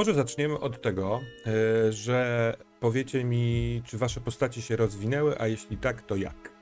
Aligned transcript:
może 0.00 0.14
zaczniemy 0.14 0.60
od 0.60 0.82
tego, 0.82 1.20
e, 1.46 1.92
że 1.92 2.54
powiecie 2.80 3.24
mi, 3.24 3.82
czy 3.86 3.98
wasze 3.98 4.20
postacie 4.20 4.62
się 4.62 4.76
rozwinęły, 4.76 5.38
a 5.38 5.46
jeśli 5.46 5.76
tak, 5.76 6.02
to 6.02 6.16
jak? 6.16 6.52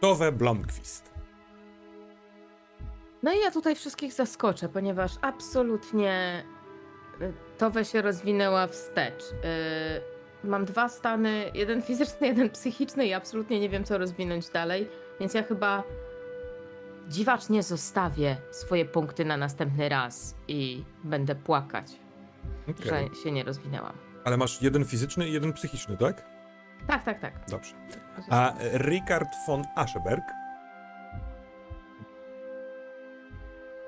Tove 0.00 0.32
Blomqvist. 0.32 1.14
No 3.22 3.32
i 3.32 3.40
ja 3.40 3.50
tutaj 3.50 3.76
wszystkich 3.76 4.12
zaskoczę, 4.12 4.68
ponieważ 4.68 5.12
absolutnie 5.20 6.44
y, 7.20 7.32
Towe 7.58 7.84
się 7.84 8.02
rozwinęła 8.02 8.66
wstecz. 8.66 9.22
Y, 9.22 10.46
Mam 10.48 10.64
dwa 10.64 10.88
stany, 10.88 11.50
jeden 11.54 11.82
fizyczny, 11.82 12.26
jeden 12.26 12.50
psychiczny 12.50 13.06
i 13.06 13.12
absolutnie 13.12 13.60
nie 13.60 13.68
wiem, 13.68 13.84
co 13.84 13.98
rozwinąć 13.98 14.48
dalej, 14.48 14.88
więc 15.20 15.34
ja 15.34 15.42
chyba 15.42 15.84
dziwacznie 17.08 17.62
zostawię 17.62 18.36
swoje 18.50 18.84
punkty 18.84 19.24
na 19.24 19.36
następny 19.36 19.88
raz 19.88 20.34
i 20.48 20.84
będę 21.04 21.34
płakać, 21.34 21.86
Okej. 22.70 23.10
że 23.14 23.22
się 23.22 23.32
nie 23.32 23.44
rozwinęłam. 23.44 23.98
Ale 24.24 24.36
masz 24.36 24.62
jeden 24.62 24.84
fizyczny 24.84 25.28
i 25.28 25.32
jeden 25.32 25.52
psychiczny, 25.52 25.96
tak? 25.96 26.26
Tak, 26.86 27.04
tak, 27.04 27.20
tak. 27.20 27.32
Dobrze. 27.50 27.74
A 28.30 28.54
Richard 28.74 29.28
von 29.46 29.64
Ascheberg? 29.76 30.24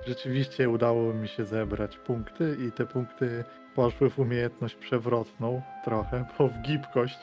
Rzeczywiście 0.07 0.71
udało 0.71 1.15
mi 1.15 1.29
się 1.29 1.45
zebrać 1.45 1.97
punkty 1.99 2.57
i 2.67 2.73
te 2.73 2.87
punkty 2.87 3.45
poszły 3.75 4.11
w 4.11 4.19
umiejętność 4.19 4.75
przewrotną 4.75 5.63
trochę, 5.85 6.25
bo 6.39 6.49
w 6.49 6.59
gibkość. 6.59 7.19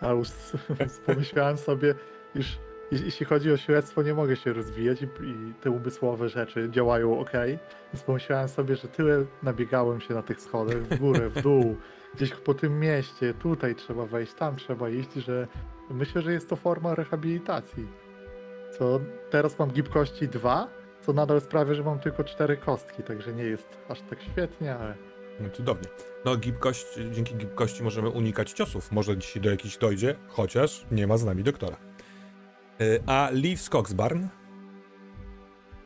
A 0.00 0.08
już 0.10 0.28
pomyślałem 1.06 1.56
sobie, 1.56 1.94
iż 2.34 2.58
jeśli 2.90 3.26
chodzi 3.26 3.52
o 3.52 3.56
śledztwo, 3.56 4.02
nie 4.02 4.14
mogę 4.14 4.36
się 4.36 4.52
rozwijać 4.52 5.02
i, 5.02 5.04
i 5.04 5.54
te 5.60 5.70
umysłowe 5.70 6.28
rzeczy 6.28 6.68
działają 6.70 7.20
ok. 7.20 7.32
Więc 7.92 8.02
pomyślałem 8.06 8.48
sobie, 8.48 8.76
że 8.76 8.88
tyle 8.88 9.24
nabiegałem 9.42 10.00
się 10.00 10.14
na 10.14 10.22
tych 10.22 10.40
schodach, 10.40 10.76
w 10.76 10.98
górę, 10.98 11.28
w 11.28 11.42
dół, 11.42 11.76
gdzieś 12.14 12.30
po 12.30 12.54
tym 12.54 12.80
mieście, 12.80 13.34
tutaj 13.34 13.74
trzeba 13.74 14.06
wejść, 14.06 14.34
tam 14.34 14.56
trzeba 14.56 14.88
iść, 14.88 15.12
że 15.12 15.48
myślę, 15.90 16.22
że 16.22 16.32
jest 16.32 16.48
to 16.48 16.56
forma 16.56 16.94
rehabilitacji. 16.94 17.86
Co 18.78 19.00
teraz 19.30 19.58
mam 19.58 19.70
gibkości 19.70 20.28
2, 20.28 20.68
co 21.00 21.12
nadal 21.12 21.40
sprawia, 21.40 21.74
że 21.74 21.82
mam 21.82 21.98
tylko 21.98 22.24
cztery 22.24 22.56
kostki, 22.56 23.02
także 23.02 23.32
nie 23.32 23.44
jest 23.44 23.78
aż 23.88 24.00
tak 24.00 24.22
świetnie, 24.22 24.74
ale 24.76 24.94
No 25.40 25.50
cudownie. 25.50 25.88
No 26.24 26.36
gibkość, 26.36 26.86
dzięki 27.10 27.34
gibkości 27.34 27.82
możemy 27.82 28.08
unikać 28.08 28.52
ciosów. 28.52 28.92
Może 28.92 29.16
dzisiaj 29.16 29.42
do 29.42 29.50
jakichś 29.50 29.76
dojdzie, 29.76 30.16
chociaż 30.28 30.86
nie 30.90 31.06
ma 31.06 31.16
z 31.16 31.24
nami 31.24 31.42
doktora. 31.42 31.89
E, 32.80 32.84
A 33.06 33.28
Liv 33.32 33.56
Skogsbarn? 33.60 34.26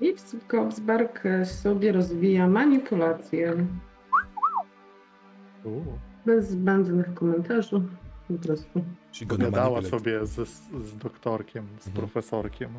Lips 0.00 0.37
Kopsberg 0.49 1.22
sobie 1.44 1.93
rozwija 1.93 2.49
manipulację 2.49 3.66
bez 6.27 6.49
zbędnych 6.50 7.15
komentarzy. 7.15 7.81
Po 8.28 8.34
prostu. 8.47 8.84
Gadała 9.27 9.83
sobie 9.83 10.27
z, 10.27 10.49
z 10.84 10.97
doktorkiem, 10.97 11.66
z 11.81 11.87
Mhm. 11.87 11.97
profesorkiem. 12.06 12.71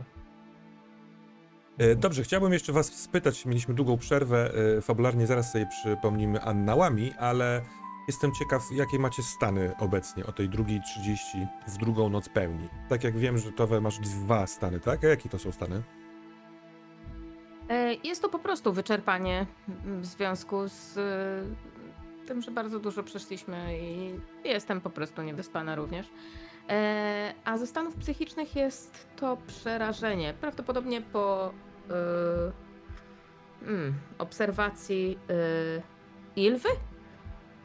E, 1.77 1.95
Dobrze, 1.95 2.23
chciałbym 2.23 2.53
jeszcze 2.53 2.73
was 2.73 2.85
spytać, 2.93 3.45
mieliśmy 3.45 3.73
długą 3.73 3.97
przerwę, 3.97 4.51
e, 4.77 4.81
fabularnie 4.81 5.27
zaraz 5.27 5.51
sobie 5.51 5.67
przypomnimy 5.81 6.41
annałami, 6.41 7.11
ale 7.19 7.61
jestem 8.07 8.31
ciekaw, 8.31 8.71
jakie 8.71 8.99
macie 8.99 9.23
stany 9.23 9.73
obecnie 9.79 10.25
o 10.25 10.31
tej 10.31 10.49
drugiej 10.49 10.81
30 10.81 11.37
w 11.67 11.77
drugą 11.77 12.09
noc 12.09 12.29
pełni. 12.29 12.69
Tak 12.89 13.03
jak 13.03 13.17
wiem, 13.17 13.37
że 13.37 13.51
Towe 13.51 13.81
masz 13.81 13.99
dwa 13.99 14.47
stany, 14.47 14.79
tak? 14.79 15.03
A 15.03 15.07
jakie 15.07 15.29
to 15.29 15.39
są 15.39 15.51
stany? 15.51 15.81
E, 17.69 17.93
Jest 17.93 18.21
to 18.21 18.29
po 18.29 18.39
prostu 18.39 18.73
wyczerpanie 18.73 19.45
w 19.85 20.05
związku 20.05 20.67
z 20.67 20.97
e, 20.97 22.25
tym, 22.27 22.41
że 22.41 22.51
bardzo 22.51 22.79
dużo 22.79 23.03
przeszliśmy 23.03 23.77
i 23.79 24.13
jestem 24.43 24.81
po 24.81 24.89
prostu 24.89 25.21
niewyspana 25.21 25.75
również. 25.75 26.09
E, 26.69 27.33
A 27.45 27.57
ze 27.57 27.67
stanów 27.67 27.95
psychicznych 27.95 28.55
jest 28.55 29.07
to 29.15 29.37
przerażenie. 29.47 30.33
Prawdopodobnie 30.41 31.01
po 31.01 31.51
mm, 33.67 33.93
obserwacji 34.17 35.19
e, 35.29 35.81
Ilwy 36.35 36.69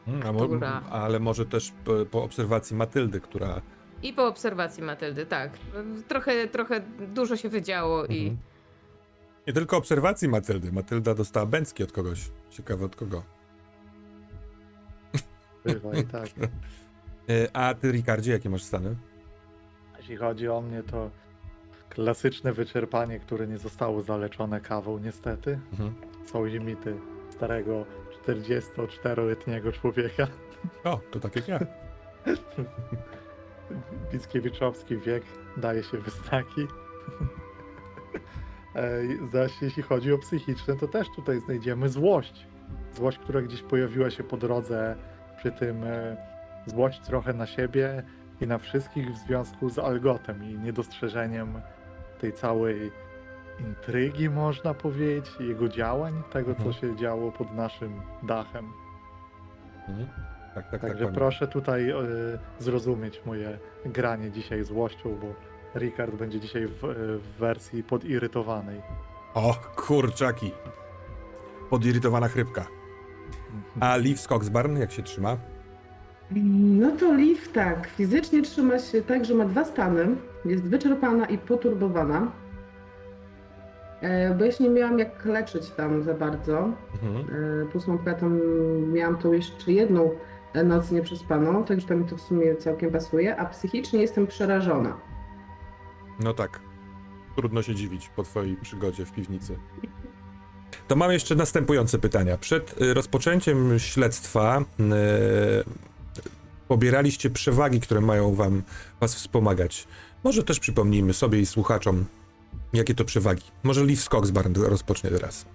Hmm, 0.05 0.35
mo- 0.35 0.47
Która? 0.47 0.81
ale 0.91 1.19
może 1.19 1.45
też 1.45 1.73
po, 1.85 1.91
po 2.11 2.23
obserwacji 2.23 2.75
Matyldy, 2.75 3.21
która... 3.21 3.61
i 4.03 4.13
po 4.13 4.27
obserwacji 4.27 4.83
Matyldy, 4.83 5.25
tak. 5.25 5.51
Trochę, 6.07 6.47
trochę 6.47 6.81
dużo 7.13 7.37
się 7.37 7.49
wydziało 7.49 8.05
i 8.05 8.19
Mhm. 8.19 8.37
Nie 9.47 9.53
tylko 9.53 9.77
obserwacji 9.77 10.27
Matyldy. 10.27 10.71
Matylda 10.71 11.13
dostała 11.15 11.45
bęcki 11.45 11.83
od 11.83 11.91
kogoś. 11.91 12.31
Ciekawe 12.49 12.85
od 12.85 12.95
kogo. 12.95 13.23
Bywa 15.65 15.93
i 15.97 16.03
tak. 16.03 16.27
E, 17.29 17.55
A 17.55 17.73
ty, 17.73 17.91
Ricardzie, 17.91 18.31
jakie 18.31 18.49
masz 18.49 18.63
stany? 18.63 18.95
Jeśli 19.97 20.17
chodzi 20.17 20.47
o 20.49 20.61
mnie, 20.61 20.83
to 20.83 21.09
klasyczne 21.89 22.53
wyczerpanie, 22.53 23.19
które 23.19 23.47
nie 23.47 23.57
zostało 23.57 24.01
zaleczone 24.01 24.61
kawą, 24.61 24.97
niestety. 24.99 25.59
Mhm. 25.71 25.93
Są 26.25 26.45
limity 26.45 26.95
starego 27.29 27.85
44-letniego 28.27 29.71
człowieka. 29.71 30.27
O, 30.83 30.99
to 31.11 31.19
tak 31.19 31.35
jak 31.35 31.47
ja. 31.47 31.59
Wiek 35.05 35.23
daje 35.57 35.83
się 35.83 35.97
we 35.97 36.11
znaki. 36.11 36.67
E, 38.75 39.01
Zaś 39.31 39.61
jeśli 39.61 39.83
chodzi 39.83 40.13
o 40.13 40.17
psychiczne, 40.17 40.75
to 40.75 40.87
też 40.87 41.07
tutaj 41.15 41.39
znajdziemy 41.39 41.89
złość. 41.89 42.47
Złość, 42.95 43.17
która 43.17 43.41
gdzieś 43.41 43.61
pojawiła 43.61 44.09
się 44.09 44.23
po 44.23 44.37
drodze, 44.37 44.95
przy 45.37 45.51
tym 45.51 45.83
e, 45.83 46.17
złość 46.65 46.99
trochę 46.99 47.33
na 47.33 47.47
siebie 47.47 48.03
i 48.41 48.47
na 48.47 48.57
wszystkich 48.57 49.11
w 49.11 49.17
związku 49.17 49.69
z 49.69 49.79
Algotem 49.79 50.43
i 50.43 50.59
niedostrzeżeniem 50.59 51.61
tej 52.19 52.33
całej 52.33 52.91
intrygi, 53.59 54.29
można 54.29 54.73
powiedzieć, 54.73 55.31
jego 55.39 55.69
działań, 55.69 56.13
tego 56.33 56.55
co 56.55 56.63
Mhm. 56.63 56.73
się 56.73 56.95
działo 56.95 57.31
pod 57.31 57.53
naszym 57.53 58.01
dachem. 58.23 58.67
Mhm. 59.89 60.07
Tak, 60.07 60.63
tak, 60.63 60.71
tak. 60.71 60.81
Także 60.81 60.97
pamiętam. 60.97 61.15
proszę 61.15 61.47
tutaj 61.47 61.89
e, 61.89 61.95
zrozumieć 62.59 63.21
moje 63.25 63.57
granie 63.85 64.31
dzisiaj 64.31 64.63
złością, 64.63 65.15
bo 65.21 65.33
Ricard 65.79 66.15
będzie 66.15 66.39
dzisiaj 66.39 66.67
w, 66.67 66.83
e, 66.83 66.87
w 67.17 67.27
wersji 67.39 67.83
podirytowanej. 67.83 68.81
O, 69.33 69.55
kurczaki. 69.75 70.51
Podirytowana 71.69 72.27
chrypka. 72.27 72.65
A 73.79 73.97
Liv 73.97 74.17
Skogsbarn, 74.21 74.77
jak 74.77 74.91
się 74.91 75.03
trzyma? 75.03 75.37
No 76.79 76.91
to 76.91 77.13
Liv 77.13 77.41
tak, 77.53 77.87
fizycznie 77.87 78.41
trzyma 78.41 78.79
się 78.79 79.01
tak, 79.01 79.25
że 79.25 79.33
ma 79.33 79.45
dwa 79.45 79.65
stany. 79.65 80.05
Jest 80.45 80.63
wyczerpana 80.63 81.25
i 81.25 81.37
poturbowana. 81.37 82.31
E, 84.01 84.35
Bo 84.35 84.45
ja 84.45 84.51
się 84.51 84.63
nie 84.63 84.69
miałam 84.69 84.99
jak 84.99 85.25
leczyć 85.25 85.69
tam 85.69 86.03
za 86.03 86.13
bardzo. 86.13 86.69
Mhm. 87.03 87.25
E, 88.07 88.15
tym 88.19 88.93
miałam 88.93 89.17
tą 89.17 89.31
jeszcze 89.31 89.71
jedną 89.71 90.11
noc 90.63 90.91
nieprzespaną, 90.91 91.63
także 91.65 91.87
to 91.87 91.95
mi 91.95 92.05
to 92.05 92.17
w 92.17 92.21
sumie 92.21 92.55
całkiem 92.55 92.91
pasuje. 92.91 93.37
A 93.37 93.45
psychicznie 93.45 94.01
jestem 94.01 94.27
przerażona. 94.27 94.97
No 96.19 96.33
tak. 96.33 96.59
Trudno 97.35 97.61
się 97.61 97.75
dziwić 97.75 98.09
po 98.09 98.23
twojej 98.23 98.57
przygodzie 98.57 99.05
w 99.05 99.11
piwnicy. 99.11 99.57
To 100.87 100.95
mam 100.95 101.11
jeszcze 101.11 101.35
następujące 101.35 101.99
pytania. 101.99 102.37
Przed 102.37 102.81
y, 102.81 102.93
rozpoczęciem 102.93 103.79
śledztwa 103.79 104.59
y, 104.59 104.63
pobieraliście 106.67 107.29
przewagi, 107.29 107.79
które 107.79 108.01
mają 108.01 108.35
wam 108.35 108.63
was 108.99 109.15
wspomagać. 109.15 109.87
Może 110.23 110.43
też 110.43 110.59
przypomnijmy 110.59 111.13
sobie 111.13 111.39
i 111.39 111.45
słuchaczom, 111.45 112.05
jakie 112.73 112.95
to 112.95 113.05
przewagi. 113.05 113.43
Może 113.63 113.85
Liv 113.85 114.01
Skogsbarn 114.01 114.53
rozpocznie 114.61 115.09
teraz. 115.09 115.45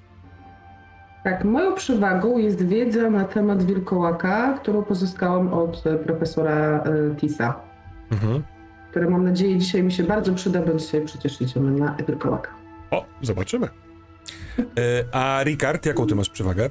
Tak, 1.24 1.44
moją 1.44 1.74
przewagą 1.74 2.38
jest 2.38 2.66
wiedza 2.68 3.10
na 3.10 3.24
temat 3.24 3.62
wilkołaka, 3.64 4.52
którą 4.62 4.82
pozyskałam 4.82 5.52
od 5.52 5.86
e, 5.86 5.96
profesora 5.98 6.54
e, 6.84 7.14
Tisa, 7.16 7.60
Mhm. 8.12 8.42
który 8.90 9.10
mam 9.10 9.24
nadzieję 9.24 9.58
dzisiaj 9.58 9.82
mi 9.82 9.92
się 9.92 10.02
bardzo 10.02 10.34
przyda, 10.34 10.62
bo 10.62 10.74
dzisiaj 10.74 11.04
przecież 11.04 11.40
idziemy 11.40 11.70
na 11.70 11.96
wilkołaka. 12.06 12.50
O, 12.90 13.04
zobaczymy. 13.22 13.68
Y, 14.58 14.64
a 15.12 15.40
Ricard, 15.44 15.86
jaką 15.86 16.06
ty 16.06 16.14
masz 16.14 16.30
przewagę? 16.30 16.64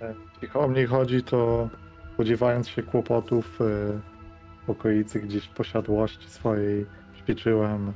E, 0.00 0.14
Jeśli 0.42 0.58
o 0.60 0.68
mnie 0.68 0.86
chodzi, 0.86 1.22
to 1.22 1.68
spodziewając 2.14 2.68
się 2.68 2.82
kłopotów 2.82 3.58
e, 3.60 3.64
w 4.66 4.70
okolicy 4.70 5.20
gdzieś 5.20 5.48
posiadłości 5.48 6.28
swojej, 6.30 6.86
ćwiczyłem 7.18 7.92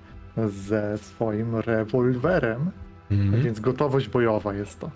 ze 0.48 0.98
swoim 0.98 1.56
rewolwerem, 1.56 2.70
Mhm. 3.10 3.42
więc 3.42 3.60
gotowość 3.60 4.08
bojowa 4.08 4.54
jest 4.54 4.80
to. 4.80 4.90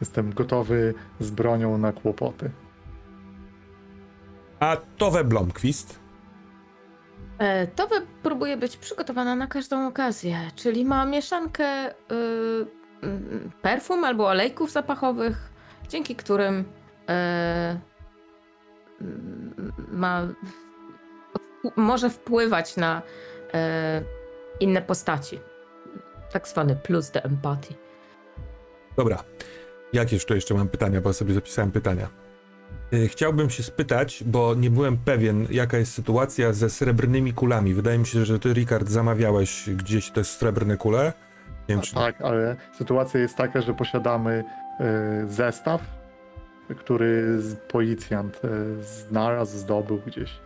Jestem 0.00 0.32
gotowy 0.34 0.94
z 1.20 1.30
bronią 1.30 1.78
na 1.78 1.92
kłopoty. 1.92 2.50
A 4.60 4.76
Tove 4.98 5.24
Blomqvist? 5.24 5.98
E, 7.38 7.66
To 7.66 7.86
wy- 7.86 8.06
próbuje 8.22 8.56
być 8.56 8.76
przygotowana 8.76 9.34
na 9.36 9.46
każdą 9.46 9.86
okazję, 9.86 10.38
czyli 10.56 10.84
ma 10.84 11.04
mieszankę 11.04 11.90
y, 11.90 11.94
perfum 13.62 14.04
albo 14.04 14.28
olejków 14.28 14.70
zapachowych, 14.72 15.52
dzięki 15.88 16.16
którym 16.16 16.64
m, 17.06 17.78
ma, 19.92 20.22
może 21.76 22.10
wpływać 22.10 22.76
na 22.76 23.02
e, 23.54 24.02
inne 24.60 24.82
postaci. 24.82 25.40
Tak 26.32 26.48
zwany 26.48 26.76
plus 26.76 27.10
do 27.10 27.20
empatii. 27.24 27.76
Dobra. 28.96 29.24
Jakież 29.92 30.24
to 30.24 30.34
jeszcze 30.34 30.54
mam 30.54 30.68
pytania, 30.68 31.00
bo 31.00 31.12
sobie 31.12 31.34
zapisałem 31.34 31.70
pytania. 31.70 32.08
Y, 32.92 33.08
Chciałbym 33.08 33.50
się 33.50 33.62
spytać, 33.62 34.24
bo 34.26 34.54
nie 34.54 34.70
byłem 34.70 34.96
pewien, 34.96 35.46
jaka 35.50 35.78
jest 35.78 35.92
sytuacja 35.92 36.52
ze 36.52 36.70
srebrnymi 36.70 37.32
kulami. 37.32 37.74
Wydaje 37.74 37.98
mi 37.98 38.06
się, 38.06 38.24
że 38.24 38.38
ty, 38.38 38.52
Rikard, 38.52 38.88
zamawiałeś 38.88 39.70
gdzieś 39.70 40.10
te 40.10 40.24
srebrne 40.24 40.76
kule. 40.76 41.12
Nie 41.68 41.74
wiem, 41.74 41.80
czy... 41.80 41.94
Tak, 41.94 42.20
ale 42.20 42.56
sytuacja 42.78 43.20
jest 43.20 43.36
taka, 43.36 43.60
że 43.60 43.74
posiadamy 43.74 44.44
e, 44.80 45.24
zestaw, 45.28 45.82
który 46.78 47.38
policjant 47.68 48.40
e, 48.44 48.48
znalazł, 48.82 49.58
zdobył 49.58 50.00
gdzieś. 50.06 50.40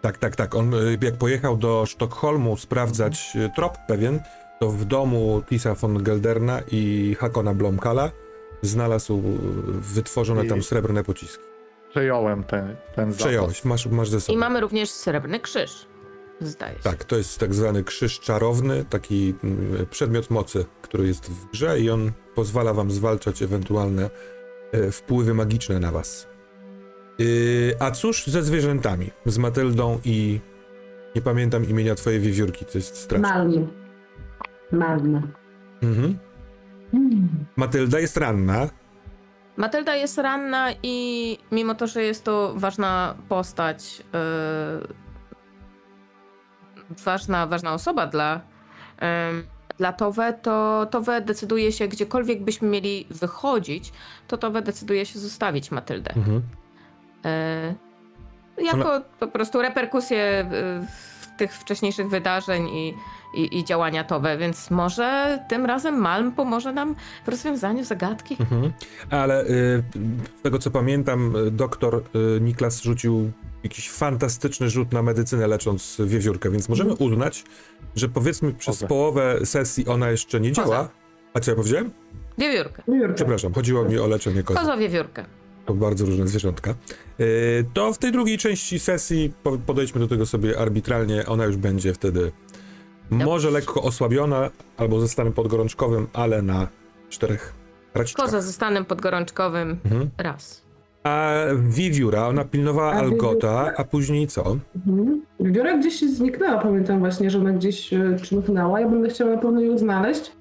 Tak, 0.00 0.18
tak, 0.18 0.36
tak. 0.36 0.54
On 0.54 0.74
y, 0.74 0.98
jak 1.02 1.16
pojechał 1.16 1.56
do 1.56 1.86
Sztokholmu 1.86 2.56
sprawdzać 2.56 3.32
y, 3.36 3.50
trop 3.56 3.78
pewien, 3.88 4.20
to 4.60 4.70
w 4.70 4.84
domu 4.84 5.42
Tisa 5.48 5.74
von 5.74 6.02
Gelderna 6.02 6.60
i 6.70 7.16
Hakona 7.18 7.54
Blomkala 7.54 8.10
znalazł 8.62 9.18
y, 9.18 9.22
wytworzone 9.94 10.44
I- 10.44 10.48
tam 10.48 10.62
srebrne 10.62 11.04
pociski. 11.04 11.44
Przejąłem 11.90 12.44
ten, 12.44 12.76
ten 12.94 13.12
zapas. 13.12 13.26
Przejąłeś, 13.26 13.64
masz, 13.64 13.86
masz 13.86 14.08
ze 14.08 14.20
sobą. 14.20 14.36
I 14.36 14.40
mamy 14.40 14.60
również 14.60 14.90
srebrny 14.90 15.40
krzyż. 15.40 15.86
Zdaje 16.40 16.74
się. 16.76 16.82
Tak, 16.82 17.04
to 17.04 17.16
jest 17.16 17.38
tak 17.38 17.54
zwany 17.54 17.84
krzyż 17.84 18.20
czarowny, 18.20 18.84
taki 18.84 19.34
mm, 19.44 19.86
przedmiot 19.90 20.30
mocy, 20.30 20.64
który 20.82 21.06
jest 21.06 21.30
w 21.30 21.50
grze 21.50 21.80
i 21.80 21.90
on 21.90 22.12
pozwala 22.34 22.74
wam 22.74 22.90
zwalczać 22.90 23.42
ewentualne 23.42 24.10
e, 24.72 24.90
wpływy 24.90 25.34
magiczne 25.34 25.80
na 25.80 25.92
was. 25.92 26.26
Yy, 27.20 27.76
a 27.78 27.90
cóż 27.90 28.26
ze 28.26 28.42
zwierzętami? 28.42 29.10
Z 29.26 29.38
Matyldą 29.38 30.00
i... 30.04 30.40
Nie 31.14 31.22
pamiętam 31.22 31.68
imienia 31.68 31.94
twojej 31.94 32.20
wiewiórki, 32.20 32.64
to 32.64 32.78
jest 32.78 32.96
straszne. 32.96 33.28
Malm. 33.28 33.68
Malm. 34.72 35.32
Mhm. 35.82 36.18
Mm. 36.94 37.28
Matylda 37.56 37.98
jest 38.00 38.16
ranna. 38.16 38.68
Matylda 39.56 39.94
jest 39.94 40.18
ranna 40.18 40.68
i 40.82 41.38
mimo 41.52 41.74
to, 41.74 41.86
że 41.86 42.02
jest 42.02 42.24
to 42.24 42.54
ważna 42.56 43.14
postać, 43.28 44.02
yy, 44.12 44.94
ważna, 47.04 47.46
ważna 47.46 47.74
osoba 47.74 48.06
dla, 48.06 48.40
yy, 49.00 49.08
dla 49.78 49.92
Towe, 49.92 50.32
to 50.32 50.86
Towe 50.90 51.20
decyduje 51.20 51.72
się, 51.72 51.88
gdziekolwiek 51.88 52.44
byśmy 52.44 52.68
mieli 52.68 53.06
wychodzić, 53.10 53.92
to 54.28 54.38
Towe 54.38 54.62
decyduje 54.62 55.06
się 55.06 55.18
zostawić 55.18 55.70
Matyldę. 55.70 56.14
Mhm. 56.16 56.42
Yy, 57.24 58.64
jako 58.64 59.00
po 59.20 59.28
prostu 59.28 59.62
reperkusje 59.62 60.46
yy, 60.50 60.86
tych 61.40 61.52
wcześniejszych 61.52 62.08
wydarzeń 62.08 62.68
i, 62.68 62.94
i, 63.34 63.58
i 63.58 63.64
działania 63.64 64.04
Towe, 64.04 64.38
więc 64.38 64.70
może 64.70 65.38
tym 65.48 65.66
razem 65.66 65.94
Malm 65.94 66.32
pomoże 66.32 66.72
nam 66.72 66.94
w 67.24 67.28
rozwiązaniu 67.28 67.84
zagadki. 67.84 68.36
Mhm. 68.40 68.72
Ale 69.10 69.44
y, 69.44 69.82
z 70.38 70.42
tego 70.42 70.58
co 70.58 70.70
pamiętam, 70.70 71.34
doktor 71.50 72.02
y, 72.36 72.40
Niklas 72.40 72.82
rzucił 72.82 73.32
jakiś 73.62 73.90
fantastyczny 73.90 74.70
rzut 74.70 74.92
na 74.92 75.02
medycynę 75.02 75.46
lecząc 75.46 75.96
wiewiórkę, 76.04 76.50
więc 76.50 76.68
możemy 76.68 76.94
uznać, 76.94 77.44
że 77.96 78.08
powiedzmy 78.08 78.52
przez 78.52 78.84
połowę 78.84 79.46
sesji 79.46 79.86
ona 79.86 80.10
jeszcze 80.10 80.40
nie 80.40 80.52
działa. 80.52 80.88
A 81.34 81.40
co 81.40 81.50
ja 81.50 81.56
powiedziałem? 81.56 81.90
Wiewiórkę. 82.38 82.82
Przepraszam, 83.14 83.54
chodziło 83.54 83.84
mi 83.84 83.98
o 83.98 84.06
leczenie 84.06 84.42
kozy. 84.42 84.60
Kozo 84.60 84.76
wiewiórkę. 84.76 85.24
To 85.66 85.74
bardzo 85.74 86.06
różne 86.06 86.28
zwierzątka. 86.28 86.74
Y, 87.20 87.64
to 87.74 87.92
w 87.92 87.98
tej 87.98 88.12
drugiej 88.12 88.38
części 88.38 88.78
sesji 88.78 89.32
po- 89.42 89.58
podejdźmy 89.58 90.00
do 90.00 90.08
tego 90.08 90.26
sobie 90.26 90.58
arbitralnie. 90.58 91.26
Ona 91.26 91.44
już 91.44 91.56
będzie 91.56 91.94
wtedy 91.94 92.32
może 93.10 93.50
lekko 93.50 93.82
osłabiona 93.82 94.50
albo 94.76 95.00
ze 95.00 95.08
stanem 95.08 95.32
podgorączkowym, 95.32 96.06
ale 96.12 96.42
na 96.42 96.68
czterech 97.08 97.54
raciczkach. 97.94 98.24
Koza 98.26 98.40
ze 98.40 98.52
stanem 98.52 98.84
podgorączkowym 98.84 99.78
Mhm. 99.84 100.10
raz. 100.18 100.62
A 101.04 101.32
wiewióra, 101.68 102.26
ona 102.28 102.44
pilnowała 102.44 102.92
A 102.92 102.96
Algota, 102.98 103.72
a 103.76 103.84
później 103.84 104.26
co? 104.26 104.56
Mhm. 104.86 105.22
Biorę 105.42 105.78
gdzieś 105.78 106.00
zniknęła, 106.00 106.58
pamiętam 106.60 106.98
właśnie, 106.98 107.30
że 107.30 107.38
ona 107.38 107.52
gdzieś 107.52 107.92
e, 107.92 108.16
czmychnęła. 108.22 108.80
Ja 108.80 108.88
będę 108.88 109.08
chciała 109.08 109.30
na 109.34 109.38
pewno 109.38 109.60
ją 109.60 109.78
znaleźć 109.78 110.32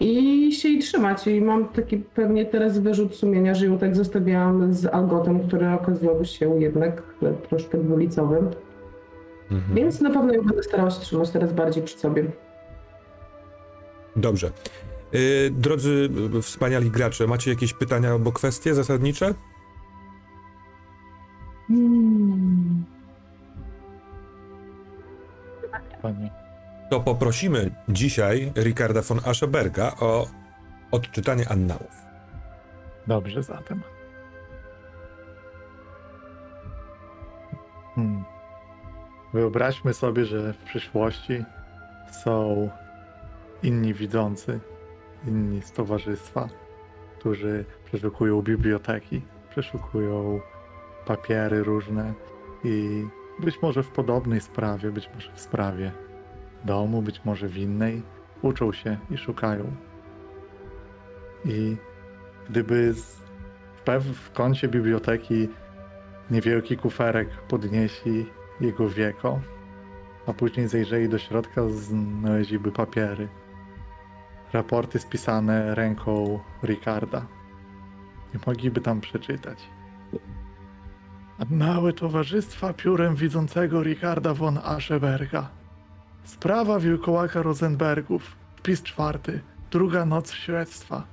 i 0.00 0.52
się 0.52 0.68
jej 0.68 0.78
trzymać. 0.78 1.26
I 1.26 1.40
mam 1.40 1.68
taki 1.68 1.98
pewnie 1.98 2.46
teraz 2.46 2.78
wyrzut 2.78 3.14
sumienia, 3.14 3.54
że 3.54 3.66
ją 3.66 3.78
tak 3.78 3.96
zostawiałam 3.96 4.72
z 4.72 4.86
Algotem, 4.86 5.48
który 5.48 5.70
okazał 5.70 6.24
się 6.24 6.60
jednak 6.60 7.02
troszkę 7.48 7.78
dwulicowym. 7.78 8.50
Mhm. 9.50 9.74
Więc 9.74 10.00
na 10.00 10.10
pewno 10.10 10.34
ją 10.34 10.42
będę 10.42 10.62
starała 10.62 10.90
się 10.90 11.00
trzymać 11.00 11.30
teraz 11.30 11.52
bardziej 11.52 11.82
przy 11.82 11.98
sobie. 11.98 12.24
Dobrze. 14.16 14.50
Y, 15.14 15.50
drodzy 15.50 16.10
wspaniali 16.42 16.90
gracze, 16.90 17.26
macie 17.26 17.50
jakieś 17.50 17.72
pytania 17.72 18.10
albo 18.10 18.32
kwestie 18.32 18.74
zasadnicze? 18.74 19.34
Hmm. 21.68 22.84
Pani. 26.02 26.45
To 26.90 27.00
poprosimy 27.00 27.70
dzisiaj 27.88 28.52
Ricarda 28.56 29.02
von 29.02 29.20
Ascheberga 29.24 29.92
o 30.00 30.26
odczytanie 30.90 31.48
annałów. 31.48 32.06
Dobrze 33.06 33.42
zatem. 33.42 33.82
Hmm. 37.94 38.24
Wyobraźmy 39.32 39.94
sobie, 39.94 40.24
że 40.24 40.52
w 40.52 40.56
przyszłości 40.56 41.44
są 42.24 42.68
inni 43.62 43.94
widzący, 43.94 44.60
inni 45.26 45.62
z 45.62 45.72
towarzystwa, 45.72 46.48
którzy 47.18 47.64
przeszukują 47.84 48.42
biblioteki, 48.42 49.22
przeszukują 49.50 50.40
papiery 51.06 51.62
różne 51.62 52.14
i 52.64 53.06
być 53.40 53.62
może 53.62 53.82
w 53.82 53.90
podobnej 53.90 54.40
sprawie, 54.40 54.90
być 54.90 55.10
może 55.14 55.32
w 55.32 55.40
sprawie 55.40 55.92
domu, 56.66 57.02
być 57.02 57.24
może 57.24 57.48
w 57.48 57.56
innej, 57.56 58.02
uczą 58.42 58.72
się 58.72 58.96
i 59.10 59.16
szukają. 59.18 59.72
I 61.44 61.76
gdyby 62.50 62.94
w, 62.94 63.82
pew, 63.84 64.04
w 64.04 64.32
kącie 64.32 64.68
biblioteki 64.68 65.48
niewielki 66.30 66.76
kuferek 66.76 67.28
podnieśli 67.48 68.26
jego 68.60 68.88
wieko, 68.88 69.40
a 70.26 70.32
później 70.32 70.68
zajrzeli 70.68 71.08
do 71.08 71.18
środka, 71.18 71.68
znaleźliby 71.68 72.72
papiery. 72.72 73.28
Raporty 74.52 74.98
spisane 74.98 75.74
ręką 75.74 76.40
Ricarda. 76.62 77.26
Nie 78.34 78.40
mogliby 78.46 78.80
tam 78.80 79.00
przeczytać. 79.00 79.58
Annały 81.38 81.92
Towarzystwa 81.92 82.72
Piórem 82.72 83.14
Widzącego 83.14 83.82
Ricarda 83.82 84.34
von 84.34 84.58
Ascheberga. 84.64 85.55
Sprawa 86.26 86.80
wilkołaka 86.80 87.42
Rosenbergów. 87.42 88.36
Wpis 88.56 88.82
czwarty. 88.82 89.40
Druga 89.70 90.06
noc 90.06 90.32
śledztwa. 90.32 91.04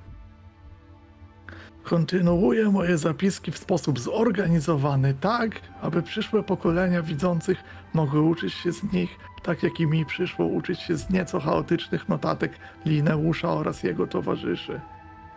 Kontynuuję 1.82 2.70
moje 2.70 2.98
zapiski 2.98 3.52
w 3.52 3.58
sposób 3.58 4.00
zorganizowany, 4.00 5.14
tak, 5.20 5.60
aby 5.82 6.02
przyszłe 6.02 6.42
pokolenia 6.42 7.02
widzących 7.02 7.64
mogły 7.92 8.20
uczyć 8.20 8.54
się 8.54 8.72
z 8.72 8.92
nich, 8.92 9.18
tak 9.42 9.62
jak 9.62 9.80
i 9.80 9.86
mi 9.86 10.06
przyszło 10.06 10.46
uczyć 10.46 10.80
się 10.80 10.96
z 10.96 11.10
nieco 11.10 11.40
chaotycznych 11.40 12.08
notatek 12.08 12.52
Lineusza 12.86 13.52
oraz 13.52 13.82
jego 13.82 14.06
towarzyszy. 14.06 14.80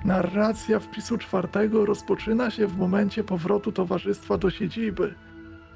Narracja 0.06 0.80
wpisu 0.80 1.18
czwartego 1.18 1.86
rozpoczyna 1.86 2.52
się 2.52 2.68
w 2.68 2.78
momencie 2.78 3.24
powrotu 3.24 3.72
towarzystwa 3.72 4.38
do 4.38 4.50
siedziby. 4.50 5.16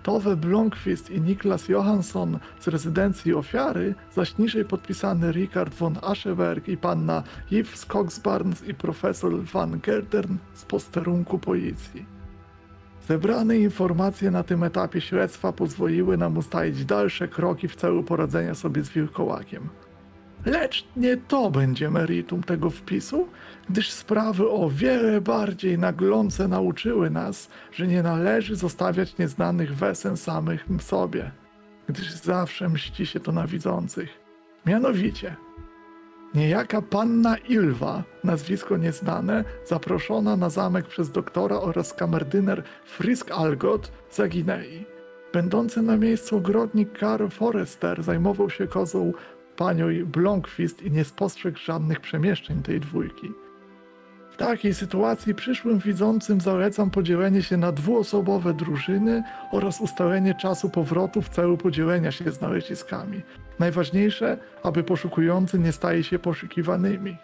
Tove 0.03 0.35
Blomqvist 0.35 1.09
i 1.09 1.21
Niklas 1.21 1.69
Johansson 1.69 2.39
z 2.59 2.67
rezydencji 2.67 3.33
ofiary, 3.33 3.95
zaś 4.15 4.37
niżej 4.37 4.65
podpisany 4.65 5.31
Richard 5.31 5.73
von 5.73 5.97
Ascheberg 6.01 6.67
i 6.67 6.77
panna 6.77 7.23
Yves 7.51 7.79
Skogsbarns 7.79 8.63
i 8.63 8.73
profesor 8.73 9.43
van 9.43 9.79
Geldern 9.79 10.37
z 10.53 10.65
posterunku 10.65 11.39
policji. 11.39 12.05
Zebrane 13.07 13.57
informacje 13.57 14.31
na 14.31 14.43
tym 14.43 14.63
etapie 14.63 15.01
śledztwa 15.01 15.53
pozwoliły 15.53 16.17
nam 16.17 16.37
ustalić 16.37 16.85
dalsze 16.85 17.27
kroki 17.27 17.67
w 17.67 17.75
celu 17.75 18.03
poradzenia 18.03 18.55
sobie 18.55 18.83
z 18.83 18.89
wilkołakiem. 18.89 19.69
Lecz 20.45 20.87
nie 20.97 21.17
to 21.17 21.51
będzie 21.51 21.89
meritum 21.89 22.43
tego 22.43 22.69
wpisu, 22.69 23.27
gdyż 23.69 23.91
sprawy 23.91 24.49
o 24.49 24.69
wiele 24.69 25.21
bardziej 25.21 25.77
naglące 25.77 26.47
nauczyły 26.47 27.09
nas, 27.09 27.49
że 27.71 27.87
nie 27.87 28.03
należy 28.03 28.55
zostawiać 28.55 29.17
nieznanych 29.17 29.75
wesen 29.75 30.17
samych 30.17 30.65
sobie, 30.79 31.31
gdyż 31.89 32.11
zawsze 32.11 32.69
mści 32.69 33.05
się 33.05 33.19
to 33.19 33.31
na 33.31 33.47
widzących. 33.47 34.09
Mianowicie, 34.65 35.35
Niejaka 36.35 36.81
panna 36.81 37.37
Ilwa, 37.37 38.03
nazwisko 38.23 38.77
nieznane, 38.77 39.43
zaproszona 39.65 40.35
na 40.35 40.49
zamek 40.49 40.87
przez 40.87 41.11
doktora 41.11 41.55
oraz 41.55 41.93
kamerdyner 41.93 42.63
Frisk 42.85 43.31
Algot, 43.31 43.91
zaginęli. 44.11 44.85
Będący 45.33 45.81
na 45.81 45.97
miejscu 45.97 46.37
ogrodnik 46.37 46.99
Karl 46.99 47.27
Forrester 47.27 48.03
zajmował 48.03 48.49
się 48.49 48.67
kozą 48.67 49.13
panią 49.57 49.85
Blomqvist 50.05 50.83
i 50.83 50.91
nie 50.91 51.03
spostrzegł 51.03 51.57
żadnych 51.57 51.99
przemieszczeń 51.99 52.63
tej 52.63 52.79
dwójki. 52.79 53.31
W 54.31 54.37
takiej 54.37 54.73
sytuacji 54.73 55.35
przyszłym 55.35 55.79
widzącym 55.79 56.41
zalecam 56.41 56.89
podzielenie 56.89 57.43
się 57.43 57.57
na 57.57 57.71
dwuosobowe 57.71 58.53
drużyny 58.53 59.23
oraz 59.51 59.81
ustalenie 59.81 60.35
czasu 60.35 60.69
powrotu 60.69 61.21
w 61.21 61.29
celu 61.29 61.57
podzielenia 61.57 62.11
się 62.11 62.31
znaleziskami. 62.31 63.21
Najważniejsze, 63.59 64.37
aby 64.63 64.83
poszukujący 64.83 65.59
nie 65.59 65.71
stali 65.71 66.03
się 66.03 66.19
poszukiwanymi. 66.19 67.17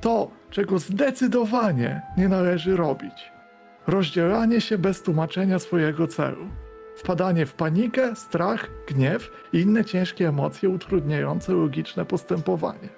To, 0.00 0.30
czego 0.50 0.78
zdecydowanie 0.78 2.02
nie 2.16 2.28
należy 2.28 2.76
robić. 2.76 3.32
Rozdzielanie 3.86 4.60
się 4.60 4.78
bez 4.78 5.02
tłumaczenia 5.02 5.58
swojego 5.58 6.06
celu. 6.06 6.48
Wpadanie 7.00 7.46
w 7.46 7.54
panikę, 7.54 8.16
strach, 8.16 8.70
gniew 8.86 9.30
i 9.52 9.60
inne 9.60 9.84
ciężkie 9.84 10.28
emocje 10.28 10.68
utrudniające 10.68 11.52
logiczne 11.52 12.04
postępowanie. 12.04 12.88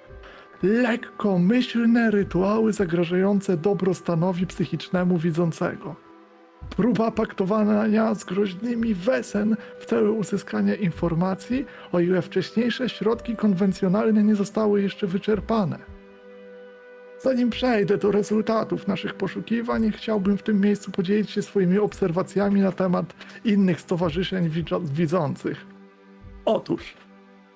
Lekkomyślne 0.63 2.11
rytuały 2.11 2.73
zagrażające 2.73 3.57
dobrostanowi 3.57 4.47
psychicznemu 4.47 5.17
widzącego. 5.17 5.95
Próba 6.77 7.11
paktowania 7.11 8.15
z 8.15 8.23
groźnymi 8.23 8.93
wesen 8.95 9.55
w 9.79 9.85
celu 9.85 10.17
uzyskania 10.17 10.75
informacji, 10.75 11.65
o 11.91 11.99
ile 11.99 12.21
wcześniejsze 12.21 12.89
środki 12.89 13.35
konwencjonalne 13.35 14.23
nie 14.23 14.35
zostały 14.35 14.81
jeszcze 14.81 15.07
wyczerpane. 15.07 15.92
Zanim 17.23 17.49
przejdę 17.49 17.97
do 17.97 18.11
rezultatów 18.11 18.87
naszych 18.87 19.13
poszukiwań, 19.13 19.91
chciałbym 19.91 20.37
w 20.37 20.43
tym 20.43 20.61
miejscu 20.61 20.91
podzielić 20.91 21.31
się 21.31 21.41
swoimi 21.41 21.79
obserwacjami 21.79 22.61
na 22.61 22.71
temat 22.71 23.13
innych 23.45 23.81
stowarzyszeń 23.81 24.49
widzących. 24.83 25.65
Otóż, 26.45 26.93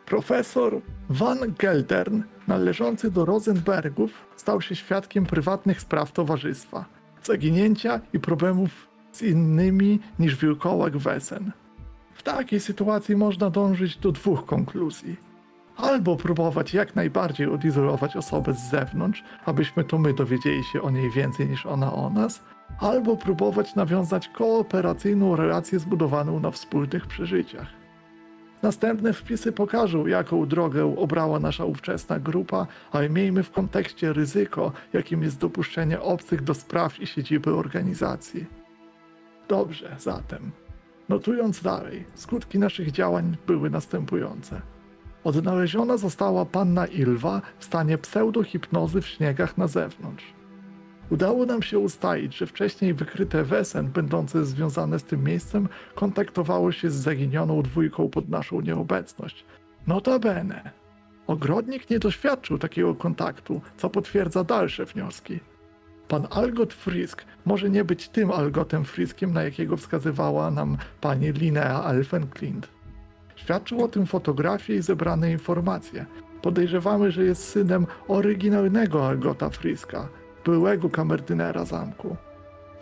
profesor 0.06 0.82
Van 1.10 1.38
Geldern, 1.60 2.22
należący 2.48 3.12
do 3.12 3.26
Rosenbergów, 3.26 4.12
stał 4.36 4.62
się 4.62 4.76
świadkiem 4.76 5.26
prywatnych 5.26 5.82
spraw 5.82 6.12
towarzystwa, 6.12 6.86
zaginięcia 7.24 8.02
i 8.14 8.20
problemów 8.20 8.88
z 9.12 9.22
innymi 9.22 10.00
niż 10.20 10.36
wilkołak 10.36 10.98
wesen. 10.98 11.52
W 12.14 12.24
takiej 12.24 12.60
sytuacji 12.60 13.16
można 13.16 13.50
dążyć 13.50 13.98
do 13.98 14.12
dwóch 14.12 14.46
konkluzji. 14.46 15.27
Albo 15.78 16.16
próbować 16.16 16.74
jak 16.74 16.96
najbardziej 16.96 17.48
odizolować 17.48 18.16
osobę 18.16 18.54
z 18.54 18.70
zewnątrz, 18.70 19.24
abyśmy 19.46 19.84
to 19.84 19.98
my 19.98 20.14
dowiedzieli 20.14 20.64
się 20.64 20.82
o 20.82 20.90
niej 20.90 21.12
więcej 21.12 21.50
niż 21.50 21.66
ona 21.66 21.94
o 21.94 22.10
nas, 22.10 22.44
albo 22.80 23.18
próbować 23.18 23.76
nawiązać 23.76 24.28
kooperacyjną 24.28 25.36
relację 25.36 25.80
zbudowaną 25.80 26.40
na 26.40 26.52
wspólnych 26.52 27.08
przeżyciach. 27.08 27.68
Następne 28.62 29.14
wpisy 29.14 29.52
pokażą, 29.52 30.08
jaką 30.08 30.46
drogę 30.46 30.98
obrała 30.98 31.40
nasza 31.40 31.66
ówczesna 31.66 32.20
grupa, 32.20 32.68
ale 32.92 33.10
miejmy 33.10 33.44
w 33.44 33.52
kontekście 33.52 34.14
ryzyko, 34.14 34.72
jakim 34.94 35.24
jest 35.24 35.38
dopuszczenie 35.40 36.02
obcych 36.02 36.44
do 36.44 36.54
spraw 36.54 37.00
i 37.00 37.08
siedziby 37.08 37.56
organizacji. 37.56 38.46
Dobrze, 39.48 39.96
zatem. 40.00 40.52
Notując 41.10 41.62
dalej, 41.62 42.06
skutki 42.14 42.60
naszych 42.60 42.92
działań 42.92 43.38
były 43.48 43.70
następujące. 43.70 44.62
Odnaleziona 45.24 45.98
została 45.98 46.46
panna 46.46 46.86
Ilwa 46.86 47.42
w 47.60 47.66
stanie 47.66 47.98
pseudohipnozy 47.98 49.02
w 49.02 49.08
śniegach 49.08 49.58
na 49.58 49.68
zewnątrz. 49.68 50.34
Udało 51.10 51.46
nam 51.46 51.62
się 51.62 51.80
ustalić, 51.80 52.38
że 52.38 52.46
wcześniej 52.46 52.94
wykryte 52.94 53.44
wesen, 53.44 53.88
będące 53.88 54.46
związane 54.46 55.00
z 55.00 55.04
tym 55.04 55.24
miejscem, 55.24 55.70
kontaktowało 55.96 56.72
się 56.72 56.90
z 56.90 56.96
zaginioną 56.96 57.62
dwójką 57.62 58.10
pod 58.10 58.30
naszą 58.30 58.62
nieobecność. 58.62 59.46
Notabene, 59.88 60.72
ogrodnik 61.28 61.90
nie 61.90 62.00
doświadczył 62.00 62.58
takiego 62.58 62.96
kontaktu, 62.96 63.62
co 63.78 63.90
potwierdza 63.90 64.44
dalsze 64.44 64.86
wnioski. 64.86 65.40
Pan 66.08 66.28
Algot 66.30 66.74
Frisk 66.74 67.26
może 67.46 67.70
nie 67.70 67.84
być 67.84 68.10
tym 68.10 68.32
Algotem 68.32 68.86
Friskiem, 68.86 69.34
na 69.34 69.44
jakiego 69.44 69.78
wskazywała 69.78 70.52
nam 70.52 70.78
pani 71.02 71.32
Linnea 71.32 71.84
Elfenklint. 71.84 72.77
Świadczył 73.38 73.84
o 73.84 73.88
tym 73.88 74.06
fotografie 74.06 74.76
i 74.76 74.82
zebrane 74.82 75.32
informacje. 75.32 76.06
Podejrzewamy, 76.42 77.12
że 77.12 77.24
jest 77.24 77.44
synem 77.44 77.88
oryginalnego 78.08 79.08
Algota 79.08 79.50
Friska, 79.50 80.08
byłego 80.46 80.90
kamerdynera 80.90 81.66
zamku. 81.66 82.16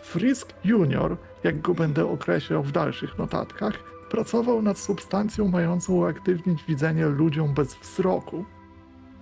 Frisk 0.00 0.52
Junior, 0.64 1.16
jak 1.44 1.60
go 1.60 1.74
będę 1.74 2.06
określał 2.06 2.62
w 2.62 2.72
dalszych 2.72 3.18
notatkach, 3.18 3.74
pracował 4.10 4.62
nad 4.62 4.78
substancją 4.78 5.48
mającą 5.48 5.92
uaktywnić 5.92 6.64
widzenie 6.64 7.06
ludziom 7.06 7.54
bez 7.54 7.74
wzroku. 7.74 8.44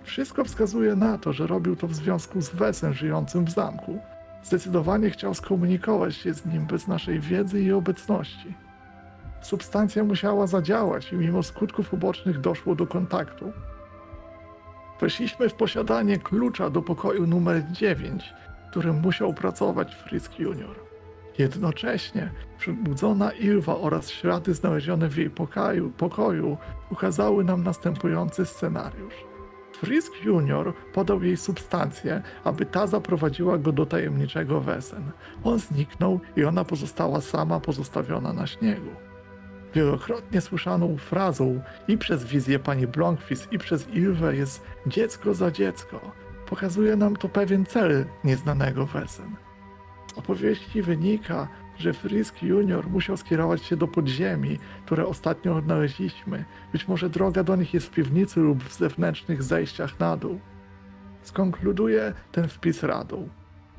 Wszystko 0.03 0.43
wskazuje 0.43 0.95
na 0.95 1.17
to, 1.17 1.33
że 1.33 1.47
robił 1.47 1.75
to 1.75 1.87
w 1.87 1.95
związku 1.95 2.41
z 2.41 2.49
Wesem 2.49 2.93
żyjącym 2.93 3.45
w 3.45 3.49
zamku. 3.49 3.99
Zdecydowanie 4.43 5.09
chciał 5.09 5.33
skomunikować 5.33 6.15
się 6.15 6.33
z 6.33 6.45
nim 6.45 6.65
bez 6.65 6.87
naszej 6.87 7.19
wiedzy 7.19 7.61
i 7.61 7.71
obecności. 7.71 8.64
Substancja 9.45 10.03
musiała 10.03 10.47
zadziałać 10.47 11.13
i 11.13 11.15
mimo 11.15 11.43
skutków 11.43 11.93
ubocznych 11.93 12.39
doszło 12.39 12.75
do 12.75 12.87
kontaktu. 12.87 13.51
Weszliśmy 15.01 15.49
w 15.49 15.53
posiadanie 15.53 16.17
klucza 16.17 16.69
do 16.69 16.81
pokoju 16.81 17.27
numer 17.27 17.63
9, 17.71 18.33
w 18.67 18.69
którym 18.69 19.01
musiał 19.01 19.33
pracować 19.33 19.95
Frisk 19.95 20.39
Junior. 20.39 20.75
Jednocześnie 21.37 22.31
przebudzona 22.57 23.31
Ilwa 23.31 23.77
oraz 23.77 24.09
ślady 24.09 24.53
znalezione 24.53 25.09
w 25.09 25.17
jej 25.17 25.29
pokoju, 25.29 25.91
pokoju 25.91 26.57
ukazały 26.91 27.43
nam 27.43 27.63
następujący 27.63 28.45
scenariusz. 28.45 29.15
Frisk 29.75 30.13
Junior 30.23 30.73
podał 30.93 31.23
jej 31.23 31.37
substancję, 31.37 32.21
aby 32.43 32.65
ta 32.65 32.87
zaprowadziła 32.87 33.57
go 33.57 33.71
do 33.71 33.85
tajemniczego 33.85 34.61
Wesen. 34.61 35.11
On 35.43 35.59
zniknął 35.59 36.19
i 36.35 36.45
ona 36.45 36.63
pozostała 36.63 37.21
sama 37.21 37.59
pozostawiona 37.59 38.33
na 38.33 38.47
śniegu. 38.47 38.89
Wielokrotnie 39.75 40.41
słyszaną 40.41 40.97
frazą 40.97 41.61
i 41.87 41.97
przez 41.97 42.25
wizję 42.25 42.59
pani 42.59 42.87
Blomqvist 42.87 43.53
i 43.53 43.57
przez 43.57 43.89
Ilwę 43.89 44.35
jest 44.35 44.63
dziecko 44.87 45.33
za 45.33 45.51
dziecko. 45.51 46.11
Pokazuje 46.49 46.95
nam 46.95 47.15
to 47.15 47.29
pewien 47.29 47.65
cel 47.65 48.05
nieznanego 48.23 48.85
Wesen. 48.85 49.35
Z 50.07 50.17
opowieści 50.17 50.81
wynika, 50.81 51.47
że 51.77 51.93
Frisk 51.93 52.43
Junior 52.43 52.89
musiał 52.89 53.17
skierować 53.17 53.63
się 53.63 53.77
do 53.77 53.87
podziemi, 53.87 54.59
które 54.85 55.07
ostatnio 55.07 55.55
odnaleźliśmy. 55.55 56.45
Być 56.71 56.87
może 56.87 57.09
droga 57.09 57.43
do 57.43 57.55
nich 57.55 57.73
jest 57.73 57.87
w 57.87 57.91
piwnicy 57.91 58.39
lub 58.39 58.63
w 58.63 58.77
zewnętrznych 58.77 59.43
zejściach 59.43 59.99
na 59.99 60.17
dół. 60.17 60.39
Skonkluduję 61.21 62.13
ten 62.31 62.47
wpis 62.47 62.83
radą. 62.83 63.29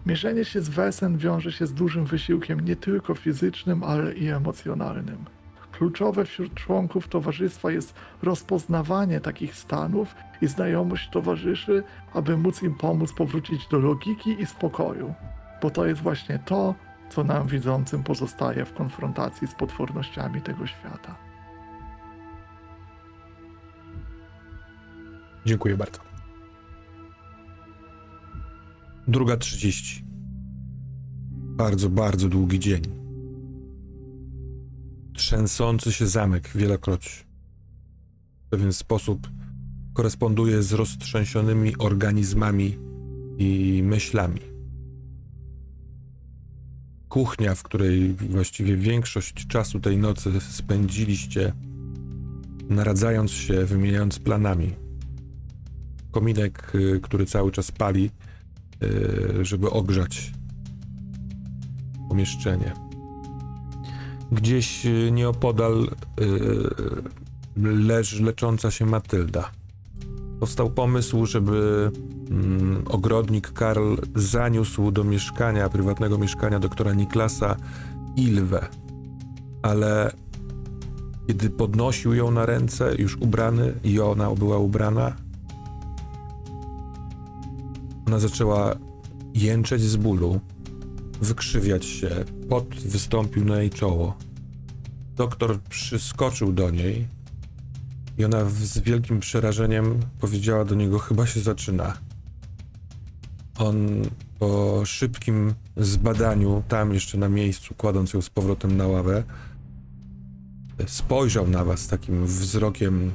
Mierzenie 0.06 0.44
się 0.44 0.60
z 0.60 0.68
Wesen 0.68 1.18
wiąże 1.18 1.52
się 1.52 1.66
z 1.66 1.74
dużym 1.74 2.04
wysiłkiem 2.04 2.60
nie 2.60 2.76
tylko 2.76 3.14
fizycznym, 3.14 3.84
ale 3.84 4.14
i 4.14 4.28
emocjonalnym. 4.28 5.35
Kluczowe 5.78 6.24
wśród 6.24 6.54
członków 6.54 7.08
towarzystwa 7.08 7.70
jest 7.70 7.94
rozpoznawanie 8.22 9.20
takich 9.20 9.54
stanów 9.54 10.14
i 10.40 10.46
znajomość 10.46 11.10
towarzyszy, 11.10 11.82
aby 12.14 12.36
móc 12.36 12.62
im 12.62 12.74
pomóc 12.74 13.12
powrócić 13.12 13.68
do 13.68 13.78
logiki 13.78 14.40
i 14.40 14.46
spokoju, 14.46 15.14
bo 15.62 15.70
to 15.70 15.86
jest 15.86 16.00
właśnie 16.00 16.38
to, 16.38 16.74
co 17.10 17.24
nam 17.24 17.46
widzącym 17.46 18.02
pozostaje 18.02 18.64
w 18.64 18.74
konfrontacji 18.74 19.48
z 19.48 19.54
potwornościami 19.54 20.42
tego 20.42 20.66
świata. 20.66 21.16
Dziękuję 25.46 25.76
bardzo. 25.76 26.00
Druga 29.08 29.36
30. 29.36 30.04
Bardzo, 31.32 31.90
bardzo 31.90 32.28
długi 32.28 32.58
dzień. 32.58 33.05
Trzęsący 35.16 35.92
się 35.92 36.06
zamek 36.06 36.50
wielokroć. 36.54 37.26
W 38.46 38.48
pewien 38.48 38.72
sposób 38.72 39.28
koresponduje 39.94 40.62
z 40.62 40.72
roztrzęsionymi 40.72 41.76
organizmami 41.78 42.78
i 43.38 43.82
myślami. 43.84 44.40
Kuchnia, 47.08 47.54
w 47.54 47.62
której 47.62 48.12
właściwie 48.12 48.76
większość 48.76 49.46
czasu 49.46 49.80
tej 49.80 49.98
nocy 49.98 50.40
spędziliście, 50.40 51.52
naradzając 52.68 53.30
się, 53.30 53.64
wymieniając 53.64 54.18
planami. 54.18 54.74
Kominek, 56.10 56.72
y, 56.74 57.00
który 57.02 57.26
cały 57.26 57.52
czas 57.52 57.70
pali, 57.70 58.10
y, 58.82 59.44
żeby 59.44 59.70
ogrzać 59.70 60.32
pomieszczenie. 62.08 62.85
Gdzieś 64.32 64.86
y, 64.86 65.10
nieopodal 65.12 65.88
y, 66.20 66.26
leży 67.56 68.24
lecząca 68.24 68.70
się 68.70 68.86
Matylda. 68.86 69.50
powstał 70.40 70.70
pomysł, 70.70 71.26
żeby 71.26 71.90
mm, 72.30 72.82
ogrodnik 72.86 73.52
Karl 73.52 73.94
zaniósł 74.14 74.90
do 74.90 75.04
mieszkania, 75.04 75.68
prywatnego 75.68 76.18
mieszkania 76.18 76.58
doktora 76.58 76.94
Niklasa 76.94 77.56
Ilwę. 78.16 78.68
Ale 79.62 80.12
kiedy 81.26 81.50
podnosił 81.50 82.14
ją 82.14 82.30
na 82.30 82.46
ręce, 82.46 82.94
już 82.98 83.16
ubrany, 83.16 83.74
i 83.84 84.00
ona 84.00 84.30
była 84.30 84.58
ubrana, 84.58 85.16
ona 88.06 88.18
zaczęła 88.18 88.76
jęczeć 89.34 89.82
z 89.82 89.96
bólu, 89.96 90.40
wykrzywiać 91.20 91.84
się, 91.84 92.24
pot 92.48 92.74
wystąpił 92.74 93.44
na 93.44 93.60
jej 93.60 93.70
czoło. 93.70 94.16
Doktor 95.16 95.60
przyskoczył 95.60 96.52
do 96.52 96.70
niej 96.70 97.06
i 98.18 98.24
ona 98.24 98.44
z 98.50 98.78
wielkim 98.78 99.20
przerażeniem 99.20 100.00
powiedziała 100.20 100.64
do 100.64 100.74
niego: 100.74 100.98
Chyba 100.98 101.26
się 101.26 101.40
zaczyna. 101.40 101.98
On 103.58 104.02
po 104.38 104.82
szybkim 104.84 105.54
zbadaniu, 105.76 106.62
tam 106.68 106.94
jeszcze 106.94 107.18
na 107.18 107.28
miejscu, 107.28 107.74
kładąc 107.74 108.12
ją 108.12 108.22
z 108.22 108.30
powrotem 108.30 108.76
na 108.76 108.86
ławę, 108.86 109.24
spojrzał 110.86 111.48
na 111.48 111.64
was 111.64 111.88
takim 111.88 112.26
wzrokiem 112.26 113.12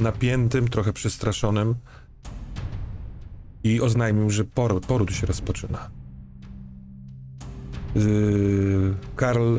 napiętym, 0.00 0.68
trochę 0.68 0.92
przestraszonym 0.92 1.74
i 3.64 3.80
oznajmił, 3.80 4.30
że 4.30 4.44
poród, 4.44 4.86
poród 4.86 5.12
się 5.12 5.26
rozpoczyna. 5.26 5.95
Yy, 7.96 8.94
Karl, 9.16 9.58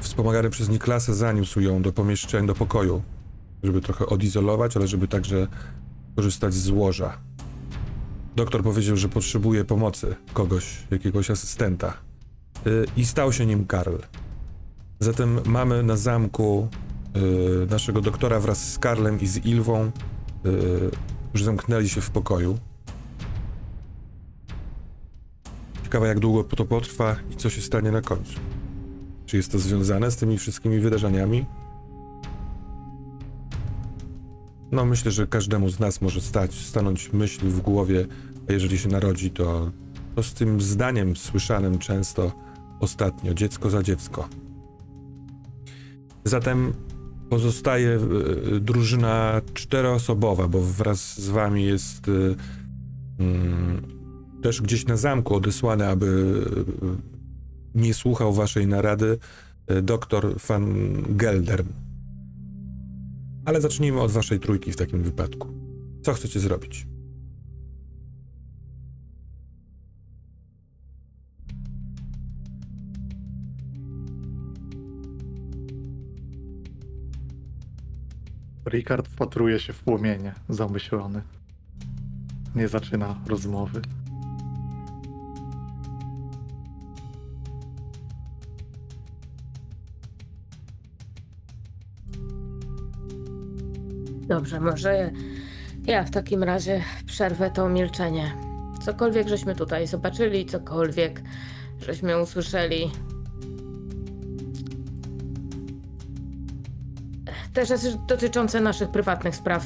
wspomagany 0.00 0.50
przez 0.50 0.68
Niklasa, 0.68 1.14
zaniósł 1.14 1.60
ją 1.60 1.82
do 1.82 1.92
pomieszczenia, 1.92 2.46
do 2.46 2.54
pokoju, 2.54 3.02
żeby 3.62 3.80
trochę 3.80 4.06
odizolować, 4.06 4.76
ale 4.76 4.88
żeby 4.88 5.08
także 5.08 5.46
korzystać 6.16 6.54
z 6.54 6.70
łoża. 6.70 7.18
Doktor 8.36 8.62
powiedział, 8.62 8.96
że 8.96 9.08
potrzebuje 9.08 9.64
pomocy 9.64 10.16
kogoś, 10.32 10.86
jakiegoś 10.90 11.30
asystenta. 11.30 11.94
Yy, 12.64 12.86
I 12.96 13.06
stał 13.06 13.32
się 13.32 13.46
nim 13.46 13.66
Karl. 13.66 13.96
Zatem 15.00 15.40
mamy 15.46 15.82
na 15.82 15.96
zamku 15.96 16.68
yy, 17.14 17.66
naszego 17.70 18.00
doktora 18.00 18.40
wraz 18.40 18.72
z 18.72 18.78
Karlem 18.78 19.20
i 19.20 19.26
z 19.26 19.46
Ilwą, 19.46 19.90
którzy 21.28 21.44
zamknęli 21.44 21.88
się 21.88 22.00
w 22.00 22.10
pokoju. 22.10 22.58
Ciekawe, 25.92 26.08
jak 26.08 26.20
długo 26.20 26.44
to 26.44 26.64
potrwa 26.64 27.16
i 27.30 27.36
co 27.36 27.50
się 27.50 27.62
stanie 27.62 27.90
na 27.90 28.00
końcu. 28.00 28.40
Czy 29.26 29.36
jest 29.36 29.52
to 29.52 29.58
związane 29.58 30.10
z 30.10 30.16
tymi 30.16 30.38
wszystkimi 30.38 30.78
wydarzeniami? 30.78 31.44
No, 34.70 34.84
myślę, 34.84 35.10
że 35.10 35.26
każdemu 35.26 35.68
z 35.68 35.80
nas 35.80 36.00
może 36.00 36.20
stać, 36.20 36.54
stanąć 36.54 37.12
myśl 37.12 37.46
w 37.46 37.60
głowie, 37.60 38.06
a 38.48 38.52
jeżeli 38.52 38.78
się 38.78 38.88
narodzi, 38.88 39.30
to, 39.30 39.70
to 40.14 40.22
z 40.22 40.34
tym 40.34 40.60
zdaniem 40.60 41.16
słyszanym 41.16 41.78
często 41.78 42.32
ostatnio, 42.80 43.34
dziecko 43.34 43.70
za 43.70 43.82
dziecko. 43.82 44.28
Zatem 46.24 46.72
pozostaje 47.30 47.98
y, 48.56 48.60
drużyna 48.60 49.40
czteroosobowa, 49.54 50.48
bo 50.48 50.60
wraz 50.60 51.20
z 51.20 51.28
wami 51.28 51.64
jest 51.64 52.08
y, 52.08 52.36
mm, 53.18 54.01
też 54.42 54.62
gdzieś 54.62 54.86
na 54.86 54.96
zamku 54.96 55.34
odesłany, 55.34 55.86
aby 55.86 56.06
y, 57.76 57.80
nie 57.80 57.94
słuchał 57.94 58.32
waszej 58.32 58.66
narady 58.66 59.18
y, 59.70 59.82
doktor 59.82 60.36
van 60.48 60.94
Geldern. 61.08 61.68
Ale 63.44 63.60
zacznijmy 63.60 64.00
od 64.00 64.10
waszej 64.10 64.40
trójki 64.40 64.72
w 64.72 64.76
takim 64.76 65.02
wypadku. 65.02 65.48
Co 66.02 66.12
chcecie 66.12 66.40
zrobić? 66.40 66.86
Ricard 78.66 79.08
wpatruje 79.08 79.60
się 79.60 79.72
w 79.72 79.80
płomienie, 79.80 80.34
zamyślony. 80.48 81.22
Nie 82.54 82.68
zaczyna 82.68 83.20
rozmowy. 83.26 83.82
Dobrze, 94.32 94.60
może 94.60 95.10
ja 95.84 96.04
w 96.04 96.10
takim 96.10 96.42
razie 96.42 96.82
przerwę 97.06 97.50
to 97.50 97.68
milczenie. 97.68 98.36
Cokolwiek 98.84 99.28
żeśmy 99.28 99.54
tutaj 99.54 99.86
zobaczyli, 99.86 100.46
cokolwiek 100.46 101.22
żeśmy 101.80 102.22
usłyszeli. 102.22 102.90
Te 107.52 107.66
rzeczy 107.66 107.98
dotyczące 108.08 108.60
naszych 108.60 108.90
prywatnych 108.90 109.36
spraw. 109.36 109.64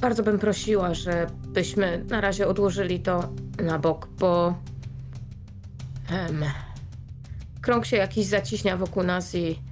Bardzo 0.00 0.22
bym 0.22 0.38
prosiła, 0.38 0.94
żebyśmy 0.94 2.04
na 2.10 2.20
razie 2.20 2.48
odłożyli 2.48 3.00
to 3.00 3.32
na 3.62 3.78
bok, 3.78 4.08
bo. 4.18 4.54
Em, 6.10 6.44
krąg 7.60 7.86
się 7.86 7.96
jakiś 7.96 8.26
zaciśnia 8.26 8.76
wokół 8.76 9.02
nas 9.02 9.34
i. 9.34 9.67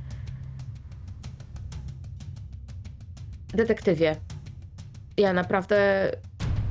Detektywie, 3.56 4.16
ja 5.16 5.32
naprawdę 5.32 6.10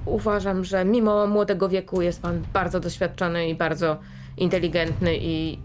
uważam, 0.06 0.64
że 0.64 0.86
mimo 0.86 1.28
młodego 1.28 1.70
wieku 1.70 2.02
jest 2.02 2.22
pan 2.22 2.44
bardzo 2.54 2.80
doświadczony 2.80 3.50
i 3.50 3.56
bardzo 3.56 4.00
inteligentny 4.38 5.18
i, 5.18 5.60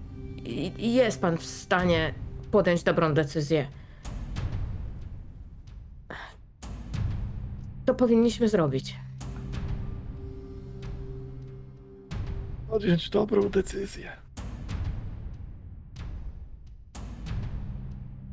i, 0.45 0.73
i 0.79 0.95
jest 0.95 1.21
pan 1.21 1.39
w 1.39 1.45
stanie 1.45 2.15
podjąć 2.51 2.83
dobrą 2.83 3.15
decyzję. 3.15 3.67
To 7.85 7.95
powinniśmy 7.95 8.49
zrobić. 8.49 8.97
Podjąć 12.69 13.11
dobrą 13.11 13.49
decyzję. 13.49 14.13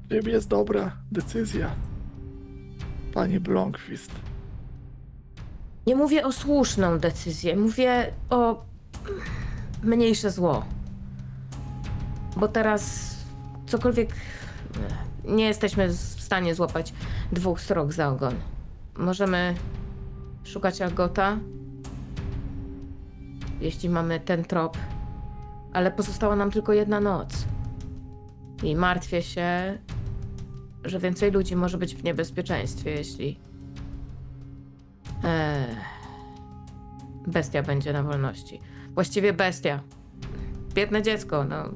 Czym 0.09 0.27
jest 0.27 0.47
dobra 0.47 0.97
decyzja? 1.11 1.75
Panie 3.17 3.39
Blomqvist. 3.39 4.11
Nie 5.87 5.95
mówię 5.95 6.25
o 6.25 6.31
słuszną 6.31 6.99
decyzję, 6.99 7.55
mówię 7.55 8.13
o 8.29 8.65
mniejsze 9.83 10.31
zło. 10.31 10.65
Bo 12.35 12.47
teraz 12.47 13.15
cokolwiek 13.67 14.09
nie 15.25 15.45
jesteśmy 15.45 15.87
w 15.87 15.95
stanie 15.95 16.55
złapać 16.55 16.93
dwóch 17.31 17.61
srok 17.61 17.93
za 17.93 18.09
ogon. 18.09 18.33
Możemy 18.97 19.55
szukać 20.43 20.81
Agota, 20.81 21.37
jeśli 23.61 23.89
mamy 23.89 24.19
ten 24.19 24.43
trop, 24.43 24.77
ale 25.73 25.91
pozostała 25.91 26.35
nam 26.35 26.51
tylko 26.51 26.73
jedna 26.73 26.99
noc. 26.99 27.45
I 28.63 28.75
martwię 28.75 29.21
się, 29.21 29.77
że 30.83 30.99
więcej 30.99 31.31
ludzi 31.31 31.55
może 31.55 31.77
być 31.77 31.95
w 31.95 32.03
niebezpieczeństwie, 32.03 32.91
jeśli 32.91 33.39
Eee, 35.23 35.75
bestia 37.27 37.63
będzie 37.63 37.93
na 37.93 38.03
wolności. 38.03 38.59
Właściwie 38.93 39.33
bestia. 39.33 39.83
Biedne 40.73 41.01
dziecko, 41.03 41.43
no. 41.43 41.73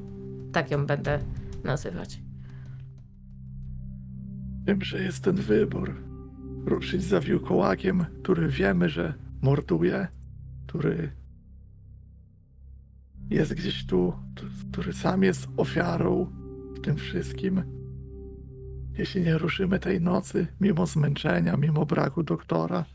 Tak 0.51 0.71
ją 0.71 0.85
będę 0.85 1.19
nazywać. 1.63 2.21
Wiem, 4.67 4.81
że 4.81 5.03
jest 5.03 5.23
ten 5.23 5.35
wybór. 5.35 5.95
Ruszyć 6.65 7.03
za 7.03 7.19
wilkołakiem, 7.19 8.05
który 8.23 8.47
wiemy, 8.47 8.89
że 8.89 9.13
morduje, 9.41 10.07
który 10.67 11.11
jest 13.29 13.53
gdzieś 13.53 13.85
tu, 13.85 14.13
który 14.71 14.93
sam 14.93 15.23
jest 15.23 15.47
ofiarą 15.57 16.27
w 16.75 16.79
tym 16.79 16.95
wszystkim. 16.95 17.80
Jeśli 18.97 19.21
nie 19.21 19.37
ruszymy 19.37 19.79
tej 19.79 20.01
nocy, 20.01 20.47
mimo 20.61 20.85
zmęczenia, 20.85 21.57
mimo 21.57 21.85
braku 21.85 22.23
doktora, 22.23 22.85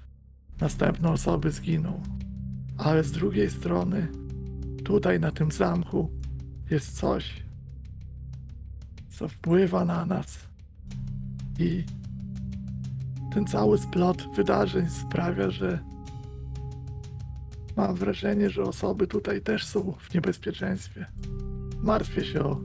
następne 0.61 1.11
osoby 1.11 1.51
zginą. 1.51 2.03
Ale 2.79 3.05
z 3.05 3.13
drugiej 3.13 3.51
strony, 3.51 4.09
tutaj 4.85 5.21
na 5.21 5.31
tym 5.31 5.51
zamku 5.51 6.11
jest 6.71 6.99
coś, 6.99 7.43
co 9.09 9.29
wpływa 9.29 9.85
na 9.85 10.07
nas. 10.07 10.39
I 11.59 11.85
ten 13.35 13.47
cały 13.47 13.79
splot 13.79 14.29
wydarzeń 14.37 14.91
sprawia, 14.91 15.51
że 15.51 15.79
mam 17.77 17.95
wrażenie, 17.95 18.51
że 18.51 18.63
osoby 18.63 19.07
tutaj 19.07 19.43
też 19.43 19.67
są 19.67 19.93
w 19.99 20.15
niebezpieczeństwie. 20.15 21.07
Martwię 21.83 22.25
się 22.25 22.41
o 22.41 22.61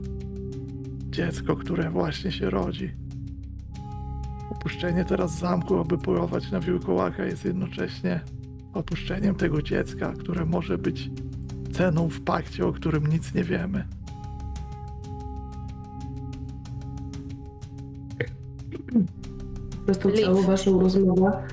dziecko, 1.10 1.56
które 1.56 1.90
właśnie 1.90 2.32
się 2.32 2.50
rodzi. 2.50 3.01
Opuszczenie 4.62 5.04
teraz 5.04 5.38
zamku, 5.38 5.78
aby 5.78 5.98
polować 5.98 6.50
na 6.50 6.60
wilkołaka 6.60 7.24
jest 7.24 7.44
jednocześnie 7.44 8.20
opuszczeniem 8.72 9.34
tego 9.34 9.62
dziecka, 9.62 10.12
które 10.12 10.46
może 10.46 10.78
być 10.78 11.10
ceną 11.72 12.08
w 12.08 12.20
pakcie, 12.20 12.66
o 12.66 12.72
którym 12.72 13.06
nic 13.06 13.34
nie 13.34 13.44
wiemy. 13.44 13.84
Po 19.70 19.84
prostu 19.84 20.08
Liv. 20.08 20.22
całą 20.22 20.42
waszą 20.42 20.80
rozmowę 20.80 21.46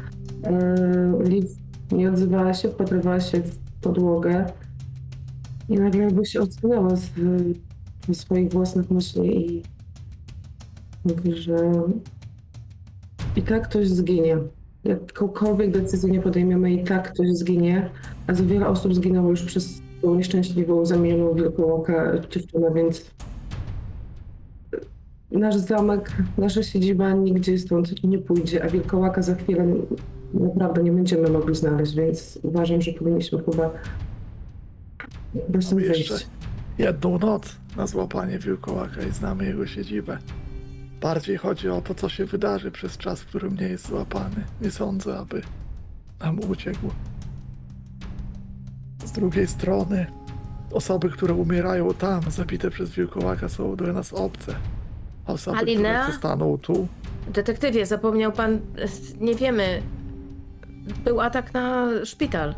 yy, 1.19 1.29
Liv 1.29 1.47
nie 1.91 2.09
odzywała 2.09 2.53
się, 2.53 2.69
wpatrywała 2.69 3.19
się 3.19 3.41
w 3.41 3.57
podłogę 3.81 4.45
i 5.69 5.75
nagle 5.75 6.03
jakby 6.03 6.25
się 6.25 6.41
odsunęła 6.41 6.95
z, 6.95 7.09
ze 8.07 8.13
swoich 8.13 8.51
własnych 8.51 8.91
myśli 8.91 9.55
i 9.57 9.63
mówi, 11.05 11.33
że 11.35 11.57
i 13.35 13.41
tak 13.41 13.69
ktoś 13.69 13.87
zginie. 13.87 14.37
Jakąkolwiek 14.83 15.71
decyzję 15.71 16.11
nie 16.11 16.21
podejmiemy, 16.21 16.71
i 16.71 16.83
tak 16.83 17.13
ktoś 17.13 17.27
zginie, 17.29 17.89
a 18.27 18.33
za 18.33 18.43
wiele 18.43 18.67
osób 18.67 18.95
zginęło 18.95 19.29
już 19.29 19.43
przez 19.43 19.81
tą 20.01 20.15
nieszczęśliwą, 20.15 20.85
zamienioną 20.85 21.33
wilkołaka 21.33 22.19
dziewczynę, 22.29 22.71
więc 22.75 23.11
nasz 25.31 25.57
zamek, 25.57 26.11
nasza 26.37 26.63
siedziba 26.63 27.11
nigdzie 27.11 27.57
stąd 27.57 28.03
nie 28.03 28.19
pójdzie, 28.19 28.63
a 28.63 28.69
wilkołaka 28.69 29.21
za 29.21 29.35
chwilę 29.35 29.65
naprawdę 30.33 30.83
nie 30.83 30.91
będziemy 30.91 31.29
mogli 31.29 31.55
znaleźć, 31.55 31.95
więc 31.95 32.39
uważam, 32.43 32.81
że 32.81 32.91
powinniśmy 32.93 33.43
chyba 33.43 33.69
bez 35.49 35.73
wyjść. 35.73 36.27
jedną 36.77 37.19
noc 37.19 37.55
na 37.77 37.87
złapanie 37.87 38.39
wilkołaka 38.39 39.01
i 39.09 39.11
znamy 39.11 39.45
jego 39.45 39.67
siedzibę. 39.67 40.17
Bardziej 41.01 41.37
chodzi 41.37 41.69
o 41.69 41.81
to, 41.81 41.95
co 41.95 42.09
się 42.09 42.25
wydarzy 42.25 42.71
przez 42.71 42.97
czas, 42.97 43.21
w 43.21 43.25
którym 43.25 43.55
nie 43.55 43.67
jest 43.67 43.87
złapany. 43.87 44.43
Nie 44.61 44.71
sądzę, 44.71 45.17
aby 45.19 45.41
nam 46.23 46.39
uciekł. 46.39 46.89
Z 49.05 49.11
drugiej 49.11 49.47
strony, 49.47 50.05
osoby, 50.71 51.09
które 51.09 51.33
umierają 51.33 51.93
tam, 51.93 52.21
zabite 52.31 52.69
przez 52.69 52.89
wilkołaka, 52.89 53.49
są 53.49 53.75
dla 53.75 53.93
nas 53.93 54.13
obce. 54.13 54.55
A 55.25 55.31
Osoby, 55.31 55.57
Alinea? 55.57 55.99
które 55.99 56.11
zostaną 56.13 56.57
tu, 56.57 56.87
Detektywie, 57.33 57.85
zapomniał 57.85 58.31
pan, 58.31 58.59
nie 59.19 59.35
wiemy, 59.35 59.81
był 61.03 61.21
atak 61.21 61.53
na 61.53 61.87
szpital. 62.05 62.55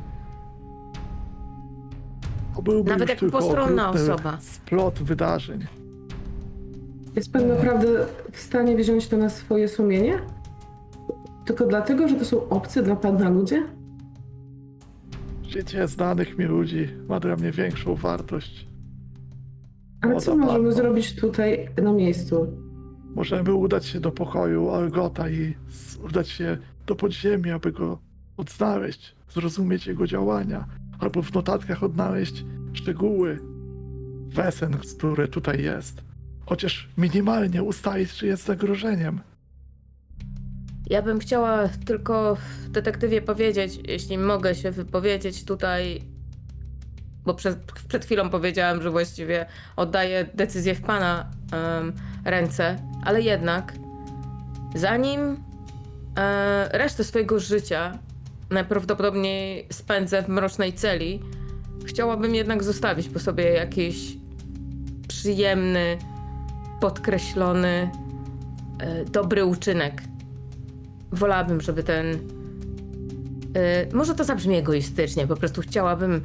to 2.56 2.62
byłby 2.62 2.89
Nawet 2.89 3.01
już 3.01 3.10
jak 3.10 3.19
tylko 3.19 3.38
postronna 3.39 3.89
okrutny 3.89 4.13
osoba. 4.13 4.38
splot 4.41 4.99
wydarzeń. 5.04 5.65
Jest 7.15 7.34
pan 7.34 7.47
naprawdę 7.47 7.88
w 8.32 8.39
stanie 8.39 8.76
wziąć 8.76 9.08
to 9.08 9.17
na 9.17 9.30
swoje 9.30 9.67
sumienie? 9.67 10.19
Tylko 11.45 11.65
dlatego, 11.65 12.08
że 12.08 12.15
to 12.15 12.26
są 12.26 12.50
obcy 12.50 12.84
dla 12.84 12.95
pana 12.95 13.30
ludzie? 13.30 13.63
Życie 15.43 15.88
znanych 15.88 16.38
mi 16.38 16.45
ludzi 16.45 16.88
ma 17.08 17.19
dla 17.19 17.36
mnie 17.36 17.52
większą 17.52 17.95
wartość. 17.95 18.67
Ale 20.02 20.19
co 20.19 20.38
możemy 20.38 20.71
zrobić 20.74 21.15
tutaj 21.15 21.69
na 21.84 21.93
miejscu? 21.93 22.47
Możemy 23.15 23.54
udać 23.54 23.86
się 23.86 24.00
do 24.00 24.12
pokoju 24.12 24.69
Algota 24.69 25.30
i 25.30 25.56
udać 26.04 26.30
się 26.30 26.58
do 26.88 26.95
podziemi, 26.95 27.52
aby 27.52 27.71
go 27.71 28.00
odnaleźć, 28.38 29.15
zrozumieć 29.30 29.88
jego 29.88 30.08
działania, 30.08 30.65
albo 31.00 31.21
w 31.21 31.34
notatkach 31.34 31.84
odnaleźć 31.84 32.45
szczegóły 32.74 33.39
wesen, 34.28 34.78
które 34.78 35.28
tutaj 35.28 35.63
jest. 35.63 36.11
Chociaż 36.45 36.89
minimalnie 36.97 37.63
ustalić, 37.63 38.13
czy 38.13 38.27
jest 38.27 38.45
zagrożeniem. 38.45 39.21
Ja 40.89 41.01
bym 41.01 41.19
chciała 41.19 41.67
tylko 41.86 42.38
detektywie 42.69 43.21
powiedzieć, 43.21 43.80
jeśli 43.88 44.17
mogę 44.17 44.56
się 44.56 44.71
wypowiedzieć 44.71 45.45
tutaj, 45.45 46.01
bo 47.25 47.34
przed, 47.34 47.58
przed 47.88 48.06
chwilą 48.06 48.30
powiedziałam, 48.30 48.82
że 48.82 48.91
właściwie 48.91 49.45
oddaję 49.75 50.25
decyzję 50.34 50.75
w 50.75 50.82
pana 50.82 51.32
em, 51.51 51.93
ręce, 52.25 52.75
ale 53.04 53.21
jednak 53.21 53.73
zanim 54.75 55.19
e, 56.17 56.77
resztę 56.77 57.04
swojego 57.04 57.39
życia 57.39 57.97
najprawdopodobniej 58.49 59.67
spędzę 59.71 60.23
w 60.23 60.27
mrocznej 60.27 60.73
celi, 60.73 61.19
chciałabym 61.86 62.36
jednak 62.36 62.63
zostawić 62.63 63.10
po 63.10 63.19
sobie 63.19 63.43
jakiś 63.43 64.17
przyjemny, 65.08 65.97
podkreślony, 66.82 67.91
e, 68.80 69.06
dobry 69.06 69.46
uczynek 69.46 70.04
wolałabym, 71.12 71.62
żeby 71.62 71.84
ten. 71.84 72.06
y, 72.08 72.20
może 73.94 74.15
to 74.15 74.24
zabrzmi 74.24 74.56
egoistycznie, 74.56 75.28
po 75.28 75.36
prostu 75.36 75.62
chciałabym, 75.62 76.22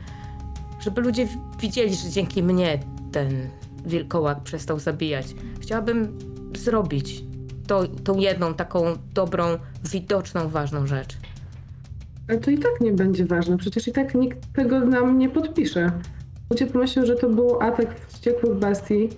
żeby 0.80 1.00
ludzie 1.00 1.28
widzieli, 1.60 1.94
że 1.94 2.10
dzięki 2.10 2.42
mnie 2.42 2.78
ten 3.12 3.48
wilkołak 3.86 4.42
przestał 4.42 4.78
zabijać. 4.78 5.26
Chciałabym 5.60 6.18
zrobić 6.54 7.24
to, 7.66 7.88
tą 7.88 8.18
jedną 8.18 8.54
taką 8.54 8.84
dobrą, 9.14 9.44
widoczną, 9.84 10.48
ważną 10.48 10.86
rzecz. 10.86 11.16
Ale 12.28 12.38
to 12.38 12.50
i 12.50 12.58
tak 12.58 12.80
nie 12.80 12.92
będzie 12.92 13.26
ważne, 13.26 13.58
przecież 13.58 13.88
i 13.88 13.92
tak 13.92 14.14
nikt 14.14 14.52
tego 14.52 14.80
nam 14.80 15.18
nie 15.18 15.28
podpisze. 15.28 15.92
Ludzie 16.50 16.66
pomyślą, 16.66 17.06
że 17.06 17.16
to 17.16 17.28
był 17.28 17.60
atak 17.60 18.00
wściekłych 18.08 18.54
bestii. 18.54 19.08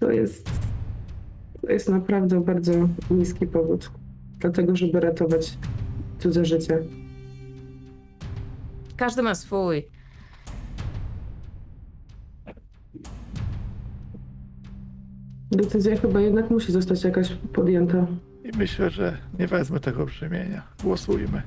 To 0.00 0.10
jest, 0.10 0.50
to 1.60 1.72
jest 1.72 1.88
naprawdę 1.88 2.40
bardzo 2.40 2.72
niski 3.10 3.46
powód. 3.46 3.90
Dlatego, 4.38 4.76
żeby 4.76 5.00
ratować 5.00 5.58
cudze 6.18 6.44
życie. 6.44 6.78
Każdy 8.96 9.22
ma 9.22 9.34
swój. 9.34 9.84
Decyzja 15.50 15.96
chyba 15.96 16.20
jednak 16.20 16.50
musi 16.50 16.72
zostać 16.72 17.04
jakaś 17.04 17.32
podjęta. 17.52 18.06
I 18.44 18.58
myślę, 18.58 18.90
że 18.90 19.18
nie 19.38 19.46
wezmę 19.46 19.80
tego 19.80 20.06
brzemienia. 20.06 20.62
Głosujmy. 20.82 21.42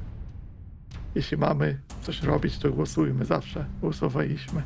Jeśli 1.16 1.38
mamy 1.38 1.80
coś 2.02 2.24
robić, 2.24 2.58
to 2.58 2.72
głosujmy. 2.72 3.26
Zawsze 3.26 3.66
głosowaliśmy. 3.82 4.62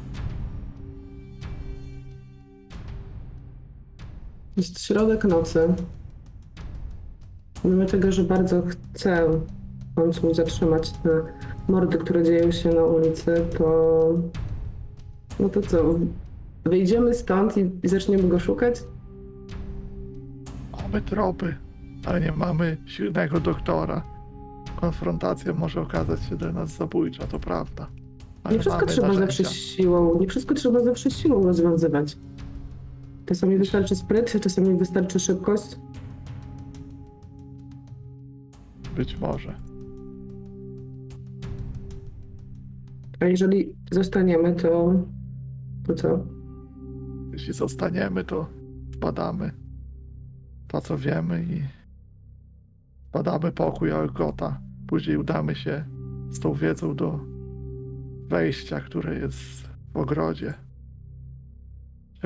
Jest 4.57 4.81
środek 4.81 5.23
nocy. 5.23 5.59
Mimo 7.65 7.85
tego, 7.85 8.11
że 8.11 8.23
bardzo 8.23 8.63
chcę 8.93 9.27
w 9.91 9.95
końcu 9.95 10.33
zatrzymać 10.33 10.91
te 10.91 11.09
mordy, 11.67 11.97
które 11.97 12.23
dzieją 12.23 12.51
się 12.51 12.69
na 12.69 12.83
ulicy, 12.83 13.45
to. 13.57 14.13
No 15.39 15.49
to 15.49 15.61
co? 15.61 15.77
Wyjdziemy 16.65 17.13
stąd 17.13 17.57
i, 17.57 17.71
i 17.83 17.87
zaczniemy 17.87 18.23
go 18.23 18.39
szukać? 18.39 18.83
Mamy 20.83 21.01
tropy, 21.01 21.55
ale 22.05 22.21
nie 22.21 22.31
mamy 22.31 22.77
silnego 22.85 23.39
doktora. 23.39 24.03
Konfrontacja 24.81 25.53
może 25.53 25.81
okazać 25.81 26.23
się 26.23 26.35
dla 26.35 26.51
nas 26.51 26.69
zabójcza, 26.69 27.27
to 27.27 27.39
prawda. 27.39 27.87
Ale 28.43 28.55
Nie 28.55 28.61
wszystko 28.61 28.85
trzeba 28.85 29.07
zawsze 29.07 29.21
narzędzia. 29.25 29.51
siłą, 29.51 30.19
nie 30.19 30.27
wszystko 30.27 30.53
trzeba 30.55 30.83
zawsze 30.83 31.11
siłą 31.11 31.43
rozwiązywać. 31.43 32.17
Czasami 33.27 33.57
wystarczy 33.57 33.95
spryt, 33.95 34.41
czasami 34.41 34.77
wystarczy 34.77 35.19
szybkość. 35.19 35.79
Być 38.95 39.19
może. 39.19 39.55
A 43.19 43.25
jeżeli 43.25 43.75
zostaniemy, 43.91 44.55
to. 44.55 44.93
to 45.87 45.93
co? 45.93 46.25
Jeśli 47.31 47.53
zostaniemy, 47.53 48.23
to 48.23 48.47
badamy 48.99 49.51
to, 50.67 50.81
co 50.81 50.97
wiemy 50.97 51.43
i 51.43 51.61
badamy 53.11 53.51
pokój 53.51 53.91
Algota. 53.91 54.61
Później 54.87 55.17
udamy 55.17 55.55
się 55.55 55.85
z 56.29 56.39
tą 56.39 56.53
wiedzą 56.53 56.95
do 56.95 57.19
wejścia, 58.27 58.79
które 58.81 59.19
jest 59.19 59.67
w 59.93 59.97
ogrodzie. 59.97 60.66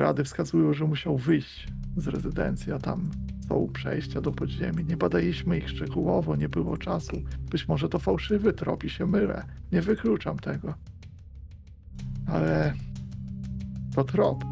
Rady 0.02 0.24
wskazują, 0.24 0.72
że 0.74 0.84
musiał 0.84 1.16
wyjść 1.16 1.68
z 1.96 2.08
rezydencji, 2.08 2.72
a 2.72 2.78
tam 2.78 3.10
są 3.48 3.68
przejścia 3.72 4.20
do 4.20 4.32
podziemi. 4.32 4.84
Nie 4.84 4.96
badaliśmy 4.96 5.58
ich 5.58 5.68
szczegółowo, 5.68 6.36
nie 6.36 6.48
było 6.48 6.76
czasu. 6.76 7.22
Być 7.50 7.68
może 7.68 7.88
to 7.88 7.98
fałszywy 7.98 8.52
trop 8.52 8.84
i 8.84 8.90
się 8.90 9.06
mylę. 9.06 9.44
Nie 9.72 9.82
wykluczam 9.82 10.38
tego. 10.38 10.74
Ale 12.26 12.74
to 13.94 14.04
trop. 14.04 14.44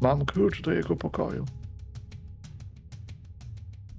Mam 0.00 0.24
klucz 0.24 0.62
do 0.62 0.72
jego 0.72 0.96
pokoju. 0.96 1.44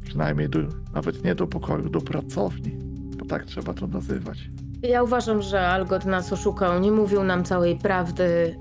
Przynajmniej 0.03 0.49
do, 0.49 0.59
nawet 0.93 1.23
nie 1.23 1.35
do 1.35 1.47
pokoju, 1.47 1.89
do 1.89 2.01
pracowni, 2.01 2.71
bo 3.17 3.25
tak 3.25 3.45
trzeba 3.45 3.73
to 3.73 3.87
nazywać. 3.87 4.49
Ja 4.81 5.03
uważam, 5.03 5.41
że 5.41 5.67
Algot 5.67 6.05
nas 6.05 6.33
oszukał, 6.33 6.79
nie 6.79 6.91
mówił 6.91 7.23
nam 7.23 7.43
całej 7.43 7.77
prawdy. 7.79 8.57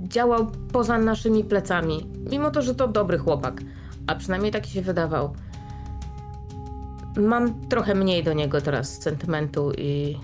działał 0.00 0.46
poza 0.72 0.98
naszymi 0.98 1.44
plecami. 1.44 2.10
Mimo 2.30 2.50
to, 2.50 2.62
że 2.62 2.74
to 2.74 2.88
dobry 2.88 3.18
chłopak, 3.18 3.60
a 4.06 4.14
przynajmniej 4.14 4.52
taki 4.52 4.70
się 4.70 4.82
wydawał. 4.82 5.34
Mam 7.16 7.68
trochę 7.68 7.94
mniej 7.94 8.24
do 8.24 8.32
niego 8.32 8.60
teraz 8.60 9.02
sentymentu 9.02 9.72
i 9.78 10.18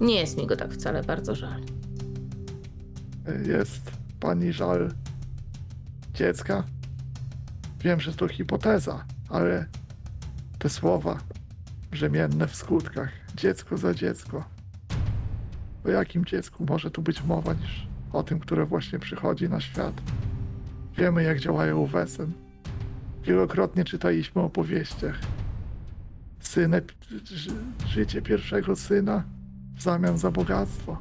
nie 0.00 0.14
jest 0.14 0.36
mi 0.36 0.46
go 0.46 0.56
tak 0.56 0.72
wcale 0.72 1.02
bardzo 1.02 1.34
żal. 1.34 1.62
Jest 3.46 3.90
pani 4.20 4.52
żal 4.52 4.92
dziecka? 6.14 6.64
Wiem, 7.80 8.00
że 8.00 8.12
to 8.12 8.28
hipoteza, 8.28 9.04
ale 9.28 9.66
te 10.58 10.68
słowa 10.68 11.18
brzemienne 11.90 12.48
w 12.48 12.56
skutkach. 12.56 13.17
Dziecko 13.38 13.76
za 13.76 13.94
dziecko. 13.94 14.44
O 15.84 15.88
jakim 15.88 16.24
dziecku 16.24 16.64
może 16.68 16.90
tu 16.90 17.02
być 17.02 17.24
mowa 17.24 17.54
niż 17.54 17.86
o 18.12 18.22
tym, 18.22 18.40
które 18.40 18.66
właśnie 18.66 18.98
przychodzi 18.98 19.48
na 19.48 19.60
świat? 19.60 19.94
Wiemy, 20.96 21.22
jak 21.22 21.40
działają 21.40 21.86
Wesen. 21.86 22.32
Wielokrotnie 23.22 23.84
czytaliśmy 23.84 24.42
o 24.42 24.44
opowieściach. 24.44 25.18
Synek, 26.40 26.94
ży, 27.24 27.50
życie 27.86 28.22
pierwszego 28.22 28.76
syna 28.76 29.24
w 29.74 29.82
zamian 29.82 30.18
za 30.18 30.30
bogactwo. 30.30 30.98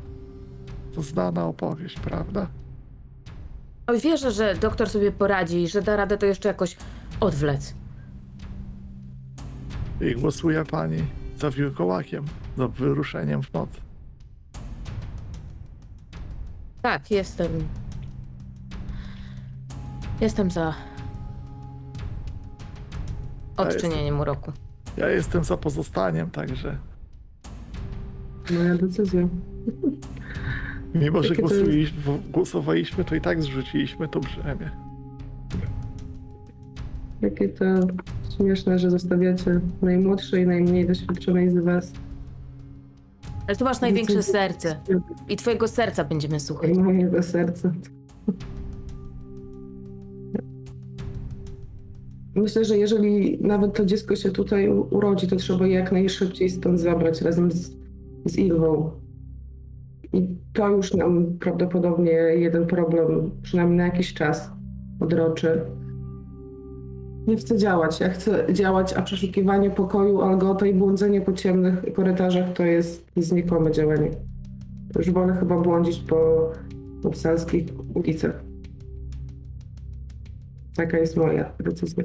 To 0.95 1.02
znana 1.02 1.45
opowieść, 1.45 2.00
prawda? 2.00 2.47
Oj, 3.88 4.00
wierzę, 4.00 4.32
że 4.32 4.56
doktor 4.56 4.89
sobie 4.89 5.12
poradzi 5.12 5.63
i 5.63 5.67
że 5.67 5.82
da 5.82 5.95
radę 5.95 6.17
to 6.17 6.26
jeszcze 6.26 6.47
jakoś 6.47 6.78
odwlec. 7.19 7.73
I 10.02 10.15
głosuje 10.15 10.65
pani 10.65 11.04
za 11.39 11.52
wilkołakiem, 11.52 12.26
za 12.58 12.67
wyruszeniem 12.67 13.43
w 13.43 13.54
noc. 13.54 13.69
Tak, 16.82 17.12
jestem. 17.12 17.52
Jestem 20.21 20.52
za. 20.52 20.73
Odczynieniem 23.58 24.19
uroku. 24.19 24.52
Ja 24.97 25.10
jestem 25.10 25.43
za 25.43 25.58
pozostaniem, 25.58 26.30
także 26.30 26.78
Moja 28.52 28.76
decyzja. 28.76 29.28
mimo, 30.95 31.23
że 31.23 31.36
głosowaliśmy, 31.36 32.19
głosowaliśmy, 32.32 33.04
to 33.06 33.15
i 33.15 33.21
tak 33.21 33.41
zrzuciliśmy 33.41 34.08
to 34.08 34.19
brzemię. 34.19 34.71
Jakie 37.21 37.50
to 37.50 37.65
śmieszne, 38.38 38.80
że 38.80 38.91
zostawiacie 38.91 39.60
najmłodszej 39.82 40.43
i 40.43 40.47
najmniej 40.47 40.88
doświadczonej 40.88 41.50
z 41.50 41.58
was. 41.58 41.91
Ale 43.47 43.56
tu 43.56 43.63
masz 43.65 43.82
największe 43.82 44.23
serce. 44.23 44.80
I 45.30 45.36
twojego 45.36 45.67
serca 45.67 46.04
będziemy 46.04 46.39
słuchać. 46.39 46.69
I 46.69 46.80
mojego 46.80 47.23
serca. 47.23 47.71
Myślę, 52.36 52.65
że 52.65 52.78
jeżeli 52.78 53.38
nawet 53.41 53.73
to 53.73 53.86
dziecko 53.86 54.15
się 54.15 54.32
tutaj 54.32 54.69
urodzi, 54.69 55.28
to 55.28 55.36
trzeba 55.36 55.67
je 55.67 55.73
jak 55.73 55.91
najszybciej 55.91 56.50
stąd 56.50 56.80
zabrać 56.80 57.21
razem 57.21 57.52
z, 57.52 57.71
z 58.26 58.38
Ilwą. 58.38 58.91
I 60.13 60.28
to 60.54 60.69
już 60.69 60.93
nam 60.93 61.38
prawdopodobnie 61.39 62.12
jeden 62.12 62.67
problem, 62.67 63.32
przynajmniej 63.41 63.78
na 63.78 63.86
jakiś 63.86 64.13
czas, 64.13 64.52
odroczy. 65.00 65.62
Nie 67.28 67.38
chcę 67.38 67.58
działać. 67.58 68.00
Ja 68.00 68.10
chcę 68.10 68.54
działać, 68.54 68.94
a 68.94 69.02
przeszukiwanie 69.02 69.70
pokoju 69.70 70.22
Algota 70.22 70.66
i 70.66 70.74
błądzenie 70.74 71.22
po 71.22 71.34
ciemnych 71.34 71.94
korytarzach 71.94 72.54
to 72.54 72.63
jest 72.63 73.06
znikome 73.16 73.72
działanie. 73.72 74.12
Już 74.96 75.12
wolę 75.12 75.34
chyba 75.40 75.60
błądzić 75.60 76.00
po 76.00 76.52
upsalskich 77.04 77.66
ulicach. 77.94 78.44
Taka 80.76 80.98
jest 80.98 81.18
moja 81.18 81.52
decyzja. 81.60 82.04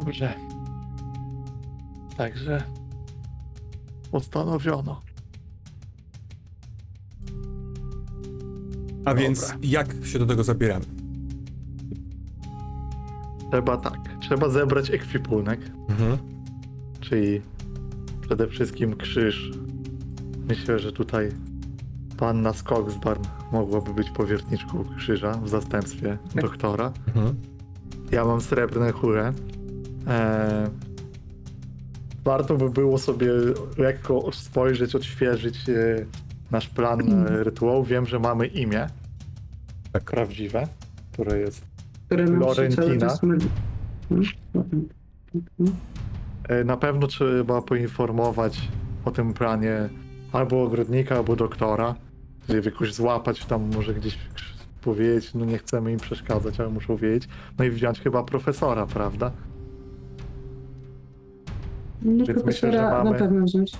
Dobrze. 0.00 0.34
Także 2.16 2.62
postanowiono. 4.10 5.11
A 9.04 9.14
więc 9.14 9.54
jak 9.62 9.94
się 10.04 10.18
do 10.18 10.26
tego 10.26 10.44
zabieramy? 10.44 10.84
Trzeba 13.50 13.76
tak, 13.76 13.98
trzeba 14.20 14.48
zebrać 14.48 14.90
ekwipunek, 14.90 15.60
Mhm. 15.88 16.18
czyli 17.00 17.40
przede 18.20 18.48
wszystkim 18.48 18.96
krzyż. 18.96 19.50
Myślę, 20.48 20.78
że 20.78 20.92
tutaj 20.92 21.28
panna 22.16 22.52
Skogsbarn 22.52 23.22
mogłaby 23.52 23.94
być 23.94 24.10
powierniczką 24.10 24.84
krzyża 24.96 25.32
w 25.32 25.48
zastępstwie 25.48 26.18
doktora. 26.34 26.92
Mhm. 27.06 27.34
Ja 28.10 28.24
mam 28.24 28.40
srebrne 28.40 28.92
chórę. 28.92 29.32
Eee, 30.06 30.68
warto 32.24 32.56
by 32.56 32.70
było 32.70 32.98
sobie 32.98 33.28
lekko 33.78 34.30
spojrzeć, 34.32 34.94
odświeżyć 34.94 35.68
e, 35.68 36.06
nasz 36.52 36.68
plan 36.68 37.26
e, 37.26 37.44
rytuału. 37.44 37.84
Wiem, 37.84 38.06
że 38.06 38.18
mamy 38.18 38.46
imię 38.46 38.86
Tak. 39.92 40.04
prawdziwe, 40.04 40.66
które 41.12 41.38
jest. 41.38 41.64
Które 42.06 42.26
Florentina. 42.26 43.12
Mhm. 43.22 43.50
Mhm. 44.54 44.86
E, 46.48 46.64
na 46.64 46.76
pewno 46.76 47.06
trzeba 47.06 47.62
poinformować 47.62 48.68
o 49.04 49.10
tym 49.10 49.34
planie 49.34 49.88
albo 50.32 50.62
ogrodnika, 50.62 51.16
albo 51.16 51.36
doktora. 51.36 51.94
Żeby 52.48 52.70
jakoś 52.70 52.94
złapać 52.94 53.44
tam, 53.44 53.70
może 53.74 53.94
gdzieś 53.94 54.18
powiedzieć, 54.82 55.34
no 55.34 55.44
nie 55.44 55.58
chcemy 55.58 55.92
im 55.92 55.98
przeszkadzać, 55.98 56.60
ale 56.60 56.68
muszą 56.68 56.96
wiedzieć. 56.96 57.28
No 57.58 57.64
i 57.64 57.70
wziąć 57.70 58.00
chyba 58.00 58.22
profesora, 58.22 58.86
prawda? 58.86 59.32
No, 62.02 62.12
myślę, 62.12 62.26
że 62.26 62.34
profesora 62.40 62.90
mamy- 62.90 63.10
na 63.10 63.18
pewno 63.18 63.44
wziąć. 63.44 63.72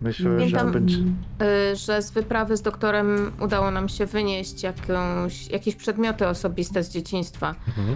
Myślę, 0.00 0.30
Pamiętam- 0.30 0.66
że 0.66 0.72
będzie. 0.72 0.96
Y, 0.96 1.76
że 1.76 2.02
z 2.02 2.10
wyprawy 2.10 2.56
z 2.56 2.62
doktorem 2.62 3.32
udało 3.40 3.70
nam 3.70 3.88
się 3.88 4.06
wynieść 4.06 4.62
jakąś, 4.62 5.48
jakieś 5.48 5.76
przedmioty 5.76 6.26
osobiste 6.28 6.82
z 6.84 6.90
dzieciństwa. 6.90 7.54
Mhm. 7.68 7.88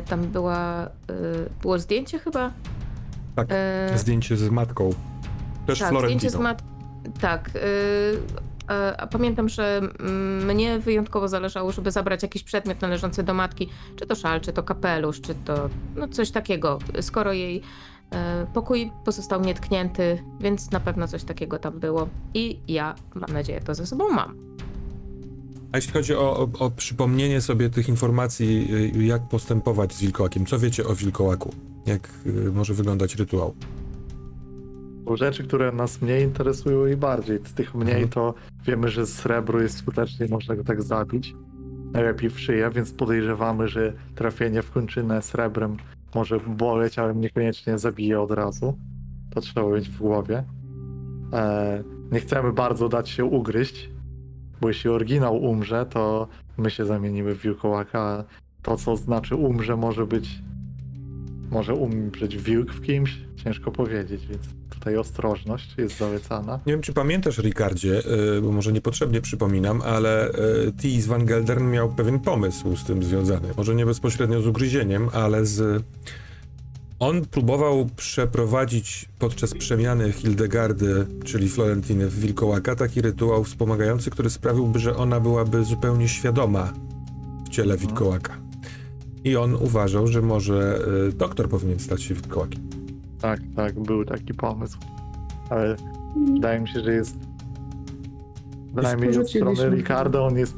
Y, 0.00 0.02
tam 0.02 0.20
była, 0.22 0.86
y, 0.86 0.88
było 1.62 1.78
zdjęcie 1.78 2.18
chyba? 2.18 2.50
Tak, 3.36 3.48
Y, 3.94 3.98
Zdjęcie 3.98 4.36
z 4.36 4.50
matką. 4.50 4.90
Też 5.66 5.78
tak, 5.78 5.88
Florentino. 5.88 6.18
zdjęcie 6.20 6.36
z 6.38 6.40
mat... 6.40 6.62
Tak. 7.20 7.50
a- 8.98 9.06
pamiętam, 9.06 9.48
że 9.48 9.76
mm, 10.00 10.44
mnie 10.44 10.78
wyjątkowo 10.78 11.28
zależało, 11.28 11.72
żeby 11.72 11.90
zabrać 11.90 12.22
jakiś 12.22 12.42
przedmiot 12.42 12.80
należący 12.80 13.22
do 13.22 13.34
matki, 13.34 13.68
czy 13.96 14.06
to 14.06 14.14
szal, 14.14 14.40
czy 14.40 14.52
to 14.52 14.62
kapelusz, 14.62 15.20
czy 15.20 15.34
to 15.34 15.68
no 15.96 16.08
coś 16.08 16.30
takiego. 16.30 16.78
Skoro 17.00 17.32
jej 17.32 17.56
e, 17.56 17.62
pokój 18.54 18.90
pozostał 19.04 19.40
nietknięty, 19.40 20.22
więc 20.40 20.70
na 20.70 20.80
pewno 20.80 21.08
coś 21.08 21.24
takiego 21.24 21.58
tam 21.58 21.80
było. 21.80 22.08
I 22.34 22.58
ja, 22.68 22.94
mam 23.14 23.30
nadzieję, 23.32 23.60
to 23.60 23.74
ze 23.74 23.86
sobą 23.86 24.10
mam. 24.10 24.52
A 25.72 25.78
jeśli 25.78 25.92
chodzi 25.92 26.14
o, 26.14 26.38
o, 26.40 26.48
o 26.58 26.70
przypomnienie 26.70 27.40
sobie 27.40 27.70
tych 27.70 27.88
informacji, 27.88 28.68
y, 28.96 29.04
jak 29.04 29.28
postępować 29.28 29.94
z 29.94 30.00
wilkołakiem, 30.00 30.46
co 30.46 30.58
wiecie 30.58 30.86
o 30.86 30.94
wilkołaku? 30.94 31.54
Jak 31.86 32.10
y, 32.26 32.52
może 32.52 32.74
wyglądać 32.74 33.16
rytuał? 33.16 33.54
Są 35.08 35.16
rzeczy, 35.16 35.44
które 35.44 35.72
nas 35.72 36.02
mniej 36.02 36.22
interesują 36.24 36.86
i 36.86 36.96
bardziej. 36.96 37.38
Z 37.44 37.54
tych 37.54 37.74
mniej 37.74 38.02
Mhm. 38.02 38.08
to 38.08 38.34
wiemy, 38.66 38.88
że 38.88 39.06
srebro 39.06 39.60
jest 39.60 39.76
skutecznie, 39.76 40.26
można 40.30 40.56
go 40.56 40.64
tak 40.64 40.82
zabić. 40.82 41.34
Najlepiej 41.92 42.30
w 42.30 42.40
szyję, 42.40 42.70
więc 42.74 42.92
podejrzewamy, 42.92 43.68
że 43.68 43.92
trafienie 44.14 44.62
w 44.62 44.70
kończynę 44.70 45.22
srebrem 45.22 45.76
może 46.14 46.40
boleć, 46.40 46.98
ale 46.98 47.14
niekoniecznie 47.14 47.78
zabije 47.78 48.20
od 48.20 48.30
razu. 48.30 48.78
To 49.30 49.40
trzeba 49.40 49.70
mieć 49.70 49.88
w 49.88 49.98
głowie. 49.98 50.44
E, 51.32 51.82
nie 52.12 52.20
chcemy 52.20 52.52
bardzo 52.52 52.88
dać 52.88 53.10
się 53.10 53.24
ugryźć, 53.24 53.90
bo 54.60 54.68
jeśli 54.68 54.90
oryginał 54.90 55.36
umrze, 55.36 55.86
to 55.86 56.28
my 56.58 56.70
się 56.70 56.84
zamienimy 56.84 57.34
w 57.34 57.42
wilkołaka. 57.42 58.24
To, 58.62 58.76
co 58.76 58.96
znaczy 58.96 59.36
umrze, 59.36 59.76
może 59.76 60.06
być. 60.06 60.42
Może 61.52 61.74
umrzeć 61.74 62.36
wilk 62.36 62.72
w 62.72 62.82
kimś, 62.82 63.18
ciężko 63.44 63.70
powiedzieć, 63.70 64.26
więc 64.26 64.42
tutaj 64.70 64.96
ostrożność 64.96 65.74
jest 65.78 65.98
zalecana. 65.98 66.60
Nie 66.66 66.72
wiem, 66.72 66.82
czy 66.82 66.92
pamiętasz, 66.92 67.38
Ricardzie, 67.38 68.02
y, 68.36 68.40
bo 68.42 68.52
może 68.52 68.72
niepotrzebnie 68.72 69.20
przypominam, 69.20 69.82
ale 69.82 70.28
y, 70.28 70.32
Thies 70.82 71.06
van 71.06 71.26
Geldern 71.26 71.70
miał 71.70 71.94
pewien 71.94 72.20
pomysł 72.20 72.76
z 72.76 72.84
tym 72.84 73.02
związany. 73.02 73.48
Może 73.56 73.74
nie 73.74 73.86
bezpośrednio 73.86 74.42
z 74.42 74.46
ugryzieniem, 74.46 75.08
ale 75.12 75.46
z... 75.46 75.84
On 76.98 77.24
próbował 77.24 77.86
przeprowadzić 77.96 79.08
podczas 79.18 79.54
przemiany 79.54 80.12
Hildegardy, 80.12 81.06
czyli 81.24 81.48
Florentiny 81.48 82.08
w 82.08 82.20
wilkołaka, 82.20 82.76
taki 82.76 83.00
rytuał 83.02 83.44
wspomagający, 83.44 84.10
który 84.10 84.30
sprawiłby, 84.30 84.78
że 84.78 84.96
ona 84.96 85.20
byłaby 85.20 85.64
zupełnie 85.64 86.08
świadoma 86.08 86.72
w 87.46 87.48
ciele 87.48 87.76
wilkołaka. 87.76 88.41
I 89.24 89.36
on 89.36 89.54
uważał, 89.54 90.06
że 90.06 90.22
może 90.22 90.78
y, 91.08 91.12
doktor 91.12 91.48
powinien 91.48 91.78
stać 91.78 92.02
się 92.02 92.14
wilkołakiem. 92.14 92.60
Tak, 93.20 93.40
tak, 93.56 93.80
był 93.80 94.04
taki 94.04 94.34
pomysł. 94.34 94.78
Ale 95.50 95.76
Wydaje 96.34 96.60
mi 96.60 96.68
się, 96.68 96.80
że 96.80 96.92
jest. 96.94 97.16
Bynajmniej 98.74 99.18
od 99.18 99.30
strony 99.30 99.70
Ricardo 99.70 100.26
on 100.26 100.36
jest. 100.38 100.54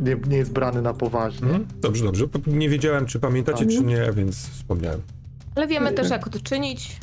Nie, 0.00 0.16
nie 0.28 0.36
jest 0.36 0.52
brany 0.52 0.82
na 0.82 0.94
poważnie. 0.94 1.46
Mhm. 1.46 1.66
Dobrze, 1.80 2.04
dobrze. 2.04 2.24
Nie 2.46 2.68
wiedziałem, 2.68 3.06
czy 3.06 3.20
pamiętacie, 3.20 3.66
czy 3.66 3.84
nie, 3.84 4.12
więc 4.12 4.36
wspomniałem. 4.48 5.00
Ale 5.54 5.66
wiemy 5.66 5.90
Nie. 5.90 5.96
też, 5.96 6.10
jak 6.10 6.28
to 6.28 6.38
czynić. 6.40 7.00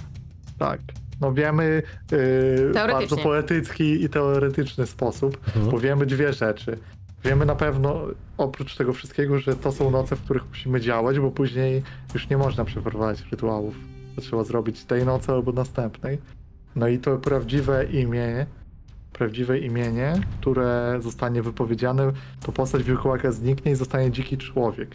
Tak. 0.60 0.80
No 1.22 1.34
wiemy 1.34 1.84
yy, 2.12 2.72
bardzo 2.74 3.18
poetycki 3.18 4.04
i 4.04 4.10
teoretyczny 4.10 4.86
sposób, 4.86 5.38
Mhm. 5.48 5.72
bo 5.72 5.80
wiemy 5.80 6.06
dwie 6.06 6.34
rzeczy. 6.34 6.78
Wiemy 7.24 7.46
na 7.46 7.56
pewno, 7.56 8.02
oprócz 8.38 8.76
tego 8.76 8.94
wszystkiego, 8.94 9.40
że 9.40 9.56
to 9.56 9.72
są 9.72 9.92
noce, 9.92 10.16
w 10.16 10.22
których 10.22 10.50
musimy 10.50 10.82
działać, 10.82 11.20
bo 11.20 11.32
później 11.32 11.84
już 12.14 12.30
nie 12.30 12.38
można 12.38 12.66
przeprowadzać 12.66 13.32
rytuałów. 13.32 13.76
To 14.16 14.22
trzeba 14.22 14.44
zrobić 14.44 14.84
tej 14.86 15.06
nocy 15.06 15.32
albo 15.32 15.52
następnej. 15.52 16.18
No 16.76 16.88
i 16.88 17.00
to 17.00 17.18
prawdziwe 17.18 17.86
imię, 17.86 18.46
prawdziwe 19.14 19.60
imienie, 19.60 20.14
które 20.40 21.00
zostanie 21.02 21.42
wypowiedziane, 21.42 22.12
to 22.46 22.52
postać 22.52 22.84
wilkołaka 22.84 23.32
zniknie 23.32 23.72
i 23.72 23.76
zostanie 23.76 24.12
dziki 24.12 24.38
człowiek. 24.38 24.90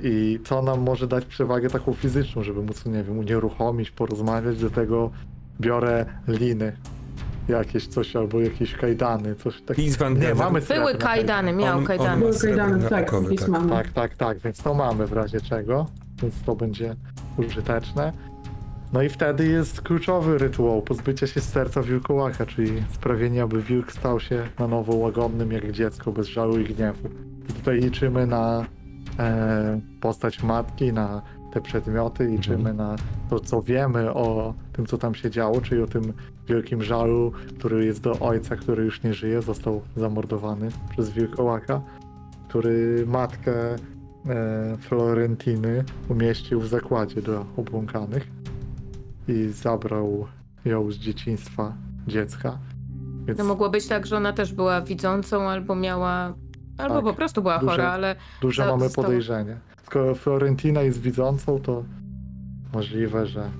I 0.00 0.40
co 0.44 0.62
nam 0.62 0.80
może 0.80 1.06
dać 1.06 1.24
przewagę 1.24 1.70
taką 1.70 1.92
fizyczną, 1.92 2.42
żeby 2.42 2.62
móc, 2.62 2.86
nie 2.86 3.04
wiem, 3.04 3.18
unieruchomić, 3.18 3.90
porozmawiać, 3.90 4.58
do 4.58 4.70
tego 4.70 5.10
biorę 5.60 6.06
liny. 6.28 6.76
Jakieś 7.48 7.86
coś, 7.86 8.16
albo 8.16 8.40
jakieś 8.40 8.74
kajdany, 8.74 9.34
coś 9.34 9.62
takiego. 9.62 10.08
Nie, 10.10 10.34
mamy 10.34 10.60
Były 10.60 10.62
srebrne 10.62 10.94
kajdany, 10.94 11.52
miał 11.52 11.72
On- 11.72 11.78
on 11.78 11.84
kajdany. 11.86 12.20
Były 12.20 12.38
kajdany, 12.38 12.88
tak, 12.88 13.10
tak. 13.10 13.48
mamy. 13.48 13.70
Tak, 13.70 13.92
tak, 13.92 14.16
tak, 14.16 14.38
więc 14.38 14.62
to 14.62 14.74
mamy 14.74 15.06
w 15.06 15.12
razie 15.12 15.40
czego, 15.40 15.86
więc 16.22 16.42
to 16.42 16.56
będzie 16.56 16.96
użyteczne. 17.36 18.12
No 18.92 19.02
i 19.02 19.08
wtedy 19.08 19.46
jest 19.46 19.80
kluczowy 19.82 20.38
rytuał 20.38 20.82
pozbycia 20.82 21.26
się 21.26 21.40
z 21.40 21.48
serca 21.48 21.82
wilkołaka, 21.82 22.46
czyli 22.46 22.82
sprawienie, 22.90 23.42
aby 23.42 23.62
wilk 23.62 23.92
stał 23.92 24.20
się 24.20 24.42
na 24.58 24.68
nowo 24.68 24.94
łagodnym 24.94 25.52
jak 25.52 25.72
dziecko, 25.72 26.12
bez 26.12 26.26
żalu 26.26 26.58
i 26.60 26.64
gniewu. 26.64 27.08
I 27.50 27.52
tutaj 27.52 27.80
liczymy 27.80 28.26
na 28.26 28.66
e, 29.18 29.80
postać 30.00 30.42
matki, 30.42 30.92
na 30.92 31.22
te 31.52 31.60
przedmioty, 31.60 32.26
liczymy 32.26 32.74
na 32.74 32.96
to, 33.30 33.40
co 33.40 33.62
wiemy 33.62 34.14
o 34.14 34.54
tym, 34.72 34.86
co 34.86 34.98
tam 34.98 35.14
się 35.14 35.30
działo, 35.30 35.60
czyli 35.60 35.82
o 35.82 35.86
tym 35.86 36.12
wielkim 36.48 36.82
żalu, 36.82 37.32
który 37.58 37.84
jest 37.84 38.00
do 38.02 38.12
ojca, 38.18 38.56
który 38.56 38.84
już 38.84 39.02
nie 39.02 39.14
żyje, 39.14 39.42
został 39.42 39.82
zamordowany 39.96 40.68
przez 40.90 41.10
wilkołaka 41.10 41.80
który 42.52 43.04
matkę 43.06 43.52
e, 43.74 44.76
Florentiny 44.80 45.84
umieścił 46.08 46.60
w 46.60 46.68
zakładzie 46.68 47.22
dla 47.22 47.44
obłąkanych 47.56 48.26
i 49.28 49.48
zabrał 49.48 50.26
ją 50.64 50.90
z 50.92 50.96
dzieciństwa 50.96 51.72
dziecka. 52.06 52.58
Więc 53.26 53.38
No 53.38 53.44
mogło 53.44 53.70
być 53.70 53.88
tak, 53.88 54.06
że 54.06 54.16
ona 54.16 54.32
też 54.32 54.52
była 54.52 54.80
widzącą 54.80 55.48
albo 55.48 55.74
miała. 55.74 56.34
Albo 56.78 56.94
Tak. 56.94 57.04
po 57.04 57.14
prostu 57.14 57.42
była 57.42 57.58
Duże- 57.58 57.70
chora, 57.70 57.90
ale 57.90 58.16
duże 58.42 58.64
to 58.66 58.76
mamy 58.76 58.90
podejrzenie. 58.90 59.56
Skoro 59.86 60.14
Florentina 60.14 60.82
jest 60.82 61.00
widzącą, 61.00 61.60
to 61.60 61.84
możliwe, 62.74 63.26
że, 63.26 63.50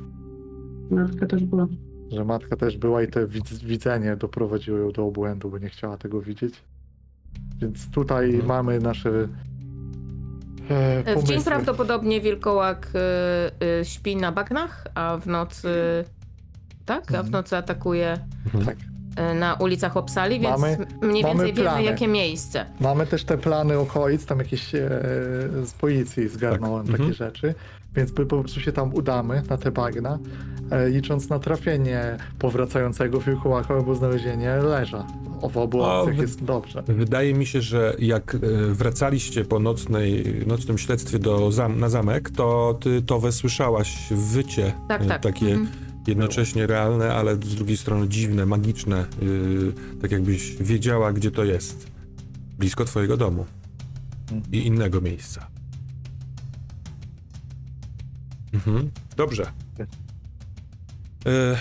Matka 0.91 1.27
też 1.27 1.45
była. 1.45 1.67
że 2.13 2.25
matka 2.25 2.57
też 2.57 2.77
była 2.79 3.03
i 3.03 3.09
to 3.09 3.29
widz, 3.29 3.53
widzenie 3.65 4.17
doprowadziło 4.17 4.79
ją 4.79 4.91
do 4.93 5.07
obłędu, 5.07 5.51
bo 5.51 5.59
nie 5.59 5.69
chciała 5.69 5.97
tego 5.97 6.21
widzieć. 6.21 6.55
Więc 7.61 7.91
tutaj 7.91 8.27
Mhm. 8.31 8.47
mamy 8.49 8.79
nasze 8.79 9.29
e, 10.69 11.17
w 11.17 11.25
dzień 11.25 11.43
prawdopodobnie 11.45 12.21
wilkołak 12.21 12.89
y, 13.61 13.65
y, 13.81 13.85
śpi 13.85 14.17
na 14.17 14.33
bagnach, 14.33 14.87
a 14.95 15.17
w 15.17 15.27
nocy. 15.27 15.69
Tak? 16.87 17.03
A 17.09 17.13
w 17.13 17.27
Mhm. 17.27 17.31
nocy 17.31 17.57
atakuje 17.57 18.19
Tak. 18.67 18.77
Y, 19.33 19.35
na 19.35 19.55
ulicach 19.55 19.97
Opsali, 19.97 20.41
więc 20.41 20.61
Mamy- 20.61 20.77
mniej 21.03 21.23
mamy 21.23 21.35
więcej 21.35 21.53
wiemy, 21.53 21.63
plany. 21.71 21.83
jakie 21.83 22.09
miejsce. 22.09 22.67
Mamy 22.81 23.07
też 23.07 23.25
te 23.25 23.39
plany 23.39 23.79
okolic, 23.79 24.27
tam 24.27 24.39
jakieś 24.39 24.75
e, 24.75 24.79
z 25.65 25.73
policji 25.81 26.29
zgarnąłem 26.29 26.87
Tak, 26.87 26.93
takie 26.93 27.03
mhm. 27.11 27.15
rzeczy, 27.15 27.55
więc 27.97 28.19
my 28.19 28.27
po 28.27 28.39
prostu 28.41 28.61
się 28.61 28.73
tam 28.73 28.95
udamy 28.95 29.43
na 29.51 29.59
te 29.59 29.71
bagna, 29.71 30.19
e, 30.71 30.89
licząc 30.89 31.29
na 31.29 31.39
trafienie 31.39 32.17
powracającego 32.39 33.21
wilkołaka 33.21 33.75
albo 33.75 33.95
znalezienie 33.95 34.57
leża. 34.57 35.07
O, 35.43 35.49
w 35.49 35.57
obu 35.57 35.83
opcjach 35.83 36.19
jest 36.19 36.45
dobrze. 36.45 36.83
Wydaje 36.87 37.35
mi 37.35 37.47
się, 37.47 37.61
że 37.61 37.95
jak 37.99 38.35
e, 38.35 38.39
wracaliście 38.75 39.45
po 39.45 39.59
nocnej, 39.59 40.25
nocnym 40.47 40.79
śledztwie 40.79 41.19
do 41.19 41.53
zam 41.53 41.81
na 41.81 41.89
zamek, 41.89 42.31
to 42.31 42.79
ty 42.81 43.03
to 43.03 43.33
słyszałaś 43.33 44.09
wycie 44.11 44.73
Tak, 44.89 45.03
e, 45.03 45.05
tak. 45.07 45.23
takie 45.23 45.47
Mhm. 45.47 45.69
Jednocześnie 46.07 46.67
realne, 46.67 47.15
ale 47.15 47.37
z 47.37 47.55
drugiej 47.55 47.77
strony 47.77 48.09
dziwne, 48.09 48.47
magiczne, 48.47 48.99
e, 48.99 49.07
tak 50.01 50.13
jakbyś 50.13 50.57
wiedziała, 50.57 51.13
gdzie 51.13 51.31
to 51.31 51.45
jest. 51.45 51.87
Blisko 52.59 52.85
twojego 52.85 53.17
domu 53.17 53.47
i 54.53 54.67
innego 54.67 55.01
miejsca. 55.01 55.47
Mhm. 58.55 58.91
Dobrze. 59.17 59.53
E, 61.27 61.57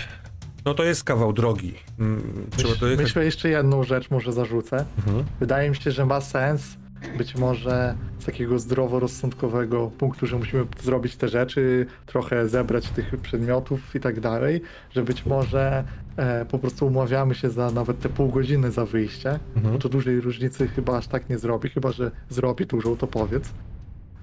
no 0.64 0.74
to 0.74 0.84
jest 0.84 1.04
kawał 1.04 1.32
drogi. 1.32 1.74
Myśl, 1.98 2.78
dojechać. 2.80 3.04
myślę 3.04 3.24
jeszcze 3.24 3.48
jedną 3.48 3.84
rzecz 3.84 4.10
może 4.10 4.32
zarzucę. 4.32 4.84
Mhm. 4.98 5.24
Wydaje 5.40 5.70
mi 5.70 5.76
się, 5.76 5.90
że 5.90 6.06
ma 6.06 6.20
sens 6.20 6.76
być 7.18 7.34
może 7.34 7.94
z 8.18 8.24
takiego 8.24 8.58
zdroworozsądkowego 8.58 9.90
punktu, 9.98 10.26
że 10.26 10.36
musimy 10.38 10.64
zrobić 10.82 11.16
te 11.16 11.28
rzeczy, 11.28 11.86
trochę 12.06 12.48
zebrać 12.48 12.88
tych 12.88 13.16
przedmiotów 13.16 13.94
i 13.94 14.00
tak 14.00 14.20
dalej, 14.20 14.60
że 14.90 15.02
być 15.02 15.26
może 15.26 15.84
e, 16.16 16.44
po 16.44 16.58
prostu 16.58 16.86
umawiamy 16.86 17.34
się 17.34 17.50
za 17.50 17.70
nawet 17.70 18.00
te 18.00 18.08
pół 18.08 18.28
godziny 18.28 18.70
za 18.70 18.86
wyjście, 18.86 19.38
Mhm. 19.56 19.74
bo 19.74 19.78
to 19.80 19.88
dużej 19.88 20.20
różnicy 20.20 20.68
chyba 20.68 20.96
aż 20.96 21.06
tak 21.06 21.28
nie 21.28 21.38
zrobi, 21.38 21.68
chyba 21.68 21.92
że 21.92 22.10
zrobi 22.30 22.66
dużą, 22.66 22.96
to 22.96 23.06
powiedz, 23.06 23.50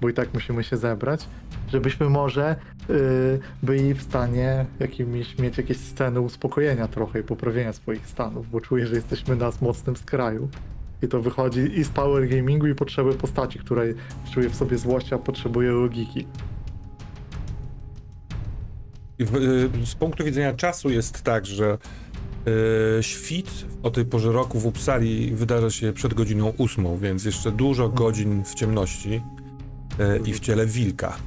bo 0.01 0.09
i 0.09 0.13
tak 0.13 0.33
musimy 0.33 0.63
się 0.63 0.77
zebrać, 0.77 1.27
żebyśmy 1.71 2.09
może 2.09 2.55
y, 2.89 3.39
byli 3.63 3.93
w 3.93 4.01
stanie 4.01 4.65
jakimiś, 4.79 5.37
mieć 5.37 5.57
jakieś 5.57 5.77
sceny 5.77 6.19
uspokojenia 6.19 6.87
trochę 6.87 7.19
i 7.19 7.23
poprawienia 7.23 7.73
swoich 7.73 8.07
stanów, 8.07 8.49
bo 8.49 8.61
czuję, 8.61 8.87
że 8.87 8.95
jesteśmy 8.95 9.35
na 9.35 9.51
mocnym 9.61 9.95
skraju. 9.95 10.49
I 11.01 11.07
to 11.07 11.21
wychodzi 11.21 11.59
i 11.59 11.83
z 11.83 11.89
power 11.89 12.29
gamingu 12.29 12.67
i 12.67 12.75
potrzeby 12.75 13.13
postaci, 13.13 13.59
której 13.59 13.95
czuje 14.33 14.49
w 14.49 14.55
sobie 14.55 14.77
złość, 14.77 15.13
a 15.13 15.17
potrzebuje 15.17 15.71
logiki. 15.71 16.25
Y, 19.21 19.85
z 19.85 19.95
punktu 19.95 20.23
widzenia 20.23 20.53
czasu 20.53 20.89
jest 20.89 21.21
tak, 21.21 21.45
że 21.45 21.77
y, 22.99 23.03
świt 23.03 23.65
o 23.83 23.91
tej 23.91 24.05
porze 24.05 24.31
roku 24.31 24.59
w 24.59 24.65
Uppsali 24.65 25.31
wydarza 25.35 25.69
się 25.69 25.93
przed 25.93 26.13
godziną 26.13 26.53
ósmą, 26.57 26.97
więc 26.97 27.25
jeszcze 27.25 27.51
dużo 27.51 27.89
godzin 27.89 28.43
w 28.43 28.53
ciemności 28.53 29.13
y, 29.15 29.21
i 30.25 30.33
w 30.33 30.39
ciele 30.39 30.65
wilka. 30.65 31.17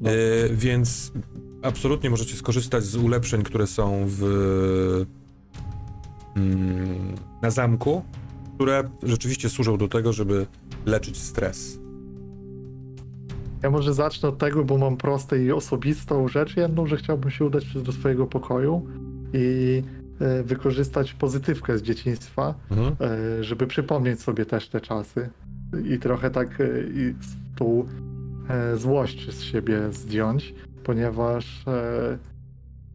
No. 0.00 0.10
Więc 0.52 1.12
absolutnie 1.62 2.10
możecie 2.10 2.36
skorzystać 2.36 2.84
z 2.84 2.96
ulepszeń, 2.96 3.42
które 3.42 3.66
są 3.66 4.04
w, 4.06 4.24
mm, 6.36 7.14
na 7.42 7.50
zamku, 7.50 8.02
które 8.60 8.84
rzeczywiście 9.02 9.48
służą 9.48 9.76
do 9.76 9.88
tego, 9.88 10.12
żeby 10.12 10.46
leczyć 10.86 11.16
stres. 11.16 11.78
Ja 13.62 13.70
może 13.70 13.94
zacznę 13.94 14.28
od 14.28 14.38
tego, 14.38 14.64
bo 14.64 14.78
mam 14.78 14.96
prostą 14.96 15.36
i 15.36 15.52
osobistą 15.52 16.28
rzecz 16.28 16.56
jedną, 16.56 16.86
że 16.86 16.96
chciałbym 16.96 17.30
się 17.30 17.44
udać 17.44 17.74
do 17.74 17.92
swojego 17.92 18.26
pokoju 18.26 18.86
i 19.32 19.82
e, 20.20 20.42
wykorzystać 20.42 21.12
pozytywkę 21.12 21.78
z 21.78 21.82
dzieciństwa, 21.82 22.54
Mhm. 22.70 22.96
e, 23.00 23.44
żeby 23.44 23.66
przypomnieć 23.66 24.20
sobie 24.20 24.46
też 24.46 24.68
te 24.68 24.80
czasy 24.80 25.30
i 25.84 25.98
trochę 25.98 26.30
tak 26.30 26.60
e, 26.60 26.64
i 26.94 27.14
tą 27.56 27.86
złość 28.76 29.30
z 29.34 29.42
siebie 29.42 29.92
zdjąć, 29.92 30.54
ponieważ 30.84 31.64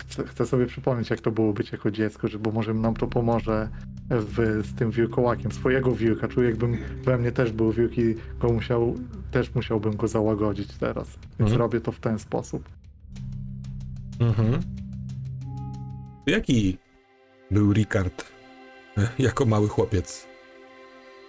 chcę, 0.08 0.24
chcę 0.28 0.46
sobie 0.46 0.66
przypomnieć, 0.66 1.10
jak 1.10 1.22
to 1.22 1.32
było 1.32 1.54
być 1.54 1.72
jako 1.72 1.92
dziecko, 1.92 2.28
że 2.28 2.40
bo 2.40 2.52
może 2.52 2.74
nam 2.74 2.94
to 2.96 3.08
pomoże 3.08 3.70
w, 4.10 4.62
z 4.66 4.76
tym 4.76 4.92
wilkołakiem, 4.92 5.52
swojego 5.52 5.92
wilka. 5.92 6.28
Czuję, 6.28 6.50
jakbym 6.50 6.78
we 7.04 7.18
mnie 7.18 7.32
też 7.32 7.52
był 7.52 7.72
wilk 7.72 7.98
i 7.98 8.16
go 8.40 8.50
musiał, 8.54 8.96
też 9.32 9.56
musiałbym 9.56 9.96
go 9.96 10.08
załagodzić 10.08 10.74
teraz. 10.78 11.08
Więc 11.40 11.52
Mhm. 11.52 11.60
robię 11.60 11.82
to 11.82 11.92
w 11.92 12.00
ten 12.00 12.20
sposób. 12.20 12.70
Mhm. 14.20 14.60
Jaki 16.28 16.78
był 17.52 17.74
Ricard 17.74 18.26
e, 18.98 19.08
jako 19.20 19.46
mały 19.46 19.68
chłopiec? 19.68 20.28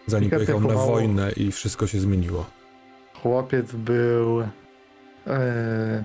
Zanim 0.07 0.31
Ricard 0.31 0.47
pojechał 0.47 0.69
na 0.69 0.75
mało- 0.75 0.87
wojnę 0.93 1.33
i 1.33 1.53
wszystko 1.53 1.87
się 1.87 2.01
zmieniło. 2.01 2.47
Chłopiec 3.23 3.73
był 3.73 4.41
e, 5.27 6.05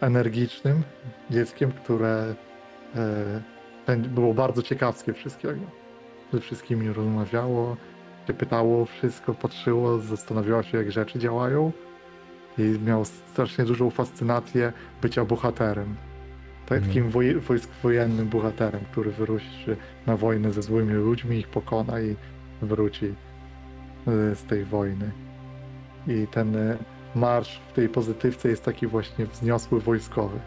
energicznym 0.00 0.82
dzieckiem, 1.30 1.72
które 1.72 2.34
e, 3.86 3.96
było 3.96 4.34
bardzo 4.34 4.62
ciekawskie 4.62 5.12
wszystkiego. 5.12 5.60
Ze 6.32 6.40
wszystkimi 6.40 6.88
rozmawiało, 6.92 7.76
się 8.28 8.34
pytało 8.34 8.84
wszystko, 8.84 9.34
patrzyło, 9.34 9.98
zastanawiało 9.98 10.62
się, 10.62 10.78
jak 10.78 10.92
rzeczy 10.92 11.18
działają 11.18 11.72
i 12.58 12.62
miał 12.86 13.04
strasznie 13.04 13.64
dużą 13.64 13.90
fascynację 13.90 14.72
bycia 15.02 15.24
bohaterem. 15.24 15.94
tak, 16.66 16.78
Mhm. 16.78 16.88
takim 16.88 17.10
woj, 17.10 17.34
wojsk 17.34 17.70
wojennym 17.82 18.28
bohaterem, 18.28 18.80
który 18.92 19.10
wyruszy 19.10 19.76
na 20.06 20.16
wojnę 20.16 20.52
ze 20.52 20.62
złymi 20.62 20.92
ludźmi, 20.94 21.36
ich 21.36 21.48
pokona 21.48 22.00
i 22.00 22.16
wróci 22.62 23.06
y, 23.06 23.14
z 24.34 24.44
tej 24.44 24.64
wojny. 24.64 25.10
I 26.08 26.26
ten 26.26 26.56
y, 26.56 26.78
marsz 27.14 27.60
w 27.68 27.72
tej 27.72 27.88
pozytywce 27.88 28.48
jest 28.48 28.64
taki 28.64 28.86
właśnie 28.86 29.26
wzniosły 29.26 29.80
wojskowy. 29.80 30.38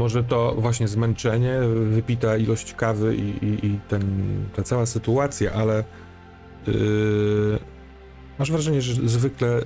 Może 0.00 0.24
to 0.24 0.54
właśnie 0.58 0.88
zmęczenie, 0.88 1.60
wypita 1.90 2.36
ilość 2.36 2.74
kawy 2.74 3.16
i, 3.16 3.44
i, 3.44 3.66
i 3.66 3.80
ten, 3.88 4.02
ta 4.56 4.62
cała 4.62 4.86
sytuacja, 4.86 5.52
ale 5.52 5.84
yy, 6.66 7.58
masz 8.38 8.50
wrażenie, 8.50 8.82
że 8.82 9.08
zwykle 9.08 9.62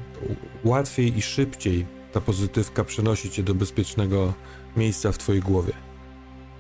łatwiej 0.65 1.19
i 1.19 1.23
szybciej 1.23 1.87
ta 2.13 2.21
pozytywka 2.21 2.85
przenosi 2.85 3.31
cię 3.31 3.43
do 3.43 3.55
bezpiecznego 3.55 4.33
miejsca 4.77 5.13
w 5.13 5.19
twojej 5.19 5.43
głowie. 5.43 5.73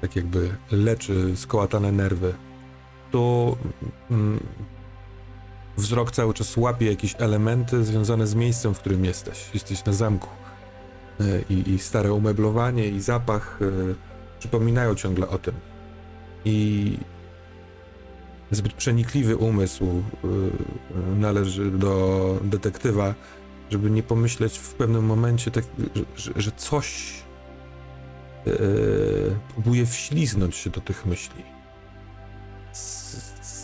Tak 0.00 0.16
jakby 0.16 0.56
leczy 0.70 1.36
skołatane 1.36 1.92
nerwy. 1.92 2.34
Tu 3.10 3.56
mm, 4.10 4.40
wzrok 5.76 6.10
cały 6.10 6.34
czas 6.34 6.56
łapie 6.56 6.86
jakieś 6.86 7.14
elementy 7.18 7.84
związane 7.84 8.26
z 8.26 8.34
miejscem, 8.34 8.74
w 8.74 8.78
którym 8.78 9.04
jesteś. 9.04 9.50
Jesteś 9.54 9.84
na 9.84 9.92
zamku. 9.92 10.43
E, 11.20 11.40
i, 11.50 11.74
i 11.74 11.78
stare 11.78 12.12
umeblowanie 12.12 12.88
i 12.88 13.00
zapach 13.00 13.58
e, 13.62 13.94
przypominają 14.38 14.94
ciągle 14.94 15.28
o 15.28 15.38
tym. 15.38 15.54
I 16.44 16.98
zbyt 18.50 18.72
przenikliwy 18.72 19.36
umysł 19.36 19.84
e, 19.84 20.28
należy 21.16 21.70
do 21.70 22.38
detektywa, 22.44 23.14
żeby 23.70 23.90
nie 23.90 24.02
pomyśleć 24.02 24.58
w 24.58 24.74
pewnym 24.74 25.04
momencie, 25.04 25.50
tak, 25.50 25.64
że, 26.16 26.32
że, 26.36 26.52
coś 26.52 27.14
próbuje 29.54 29.86
wśliznąć 29.86 30.56
się 30.56 30.70
do 30.70 30.80
tych 30.80 31.06
myśli. 31.06 31.42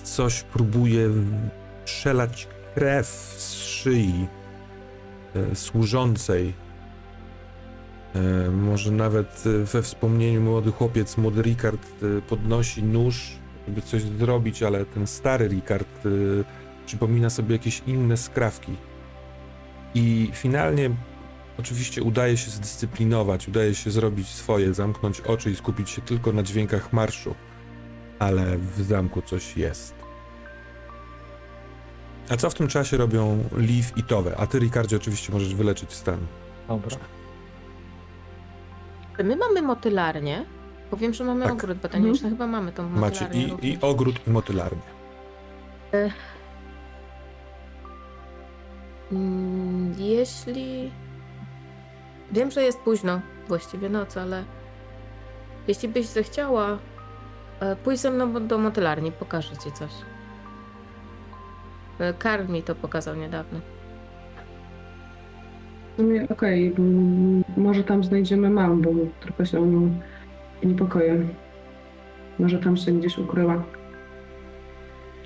Coś 0.05 0.42
próbuje 0.42 1.11
przelać 1.84 2.48
krew 2.74 3.07
z 3.38 3.55
szyi 3.55 4.26
służącej 5.55 6.55
Może 8.52 8.90
nawet 8.90 9.44
e, 9.46 9.64
we 9.64 9.82
wspomnieniu 9.82 10.40
młody 10.40 10.72
chłopiec, 10.72 11.16
młody 11.16 11.42
Ricard 11.42 11.86
e, 12.02 12.22
podnosi 12.22 12.82
nóż, 12.82 13.32
żeby 13.68 13.82
coś 13.82 14.02
zrobić, 14.02 14.62
ale 14.62 14.84
ten 14.84 15.06
stary 15.06 15.48
Ricard 15.48 16.06
e, 16.06 16.08
przypomina 16.86 17.30
sobie 17.30 17.52
jakieś 17.52 17.82
inne 17.86 18.16
skrawki. 18.16 18.72
I 19.94 20.30
finalnie 20.32 20.90
oczywiście 21.58 22.02
udaje 22.02 22.36
się 22.36 22.50
zdyscyplinować, 22.50 23.48
udaje 23.48 23.74
się 23.74 23.90
zrobić 23.90 24.28
swoje, 24.28 24.74
zamknąć 24.74 25.20
oczy 25.20 25.50
i 25.50 25.56
skupić 25.56 25.90
się 25.90 26.02
tylko 26.02 26.32
na 26.32 26.42
dźwiękach 26.42 26.92
marszu. 26.92 27.34
Ale 28.18 28.58
w 28.58 28.82
zamku 28.82 29.22
coś 29.22 29.56
jest. 29.56 29.94
A 32.28 32.36
co 32.36 32.50
w 32.50 32.54
tym 32.54 32.68
czasie 32.68 32.96
robią 32.96 33.44
Liv 33.56 33.88
i 33.96 34.02
Towe? 34.02 34.36
A 34.36 34.46
ty, 34.46 34.58
Ricardzie, 34.58 34.96
oczywiście 34.96 35.32
możesz 35.32 35.54
wyleczyć 35.54 35.92
stan. 35.92 36.18
Dobra. 36.68 36.96
My 39.24 39.36
mamy 39.36 39.62
motylarnię, 39.62 40.44
bo 40.90 40.96
wiem, 40.96 41.14
że 41.14 41.24
mamy 41.24 41.44
Tak. 41.44 41.52
ogród 41.52 41.78
botaniczny, 41.78 42.30
chyba 42.30 42.46
mamy 42.46 42.72
tą 42.72 42.82
motylarnię 42.88 43.26
Macie 43.28 43.38
i, 43.38 43.46
i 43.46 43.50
również. 43.50 43.78
ogród, 43.84 44.26
i 44.26 44.30
motylarnię. 44.30 44.82
Mm, 49.12 49.94
Jeśli... 49.98 50.90
Wiem, 52.32 52.50
że 52.50 52.62
jest 52.62 52.78
późno, 52.80 53.20
właściwie 53.48 53.88
noc, 53.88 54.16
ale 54.16 54.44
jeśli 55.68 55.88
byś 55.88 56.06
zechciała, 56.06 56.78
e, 57.60 57.76
pójdź 57.76 58.00
ze 58.00 58.10
mną 58.10 58.46
do 58.46 58.58
motylarni, 58.58 59.12
pokażę 59.12 59.56
ci 59.56 59.72
coś. 59.72 59.90
E, 61.98 62.14
Karl 62.14 62.48
mi 62.52 62.62
to 62.62 62.74
pokazał 62.74 63.14
niedawno. 63.14 63.60
Sumie 66.01 66.26
okej, 66.28 66.74
mm, 66.78 67.44
może 67.57 67.84
tam 67.84 68.05
znajdziemy 68.05 68.51
mam, 68.51 68.82
bo 68.82 68.90
trochę 69.20 69.46
się 69.46 69.61
o 69.61 69.66
nią 69.66 70.01
niepokoję. 70.62 71.28
Może 72.38 72.59
tam 72.59 72.76
się 72.76 72.92
gdzieś 72.92 73.18
ukryła. 73.18 73.62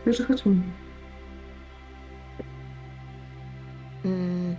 Także 0.05 0.25
chodźmy. 0.25 0.55
Mm, 4.05 4.57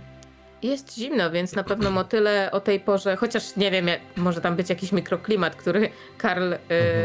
Jest 0.62 0.94
zimno, 0.98 1.30
więc 1.30 1.56
na 1.56 1.64
pewno 1.64 1.90
motyle 1.90 2.50
o 2.52 2.60
tej 2.60 2.80
porze, 2.80 3.16
chociaż 3.16 3.56
nie 3.56 3.70
wiem, 3.70 3.86
może 4.16 4.40
tam 4.40 4.56
być 4.56 4.70
jakiś 4.70 4.92
mikroklimat, 4.92 5.56
który 5.56 5.88
Karl, 6.18 6.52
e, 6.52 6.58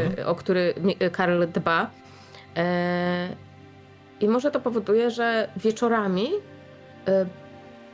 Mhm. 0.06 0.28
o 0.28 0.34
który 0.34 0.74
e, 1.00 1.10
Karl 1.10 1.42
dba. 1.52 1.90
E, 2.56 3.28
I 4.20 4.28
może 4.28 4.50
to 4.50 4.60
powoduje, 4.60 5.10
że 5.10 5.48
wieczorami, 5.56 6.28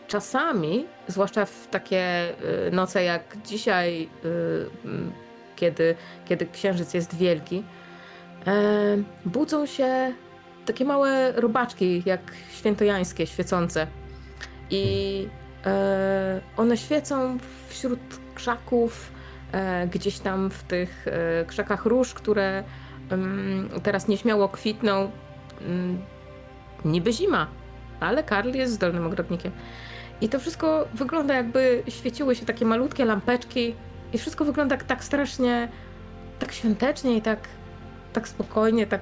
czasami, 0.09 0.85
zwłaszcza 1.09 1.45
w 1.47 1.69
takie 1.71 1.99
e, 1.99 2.71
noce 2.71 3.05
jak 3.05 3.37
dzisiaj, 3.45 4.09
m, 4.85 5.13
kiedy, 5.59 5.95
kiedy 6.25 6.47
księżyc 6.47 6.95
jest 6.95 7.17
wielki, 7.17 7.63
e, 8.47 8.53
budzą 9.25 9.67
się 9.67 10.13
takie 10.67 10.85
małe 10.85 11.33
robaczki, 11.33 12.03
jak 12.07 12.21
świętojańskie, 12.53 13.27
świecące. 13.27 13.87
I 14.71 15.27
e, 15.67 16.41
one 16.57 16.77
świecą 16.77 17.39
wśród 17.69 18.01
krzaków, 18.35 19.13
e, 19.53 19.87
gdzieś 19.87 20.19
tam 20.19 20.51
w 20.51 20.63
tych 20.63 21.07
krzakach 21.47 21.85
róż, 21.85 22.15
które 22.15 22.65
em, 23.11 23.69
teraz 23.83 24.09
nieśmiało 24.09 24.49
kwitną. 24.49 25.11
Mm, 25.61 25.99
niby 26.85 27.13
zima, 27.13 27.47
ale 28.01 28.23
Karl 28.23 28.55
jest 28.55 28.73
zdolnym 28.73 29.07
ogrodnikiem. 29.07 29.53
I 30.21 30.29
to 30.29 30.39
wszystko 30.39 30.89
wygląda 30.95 31.35
jakby 31.35 31.83
świeciły 31.89 32.35
się 32.35 32.47
takie 32.47 32.64
malutkie 32.64 33.05
lampeczki 33.05 33.75
i 34.12 34.19
wszystko 34.19 34.45
wygląda 34.45 34.77
tak 34.77 35.05
strasznie, 35.05 35.69
tak 36.39 36.53
świątecznie 36.53 37.16
i 37.16 37.23
tak, 37.23 37.39
tak 38.12 38.29
spokojnie, 38.29 38.87
tak, 38.87 39.01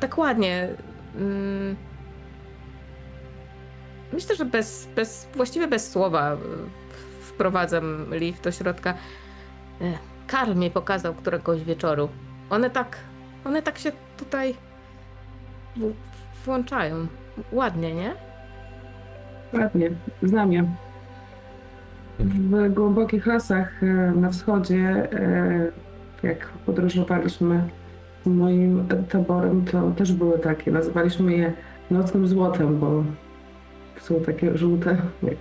tak 0.00 0.18
ładnie. 0.18 0.68
Mm. 1.16 1.76
Myślę, 4.12 4.36
że 4.36 4.44
bez, 4.44 4.88
bez, 4.96 5.28
właściwie 5.34 5.68
bez 5.68 5.90
słowa 5.90 6.34
y, 6.34 6.36
wprowadzam 7.22 8.14
Liv 8.14 8.38
do 8.42 8.52
środka. 8.52 8.94
E, 9.80 9.98
Karl 10.26 10.54
mi 10.54 10.70
pokazał 10.70 11.14
któregoś 11.14 11.64
wieczoru. 11.64 12.08
One 12.50 12.70
tak, 12.70 12.96
one 13.44 13.62
tak 13.62 13.78
się 13.78 13.92
tutaj 14.16 14.54
włączają. 16.44 17.06
Ładnie, 17.52 17.94
nie? 17.94 18.29
Ładnie, 19.52 19.90
znam 20.22 20.52
je. 20.52 20.64
W 22.18 22.74
głębokich 22.74 23.26
lasach 23.26 23.82
e, 23.82 23.86
na 24.16 24.30
wschodzie, 24.30 25.08
e, 25.12 25.72
jak 26.22 26.46
podróżowaliśmy 26.66 27.62
z 28.24 28.26
moim 28.26 28.86
taborem, 29.08 29.64
to 29.64 29.90
też 29.90 30.12
były 30.12 30.38
takie. 30.38 30.70
Nazywaliśmy 30.70 31.32
je 31.32 31.52
nocnym 31.90 32.26
złotem, 32.26 32.78
bo 32.78 33.04
są 34.00 34.20
takie 34.20 34.58
żółte 34.58 34.96
jak, 35.22 35.36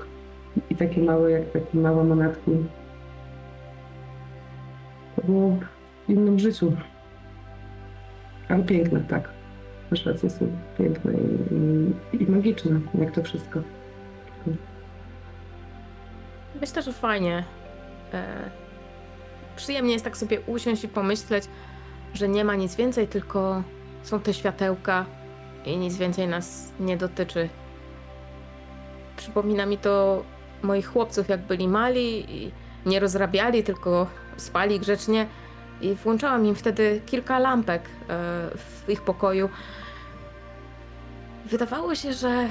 i 0.69 0.75
takie 0.75 1.01
małe, 1.01 1.31
jak 1.31 1.51
takie 1.51 1.77
małe 1.77 2.03
monetki. 2.03 2.51
To 5.15 5.21
było 5.21 5.57
w 6.07 6.09
innym 6.09 6.39
życiu. 6.39 6.73
Ale 8.49 8.63
piękne, 8.63 8.99
tak. 9.07 9.29
Masz 9.91 10.05
rację, 10.05 10.29
są 10.29 10.47
piękne 10.77 11.13
i, 11.13 11.53
i, 12.15 12.23
i 12.23 12.31
magiczne, 12.31 12.79
jak 12.99 13.11
to 13.11 13.23
wszystko. 13.23 13.61
Myślę, 16.61 16.81
że 16.81 16.93
fajnie. 16.93 17.43
E, 18.13 18.49
przyjemnie 19.55 19.93
jest 19.93 20.05
tak 20.05 20.17
sobie 20.17 20.41
usiąść 20.41 20.83
i 20.83 20.87
pomyśleć, 20.87 21.43
że 22.13 22.29
nie 22.29 22.45
ma 22.45 22.55
nic 22.55 22.75
więcej, 22.75 23.07
tylko 23.07 23.63
są 24.03 24.19
te 24.19 24.33
światełka 24.33 25.05
i 25.65 25.77
nic 25.77 25.97
więcej 25.97 26.27
nas 26.27 26.71
nie 26.79 26.97
dotyczy. 26.97 27.49
Przypomina 29.17 29.65
mi 29.65 29.77
to 29.77 30.23
moich 30.61 30.87
chłopców, 30.87 31.29
jak 31.29 31.41
byli 31.41 31.67
mali 31.67 32.35
i 32.37 32.51
nie 32.85 32.99
rozrabiali, 32.99 33.63
tylko 33.63 34.07
spali 34.37 34.79
grzecznie. 34.79 35.27
I 35.81 35.95
włączałam 35.95 36.45
im 36.45 36.55
wtedy 36.55 37.01
kilka 37.05 37.39
lampek 37.39 37.81
e, 37.81 37.87
w 38.55 38.89
ich 38.89 39.01
pokoju. 39.01 39.49
Wydawało 41.45 41.95
się, 41.95 42.13
że 42.13 42.49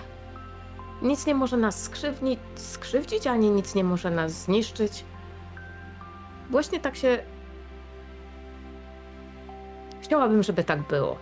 nic 1.02 1.26
nie 1.26 1.34
może 1.34 1.56
nas 1.56 1.82
skrzywnić, 1.82 2.40
skrzywdzić, 2.54 3.26
ani 3.26 3.50
nic 3.50 3.74
nie 3.74 3.84
może 3.84 4.10
nas 4.10 4.32
zniszczyć. 4.32 5.04
Właśnie 6.50 6.80
tak 6.80 6.96
się. 6.96 7.18
Chciałabym, 10.00 10.42
żeby 10.42 10.64
tak 10.64 10.82
było. 10.82 11.16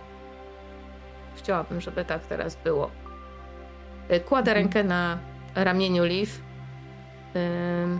Chciałabym, 1.35 1.81
żeby 1.81 2.05
tak 2.05 2.23
teraz 2.25 2.57
było. 2.63 2.91
Y, 4.11 4.19
Kładę 4.19 4.51
Mhm. 4.51 4.55
rękę 4.63 4.83
na 4.83 5.17
ramieniu 5.55 6.05
Liv 6.05 6.31
Ym, 7.35 7.99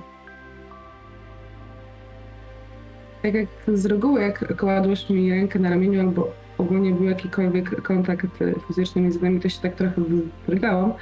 Tak 3.23 3.33
jak 3.33 3.47
z 3.67 3.85
reguły, 3.85 4.21
jak 4.21 4.57
kładłeś 4.57 5.09
mi 5.09 5.29
rękę 5.31 5.59
na 5.59 5.69
ramieniu 5.69 6.01
albo 6.01 6.27
ogólnie 6.57 6.91
był 6.91 7.03
jakikolwiek 7.03 7.81
kontakt 7.81 8.25
fizyczny 8.67 9.01
między 9.01 9.23
nami, 9.23 9.39
to 9.39 9.49
się 9.49 9.61
tak 9.61 9.75
trochę 9.75 10.01
wydrygałam. 10.01 10.93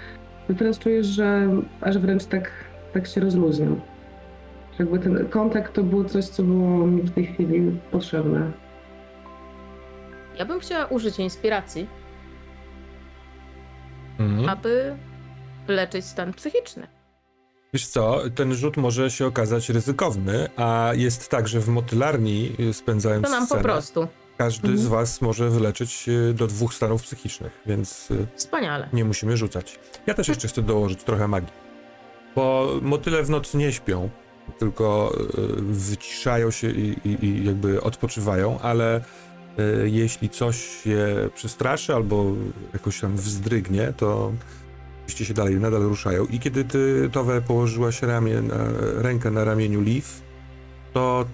To 0.48 0.54
teraz 0.54 0.80
czujesz, 0.80 1.08
że 1.08 1.50
aż 1.82 1.98
wręcz 1.98 2.26
tak, 2.26 2.52
tak 2.94 3.08
się 3.08 3.22
rozluźniam. 3.22 3.82
Jakby 4.80 5.00
ten 5.00 5.30
kontakt 5.30 5.74
to 5.74 5.84
było 5.84 6.04
coś, 6.06 6.26
co 6.26 6.44
było 6.44 6.88
mi 6.88 7.02
w 7.02 7.12
tej 7.12 7.26
chwili 7.26 7.80
potrzebne. 7.92 8.52
ja 10.40 10.46
bym 10.46 10.60
chciała 10.60 10.86
użyć 10.86 11.20
inspiracji, 11.20 11.88
Mhm. 14.20 14.50
aby 14.50 14.96
leczyć 15.68 16.06
stan 16.06 16.34
psychiczny. 16.34 16.88
Wiesz 17.74 17.88
co, 17.88 18.22
ten 18.36 18.54
rzut 18.54 18.78
może 18.78 19.12
się 19.12 19.26
okazać 19.26 19.70
ryzykowny, 19.70 20.48
a 20.58 20.92
jest 20.96 21.30
tak, 21.30 21.48
że 21.48 21.60
w 21.60 21.68
motylarni 21.70 22.52
spędzając 22.72 23.26
To 23.26 23.32
nam 23.32 23.40
po 23.42 23.46
scenę, 23.46 23.64
prostu. 23.64 24.08
Każdy 24.38 24.68
Mhm. 24.68 24.84
z 24.86 24.88
was 24.88 25.22
może 25.22 25.50
wyleczyć 25.50 26.06
y, 26.10 26.34
do 26.34 26.48
dwóch 26.48 26.74
stanów 26.74 27.04
psychicznych, 27.04 27.62
więc 27.66 28.12
y, 28.12 28.28
Wspaniale. 28.36 28.90
nie 28.94 29.06
musimy 29.06 29.38
rzucać. 29.38 29.80
Ja 30.08 30.14
też 30.14 30.28
jeszcze 30.28 30.48
chcę 30.48 30.62
dołożyć 30.62 31.04
trochę 31.04 31.28
magii. 31.28 31.54
Bo 32.36 32.74
motyle 32.82 33.24
w 33.24 33.30
nocy 33.30 33.58
nie 33.58 33.72
śpią, 33.72 34.10
tylko 34.60 35.16
y, 35.60 35.62
wyciszają 35.62 36.52
się 36.52 36.70
i, 36.72 36.96
i, 37.06 37.26
i 37.26 37.46
jakby 37.46 37.82
odpoczywają, 37.82 38.60
ale 38.60 39.02
jeśli 39.86 40.30
coś 40.30 40.86
je 40.86 41.30
przestraszy 41.36 41.94
albo 41.96 42.26
jakoś 42.74 43.00
tam 43.02 43.16
wzdrygnie, 43.16 43.94
to 43.98 44.32
oczywiście 45.04 45.26
się 45.26 45.34
dalej, 45.34 45.56
nadal 45.56 45.82
ruszają. 45.82 46.26
I 46.26 46.40
kiedy 46.40 46.64
ty, 46.66 47.10
Towe, 47.12 47.42
położyłaś 47.42 48.02
ramię 48.02 48.42
na, 48.42 48.56
rękę 49.02 49.32
na 49.32 49.44
ramieniu 49.44 49.82
Liv, 49.82 50.08
to 50.94 51.26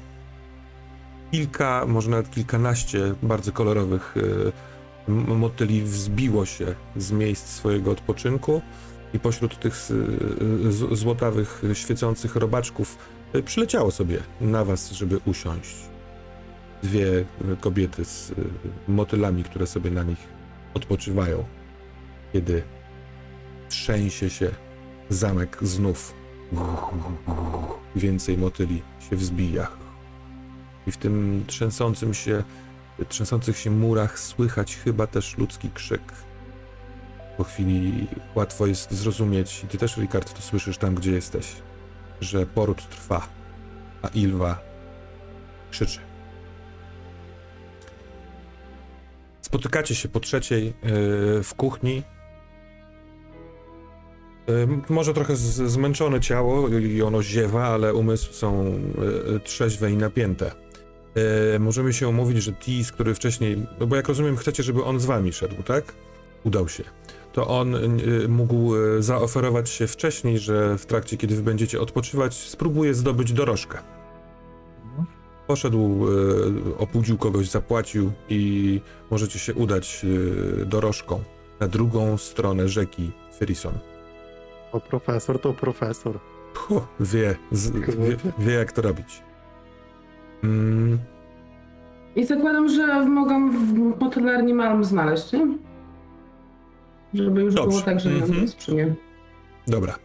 kilka, 1.32 1.86
może 1.88 2.10
nawet 2.10 2.32
kilkanaście 2.32 3.14
bardzo 3.24 3.52
kolorowych 3.52 4.18
y, 4.18 4.52
motyli 5.12 5.82
wzbiło 5.84 6.46
się 6.46 6.76
z 6.98 7.12
miejsc 7.12 7.46
swojego 7.48 7.92
odpoczynku 7.92 8.62
i 9.14 9.20
pośród 9.20 9.60
tych 9.60 9.74
y, 9.74 10.72
z- 10.72 10.98
złotawych, 11.00 11.64
y, 11.64 11.76
świecących 11.76 12.36
robaczków 12.36 12.98
y, 13.36 13.44
przyleciało 13.44 13.92
sobie 13.92 14.20
na 14.42 14.66
was, 14.66 14.92
żeby 14.92 15.20
usiąść. 15.26 15.76
Dwie 16.84 17.08
y, 17.08 17.26
kobiety 17.62 18.06
z 18.06 18.30
y, 18.32 18.36
motylami, 18.88 19.44
które 19.44 19.68
sobie 19.68 19.92
na 19.92 20.04
nich 20.04 20.28
odpoczywają, 20.74 21.44
kiedy 22.34 22.64
trzęsie 23.70 24.30
się 24.30 24.50
zamek 25.10 25.58
znów. 25.62 26.14
Więcej 27.96 28.38
motyli 28.38 28.82
się 29.10 29.16
wzbija. 29.16 29.68
I 30.88 30.92
w 30.92 30.98
tym 30.98 31.44
trzęsącym 31.48 32.14
się 32.14 32.44
trzęsących 33.10 33.58
się 33.58 33.72
murach 33.72 34.20
słychać 34.20 34.76
chyba 34.76 35.08
też 35.08 35.38
ludzki 35.38 35.70
krzyk. 35.70 36.02
Po 37.38 37.44
chwili 37.44 38.08
łatwo 38.36 38.68
jest 38.68 38.92
zrozumieć, 38.92 39.64
i 39.64 39.68
ty 39.68 39.78
też, 39.78 39.98
Rikard, 39.98 40.34
to 40.34 40.42
słyszysz 40.42 40.78
tam, 40.78 40.96
gdzie 40.96 41.12
jesteś, 41.12 41.56
że 42.22 42.46
poród 42.46 42.90
trwa, 42.90 43.28
a 44.02 44.08
Ilwa 44.08 44.60
krzyczy. 45.72 46.00
Spotykacie 49.42 49.96
się 49.96 50.10
po 50.10 50.20
trzeciej 50.20 50.66
yy, 50.66 50.74
w 51.44 51.54
kuchni. 51.58 52.04
Yy, 54.48 54.68
może 54.90 55.14
trochę 55.14 55.36
zmęczone 55.36 56.22
ciało 56.22 56.68
i 56.68 57.02
ono 57.02 57.24
ziewa, 57.24 57.68
ale 57.68 57.94
umysły 57.94 58.34
są 58.34 58.66
yy, 59.28 59.40
trzeźwe 59.40 59.92
i 59.92 59.98
napięte. 59.98 60.52
E, 61.16 61.60
możemy 61.60 61.94
się 61.94 62.08
umówić, 62.08 62.44
że 62.44 62.54
Tis, 62.54 62.92
który 62.92 63.16
wcześniej, 63.16 63.66
no 63.80 63.88
bo 63.88 63.96
jak 63.96 64.08
rozumiem, 64.08 64.38
chcecie, 64.38 64.64
żeby 64.64 64.84
on 64.84 65.00
z 65.00 65.06
wami 65.06 65.34
szedł, 65.34 65.64
tak? 65.64 65.94
Udał 66.44 66.70
się. 66.70 66.84
To 67.34 67.48
on 67.48 67.76
e, 67.76 67.80
mógł 68.28 68.76
e, 68.76 69.02
zaoferować 69.04 69.70
się 69.70 69.88
wcześniej, 69.88 70.40
że 70.40 70.78
w 70.78 70.86
trakcie, 70.86 71.18
kiedy 71.18 71.36
wy 71.36 71.44
będziecie 71.44 71.82
odpoczywać, 71.82 72.34
spróbuje 72.34 72.94
zdobyć 72.94 73.34
dorożkę. 73.34 73.78
Poszedł, 75.48 76.08
e, 76.08 76.78
opudził 76.78 77.18
kogoś, 77.18 77.50
zapłacił 77.50 78.12
i 78.30 78.82
możecie 79.12 79.40
się 79.40 79.54
udać 79.54 80.06
e, 80.62 80.66
dorożką 80.66 81.24
na 81.60 81.68
drugą 81.68 82.18
stronę 82.18 82.68
rzeki 82.68 83.12
Ferison. 83.38 83.74
To 84.72 84.80
profesor, 84.80 85.40
to 85.40 85.54
profesor. 85.54 86.20
Puh, 86.54 86.88
wie, 87.00 87.36
z, 87.52 87.72
wie, 87.72 88.18
wie 88.40 88.54
jak 88.54 88.72
to 88.72 88.82
robić. 88.82 89.24
Mm, 90.44 91.00
I 92.16 92.26
zakładam, 92.26 92.70
że 92.70 93.06
mogą 93.06 93.52
w 93.52 93.74
motylarni 94.00 94.54
Malm 94.54 94.84
znaleźć, 94.84 95.32
nie? 95.34 95.48
Żeby 97.14 97.42
już 97.42 97.54
Dobrze. 97.56 97.70
było 97.70 97.82
tak, 97.82 98.00
że 98.00 98.10
Mhm. 98.10 98.32
nam 98.32 98.42
jest 98.42 98.58
przy 98.58 98.72
mnie. 98.74 98.96
Dobra. 99.68 99.96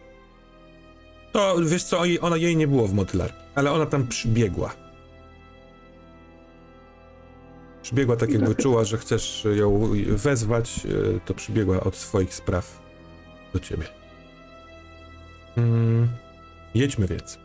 To 1.31 1.55
wiesz 1.65 1.83
co, 1.83 2.01
ona 2.21 2.37
jej 2.37 2.57
nie 2.57 2.67
było 2.67 2.87
w 2.87 2.93
motylarni, 2.93 3.37
ale 3.55 3.71
ona 3.71 3.85
tam 3.85 4.07
przybiegła. 4.07 4.71
Przybiegła 7.81 8.15
tak 8.15 8.29
jakby 8.31 8.55
czuła, 8.55 8.83
że 8.83 8.97
chcesz 8.97 9.47
ją 9.55 9.89
wezwać, 10.07 10.85
e, 10.85 11.19
to 11.19 11.33
przybiegła 11.33 11.79
od 11.79 11.95
swoich 11.95 12.33
spraw 12.33 12.81
do 13.53 13.59
ciebie. 13.59 13.83
Mm, 15.57 16.07
jedźmy 16.75 17.07
więc. 17.07 17.39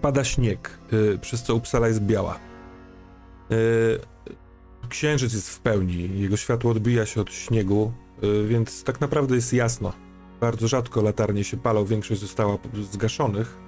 Pada 0.00 0.24
śnieg, 0.24 0.78
e, 1.14 1.18
przez 1.18 1.42
co 1.42 1.54
Uppsala 1.54 1.88
jest 1.88 2.00
biała. 2.00 2.38
E, 3.50 3.56
Księżyc 4.88 5.32
jest 5.32 5.50
w 5.50 5.60
pełni, 5.60 6.20
jego 6.20 6.36
światło 6.36 6.70
odbija 6.70 7.06
się 7.06 7.20
od 7.20 7.32
śniegu, 7.32 7.92
więc 8.46 8.84
tak 8.84 9.00
naprawdę 9.00 9.34
jest 9.34 9.52
jasno. 9.52 9.92
Bardzo 10.40 10.68
rzadko 10.68 11.02
latarnie 11.02 11.44
się 11.44 11.56
palą, 11.56 11.84
większość 11.84 12.20
została 12.20 12.58
zgaszonych, 12.92 13.58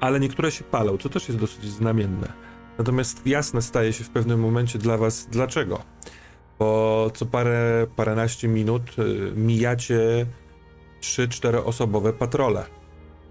ale 0.00 0.20
niektóre 0.20 0.50
się 0.50 0.64
palą, 0.64 0.98
co 0.98 1.08
też 1.08 1.28
jest 1.28 1.40
dosyć 1.40 1.64
znamienne. 1.64 2.32
Natomiast 2.78 3.26
jasne 3.26 3.62
staje 3.62 3.92
się 3.92 4.04
w 4.04 4.10
pewnym 4.10 4.40
momencie 4.40 4.78
dla 4.78 4.98
was 4.98 5.26
dlaczego. 5.30 5.82
Bo 6.58 7.10
co 7.14 7.26
parę, 7.26 7.86
paręnaście 7.96 8.48
minut 8.48 8.82
mijacie 9.36 10.26
trzy, 11.00 11.28
czteroosobowe 11.28 12.12
patrole. 12.12 12.66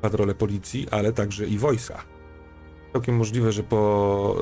Patrole 0.01 0.35
policji, 0.35 0.87
ale 0.91 1.13
także 1.13 1.47
i 1.47 1.57
wojska. 1.57 2.12
Całkiem 2.93 3.15
możliwe, 3.15 3.51
że 3.51 3.63
po 3.63 4.35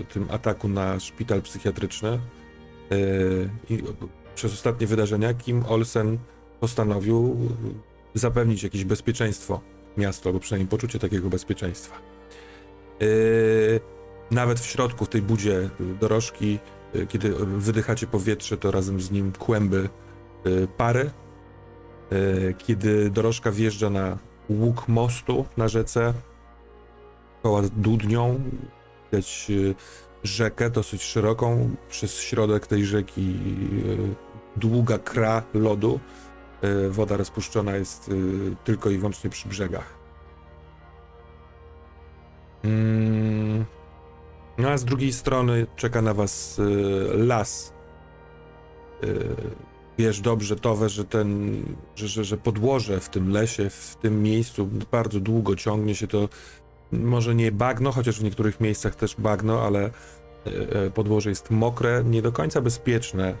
y, 0.00 0.04
tym 0.04 0.26
ataku 0.30 0.68
na 0.68 1.00
szpital 1.00 1.42
psychiatryczny 1.42 2.18
y, 2.92 3.50
i 3.70 3.82
przez 4.34 4.52
ostatnie 4.52 4.86
wydarzenia 4.86 5.34
Kim 5.34 5.64
Olsen 5.68 6.18
postanowił 6.60 7.36
zapewnić 8.14 8.62
jakieś 8.62 8.84
bezpieczeństwo 8.84 9.60
miastu, 9.96 10.28
albo 10.28 10.40
przynajmniej 10.40 10.68
poczucie 10.68 10.98
takiego 10.98 11.28
bezpieczeństwa. 11.28 11.96
Y, 13.02 13.80
nawet 14.30 14.60
w 14.60 14.66
środku, 14.66 15.04
w 15.04 15.08
tej 15.08 15.22
budzie 15.22 15.70
dorożki, 16.00 16.58
kiedy 17.08 17.34
wydychacie 17.44 18.06
powietrze, 18.06 18.56
to 18.56 18.70
razem 18.70 19.00
z 19.00 19.10
nim 19.10 19.32
kłęby 19.32 19.88
pary. 20.76 21.10
Kiedy 22.58 23.10
dorożka 23.10 23.50
wjeżdża 23.52 23.90
na 23.90 24.18
łuk 24.48 24.88
mostu 24.88 25.44
na 25.56 25.68
rzece, 25.68 26.14
koła 27.44 27.62
dudnią, 27.76 28.40
widać 29.12 29.46
y, 29.50 29.74
rzekę 30.22 30.70
dosyć 30.70 31.02
szeroką, 31.02 31.76
przez 31.88 32.20
środek 32.20 32.66
tej 32.66 32.84
rzeki 32.84 33.36
y, 33.86 34.14
długa 34.56 34.98
kra 34.98 35.42
lodu. 35.54 36.00
Y, 36.64 36.90
Woda 36.90 37.16
rozpuszczona 37.16 37.76
jest 37.76 38.10
tylko 38.64 38.90
i 38.90 38.98
wyłącznie 38.98 39.30
przy 39.30 39.48
brzegach. 39.48 39.94
Mm. 42.62 43.64
No 44.58 44.68
a 44.68 44.76
z 44.78 44.84
drugiej 44.84 45.12
strony 45.12 45.66
czeka 45.76 46.02
na 46.02 46.14
was 46.14 46.60
las. 47.14 47.74
Wiesz 49.98 50.20
dobrze, 50.20 50.56
Towe, 50.56 50.88
że 50.88 51.04
ten, 51.04 51.62
że, 51.96 52.08
że, 52.08 52.24
że 52.24 52.36
podłoże 52.36 53.00
w 53.00 53.08
tym 53.08 53.30
lesie, 53.30 53.70
w 53.70 53.96
tym 54.02 54.22
miejscu 54.22 54.68
bardzo 54.92 55.20
długo 55.20 55.56
ciągnie 55.56 55.94
się 55.94 56.06
to 56.06 56.28
może 57.02 57.34
nie 57.34 57.52
bagno, 57.52 57.92
chociaż 57.92 58.20
w 58.20 58.24
niektórych 58.24 58.60
miejscach 58.60 58.94
też 58.94 59.16
bagno, 59.18 59.62
ale 59.62 59.80
e, 59.84 59.90
e, 60.86 60.90
podłoże 60.90 61.30
jest 61.30 61.50
mokre, 61.50 62.04
nie 62.04 62.22
do 62.22 62.32
końca 62.32 62.60
bezpieczne. 62.60 63.36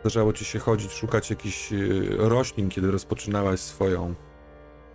Zdarzało 0.00 0.32
ci 0.32 0.44
się 0.44 0.58
chodzić, 0.58 0.92
szukać 0.92 1.30
jakichś 1.30 1.72
e, 1.72 1.76
roślin, 2.16 2.68
kiedy 2.68 2.90
rozpoczynałaś 2.90 3.60
swoją, 3.60 4.14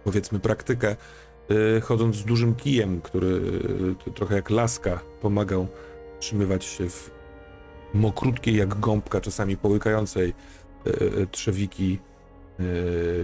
powiedzmy, 0.03 0.39
praktykę, 0.39 0.95
chodząc 1.83 2.15
z 2.15 2.25
dużym 2.25 2.55
kijem, 2.55 3.01
który 3.01 3.41
trochę 4.15 4.35
jak 4.35 4.49
laska 4.49 4.99
pomagał 5.21 5.67
trzymywać 6.19 6.65
się 6.65 6.89
w 6.89 7.11
mokrutkiej 7.93 8.55
jak 8.55 8.79
gąbka, 8.79 9.21
czasami 9.21 9.57
połykającej 9.57 10.33
trzewiki 11.31 11.99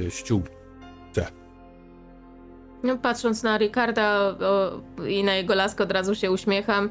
ściółce. 0.10 0.58
No, 2.84 2.98
patrząc 2.98 3.44
na 3.44 3.58
Ricarda 3.58 4.20
o, 4.20 4.72
i 5.08 5.24
na 5.24 5.36
jego 5.36 5.56
laskę 5.56 5.84
od 5.84 5.92
razu 5.92 6.16
się 6.16 6.32
uśmiecham. 6.32 6.90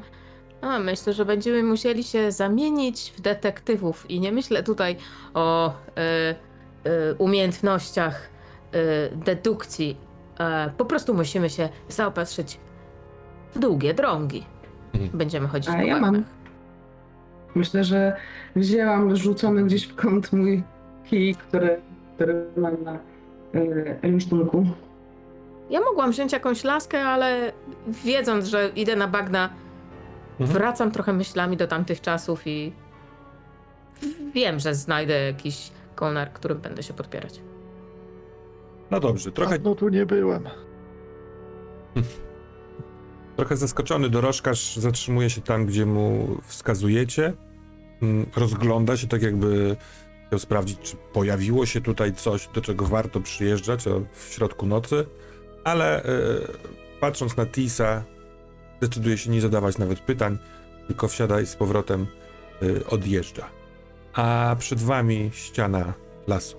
A, 0.61 0.79
myślę, 0.79 1.13
że 1.13 1.25
będziemy 1.25 1.63
musieli 1.63 2.03
się 2.03 2.31
zamienić 2.31 3.13
w 3.17 3.21
detektywów 3.21 4.11
i 4.11 4.19
nie 4.19 4.31
myślę 4.31 4.63
tutaj 4.63 4.95
o 5.33 5.69
y, 5.69 5.71
y, 6.89 7.15
umiejętnościach 7.17 8.29
y, 8.75 9.17
dedukcji. 9.17 9.97
E, 10.39 10.71
po 10.77 10.85
prostu 10.85 11.13
musimy 11.13 11.49
się 11.49 11.69
zaopatrzyć 11.89 12.59
w 13.55 13.59
długie 13.59 13.93
drągi. 13.93 14.45
Mhm. 14.93 15.17
Będziemy 15.17 15.47
chodzić 15.47 15.69
A 15.69 15.77
po 15.77 15.81
ja 15.81 15.99
mam. 15.99 16.23
Myślę, 17.55 17.83
że 17.83 18.17
wzięłam 18.55 19.15
rzucony 19.15 19.63
gdzieś 19.63 19.83
w 19.87 19.95
kąt 19.95 20.33
mój 20.33 20.63
kij, 21.09 21.35
który, 21.35 21.81
który 22.15 22.45
mam 22.57 22.83
na 22.83 22.93
y, 23.55 23.99
rynsztunku. 24.01 24.65
Ja 25.69 25.79
mogłam 25.81 26.11
wziąć 26.11 26.33
jakąś 26.33 26.63
laskę, 26.63 27.03
ale 27.05 27.51
wiedząc, 28.05 28.45
że 28.45 28.69
idę 28.75 28.95
na 28.95 29.07
bagna, 29.07 29.49
Mhm. 30.39 30.59
wracam 30.59 30.91
trochę 30.91 31.13
myślami 31.13 31.57
do 31.57 31.67
tamtych 31.67 32.01
czasów 32.01 32.47
i 32.47 32.73
wiem, 34.33 34.59
że 34.59 34.75
znajdę 34.75 35.13
jakiś 35.23 35.71
konar, 35.95 36.33
którym 36.33 36.57
będę 36.57 36.83
się 36.83 36.93
podpierać. 36.93 37.41
No 38.91 38.99
dobrze, 38.99 39.31
trochę, 39.31 39.59
No 39.63 39.75
tu 39.75 39.89
nie 39.89 40.05
byłem. 40.05 40.43
trochę 43.37 43.57
zaskoczony 43.57 44.09
dorożkarz 44.09 44.75
zatrzymuje 44.77 45.29
się 45.29 45.41
tam, 45.41 45.65
gdzie 45.65 45.85
mu 45.85 46.37
wskazujecie. 46.43 47.33
Mm, 48.01 48.25
Rozgląda 48.35 48.97
się 48.97 49.07
tak 49.07 49.21
jakby 49.21 49.75
chciał 50.27 50.39
sprawdzić, 50.39 50.79
czy 50.79 50.95
pojawiło 51.13 51.65
się 51.65 51.81
tutaj 51.81 52.13
coś, 52.13 52.47
do 52.47 52.61
czego 52.61 52.85
warto 52.85 53.21
przyjeżdżać 53.21 53.83
w 54.11 54.33
środku 54.33 54.65
nocy, 54.65 55.05
ale 55.67 56.03
e, 56.03 56.07
patrząc 56.99 57.37
na 57.37 57.45
Tisa, 57.45 58.03
decyduje 58.81 59.17
się 59.17 59.31
nie 59.31 59.41
zadawać 59.41 59.77
nawet 59.77 59.99
pytań, 59.99 60.37
tylko 60.87 61.07
wsiada 61.07 61.41
i 61.41 61.45
z 61.45 61.55
powrotem 61.55 62.07
e, 62.61 62.85
odjeżdża. 62.89 63.49
A 64.13 64.55
przed 64.59 64.79
wami 64.79 65.29
ściana 65.33 65.93
lasu. 66.27 66.57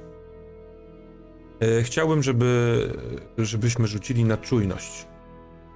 E, 1.61 1.83
chciałbym, 1.83 2.23
żeby, 2.23 2.81
żebyśmy 3.39 3.87
rzucili 3.87 4.25
na 4.25 4.37
czujność. 4.37 5.07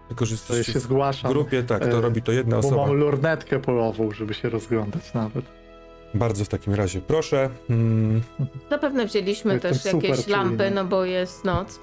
Tylko, 0.08 0.26
że 0.26 0.36
To 0.48 0.56
ja 0.56 0.62
się 0.64 0.72
w 0.72 0.82
zgłaszam, 0.82 1.32
grupie, 1.32 1.62
tak, 1.62 1.86
to 1.88 2.00
robi 2.00 2.22
to 2.22 2.32
jedna 2.32 2.60
bo 2.60 2.68
osoba. 2.68 2.86
mam 2.86 2.96
lornetkę 2.96 3.60
polową, 3.60 4.10
żeby 4.10 4.34
się 4.34 4.48
rozglądać 4.48 5.14
nawet. 5.14 5.44
Bardzo 6.14 6.44
w 6.44 6.48
takim 6.48 6.74
razie 6.74 7.00
proszę. 7.00 7.50
Mm, 7.70 8.20
Zapewne 8.70 9.06
wzięliśmy 9.06 9.54
Jestem 9.54 9.72
też 9.72 9.84
jakieś 9.84 10.26
lampy, 10.26 10.56
czujny. 10.56 10.70
no 10.70 10.84
bo 10.84 11.04
jest 11.04 11.44
noc. 11.44 11.80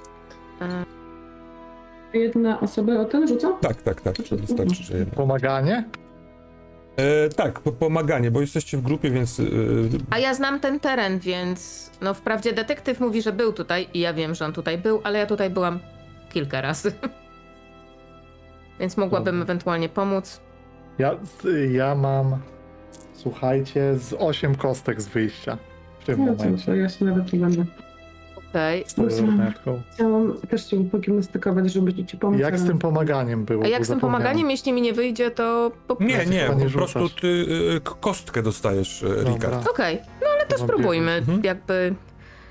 E, 0.62 0.86
Jedna 2.14 2.60
osoba 2.60 2.94
o 3.00 3.06
ten 3.06 3.28
rzuca? 3.28 3.52
tak, 3.62 3.82
tak, 3.82 4.02
tak, 4.02 4.16
to 4.30 4.36
wystarczy, 4.36 4.84
że 4.84 4.98
jedna. 4.98 5.16
Pomaganie? 5.16 5.84
E, 6.98 7.30
tak, 7.30 7.60
po, 7.60 7.72
pomaganie, 7.72 8.32
bo 8.32 8.42
jesteście 8.42 8.78
w 8.78 8.82
grupie, 8.82 9.10
więc 9.12 9.40
e, 9.40 9.44
A 10.10 10.20
ja 10.20 10.34
znam 10.34 10.60
ten 10.60 10.80
teren, 10.80 11.20
więc 11.20 11.92
no 12.02 12.14
wprawdzie 12.14 12.54
detektyw 12.54 13.00
mówi, 13.00 13.22
że 13.22 13.34
był 13.34 13.54
tutaj 13.54 13.88
i 13.94 14.00
ja 14.00 14.14
wiem, 14.14 14.36
że 14.36 14.46
on 14.46 14.54
tutaj 14.54 14.78
był, 14.78 15.02
ale 15.04 15.20
ja 15.20 15.26
tutaj 15.26 15.50
byłam 15.50 15.80
kilka 16.30 16.62
razy. 16.62 16.92
więc 18.80 18.98
mogłabym 18.98 19.26
Dobra. 19.36 19.44
ewentualnie 19.44 19.90
pomóc. 19.90 20.42
Ja, 21.00 21.16
z- 21.24 21.72
ja 21.74 21.96
mam, 21.96 22.38
słuchajcie, 23.14 23.96
z 23.98 24.14
8 24.20 24.56
kostek 24.56 25.02
z 25.02 25.08
wyjścia 25.08 25.58
w 26.00 26.06
tym 26.06 26.26
No 26.26 26.32
co, 26.32 26.38
to 26.38 26.44
momencie. 26.44 26.76
ja 26.78 26.90
się 26.90 27.06
nawet 27.06 27.34
nie 27.34 27.40
będę. 27.40 27.66
Okej. 28.50 28.86
Lornetką. 28.98 29.82
Chciałam 29.94 30.38
też 30.50 30.70
się 30.70 30.84
pogimnastykować, 30.90 31.74
żeby 31.74 32.06
ci 32.06 32.18
pomóc. 32.18 32.40
Jak 32.40 32.60
z 32.60 32.66
tym 32.68 32.80
pomaganiem 32.80 33.46
było? 33.46 33.64
A 33.64 33.68
jak 33.68 33.86
z 33.86 33.90
tym 33.90 34.00
pomaganiem, 34.00 34.50
jeśli 34.52 34.74
mi 34.74 34.82
nie 34.82 34.94
wyjdzie, 34.94 35.32
to 35.32 35.72
po 35.88 35.96
prostu... 35.96 36.18
nie, 36.18 36.26
nie, 36.26 36.46
po 36.48 36.54
nie 36.54 36.70
prostu 36.70 37.10
ty 37.10 37.46
e, 37.78 37.80
k- 37.82 37.96
kostkę 38.00 38.44
dostajesz, 38.44 39.04
e, 39.04 39.10
Dobra. 39.10 39.34
Rikard. 39.34 39.68
Okej, 39.68 40.00
no 40.22 40.28
ale 40.36 40.46
to 40.46 40.58
spróbujmy, 40.58 41.12
Mhm. 41.12 41.42
jakby... 41.44 41.96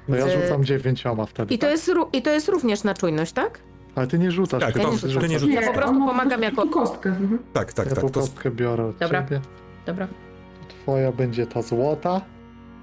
No 0.08 0.16
ja 0.16 0.26
rzucam 0.42 0.64
dziewięcioma 0.64 1.26
wtedy. 1.26 1.54
I 1.54 1.58
to, 1.58 1.70
jest, 1.70 1.88
ró- 1.88 2.08
I 2.12 2.22
to 2.22 2.30
jest 2.30 2.48
również 2.48 2.84
na 2.84 2.94
czujność, 2.94 3.32
tak? 3.32 3.60
Ale 3.94 4.06
ty 4.06 4.18
nie 4.18 4.30
rzucasz. 4.30 4.60
Tak, 4.60 4.74
to- 4.74 4.80
po 4.80 4.88
prostu 4.88 5.20
ty 5.20 5.28
nie 5.28 5.38
rzucasz. 5.38 5.54
Ja 5.64 5.68
po 5.68 5.74
prostu 5.78 5.94
pomagam 5.94 6.42
jako- 6.42 6.66
kostkę. 6.68 7.08
Mhm. 7.08 7.38
Tak, 7.52 7.72
tak, 7.72 7.86
Ja 7.88 7.94
tak. 7.94 8.04
po 8.04 8.10
To, 8.10 8.20
kostkę 8.20 8.50
biorę 8.50 8.84
od 8.86 8.96
Dobra. 8.96 9.22
ciebie. 9.24 9.40
Dobra. 9.86 10.08
Twoja 10.68 11.12
będzie 11.12 11.46
ta 11.46 11.62
złota. 11.62 12.20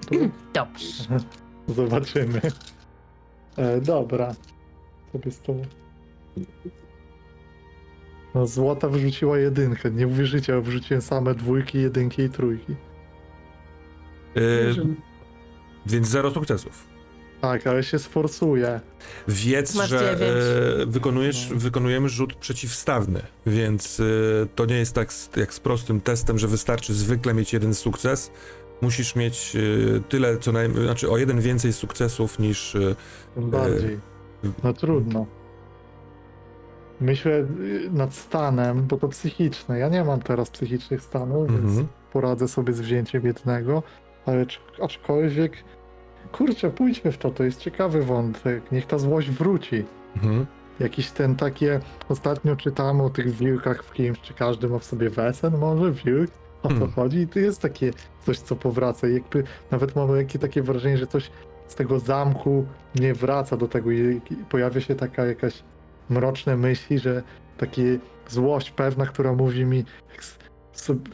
Tu 0.09 0.15
Dobrze. 0.53 1.03
zobaczymy. 1.67 2.41
E, 3.57 3.81
dobra. 3.81 4.35
Sobie 5.11 5.31
z 5.31 5.39
tą... 5.41 5.61
No, 8.35 8.47
złota 8.47 8.87
wyrzuciła 8.89 9.37
jedynkę. 9.37 9.91
Nie 9.91 10.07
uwierzycie, 10.07 10.53
ale 10.53 10.61
wrzuciłem 10.61 11.01
same 11.01 11.35
dwójki, 11.35 11.81
jedynki 11.81 12.21
i 12.21 12.29
trójki. 12.29 12.75
e, 14.35 14.65
Wierzymy. 14.65 14.95
więc 15.85 16.07
zero 16.07 16.31
sukcesów. 16.31 16.87
Tak, 17.41 17.67
ale 17.67 17.83
się 17.83 17.99
sforsuję. 17.99 18.79
Wiedz, 19.27 19.75
Masz 19.75 19.89
że 19.89 20.11
e, 20.81 20.85
wykonujesz, 20.85 21.49
No. 21.51 21.55
wykonujemy 21.59 22.09
rzut 22.09 22.33
przeciwstawny, 22.35 23.21
więc 23.45 23.99
e, 23.99 24.03
to 24.55 24.65
nie 24.65 24.75
jest 24.77 24.93
tak 24.95 25.13
z, 25.13 25.29
jak 25.37 25.53
z 25.53 25.59
prostym 25.59 26.01
testem, 26.01 26.39
że 26.39 26.47
wystarczy 26.47 26.93
zwykle 26.93 27.33
mieć 27.33 27.53
jeden 27.53 27.73
sukces. 27.73 28.31
Musisz 28.81 29.15
mieć 29.15 29.55
e, 29.55 29.59
tyle, 30.09 30.37
co 30.37 30.51
najmniej, 30.51 30.83
znaczy 30.85 31.09
o 31.09 31.17
jeden 31.17 31.39
więcej 31.41 31.73
sukcesów 31.73 32.39
niż. 32.39 32.75
e, 32.75 32.95
Tym 33.35 33.49
bardziej. 33.49 33.99
No 34.63 34.73
trudno. 34.73 35.25
Myślę 37.01 37.31
y, 37.31 37.89
nad 37.93 38.13
stanem, 38.13 38.87
bo 38.87 38.97
to 38.97 39.07
psychiczne. 39.07 39.79
Ja 39.79 39.89
nie 39.89 40.03
mam 40.03 40.21
teraz 40.21 40.49
psychicznych 40.49 41.01
stanów, 41.01 41.51
więc 41.51 41.65
mhm. 41.69 41.87
poradzę 42.13 42.47
sobie 42.47 42.73
z 42.73 42.81
wzięciem 42.81 43.25
jednego, 43.25 43.83
ale 44.25 44.45
cz- 44.45 44.59
aczkolwiek, 44.83 45.63
kurczę, 46.31 46.69
pójdźmy 46.69 47.11
w 47.11 47.17
to, 47.17 47.31
to 47.31 47.43
jest 47.43 47.59
ciekawy 47.59 48.03
wątek. 48.03 48.71
Niech 48.71 48.85
ta 48.85 48.97
złość 48.97 49.29
wróci. 49.29 49.85
Mhm. 50.15 50.45
Jakiś 50.79 51.11
ten 51.11 51.35
takie, 51.35 51.79
ostatnio 52.09 52.55
czytamy 52.55 53.03
o 53.03 53.09
tych 53.09 53.31
wilkach 53.35 53.83
w 53.83 53.93
kimś, 53.93 54.19
czy 54.21 54.33
każdy 54.33 54.67
ma 54.67 54.79
w 54.79 54.83
sobie 54.85 55.09
wesen 55.09 55.57
może, 55.57 55.91
wilk? 55.91 56.31
O 56.65 56.69
co 56.69 56.75
Hmm. 56.75 56.91
chodzi? 56.91 57.17
I 57.17 57.27
to 57.27 57.39
jest 57.39 57.61
takie 57.61 57.91
coś, 58.25 58.39
co 58.39 58.55
powraca. 58.55 59.07
I 59.07 59.13
jakby 59.13 59.43
nawet 59.71 59.95
mamy 59.95 60.17
jakieś 60.17 60.41
takie 60.41 60.61
wrażenie, 60.61 60.97
że 60.97 61.07
coś 61.07 61.31
z 61.67 61.75
tego 61.75 61.99
zamku 61.99 62.65
nie 62.95 63.13
wraca 63.13 63.57
do 63.57 63.67
tego 63.67 63.91
i 63.91 64.21
pojawia 64.49 64.81
się 64.81 64.95
taka 64.95 65.25
jakaś 65.25 65.63
mroczne 66.09 66.57
myśli, 66.57 66.99
że 66.99 67.23
takie 67.57 67.99
złość 68.27 68.71
pewna, 68.71 69.05
która 69.05 69.33
mówi 69.33 69.65
mi, 69.65 69.85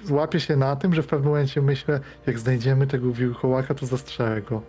złapię 0.04 0.40
się 0.40 0.56
na 0.56 0.76
tym, 0.76 0.94
że 0.94 1.04
w 1.04 1.08
pewnym 1.08 1.30
momencie 1.30 1.62
myślę, 1.62 2.00
jak 2.28 2.40
znajdziemy 2.40 2.88
tego 2.88 3.12
wilkołaka, 3.12 3.74
to 3.74 3.86
zastrzelę 3.86 4.42
go. 4.42 4.62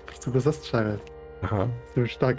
Po 0.00 0.06
prostu 0.06 0.32
go 0.32 0.40
zastrzelę. 0.40 0.98
Aha. 1.42 1.68
To 1.94 2.00
już 2.00 2.16
tak, 2.16 2.36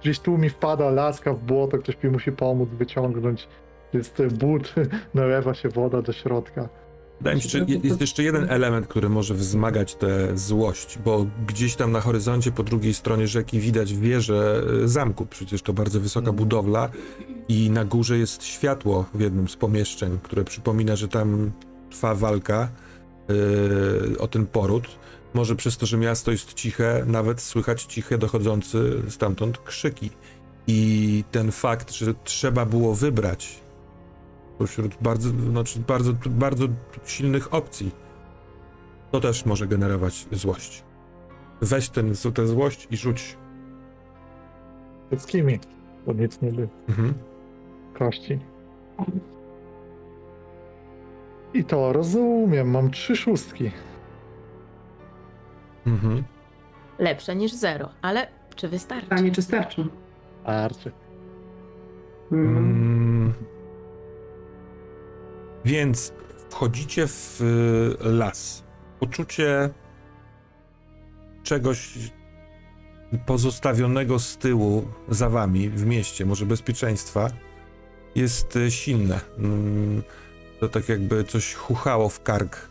gdzieś 0.00 0.18
tu 0.18 0.38
mi 0.38 0.50
wpada 0.50 0.90
laska 0.90 1.34
w 1.34 1.42
błoto, 1.42 1.78
ktoś 1.78 2.02
mi 2.02 2.10
musi 2.10 2.32
pomóc 2.32 2.68
wyciągnąć. 2.72 3.48
Jest 3.92 4.22
but, 4.32 4.74
nalewa 5.14 5.54
się 5.54 5.68
woda 5.68 6.02
do 6.02 6.12
środka. 6.12 6.68
Wydaje 7.20 7.36
mi 7.36 7.42
się, 7.42 7.48
że 7.48 7.58
je- 7.58 7.80
jest 7.82 8.00
jeszcze 8.00 8.22
jeden 8.22 8.46
element, 8.50 8.86
który 8.86 9.08
może 9.08 9.34
wzmagać 9.34 9.94
tę 9.94 10.38
złość, 10.38 10.98
bo 11.04 11.26
gdzieś 11.46 11.76
tam 11.76 11.92
na 11.92 12.00
horyzoncie 12.00 12.52
po 12.52 12.62
drugiej 12.62 12.94
stronie 12.94 13.26
rzeki 13.28 13.60
widać 13.60 13.94
wieżę 13.94 14.62
e, 14.84 14.88
zamku. 14.88 15.26
Przecież 15.26 15.62
to 15.62 15.72
bardzo 15.72 16.00
wysoka 16.00 16.28
Mhm. 16.30 16.36
budowla 16.36 16.88
i 17.48 17.70
na 17.70 17.84
górze 17.84 18.18
jest 18.18 18.44
światło 18.44 19.04
w 19.14 19.20
jednym 19.20 19.48
z 19.48 19.56
pomieszczeń, 19.56 20.18
które 20.22 20.44
przypomina, 20.44 20.96
że 20.96 21.08
tam 21.08 21.52
trwa 21.90 22.14
walka 22.14 22.68
e, 24.14 24.18
o 24.18 24.28
ten 24.28 24.46
poród. 24.46 24.88
Może 25.34 25.56
przez 25.56 25.76
to, 25.76 25.86
że 25.86 25.96
miasto 25.96 26.30
jest 26.30 26.54
ciche, 26.54 27.04
nawet 27.06 27.40
słychać 27.40 27.82
ciche 27.84 28.18
dochodzące 28.18 28.78
stamtąd 29.08 29.58
krzyki. 29.58 30.10
I 30.66 31.24
ten 31.30 31.52
fakt, 31.52 31.92
że 31.92 32.14
trzeba 32.24 32.66
było 32.66 32.94
wybrać 32.94 33.60
pośród 34.60 34.94
bardzo, 35.00 35.28
znaczy 35.28 35.80
bardzo, 35.88 36.12
bardzo 36.30 36.64
silnych 37.04 37.54
opcji, 37.54 37.90
to 39.12 39.20
też 39.20 39.46
może 39.46 39.66
generować 39.66 40.26
złość. 40.32 40.84
Weź 41.60 41.88
ten, 41.88 42.12
tę 42.34 42.46
złość 42.46 42.88
i 42.90 42.96
rzuć. 42.96 43.36
Z 45.16 45.26
kimi? 45.26 45.58
Bo 46.06 46.12
nic 46.12 46.42
nie 46.42 46.52
było. 46.52 46.68
Mhm. 46.88 47.14
Kości. 47.94 48.38
I 51.54 51.64
to 51.64 51.92
rozumiem, 51.92 52.70
mam 52.70 52.90
trzy 52.90 53.16
szóstki. 53.16 53.70
Mhm. 55.86 56.24
Lepsze 56.98 57.36
niż 57.36 57.52
zero, 57.52 57.88
ale 58.02 58.28
czy 58.56 58.68
wystarczy? 58.68 59.08
Pytanie, 59.08 59.32
czy 59.32 59.42
starczy? 59.42 59.86
Arczy. 60.44 60.92
Mm. 62.32 63.34
Więc 65.64 66.12
wchodzicie 66.50 67.06
w 67.06 67.40
y, 67.40 68.08
las. 68.08 68.64
Poczucie 69.00 69.70
czegoś 71.42 71.94
pozostawionego 73.26 74.18
z 74.18 74.36
tyłu 74.36 74.88
za 75.08 75.28
wami 75.30 75.68
w 75.68 75.86
mieście, 75.86 76.26
może 76.26 76.46
bezpieczeństwa, 76.46 77.30
jest 78.14 78.56
e, 78.56 78.70
silne. 78.70 79.20
Mm, 79.38 80.02
To 80.60 80.68
tak 80.68 80.88
jakby 80.88 81.24
coś 81.24 81.54
chuchało 81.54 82.08
w 82.08 82.22
kark. 82.22 82.70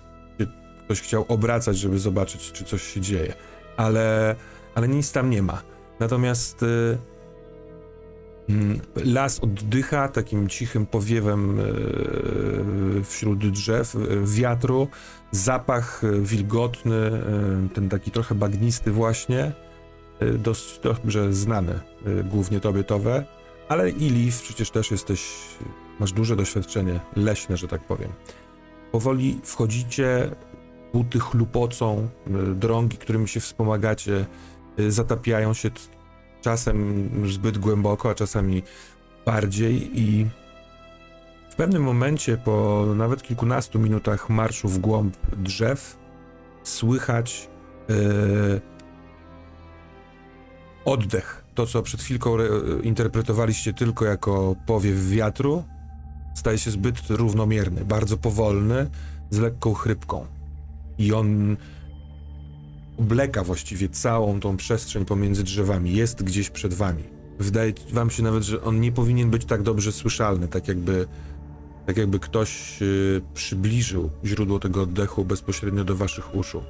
Ktoś 0.85 1.01
chciał 1.01 1.25
obracać, 1.27 1.77
żeby 1.77 1.99
zobaczyć, 1.99 2.51
czy 2.51 2.63
coś 2.65 2.83
się 2.83 3.01
dzieje. 3.01 3.33
Ale, 3.77 4.35
ale 4.75 4.87
nic 4.87 5.11
tam 5.11 5.29
nie 5.29 5.41
ma. 5.41 5.61
Natomiast 5.99 6.63
y, 6.63 6.97
las 8.95 9.39
oddycha 9.39 10.07
takim 10.07 10.49
cichym 10.49 10.85
powiewem 10.85 11.59
y, 11.59 13.03
wśród 13.03 13.51
drzew, 13.51 13.95
y, 13.95 13.99
wiatru, 14.25 14.87
zapach 15.31 16.03
y, 16.03 16.21
wilgotny, 16.21 17.11
ten 17.73 17.89
taki 17.89 18.11
trochę 18.11 18.35
bagnisty 18.35 18.91
właśnie, 18.91 19.51
dość 20.39 20.79
dobrze 20.79 21.33
znany, 21.33 21.79
głównie 22.23 22.59
tobie 22.59 22.83
Towe, 22.83 23.25
ale 23.69 23.89
i 23.89 24.09
Liv, 24.09 24.37
przecież 24.43 24.71
też 24.71 24.91
jesteś, 24.91 25.31
masz 25.99 26.11
duże 26.11 26.35
doświadczenie 26.35 26.99
leśne, 27.15 27.57
że 27.57 27.67
tak 27.67 27.83
powiem. 27.83 28.09
Powoli 28.91 29.39
wchodzicie, 29.43 30.31
buty 30.93 31.19
chlupocą, 31.19 32.09
drągi, 32.55 32.97
którymi 32.97 33.27
się 33.27 33.39
wspomagacie, 33.39 34.25
zatapiają 34.87 35.53
się 35.53 35.71
czasem 36.41 37.09
zbyt 37.29 37.57
głęboko, 37.57 38.09
a 38.09 38.15
czasami 38.15 38.63
bardziej 39.25 39.99
i 39.99 40.27
w 41.49 41.55
pewnym 41.55 41.83
momencie, 41.83 42.37
po 42.37 42.85
nawet 42.95 43.23
kilkunastu 43.23 43.79
minutach 43.79 44.29
marszu 44.29 44.67
w 44.67 44.79
głąb 44.79 45.17
drzew, 45.37 45.97
słychać 46.63 47.49
y, 47.89 48.61
oddech. 50.85 51.45
To, 51.55 51.65
co 51.65 51.81
przed 51.81 52.01
chwilką 52.01 52.35
re, 52.35 52.47
interpretowaliście 52.83 53.73
tylko 53.73 54.05
jako 54.05 54.55
powiew 54.65 55.09
wiatru, 55.09 55.63
staje 56.35 56.57
się 56.57 56.71
zbyt 56.71 57.09
równomierny, 57.09 57.85
bardzo 57.85 58.17
powolny, 58.17 58.89
z 59.29 59.39
lekką 59.39 59.73
chrypką. 59.73 60.25
I 60.97 61.13
on 61.13 61.57
obleka 62.99 63.43
właściwie 63.43 63.89
całą 63.89 64.39
tą 64.39 64.57
przestrzeń 64.57 65.05
pomiędzy 65.05 65.43
drzewami, 65.43 65.93
jest 65.93 66.23
gdzieś 66.23 66.49
przed 66.49 66.73
wami. 66.73 67.03
Wydaje 67.39 67.73
wam 67.93 68.09
się 68.09 68.23
nawet, 68.23 68.43
że 68.43 68.61
on 68.63 68.79
nie 68.79 68.91
powinien 68.91 69.29
być 69.29 69.45
tak 69.45 69.61
dobrze 69.61 69.91
słyszalny, 69.91 70.47
tak 70.47 70.67
jakby, 70.67 71.07
tak 71.85 71.97
jakby 71.97 72.19
ktoś 72.19 72.81
y, 72.81 73.21
przybliżył 73.33 74.09
źródło 74.25 74.59
tego 74.59 74.81
oddechu 74.81 75.25
bezpośrednio 75.25 75.83
do 75.83 75.95
waszych 75.95 76.35
uszu. 76.35 76.63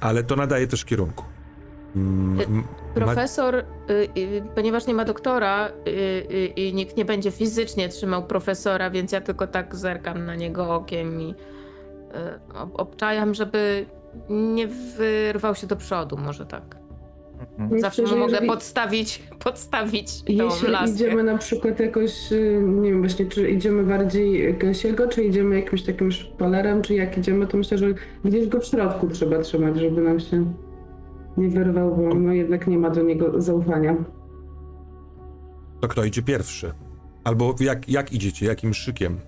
Ale 0.00 0.24
to 0.24 0.36
nadaje 0.36 0.66
też 0.66 0.84
kierunku. 0.84 1.24
Mm, 1.96 2.40
m- 2.40 2.54
ma- 2.56 2.64
Profesor, 2.94 3.54
y, 3.54 3.62
y, 4.18 4.42
ponieważ 4.54 4.86
nie 4.86 4.94
ma 4.94 5.04
doktora 5.04 5.68
y, 5.68 5.90
y, 5.90 6.46
i 6.46 6.74
nikt 6.74 6.96
nie 6.96 7.04
będzie 7.04 7.30
fizycznie 7.30 7.88
trzymał 7.88 8.26
profesora, 8.26 8.90
więc 8.90 9.12
ja 9.12 9.20
tylko 9.20 9.46
tak 9.46 9.76
zerkam 9.76 10.24
na 10.24 10.34
niego 10.34 10.74
okiem 10.74 11.20
i 11.20 11.30
y, 11.30 11.34
ob- 12.54 12.80
obczajam, 12.80 13.34
żeby 13.34 13.86
nie 14.30 14.66
wyrwał 14.68 15.54
się 15.54 15.66
do 15.66 15.76
przodu, 15.76 16.16
może 16.16 16.46
tak. 16.46 16.76
Mhm. 17.40 17.68
Myślę, 17.68 17.80
Zawsze 17.80 18.06
że 18.06 18.14
mu 18.14 18.20
mogę 18.20 18.32
jeżeli- 18.32 18.48
podstawić, 18.50 19.22
podstawić 19.44 20.22
tą 20.22 20.32
Jeśli 20.32 20.68
laskę. 20.68 20.94
idziemy 20.94 21.22
na 21.22 21.38
przykład 21.38 21.80
jakoś, 21.80 22.32
y, 22.32 22.62
nie 22.64 22.90
wiem 22.90 23.00
właśnie, 23.00 23.26
czy 23.26 23.50
idziemy 23.50 23.82
bardziej 23.84 24.54
gęsiego, 24.58 25.08
czy 25.08 25.24
idziemy 25.24 25.56
jakimś 25.60 25.82
takim 25.82 26.12
szpalerem, 26.12 26.82
czy 26.82 26.94
jak 26.94 27.18
idziemy, 27.18 27.46
to 27.46 27.56
myślę, 27.56 27.78
że 27.78 27.86
gdzieś 28.24 28.48
go 28.48 28.60
w 28.60 28.64
środku 28.66 29.08
trzeba 29.08 29.38
trzymać, 29.42 29.76
żeby 29.80 30.00
nam 30.02 30.20
się 30.20 30.52
nie 31.36 31.48
wyrwał, 31.48 31.96
bo 31.96 32.14
no 32.14 32.32
jednak 32.32 32.66
nie 32.66 32.78
ma 32.78 32.90
do 32.90 33.02
niego 33.02 33.40
zaufania. 33.40 33.96
to 35.80 35.88
kto 35.88 36.04
idzie 36.04 36.22
pierwszy? 36.22 36.72
Albo 37.24 37.54
jak, 37.60 37.88
jak 37.88 38.12
idziecie, 38.12 38.46
jakim 38.46 38.74
szykiem? 38.74 39.18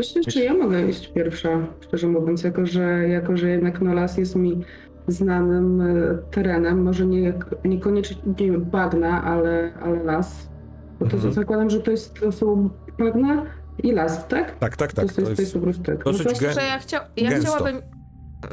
Myślę, 0.00 0.22
że 0.28 0.40
ja 0.44 0.54
mogę 0.54 0.82
iść 0.88 1.12
pierwsza, 1.12 1.48
szczerze 1.80 2.06
mówiąc, 2.08 2.42
jako 2.44 2.66
że, 2.66 3.08
jako 3.08 3.36
że 3.36 3.48
jednak 3.50 3.80
no, 3.80 3.94
las 3.94 4.18
jest 4.18 4.36
mi 4.36 4.64
znanym 5.08 5.80
y, 5.80 6.18
terenem, 6.30 6.82
może 6.82 7.06
nie, 7.06 7.32
niekoniecznie 7.64 8.52
bagna, 8.58 9.24
ale, 9.24 9.72
ale 9.82 10.04
las. 10.04 10.50
Bo 11.00 11.06
to 11.06 11.14
Mhm. 11.16 11.34
zakładam, 11.34 11.70
że 11.70 11.80
to, 11.80 11.90
jest, 11.90 12.20
to 12.20 12.32
są 12.32 12.70
bagna 12.98 13.42
i 13.82 13.92
las, 13.92 14.28
tak? 14.28 14.58
Tak, 14.58 14.76
tak, 14.76 14.90
To 14.92 14.96
tak. 14.96 15.04
jest, 15.04 15.16
to 15.16 15.20
jest, 15.22 15.36
to 15.36 15.42
jest 15.42 15.54
po 15.54 15.60
prostu 15.60 15.82
tak. 15.82 16.04
dosyć 16.04 16.24
no 16.26 16.32
to, 16.32 16.38
Że 16.52 16.62
ja, 16.66 16.78
chcia, 16.78 17.00
ja 17.16 17.30
gęsto. 17.30 17.50
chciałabym, 17.52 17.82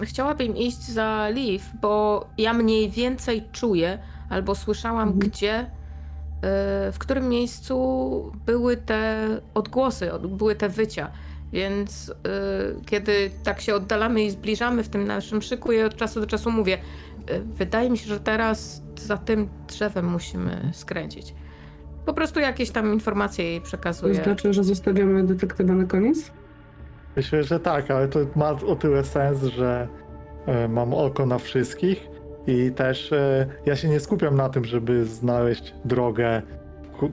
chciałabym 0.03 0.57
iść 0.57 0.81
za 0.91 1.29
Liv, 1.29 1.63
bo 1.81 2.25
ja 2.37 2.53
mniej 2.53 2.89
więcej 2.89 3.43
czuję, 3.51 3.99
albo 4.29 4.55
słyszałam, 4.55 5.09
Mhm. 5.09 5.19
gdzie, 5.19 5.59
y, 5.61 5.67
w 6.91 6.95
którym 6.99 7.29
miejscu 7.29 7.77
były 8.45 8.77
te 8.77 9.27
odgłosy, 9.53 10.13
od- 10.13 10.27
były 10.37 10.55
te 10.55 10.69
wycia. 10.69 11.11
Więc 11.51 12.09
y, 12.09 12.13
kiedy 12.85 13.31
tak 13.43 13.61
się 13.61 13.75
oddalamy 13.75 14.23
i 14.23 14.31
zbliżamy 14.31 14.83
w 14.83 14.89
tym 14.89 15.07
naszym 15.07 15.41
szyku, 15.41 15.71
ja 15.71 15.85
od 15.85 15.95
czasu 15.95 16.19
do 16.19 16.27
czasu 16.27 16.51
mówię, 16.51 16.77
y, 17.31 17.41
wydaje 17.41 17.89
mi 17.89 17.97
się, 17.97 18.07
że 18.07 18.19
teraz 18.19 18.81
za 18.95 19.17
tym 19.17 19.49
drzewem 19.67 20.05
musimy 20.05 20.69
skręcić. 20.73 21.33
Po 22.05 22.13
prostu 22.13 22.39
jakieś 22.39 22.71
tam 22.71 22.93
informacje 22.93 23.45
jej 23.45 23.59
to 23.59 23.65
przekazuję. 23.65 24.15
znaczy, 24.15 24.53
że 24.53 24.63
zostawiamy 24.63 25.23
detektywa 25.23 25.73
na 25.73 25.85
koniec? 25.85 26.31
Myślę, 27.15 27.43
że 27.43 27.59
tak, 27.59 27.91
ale 27.91 28.07
to 28.07 28.19
ma 28.35 28.49
o 28.49 28.75
tyle 28.75 29.03
sens, 29.03 29.43
że 29.43 29.87
e, 30.45 30.67
mam 30.67 30.93
oko 30.93 31.25
na 31.25 31.37
wszystkich 31.37 32.07
i 32.47 32.71
też 32.71 33.11
e, 33.11 33.47
ja 33.65 33.75
się 33.75 33.89
nie 33.89 33.99
skupiam 33.99 34.35
na 34.35 34.49
tym, 34.49 34.65
żeby 34.65 35.05
znaleźć 35.05 35.73
drogę 35.85 36.41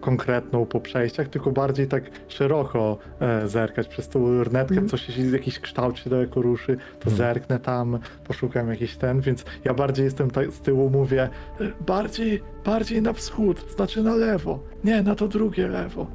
konkretną 0.00 0.66
po 0.66 0.80
przejściach, 0.80 1.28
tylko 1.28 1.50
bardziej 1.50 1.86
tak 1.88 2.04
szeroko 2.28 2.98
e, 3.20 3.48
zerkać 3.48 3.88
przez 3.88 4.08
tą 4.08 4.32
lornetkę, 4.32 4.74
Mhm. 4.74 4.88
coś 4.88 5.08
jakiś 5.32 5.58
kształt 5.60 5.98
się 5.98 6.10
daleko 6.10 6.42
ruszy, 6.42 6.76
to 6.76 7.10
Mhm. 7.10 7.16
zerknę 7.16 7.58
tam, 7.58 7.98
poszukam 8.26 8.68
jakiś 8.70 8.96
ten, 8.96 9.20
więc 9.20 9.44
ja 9.64 9.74
bardziej 9.74 10.04
jestem 10.04 10.30
tak 10.30 10.52
z 10.52 10.60
tyłu, 10.60 10.90
mówię 10.90 11.22
e, 11.60 11.72
bardziej, 11.86 12.42
bardziej 12.64 13.02
na 13.02 13.12
wschód, 13.12 13.64
znaczy 13.76 14.02
na 14.02 14.14
lewo, 14.16 14.60
nie, 14.84 15.02
na 15.02 15.14
to 15.14 15.28
drugie 15.28 15.68
lewo. 15.68 16.06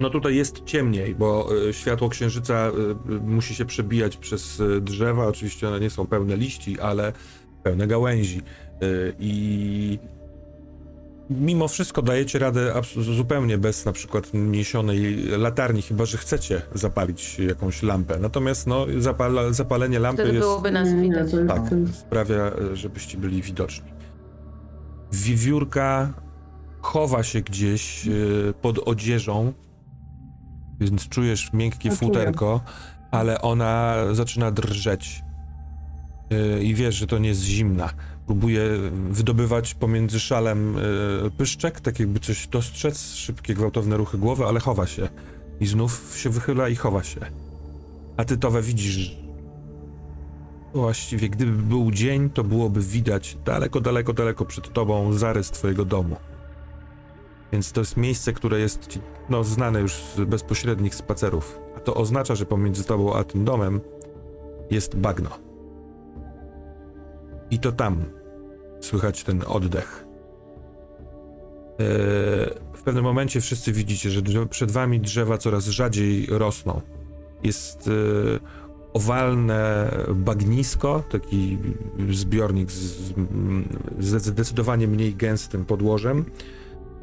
No 0.00 0.10
tutaj 0.10 0.36
jest 0.36 0.64
ciemniej, 0.64 1.14
bo 1.14 1.48
y, 1.68 1.72
światło 1.72 2.08
księżyca 2.08 2.68
y, 3.10 3.20
musi 3.20 3.54
się 3.54 3.64
przebijać 3.64 4.16
przez 4.16 4.62
drzewa. 4.80 5.26
Oczywiście 5.26 5.68
one 5.68 5.80
nie 5.80 5.90
są 5.90 6.06
pełne 6.06 6.36
liści, 6.36 6.80
ale 6.80 7.12
pełne 7.62 7.86
gałęzi. 7.86 8.42
I 9.18 9.98
mimo 11.30 11.68
wszystko 11.68 12.02
dajecie 12.02 12.38
radę 12.38 12.72
zupełnie 13.16 13.58
bez 13.58 13.84
na 13.84 13.92
przykład 13.92 14.30
niesionej 14.34 15.24
latarni, 15.24 15.82
chyba 15.82 16.04
że 16.04 16.18
chcecie 16.18 16.62
zapalić 16.74 17.38
jakąś 17.38 17.82
lampę. 17.82 18.18
Natomiast 18.18 18.66
no, 18.66 18.86
zapala, 18.98 19.52
zapalenie 19.52 19.98
lampy 19.98 20.22
Wtedy 20.22 20.34
jest... 20.36 20.46
byłoby 20.48 20.70
nas 20.70 20.88
nie, 20.88 21.02
widać. 21.02 21.30
to 21.30 21.36
jest- 21.40 21.48
Tak, 21.54 21.62
sprawia, 21.94 22.52
żebyście 22.72 23.18
byli 23.18 23.42
widoczni. 23.42 23.90
Wiewiórka 25.12 26.12
chowa 26.80 27.22
się 27.22 27.40
gdzieś 27.40 28.08
e, 28.08 28.10
pod 28.52 28.78
odzieżą, 28.78 29.52
więc 30.80 31.08
czujesz 31.08 31.52
miękkie 31.52 31.88
czuję. 31.88 31.96
futerko, 31.96 32.60
ale 33.10 33.40
ona 33.42 33.94
zaczyna 34.12 34.50
drżeć. 34.50 35.22
E, 36.30 36.62
I 36.62 36.74
wiesz, 36.74 36.94
że 36.94 37.06
to 37.06 37.18
nie 37.18 37.28
jest 37.28 37.42
zimna. 37.42 37.90
Próbuje 38.26 38.62
wydobywać 39.10 39.74
pomiędzy 39.74 40.20
szalem 40.20 40.76
e, 40.76 41.30
pyszczek, 41.30 41.80
tak 41.80 42.00
jakby 42.00 42.20
coś 42.20 42.48
dostrzec, 42.48 43.14
szybkie, 43.14 43.54
gwałtowne 43.54 43.96
ruchy 43.96 44.18
głowy, 44.18 44.44
ale 44.44 44.60
chowa 44.60 44.86
się. 44.86 45.08
I 45.60 45.66
znów 45.66 46.14
się 46.16 46.30
wychyla 46.30 46.68
i 46.68 46.76
chowa 46.76 47.02
się. 47.02 47.20
A 48.16 48.24
ty, 48.24 48.38
Towe, 48.38 48.62
widzisz, 48.62 49.26
Właściwie, 50.76 51.28
gdyby 51.28 51.52
był 51.52 51.90
dzień, 51.90 52.30
to 52.30 52.44
byłoby 52.44 52.80
widać 52.80 53.38
daleko, 53.44 53.80
daleko, 53.80 54.12
daleko 54.12 54.44
przed 54.44 54.72
tobą 54.72 55.12
zarys 55.12 55.50
twojego 55.50 55.84
domu. 55.84 56.16
Więc 57.52 57.72
to 57.72 57.80
jest 57.80 57.96
miejsce, 57.96 58.32
które 58.32 58.60
jest 58.60 58.86
ci, 58.86 59.00
no, 59.28 59.44
znane 59.44 59.80
już 59.80 59.92
z 59.92 60.20
bezpośrednich 60.20 60.94
spacerów. 60.94 61.58
A 61.76 61.80
to 61.80 61.94
oznacza, 61.94 62.34
że 62.34 62.46
pomiędzy 62.46 62.84
tobą 62.84 63.14
a 63.14 63.24
tym 63.24 63.44
domem 63.44 63.80
jest 64.70 64.96
bagno. 64.96 65.30
I 67.50 67.58
to 67.58 67.72
tam 67.72 68.04
słychać 68.80 69.24
ten 69.24 69.42
oddech. 69.46 70.06
Eee, 71.78 71.86
w 72.74 72.82
pewnym 72.82 73.04
momencie 73.04 73.40
wszyscy 73.40 73.72
widzicie, 73.72 74.10
że 74.10 74.22
przed 74.50 74.70
wami 74.70 75.00
drzewa 75.00 75.38
coraz 75.38 75.66
rzadziej 75.66 76.26
rosną. 76.30 76.80
Jest 77.42 77.88
eee, 77.88 78.40
owalne 78.92 79.90
bagnisko, 80.14 81.02
taki 81.10 81.58
zbiornik 82.10 82.70
z, 82.70 83.14
zdecydowanie 84.00 84.88
mniej 84.88 85.14
gęstym 85.14 85.64
podłożem. 85.64 86.24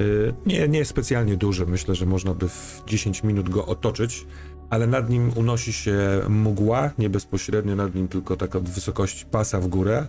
Y, 0.02 0.34
Nie, 0.46 0.68
nie 0.68 0.86
specjalnie 0.86 1.38
duży, 1.38 1.66
myślę, 1.66 1.96
że 1.96 2.06
można 2.06 2.34
by 2.34 2.50
w 2.50 2.84
10 2.88 3.24
minut 3.24 3.50
go 3.50 3.66
otoczyć, 3.66 4.26
ale 4.70 4.88
nad 4.88 5.10
nim 5.10 5.32
unosi 5.36 5.74
się 5.74 5.98
mgła, 6.30 6.92
nie 6.98 7.10
bezpośrednio 7.10 7.76
nad 7.76 7.96
nim, 7.96 8.08
tylko 8.08 8.36
tak 8.38 8.56
od 8.56 8.70
wysokości 8.70 9.26
pasa 9.26 9.60
w 9.60 9.68
górę. 9.68 10.08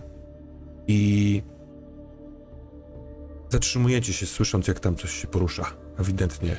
I 0.87 1.41
zatrzymujecie 3.55 4.13
się, 4.13 4.25
słysząc, 4.25 4.67
jak 4.67 4.79
tam 4.79 4.95
coś 4.95 5.11
się 5.11 5.27
porusza. 5.27 5.65
Ewidentnie. 5.97 6.57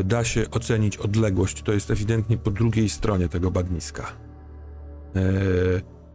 E, 0.00 0.04
Da 0.04 0.24
się 0.24 0.50
ocenić 0.50 0.96
odległość. 0.96 1.62
To 1.62 1.72
jest 1.72 1.90
ewidentnie 1.90 2.38
po 2.38 2.50
drugiej 2.50 2.88
stronie 2.88 3.28
tego 3.28 3.50
bagniska. 3.50 4.02
E, 5.16 5.20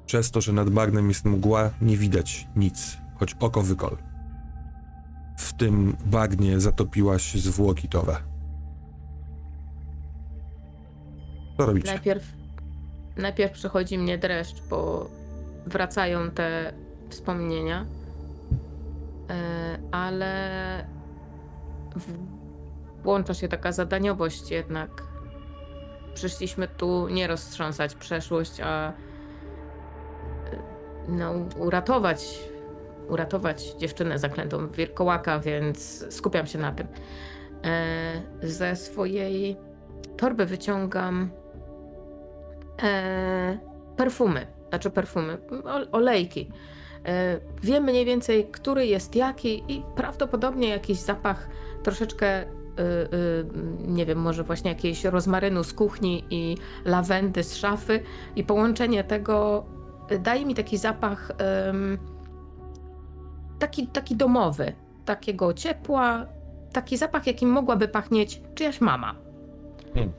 Przez 0.05 0.32
to, 0.32 0.41
że 0.41 0.53
nad 0.53 0.69
bagnem 0.69 1.09
jest 1.09 1.25
mgła, 1.25 1.69
nie 1.82 1.97
widać 1.97 2.47
nic, 2.55 2.97
choć 3.19 3.36
oko 3.39 3.61
wykol. 3.61 3.97
W 5.38 5.53
tym 5.53 5.95
bagnie 6.05 6.59
zatopiłaś 6.59 7.34
zwłoki 7.36 7.88
towe. 7.89 8.17
Co 11.57 11.65
robicie? 11.65 11.88
Najpierw, 11.91 12.38
najpierw 13.18 13.51
przychodzi 13.51 13.97
mnie 13.97 14.18
dreszcz, 14.18 14.62
bo 14.70 15.10
wracają 15.66 16.32
te 16.32 16.74
wspomnienia, 17.10 17.86
E, 19.30 19.80
ale 19.91 20.86
włącza 23.03 23.34
się 23.34 23.47
taka 23.47 23.72
zadaniowość 23.72 24.51
jednak. 24.51 24.89
Przyszliśmy 26.14 26.68
tu 26.68 27.07
nie 27.07 27.28
roztrząsać 27.28 27.95
przeszłość, 27.95 28.62
a 28.64 28.89
e, 28.89 28.93
no, 31.07 31.32
uratować, 31.57 32.39
uratować 33.07 33.64
dziewczynę 33.64 34.20
zaklętą 34.20 34.68
w 34.68 34.76
wilkołaka, 34.76 35.39
więc 35.39 36.05
skupiam 36.10 36.47
się 36.47 36.60
na 36.60 36.72
tym. 36.72 36.88
E, 37.64 38.47
ze 38.47 38.76
swojej 38.76 39.57
torby 40.18 40.45
wyciągam 40.45 41.32
perfumy, 43.95 44.47
znaczy 44.69 44.89
perfumy, 44.89 45.38
olejki. 45.91 46.49
E, 47.05 47.39
wiem 47.63 47.84
mniej 47.84 48.05
więcej, 48.05 48.47
który 48.51 48.86
jest 48.86 49.15
jaki 49.15 49.63
i 49.67 49.84
prawdopodobnie 49.95 50.69
jakiś 50.69 50.97
zapach 50.97 51.49
troszeczkę, 51.84 52.27
e, 52.27 52.45
e, 52.45 52.47
nie 53.88 54.05
wiem, 54.05 54.17
może 54.17 54.43
właśnie 54.43 54.71
jakiegoś 54.71 55.03
rozmarynu 55.03 55.63
z 55.63 55.73
kuchni 55.73 56.23
i 56.30 56.57
lawendy 56.86 57.43
z 57.43 57.55
szafy 57.55 57.99
i 58.36 58.43
połączenie 58.43 59.03
tego 59.03 59.65
e, 60.09 60.19
daje 60.19 60.45
mi 60.45 60.55
taki 60.55 60.77
zapach 60.77 61.32
taki, 63.59 63.88
taki 63.88 64.15
domowy, 64.15 64.73
takiego 65.05 65.53
ciepła, 65.53 66.25
taki 66.73 66.97
zapach, 66.97 67.27
jakim 67.27 67.49
mogłaby 67.49 67.88
pachnieć 67.88 68.41
czyjaś 68.55 68.82
mama. 68.82 69.15
Hmm. 69.93 70.11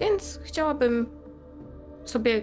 Więc 0.00 0.40
chciałabym 0.42 1.06
sobie, 2.10 2.42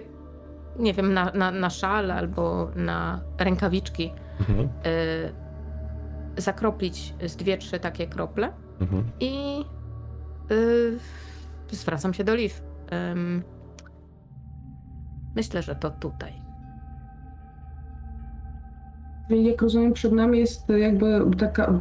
nie 0.78 0.94
wiem, 0.94 1.14
na, 1.14 1.32
na, 1.34 1.50
na 1.50 1.70
szal 1.70 2.10
albo 2.10 2.70
na 2.76 3.20
rękawiczki 3.38 4.12
Mhm, 4.40 4.68
y, 4.86 5.32
zakroplić 6.36 7.14
z 7.26 7.36
dwie, 7.36 7.58
trzy 7.58 7.80
takie 7.80 8.06
krople 8.06 8.52
mhm. 8.80 9.04
i 9.20 9.64
y, 10.50 10.98
zwracam 11.70 12.14
się 12.14 12.24
do 12.24 12.34
Liv. 12.34 12.54
Ym, 13.12 13.42
myślę, 15.36 15.62
że 15.62 15.74
to 15.74 15.90
tutaj. 15.90 16.32
Jak 19.30 19.62
rozumiem, 19.62 19.92
przed 19.92 20.12
nami 20.12 20.38
jest 20.38 20.68
jakby 20.68 21.36
taka 21.38 21.72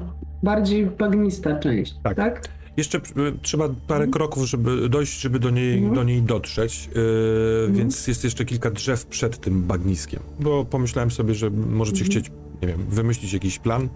bardziej 0.44 0.86
bagnista 0.86 1.60
część, 1.60 1.96
Tak. 2.04 2.16
tak? 2.16 2.42
Jeszcze 2.78 2.98
y, 2.98 3.02
trzeba 3.42 3.68
parę 3.88 4.04
Mhm. 4.04 4.12
kroków, 4.12 4.46
żeby 4.46 4.90
dojść, 4.90 5.22
żeby 5.22 5.40
do 5.40 5.50
niej, 5.50 5.74
Mhm. 5.78 5.94
do 5.96 6.04
niej 6.04 6.22
dotrzeć, 6.22 6.90
yy, 6.96 7.72
więc 7.74 8.08
jest 8.08 8.24
jeszcze 8.24 8.46
kilka 8.46 8.72
drzew 8.72 9.06
przed 9.06 9.38
tym 9.38 9.62
bagniskiem. 9.64 10.20
Bo 10.40 10.66
pomyślałem 10.66 11.12
sobie, 11.12 11.36
że 11.36 11.50
możecie 11.50 12.06
chcieć, 12.06 12.32
nie 12.62 12.68
wiem, 12.68 12.86
wymyślić 12.90 13.34
jakiś 13.34 13.60
plan, 13.60 13.90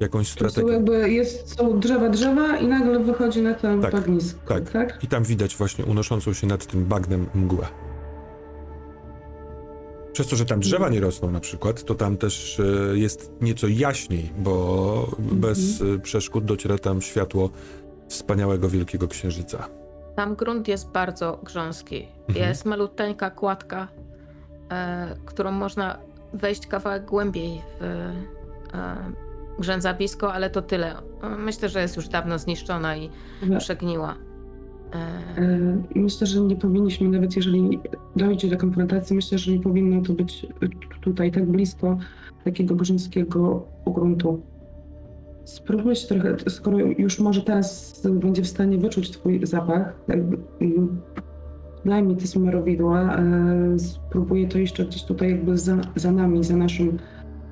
jakąś 0.00 0.28
strategię. 0.28 0.72
jakby 0.72 1.10
jest, 1.10 1.56
są 1.56 1.80
drzewa, 1.80 2.08
drzewa 2.08 2.56
i 2.56 2.66
nagle 2.66 2.98
wychodzi 3.00 3.42
na 3.42 3.54
to 3.54 3.78
Tak, 3.82 3.92
bagnisko, 3.92 4.40
tak. 4.54 4.70
tak? 4.70 5.04
I 5.04 5.06
tam 5.06 5.24
widać 5.24 5.56
właśnie 5.56 5.84
unoszącą 5.84 6.32
się 6.32 6.46
nad 6.46 6.66
tym 6.66 6.84
bagnem 6.84 7.26
mgłę. 7.34 7.66
Przez 10.12 10.26
to, 10.28 10.36
że 10.36 10.44
tam 10.44 10.60
drzewa 10.60 10.88
nie 10.88 11.00
rosną 11.00 11.30
na 11.30 11.40
przykład, 11.40 11.84
to 11.84 11.94
tam 11.94 12.16
też 12.16 12.60
e, 12.60 12.98
jest 12.98 13.32
nieco 13.40 13.68
jaśniej, 13.68 14.30
bo 14.38 15.16
bez 15.18 15.58
e, 15.82 15.98
przeszkód 15.98 16.44
dociera 16.44 16.78
tam 16.78 17.02
światło 17.02 17.50
wspaniałego 18.08 18.68
wielkiego 18.68 19.08
księżyca. 19.08 19.68
Tam 20.16 20.34
grunt 20.34 20.68
jest 20.68 20.90
bardzo 20.90 21.40
grząski. 21.42 22.06
Mhm. 22.28 22.48
Jest 22.48 22.64
maluteńka 22.64 23.30
kładka, 23.30 23.88
e, 24.72 25.16
którą 25.24 25.50
można 25.52 25.98
wejść 26.32 26.66
kawałek 26.66 27.04
głębiej 27.04 27.62
w 27.80 27.84
e, 27.84 28.12
grzęzawisko, 29.58 30.32
ale 30.32 30.50
to 30.50 30.62
tyle. 30.62 30.94
E, 31.22 31.28
Myślę, 31.28 31.68
że 31.68 31.80
jest 31.80 31.96
już 31.96 32.08
dawno 32.08 32.38
zniszczona 32.38 32.96
i 32.96 33.10
Dobra. 33.42 33.58
przegniła. 33.58 34.14
E, 34.94 34.96
E, 35.42 35.58
Myślę, 35.94 36.26
że 36.26 36.40
nie 36.40 36.56
powinniśmy, 36.56 37.08
nawet 37.08 37.36
jeżeli 37.36 37.80
dojdzie 38.16 38.48
do 38.48 38.56
konfrontacji, 38.56 39.16
myślę, 39.16 39.38
że 39.38 39.52
nie 39.52 39.60
powinno 39.60 40.02
to 40.02 40.12
być 40.12 40.46
tutaj 41.00 41.32
tak 41.32 41.46
blisko 41.46 41.98
takiego 42.44 42.74
grzyńskiego 42.74 43.66
gruntu. 43.86 44.42
Spróbuj 45.46 45.96
się 45.96 46.08
trochę, 46.08 46.36
skoro 46.48 46.78
już 46.78 47.18
może 47.18 47.42
teraz 47.42 48.02
będzie 48.12 48.42
w 48.42 48.46
stanie 48.46 48.78
wyczuć 48.78 49.10
twój 49.10 49.46
zapach, 49.46 49.94
jakby, 50.08 50.36
mm, 50.60 51.00
daj 51.84 52.16
te 52.16 52.26
smarowidła, 52.26 53.16
e, 53.16 53.78
spróbuję 53.78 54.48
to 54.48 54.58
jeszcze 54.58 54.84
gdzieś 54.84 55.04
tutaj 55.04 55.30
jakby 55.30 55.58
za, 55.58 55.76
za 55.96 56.12
nami, 56.12 56.44
za 56.44 56.56
naszym 56.56 56.98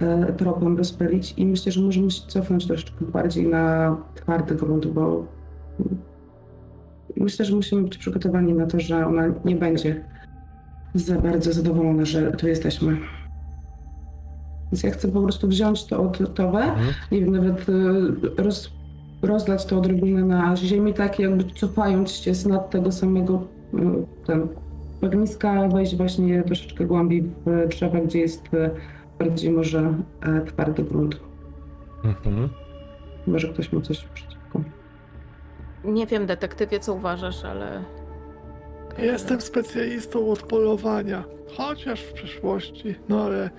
e, 0.01 0.33
tropem 0.33 0.77
rozpylić 0.77 1.35
i 1.37 1.47
myślę, 1.47 1.73
że 1.73 1.81
możemy 1.81 2.11
się 2.11 2.23
cofnąć 2.29 2.67
troszeczkę 2.67 3.05
bardziej 3.05 3.49
na 3.49 3.97
twardy 4.15 4.55
grunt, 4.55 4.87
bo 4.87 5.27
Myślę, 7.17 7.45
że 7.45 7.57
musimy 7.57 7.83
być 7.83 7.99
przygotowani 7.99 8.53
na 8.53 8.67
to, 8.67 8.81
że 8.81 9.07
ona 9.07 9.35
nie 9.45 9.57
będzie 9.57 10.05
za 10.95 11.21
bardzo 11.21 11.53
zadowolona, 11.53 12.05
że 12.05 12.33
tu 12.33 12.49
jesteśmy. 12.49 12.97
Więc 14.75 14.83
ja 14.83 14.91
chcę 14.91 15.09
po 15.09 15.23
prostu 15.23 15.49
wziąć 15.49 15.85
to 15.87 16.03
odtowe, 16.03 16.59
Mhm. 16.59 16.95
wiem, 17.13 17.33
nawet 17.33 17.69
y, 17.69 18.43
roz, 18.43 18.71
rozlać 19.23 19.67
to 19.67 19.79
odrobinę 19.79 20.23
na 20.25 20.57
ziemi, 20.57 20.95
tak 20.95 21.19
jakby 21.19 21.45
cofając 21.45 22.11
się 22.13 22.35
z 22.35 22.47
nad 22.47 22.71
tego 22.71 22.93
samego 22.93 23.43
y, 23.75 23.79
ten, 24.27 24.49
bagniska, 25.01 25.69
wejść 25.69 25.97
właśnie 25.97 26.43
troszeczkę 26.43 26.85
głębiej 26.85 27.23
w 27.23 27.69
drzewa, 27.69 28.01
gdzie 28.01 28.19
jest 28.19 28.55
y, 28.55 28.71
bardziej 29.19 29.51
może 29.53 29.95
e, 30.23 30.41
twardy 30.45 30.83
grunt. 30.85 31.21
Mhm. 32.05 32.49
Może 33.27 33.49
ktoś 33.49 33.73
ma 33.73 33.81
coś 33.81 34.05
przeciwko. 34.15 34.61
nie 35.85 36.07
wiem, 36.07 36.27
detektywie, 36.27 36.81
co 36.81 36.95
uważasz, 36.95 37.45
ale. 37.45 37.85
Jestem 38.99 39.41
specjalistą 39.41 40.31
od 40.31 40.43
polowania, 40.43 41.25
chociaż 41.57 42.01
w 42.03 42.13
przeszłości. 42.13 42.95
No 43.09 43.23
ale 43.25 43.51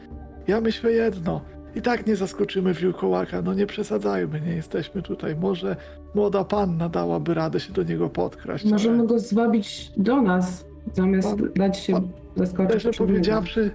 ja 0.48 0.62
myślę 0.62 0.92
jedno. 0.92 1.42
I 1.76 1.82
tak 1.82 2.08
nie 2.08 2.16
zaskoczymy 2.16 2.74
wilkołaka, 2.74 3.42
no 3.42 3.54
nie 3.54 3.66
przesadzajmy, 3.68 4.42
nie 4.42 4.56
jesteśmy 4.56 5.02
tutaj. 5.02 5.36
Może 5.36 5.76
młoda 6.16 6.44
panna 6.44 6.90
dałaby 6.90 7.34
radę 7.34 7.60
się 7.60 7.74
do 7.74 7.84
niego 7.84 8.10
podkraść. 8.10 8.66
Możemy 8.66 8.98
ale 9.00 9.08
go 9.08 9.20
zwabić 9.20 9.92
do 9.98 10.22
nas, 10.22 10.66
zamiast 10.94 11.30
Pan- 11.30 11.50
dać 11.56 11.80
się 11.80 11.94
pan- 11.94 12.08
zaskoczyć. 12.36 12.80
Szczerze 12.80 12.98
powiedziawszy, 12.98 13.72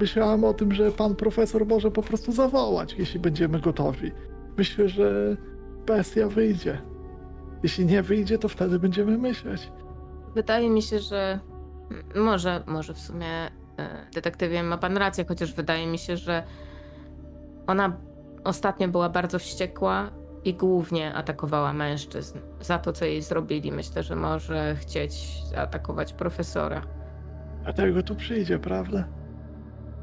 myślałam 0.00 0.44
o 0.44 0.54
tym, 0.54 0.72
że 0.72 0.92
pan 0.92 1.14
profesor 1.16 1.66
może 1.66 1.90
po 1.90 2.02
prostu 2.02 2.32
zawołać, 2.32 2.94
jeśli 2.98 3.20
będziemy 3.20 3.60
gotowi. 3.60 4.12
Myślę, 4.58 4.88
że 4.88 5.36
bestia 5.86 6.28
wyjdzie. 6.28 6.78
Jeśli 7.62 7.86
nie 7.86 8.02
wyjdzie, 8.02 8.38
to 8.38 8.48
wtedy 8.48 8.78
będziemy 8.78 9.18
myśleć. 9.18 9.72
Wydaje 10.34 10.70
mi 10.70 10.82
się, 10.82 10.98
że 10.98 11.40
może, 12.16 12.62
może 12.66 12.94
w 12.94 12.98
sumie 12.98 13.26
detektywie 14.14 14.62
ma 14.62 14.78
pan 14.78 14.96
rację, 14.96 15.24
chociaż 15.28 15.54
wydaje 15.54 15.86
mi 15.86 15.98
się, 15.98 16.16
że 16.16 16.42
ona 17.66 17.96
ostatnio 18.44 18.88
była 18.88 19.08
bardzo 19.08 19.38
wściekła 19.38 20.10
i 20.44 20.54
głównie 20.54 21.14
atakowała 21.14 21.72
mężczyzn 21.72 22.38
za 22.60 22.78
to, 22.78 22.92
co 22.92 23.04
jej 23.04 23.22
zrobili. 23.22 23.72
Myślę, 23.72 24.02
że 24.02 24.16
może 24.16 24.76
chcieć 24.76 25.42
zaatakować 25.50 26.12
profesora. 26.12 26.82
Dlatego 27.62 28.02
tu 28.02 28.14
przyjdzie, 28.14 28.58
prawda? 28.58 29.04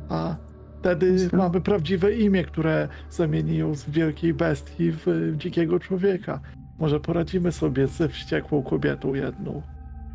A 0.09 0.35
wtedy 0.79 1.29
mamy 1.33 1.61
prawdziwe 1.61 2.13
imię, 2.13 2.43
które 2.43 2.87
zamieni 3.09 3.57
ją 3.57 3.75
z 3.75 3.89
wielkiej 3.89 4.33
bestii 4.33 4.91
w 4.91 5.07
y, 5.07 5.33
dzikiego 5.37 5.79
człowieka. 5.79 6.39
Może 6.79 6.99
poradzimy 6.99 7.51
sobie 7.51 7.87
ze 7.87 8.09
wściekłą 8.09 8.63
kobietą 8.63 9.13
jedną. 9.13 9.61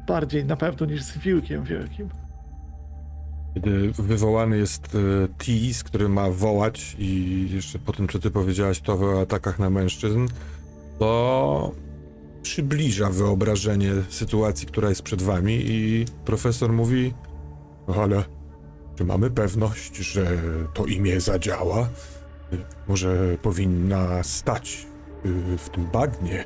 Bardziej 0.06 0.44
na 0.44 0.56
pewno 0.56 0.86
niż 0.86 1.02
z 1.02 1.18
wilkiem 1.18 1.64
wielkim. 1.64 2.09
Kiedy 3.55 3.92
wywołany 3.92 4.59
jest 4.59 4.96
tease, 5.38 5.84
który 5.84 6.09
ma 6.09 6.30
wołać 6.30 6.96
i 6.99 7.46
jeszcze 7.51 7.78
po 7.78 7.92
tym, 7.92 8.09
co 8.09 8.18
ty 8.18 8.30
powiedziałaś, 8.30 8.80
to 8.80 8.92
o 8.94 9.20
atakach 9.20 9.59
na 9.59 9.70
mężczyzn, 9.70 10.28
to 10.99 11.72
przybliża 12.42 13.11
wyobrażenie 13.11 13.92
sytuacji, 14.09 14.66
która 14.66 14.88
jest 14.88 15.03
przed 15.03 15.22
wami 15.22 15.61
i 15.66 16.05
profesor 16.24 16.72
mówi, 16.72 17.14
"No 17.88 17.94
ale 17.94 18.24
czy 18.96 19.05
mamy 19.05 19.30
pewność, 19.30 19.96
że 19.96 20.26
to 20.74 20.86
imię 20.86 21.20
zadziała? 21.20 21.88
Może 22.88 23.36
powinna 23.42 24.22
stać 24.22 24.86
y, 25.26 25.59
w 25.59 25.68
tym 25.68 25.86
bagnie? 25.92 26.44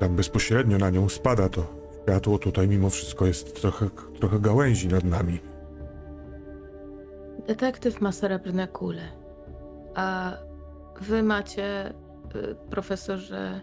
Tam 0.00 0.16
bezpośrednio 0.16 0.78
na 0.78 0.90
nią 0.90 1.08
spada 1.08 1.48
to 1.48 1.76
światło, 2.02 2.38
tutaj 2.38 2.68
mimo 2.68 2.90
wszystko 2.90 3.26
jest 3.26 3.60
trochę, 3.60 3.90
trochę 4.20 4.40
gałęzi 4.40 4.88
nad 4.88 5.04
nami. 5.04 5.38
Detektyw 7.46 8.00
ma 8.00 8.12
srebrne 8.12 8.68
kule. 8.68 9.02
A 9.94 10.32
wy 11.00 11.22
macie, 11.22 11.94
y, 12.34 12.56
profesorze, 12.70 13.60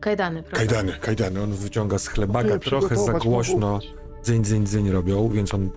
kajdany, 0.00 0.42
prawda? 0.42 0.58
Kajdany, 0.58 0.92
kajdany, 1.00 1.42
on 1.42 1.52
wyciąga 1.52 1.98
z 1.98 2.08
chlebaka, 2.08 2.58
trochę 2.58 2.96
za 2.96 3.12
głośno 3.12 3.78
dzyń, 4.22 4.44
dzyń, 4.44 4.66
dzyń 4.66 4.90
robią, 4.90 5.28
więc 5.28 5.54
on 5.54 5.70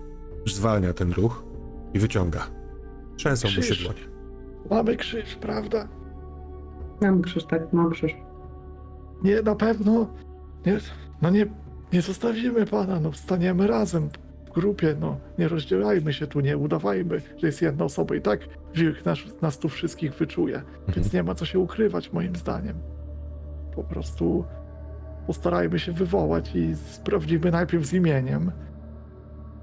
zwalnia 0.46 0.92
ten 0.92 1.12
ruch 1.12 1.44
i 1.94 1.98
wyciąga. 1.98 2.46
Trzęsą 3.16 3.48
mu 3.56 3.62
się 3.62 3.74
dłonie. 3.74 4.00
Mamy 4.70 4.96
krzyż, 4.96 5.34
prawda? 5.36 5.88
Mam 7.00 7.22
krzyż, 7.22 7.44
tak, 7.44 7.72
mam 7.72 7.90
krzyż. 7.90 8.12
Nie, 9.22 9.42
na 9.42 9.54
pewno. 9.54 10.06
Nie, 10.66 10.78
no 11.22 11.30
nie, 11.30 11.46
nie 11.92 12.02
zostawimy 12.02 12.66
pana, 12.66 13.00
no 13.00 13.10
wstaniemy 13.10 13.66
razem 13.66 14.08
grupie, 14.60 14.96
no 15.00 15.16
nie 15.38 15.48
rozdzielajmy 15.48 16.12
się 16.12 16.26
tu, 16.26 16.40
nie 16.40 16.56
udawajmy, 16.56 17.20
że 17.36 17.46
jest 17.46 17.62
jedna 17.62 17.84
osoba 17.84 18.14
i 18.14 18.20
tak 18.20 18.40
wilk 18.74 19.04
nas, 19.04 19.18
nas 19.42 19.58
tu 19.58 19.68
wszystkich 19.68 20.14
wyczuje, 20.14 20.56
Mhm. 20.56 20.76
więc 20.96 21.12
nie 21.12 21.22
ma 21.22 21.34
co 21.34 21.44
się 21.44 21.58
ukrywać 21.58 22.12
moim 22.12 22.36
zdaniem. 22.36 22.76
Po 23.74 23.84
prostu 23.84 24.44
postarajmy 25.26 25.78
się 25.78 25.92
wywołać 25.92 26.54
i 26.56 26.76
sprawdzimy 26.76 27.50
najpierw 27.50 27.86
z 27.86 27.92
imieniem, 27.92 28.52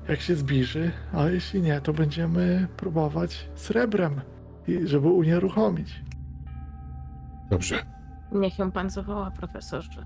jak 0.10 0.20
się 0.22 0.36
zbliży, 0.36 0.92
a 1.14 1.28
jeśli 1.30 1.62
nie, 1.62 1.82
to 1.82 1.94
będziemy 1.94 2.68
próbować 2.78 3.50
srebrem, 3.56 4.22
i 4.68 4.88
żeby 4.88 5.08
unieruchomić. 5.08 6.04
Dobrze. 7.50 7.76
Niech 8.32 8.60
ją 8.60 8.72
pan 8.72 8.90
zawoła, 8.90 9.32
profesorze. 9.32 10.06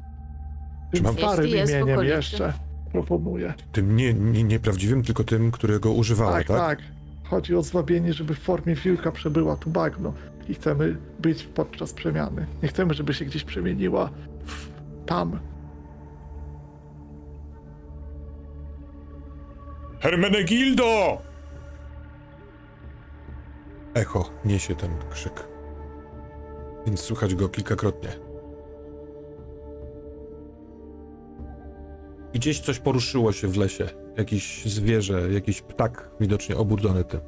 Czy 0.94 1.04
mam- 1.04 1.14
starym 1.14 1.46
imieniem 1.48 2.04
jeszcze 2.04 2.54
proponuję. 2.92 3.54
Tym 3.72 3.96
nie, 3.96 4.14
nie, 4.14 4.44
nieprawdziwym, 4.44 5.04
tylko 5.04 5.24
tym, 5.24 5.52
którego 5.52 5.92
używała, 5.92 6.32
Tak, 6.32 6.48
tak? 6.48 6.58
tak. 6.58 6.80
Chodzi 7.24 7.56
o 7.56 7.64
zwabienie, 7.64 8.14
żeby 8.14 8.36
w 8.36 8.40
formie 8.40 8.76
wilka 8.76 9.12
przebyła 9.12 9.56
tu 9.56 9.70
bagno 9.70 10.14
i 10.50 10.54
chcemy 10.54 10.98
być 11.20 11.44
podczas 11.44 11.94
przemiany. 11.94 12.46
Nie 12.64 12.70
chcemy, 12.70 12.94
żeby 12.94 13.14
się 13.14 13.26
gdzieś 13.26 13.44
przemieniła 13.44 14.10
w 14.46 14.68
tam. 15.06 15.40
Hermenegildo! 20.00 21.22
Echo 23.94 24.30
niesie 24.46 24.76
ten 24.76 24.92
krzyk. 25.12 25.48
Więc 26.86 27.00
słychać 27.00 27.36
go 27.36 27.50
kilkakrotnie. 27.50 28.29
Gdzieś 32.34 32.60
coś 32.60 32.80
poruszyło 32.80 33.32
się 33.32 33.48
w 33.48 33.58
lesie. 33.58 33.90
Jakiś 34.18 34.66
zwierzę, 34.66 35.32
jakiś 35.32 35.62
ptak 35.62 36.12
widocznie 36.20 36.58
obudzony 36.58 37.04
tym. 37.04 37.20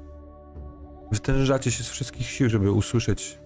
Wytężacie 1.11 1.71
się 1.71 1.83
z 1.83 1.89
wszystkich 1.89 2.27
sił, 2.27 2.49
żeby 2.49 2.71
usłyszeć. 2.71 3.39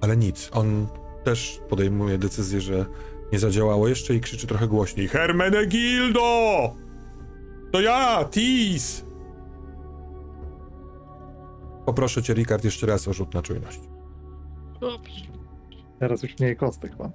Ale 0.00 0.16
nic. 0.16 0.50
On 0.52 0.86
też 1.24 1.60
podejmuje 1.68 2.18
decyzję, 2.18 2.60
że 2.60 2.86
nie 3.32 3.38
zadziałało 3.38 3.88
jeszcze 3.88 4.14
i 4.14 4.20
krzyczy 4.20 4.46
trochę 4.46 4.68
głośniej. 4.68 5.08
Hermenegildo! 5.08 6.20
To 7.72 7.80
ja, 7.80 8.24
Tis! 8.30 9.04
Poproszę 11.86 12.22
cię, 12.22 12.34
Rikard, 12.34 12.64
jeszcze 12.64 12.86
raz 12.86 13.08
o 13.08 13.12
rzut 13.12 13.34
na 13.34 13.42
czujność. 13.42 13.80
Dobrze. 14.80 15.24
Teraz 15.98 16.22
już 16.22 16.38
mniej 16.38 16.56
kostek 16.56 16.98
mam. 16.98 17.12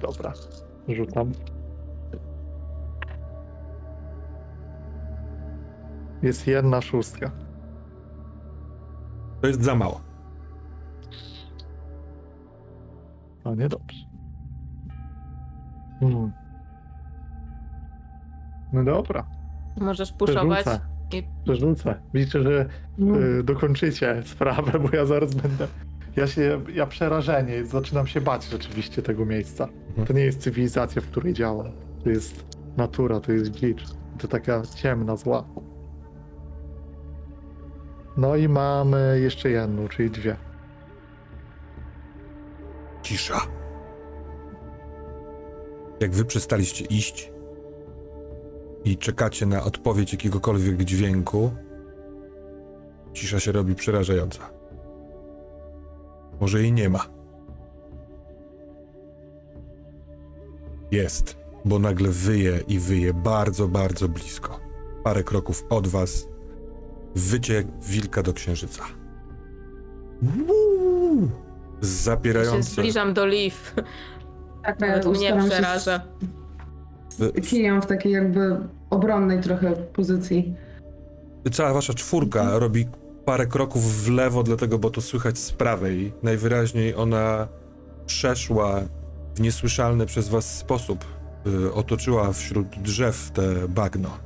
Dobra, 0.00 0.32
rzucam. 0.88 1.32
Jest 6.22 6.46
jedna 6.46 6.80
szóstka. 6.80 7.30
To 9.40 9.46
jest 9.46 9.62
za 9.62 9.74
mało. 9.74 10.00
No 13.44 13.54
niedobrze. 13.54 14.06
Hmm. 16.00 16.32
No 18.72 18.84
dobra, 18.84 19.26
Możesz 19.80 20.12
puszować. 20.12 20.60
przerzucę. 20.64 20.86
i- 21.12 21.28
Przerzucę. 21.44 21.94
Liczę, 22.14 22.42
że 22.42 22.66
No, 22.98 23.18
y, 23.18 23.42
dokończycie 23.42 24.22
sprawę, 24.22 24.78
bo 24.80 24.96
ja 24.96 25.06
zaraz 25.06 25.34
będę. 25.34 25.66
Ja 26.16 26.26
się, 26.26 26.60
ja 26.74 26.86
przerażenie, 26.86 27.64
zaczynam 27.64 28.06
się 28.06 28.20
bać 28.20 28.44
rzeczywiście 28.44 29.02
tego 29.02 29.26
miejsca. 29.26 29.68
To 30.06 30.12
nie 30.12 30.20
jest 30.20 30.40
cywilizacja, 30.40 31.02
w 31.02 31.06
której 31.06 31.34
działam. 31.34 31.72
To 32.04 32.10
jest 32.10 32.46
natura, 32.76 33.20
to 33.20 33.32
jest 33.32 33.50
glitch. 33.60 33.84
To 34.18 34.28
taka 34.28 34.62
ciemna, 34.62 35.16
zła. 35.16 35.44
No 38.16 38.36
i 38.36 38.48
mamy 38.48 39.20
jeszcze 39.22 39.50
jedną, 39.50 39.88
czyli 39.88 40.10
dwie. 40.10 40.36
Cisza. 43.02 43.40
Jak 46.00 46.10
wy 46.10 46.24
przestaliście 46.24 46.84
iść 46.84 47.32
i 48.84 48.96
czekacie 48.96 49.46
na 49.46 49.64
odpowiedź 49.64 50.12
jakiegokolwiek 50.12 50.84
dźwięku, 50.84 51.50
cisza 53.12 53.40
się 53.40 53.52
robi 53.52 53.74
przerażająca. 53.74 54.55
Może 56.40 56.60
jej 56.62 56.72
nie 56.72 56.88
ma. 56.90 57.06
Jest, 60.90 61.36
bo 61.64 61.78
nagle 61.78 62.08
wyje 62.08 62.60
i 62.68 62.78
wyje 62.78 63.14
bardzo, 63.14 63.68
bardzo 63.68 64.08
blisko. 64.08 64.60
Parę 65.04 65.24
kroków 65.24 65.64
od 65.70 65.86
was. 65.88 66.28
Wycie 67.14 67.54
jak 67.54 67.66
wilka 67.82 68.22
do 68.22 68.32
księżyca. 68.32 68.82
Uuu! 70.48 71.20
Ja 71.22 71.28
się 71.82 71.86
Zapierające. 71.86 72.62
zbliżam 72.70 73.14
do 73.14 73.26
Liv. 73.26 73.56
tak, 74.64 74.80
Nawet 74.80 75.06
mnie 75.06 75.36
przeraża. 75.48 76.00
kijem 77.48 77.82
w 77.82 77.86
takiej 77.86 78.12
jakby 78.12 78.56
obronnej 78.90 79.40
trochę 79.40 79.72
pozycji. 79.72 80.54
Cała 81.52 81.72
wasza 81.72 81.94
czwórka 81.94 82.58
robi 82.58 82.86
parę 83.26 83.46
kroków 83.46 84.04
w 84.04 84.10
lewo, 84.10 84.42
dlatego, 84.42 84.78
bo 84.78 84.90
to 84.90 85.00
słychać 85.00 85.38
z 85.38 85.52
prawej. 85.52 86.12
Najwyraźniej 86.22 86.94
ona 86.94 87.48
przeszła 88.06 88.80
w 89.34 89.40
niesłyszalny 89.40 90.06
przez 90.06 90.28
was 90.28 90.58
sposób. 90.58 91.04
Y, 91.46 91.72
otoczyła 91.72 92.32
wśród 92.32 92.68
drzew 92.68 93.30
te 93.30 93.68
bagno. 93.68 94.18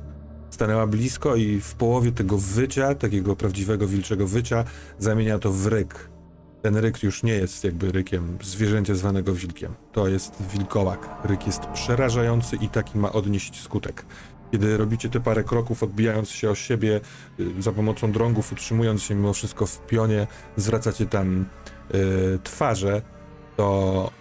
Stanęła 0.49 0.87
blisko 0.87 1.35
i 1.35 1.59
w 1.59 1.75
połowie 1.75 2.11
tego 2.11 2.37
wycia, 2.37 2.95
takiego 2.95 3.35
prawdziwego 3.35 3.87
wilczego 3.87 4.27
wycia, 4.27 4.63
zamienia 4.99 5.39
to 5.39 5.51
w 5.51 5.67
ryk. 5.67 6.09
Ten 6.61 6.77
ryk 6.77 7.03
już 7.03 7.23
nie 7.23 7.33
jest 7.33 7.63
jakby 7.63 7.91
rykiem 7.91 8.37
zwierzęcia 8.43 8.95
zwanego 8.95 9.33
wilkiem. 9.33 9.73
To 9.91 10.07
jest 10.07 10.33
wilkołak. 10.53 11.09
Ryk 11.23 11.47
jest 11.47 11.65
przerażający 11.65 12.55
i 12.55 12.69
taki 12.69 12.97
ma 12.97 13.11
odnieść 13.11 13.61
skutek. 13.61 14.05
Kiedy 14.51 14.77
robicie 14.77 15.09
te 15.09 15.19
parę 15.19 15.43
kroków, 15.43 15.83
odbijając 15.83 16.29
się 16.29 16.49
o 16.49 16.55
siebie 16.55 17.01
y, 17.39 17.61
za 17.61 17.71
pomocą 17.71 18.11
drągów, 18.11 18.51
utrzymując 18.51 19.03
się 19.03 19.15
mimo 19.15 19.33
wszystko 19.33 19.65
w 19.65 19.87
pionie, 19.87 20.27
zwracacie 20.57 21.05
tam 21.05 21.45
y, 21.93 22.39
twarze, 22.43 23.01
to 23.57 24.11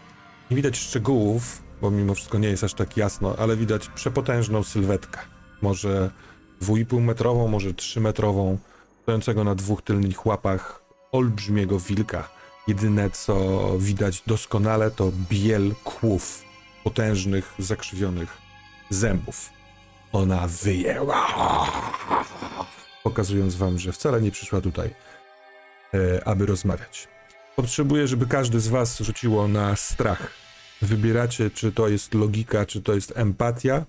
nie 0.51 0.57
widać 0.57 0.79
szczegółów, 0.79 1.63
bo 1.81 1.91
mimo 1.91 2.15
wszystko 2.15 2.39
nie 2.39 2.49
jest 2.49 2.65
aż 2.65 2.75
tak 2.75 2.97
jasno, 2.97 3.37
ale 3.39 3.57
widać 3.57 3.89
przepotężną 3.89 4.63
sylwetkę. 4.63 5.21
Może 5.63 6.11
2,5 6.63 7.01
metrową, 7.01 7.49
może 7.49 7.75
3 7.75 8.01
metrową, 8.01 8.59
stojącego 9.03 9.45
na 9.45 9.55
dwóch 9.55 9.83
tylnych 9.83 10.27
łapach 10.27 10.83
olbrzymiego 11.13 11.79
wilka. 11.81 12.29
Jedyne 12.69 13.11
co 13.11 13.61
widać 13.79 14.23
doskonale 14.27 14.91
to 14.91 15.13
biel 15.31 15.75
kłów, 15.85 16.45
potężnych, 16.85 17.55
zakrzywionych 17.59 18.39
zębów. 18.91 19.60
Ona 20.13 20.47
wyje, 20.47 21.01
pokazując 23.03 23.55
wam, 23.55 23.79
że 23.79 23.93
wcale 23.93 24.21
nie 24.21 24.31
przyszła 24.31 24.61
tutaj, 24.61 24.91
e, 25.95 26.29
aby 26.29 26.47
rozmawiać. 26.47 27.09
Potrzebuję, 27.57 28.07
żeby 28.07 28.27
każdy 28.27 28.61
z 28.61 28.69
was 28.69 29.01
rzuciło 29.01 29.49
na 29.49 29.77
strach. 29.77 30.33
Wybieracie, 30.83 31.51
czy 31.51 31.73
to 31.73 31.89
jest 31.89 32.15
logika, 32.15 32.67
czy 32.67 32.83
to 32.83 32.95
jest 32.95 33.13
empatia. 33.17 33.85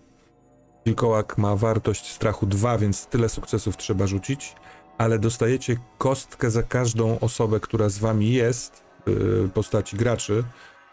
Wilkołak 0.86 1.38
ma 1.38 1.56
wartość 1.56 2.12
strachu 2.12 2.46
2, 2.46 2.78
więc 2.78 3.06
tyle 3.06 3.30
sukcesów 3.30 3.78
trzeba 3.78 4.08
rzucić, 4.08 4.56
ale 4.98 5.20
dostajecie 5.20 5.78
kostkę 5.98 6.52
za 6.52 6.64
każdą 6.64 7.20
osobę, 7.20 7.60
która 7.60 7.90
z 7.90 7.98
wami 7.98 8.34
jest, 8.34 8.84
yy, 9.08 9.50
postaci 9.54 9.98
graczy, 9.98 10.44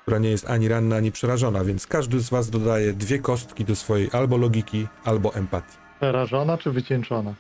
która 0.09 0.19
nie 0.19 0.31
jest 0.31 0.51
ani 0.51 0.69
ranna, 0.69 0.97
ani 0.97 1.13
przerażona, 1.13 1.65
więc 1.65 1.87
każdy 1.87 2.21
z 2.21 2.31
was 2.31 2.51
dodaje 2.51 2.93
dwie 2.93 3.19
kostki 3.19 3.65
do 3.65 3.77
swojej 3.77 4.09
albo 4.13 4.37
logiki, 4.37 4.87
albo 5.05 5.35
empatii. 5.35 5.77
Przerażona 5.97 6.59
czy 6.59 6.71
wycieńczona? 6.71 7.35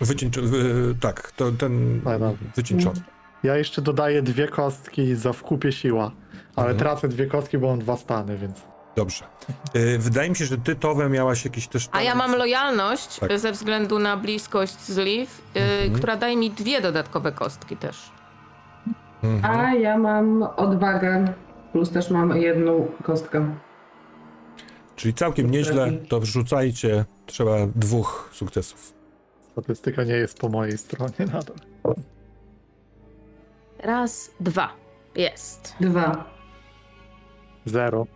Wycieńczo- 0.00 0.52
yy, 0.54 0.94
tak, 1.00 1.32
to 1.32 1.52
ten 1.52 2.00
wycieńczony. 2.56 3.00
Ja 3.42 3.56
jeszcze 3.56 3.82
dodaję 3.82 4.22
dwie 4.22 4.48
kostki 4.48 5.14
za 5.14 5.32
wkupie 5.32 5.72
siła, 5.72 6.10
ale 6.56 6.70
Mhm. 6.70 6.78
tracę 6.78 7.08
dwie 7.08 7.26
kostki, 7.26 7.58
bo 7.58 7.68
mam 7.68 7.78
dwa 7.78 7.96
stany, 7.96 8.38
więc... 8.38 8.60
Dobrze. 8.96 9.24
Yy, 9.74 9.98
wydaje 9.98 10.30
mi 10.30 10.36
się, 10.36 10.44
że 10.44 10.58
ty, 10.58 10.76
Towe, 10.76 11.08
miałaś 11.08 11.44
jakiś 11.44 11.68
też... 11.68 11.88
A 11.92 12.02
ja 12.02 12.14
mam 12.14 12.34
lojalność 12.36 13.18
Tak. 13.18 13.38
ze 13.38 13.52
względu 13.52 13.98
na 13.98 14.16
bliskość 14.16 14.80
z 14.80 14.96
Liv, 14.98 15.30
y, 15.56 15.60
Mhm. 15.60 15.92
która 15.92 16.16
daje 16.16 16.36
mi 16.36 16.50
dwie 16.50 16.80
dodatkowe 16.80 17.32
kostki 17.32 17.76
też. 17.76 18.10
Mhm. 19.22 19.56
A 19.60 19.74
ja 19.74 19.98
mam 19.98 20.42
odwagę, 20.56 21.24
plus 21.72 21.90
też 21.90 22.10
mam 22.10 22.36
jedną 22.36 22.88
kostkę. 23.02 23.54
Czyli 24.96 25.14
całkiem 25.14 25.50
nieźle, 25.50 25.92
to 26.08 26.20
wrzucajcie, 26.20 27.04
trzeba 27.26 27.56
dwóch 27.74 28.30
sukcesów. 28.32 28.92
Statystyka 29.52 30.04
nie 30.04 30.12
jest 30.14 30.38
po 30.38 30.48
mojej 30.48 30.78
stronie 30.78 31.14
nadal. 31.32 31.56
Raz, 33.78 34.30
dwa. 34.40 34.72
Jest. 35.14 35.74
Dwa. 35.80 36.24
Zero. 37.64 38.06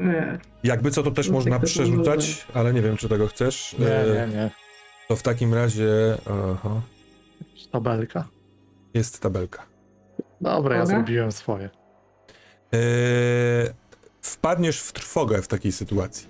Nie. 0.00 0.38
Jakby 0.64 0.90
co, 0.90 1.02
to 1.02 1.10
też 1.10 1.26
No, 1.28 1.32
można 1.34 1.50
tak 1.50 1.60
to 1.60 1.66
przerzucać, 1.66 2.46
ale 2.54 2.72
nie 2.72 2.82
wiem, 2.82 2.96
czy 2.96 3.08
tego 3.08 3.26
chcesz. 3.26 3.76
Nie, 3.78 3.86
E, 3.94 4.26
nie, 4.28 4.34
nie. 4.36 4.50
To 5.08 5.16
w 5.16 5.22
takim 5.22 5.54
razie 5.54 5.88
aha, 6.30 6.80
Tabelka. 7.72 8.28
jest 8.94 9.20
tabelka. 9.20 9.62
Dobra, 10.40 10.76
ja 10.76 10.86
zrobiłem 10.86 11.32
swoje. 11.32 11.70
E, 12.74 12.78
wpadniesz 14.22 14.80
w 14.80 14.92
trwogę 14.92 15.42
w 15.42 15.48
takiej 15.48 15.72
sytuacji. 15.72 16.28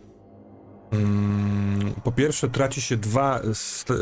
Mm, 0.93 1.95
po 2.05 2.13
pierwsze, 2.13 2.49
traci 2.49 2.81
się 2.81 2.97
dwa. 2.97 3.41
St- 3.55 3.91
e, 3.91 3.95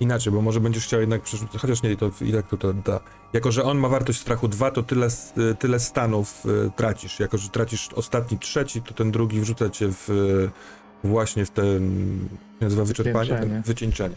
inaczej, 0.00 0.32
bo 0.32 0.42
może 0.42 0.60
będziesz 0.60 0.84
chciał 0.84 1.00
jednak 1.00 1.22
przerzucić. 1.22 1.60
Chociaż 1.60 1.82
nie, 1.82 1.96
to 1.96 2.10
i 2.20 2.32
tak 2.32 2.48
to, 2.48 2.56
to 2.56 2.72
da. 2.72 3.00
Jako, 3.32 3.52
że 3.52 3.64
on 3.64 3.78
ma 3.78 3.88
wartość 3.88 4.20
strachu 4.20 4.48
2, 4.48 4.70
to 4.70 4.82
tyle, 4.82 5.06
e, 5.06 5.54
tyle 5.54 5.80
stanów 5.80 6.44
e, 6.66 6.70
tracisz. 6.70 7.20
Jako, 7.20 7.38
że 7.38 7.48
tracisz 7.48 7.88
ostatni 7.92 8.38
trzeci, 8.38 8.82
to 8.82 8.94
ten 8.94 9.10
drugi 9.10 9.40
wrzuca 9.40 9.70
cię 9.70 9.88
w, 9.90 10.08
właśnie 11.04 11.46
w 11.46 11.50
ten. 11.50 11.82
się 12.58 12.64
nazywa 12.64 12.84
wyczerpanie? 12.84 13.30
Wycieńczenie. 13.30 13.62
Wycieńczenie. 13.66 14.16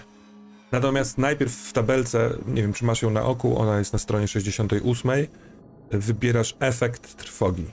Natomiast 0.71 1.17
najpierw 1.17 1.51
w 1.53 1.73
tabelce, 1.73 2.29
nie 2.47 2.61
wiem 2.61 2.73
czy 2.73 2.85
masz 2.85 3.01
ją 3.01 3.09
na 3.09 3.23
oku, 3.23 3.59
ona 3.59 3.79
jest 3.79 3.93
na 3.93 3.99
stronie 3.99 4.27
68. 4.27 5.11
Wybierasz 5.91 6.55
efekt 6.59 7.15
trwogi. 7.15 7.65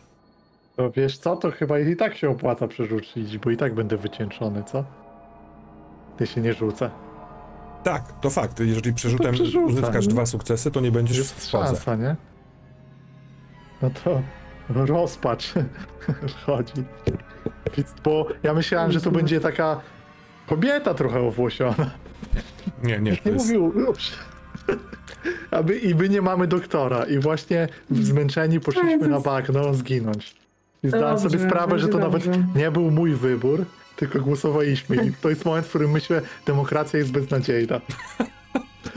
To 0.77 0.91
wiesz 0.91 1.19
co, 1.19 1.37
to 1.37 1.51
chyba 1.51 1.79
i 1.79 1.97
tak 1.97 2.17
się 2.17 2.31
opłaca 2.31 2.69
przerzucić, 2.69 3.39
bo 3.39 3.51
i 3.51 3.57
tak 3.57 3.75
będę 3.75 3.97
wycieńczony, 3.97 4.63
co? 4.65 4.85
Ty 6.17 6.27
się 6.27 6.41
nie 6.41 6.53
rzucę. 6.55 6.91
Tak, 7.85 8.21
to 8.21 8.31
fakt. 8.31 8.61
Jeżeli 8.61 8.93
przerzutem 8.95 9.35
przerzucaj. 9.35 9.65
uzyskasz 9.75 10.07
dwa 10.07 10.27
sukcesy, 10.27 10.71
to 10.71 10.81
nie 10.81 10.93
będziesz 10.93 11.17
w 11.17 11.21
Jest 11.21 11.41
trwodze. 11.47 11.67
szansa, 11.67 11.97
nie? 11.97 12.17
No 13.83 13.91
to 14.05 14.23
rozpacz 14.69 15.55
chodzi. 16.47 16.73
Bo 18.05 18.27
ja 18.43 18.55
myślałem, 18.55 18.93
że 18.93 19.01
to 19.01 19.11
będzie 19.11 19.41
taka 19.41 19.81
kobieta 20.47 20.95
trochę 20.95 21.21
owłosiona. 21.21 21.91
Nie, 22.83 22.99
nie, 23.01 23.17
to 23.17 23.29
Nie 23.29 23.35
jest... 23.35 23.47
mówił 23.47 23.73
już. 23.77 24.13
Aby, 25.51 25.79
I 25.79 25.95
my 25.95 26.09
nie 26.09 26.23
mamy 26.23 26.47
doktora. 26.47 27.05
I 27.05 27.19
właśnie 27.19 27.69
zmęczeni 27.91 28.61
poszliśmy 28.61 29.09
na 29.09 29.21
bagno 29.21 29.75
zginąć. 29.75 30.37
I 30.83 30.89
zdałem 30.89 31.19
sobie 31.19 31.31
Dobrze, 31.31 31.47
sprawę, 31.49 31.79
że 31.79 31.89
to 31.89 31.99
będzie 31.99 32.07
nawet 32.07 32.25
dobrze. 32.25 32.59
nie 32.61 32.71
był 32.71 32.91
mój 32.91 33.15
wybór, 33.15 33.65
tylko 33.97 34.21
głosowaliśmy. 34.21 34.97
I 35.07 35.13
to 35.13 35.31
jest 35.31 35.45
moment, 35.45 35.67
w 35.67 35.69
którym 35.69 35.91
myślę, 35.91 36.23
demokracja 36.47 36.99
jest 36.99 37.13
beznadziejna. 37.13 37.81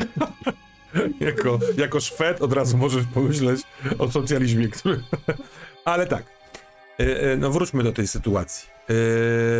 jako, 1.19 1.59
jako 1.78 1.99
Szwed 1.99 2.41
od 2.41 2.53
razu 2.53 2.78
możesz 2.78 3.03
pomyśleć 3.13 3.61
o 3.99 4.11
socjalizmie, 4.11 4.67
który... 4.67 4.99
Ale 5.86 6.07
tak, 6.07 6.23
e, 6.99 7.21
e, 7.32 7.38
no 7.38 7.51
wróćmy 7.51 7.84
do 7.84 7.91
tej 7.91 8.07
sytuacji. 8.07 8.69
E, 8.69 8.84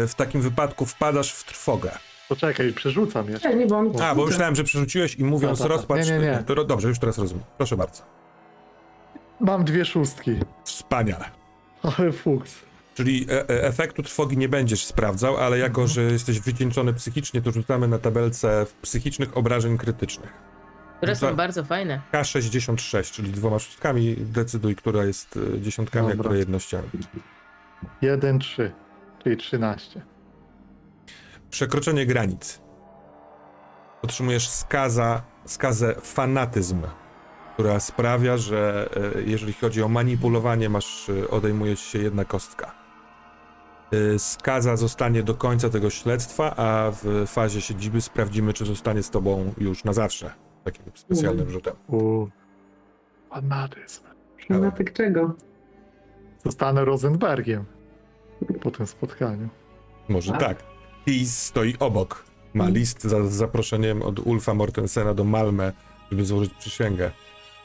W 0.07 0.13
takim 0.18 0.41
wypadku 0.41 0.86
wpadasz 0.86 1.34
w 1.34 1.43
trwogę. 1.43 1.91
Poczekaj, 2.30 2.74
przerzucam 2.74 3.30
jeszcze. 3.30 3.50
Nie, 3.50 3.56
nie, 3.56 3.66
bo 3.68 3.78
on... 3.78 4.02
A, 4.02 4.16
bo 4.16 4.26
myślałem, 4.26 4.56
że 4.56 4.64
przerzuciłeś 4.64 5.16
i 5.16 5.24
mówiąc 5.24 5.60
Tak, 5.60 5.68
tak, 5.68 5.78
tak. 5.78 5.90
rozpacz... 5.90 6.08
Nie, 6.10 6.20
nie, 6.20 6.26
nie. 6.26 6.44
To, 6.46 6.56
ro- 6.56 6.64
dobrze, 6.64 6.88
już 6.88 7.00
teraz 7.00 7.18
rozumiem. 7.18 7.44
Proszę 7.58 7.78
bardzo. 7.78 8.04
Mam 9.40 9.64
dwie 9.66 9.86
szóstki. 9.86 10.32
Wspaniale. 10.66 11.26
Ale 11.84 12.12
fuks. 12.12 12.56
Czyli 12.95 13.26
e, 13.30 13.49
e, 13.49 13.64
efektu 13.64 14.04
trwogi 14.04 14.38
nie 14.38 14.49
będziesz 14.49 14.86
sprawdzał, 14.86 15.38
ale 15.38 15.58
jako, 15.58 15.82
Mhm. 15.82 15.88
że 15.88 16.02
jesteś 16.02 16.40
wycieńczony 16.40 16.94
psychicznie, 16.94 17.41
to 17.41 17.52
rzucamy 17.52 17.88
na 17.88 17.98
tabelce 17.99 18.66
psychicznych 18.82 19.38
obrażeń 19.38 19.78
krytycznych. 19.78 20.34
Które 20.98 21.16
Za- 21.16 21.30
są 21.30 21.36
bardzo 21.36 21.64
fajne. 21.64 22.02
K66, 22.14 23.12
czyli 23.12 23.32
dwoma 23.32 23.60
szóstkami, 23.60 24.16
decyduj, 24.20 24.76
która 24.76 25.06
jest 25.06 25.40
e, 25.56 25.62
dziesiątkami, 25.62 26.08
a 26.08 26.10
Dobra. 26.10 26.24
która 26.24 26.40
jednościami. 26.40 26.88
Jeden, 28.02 28.40
trzy. 28.40 28.72
Czyli 29.24 29.38
13. 29.38 30.02
Przekroczenie 31.49 32.06
granic. 32.06 32.61
Otrzymujesz 34.02 34.49
skaza, 34.49 35.22
skazę 35.45 35.95
fanatyzm, 36.02 36.82
która 37.53 37.80
sprawia, 37.80 38.38
że 38.38 38.90
e, 39.18 39.22
jeżeli 39.22 39.53
chodzi 39.53 39.84
o 39.84 39.88
manipulowanie, 39.88 40.69
masz, 40.69 41.10
e, 41.10 41.30
odejmuje 41.30 41.76
ci 41.78 41.84
się 41.84 41.99
jedna 41.99 42.26
kostka. 42.26 42.72
E, 44.15 44.19
Skaza 44.19 44.78
zostanie 44.78 45.24
do 45.24 45.36
końca 45.36 45.69
tego 45.69 45.90
śledztwa, 45.90 46.56
a 46.56 46.91
w 46.91 47.24
fazie 47.28 47.61
siedziby 47.61 48.02
sprawdzimy, 48.02 48.53
czy 48.53 48.65
zostanie 48.65 49.03
z 49.03 49.10
tobą 49.10 49.53
już 49.57 49.84
na 49.84 49.94
zawsze. 49.94 50.34
Takim 50.64 50.84
specjalnym 50.95 51.49
rzutem. 51.49 51.76
Fanatyzm. 53.30 54.03
Fanatyk 54.48 54.94
czego? 54.94 55.34
Zostanę 56.45 56.86
Rosenbergiem 56.86 57.65
po 58.61 58.72
tym 58.72 58.88
spotkaniu. 58.88 59.49
Może 60.10 60.34
A. 60.36 60.38
tak. 60.38 60.64
Tis 61.08 61.44
stoi 61.44 61.76
obok. 61.80 62.24
Ma 62.54 62.70
list 62.70 63.04
za 63.04 63.28
z 63.28 63.34
zaproszeniem 63.34 64.02
od 64.02 64.20
Ulfa 64.20 64.54
Mortensena 64.54 65.14
do 65.14 65.24
Malmę, 65.24 65.72
żeby 66.12 66.26
złożyć 66.26 66.54
przysięgę 66.54 67.12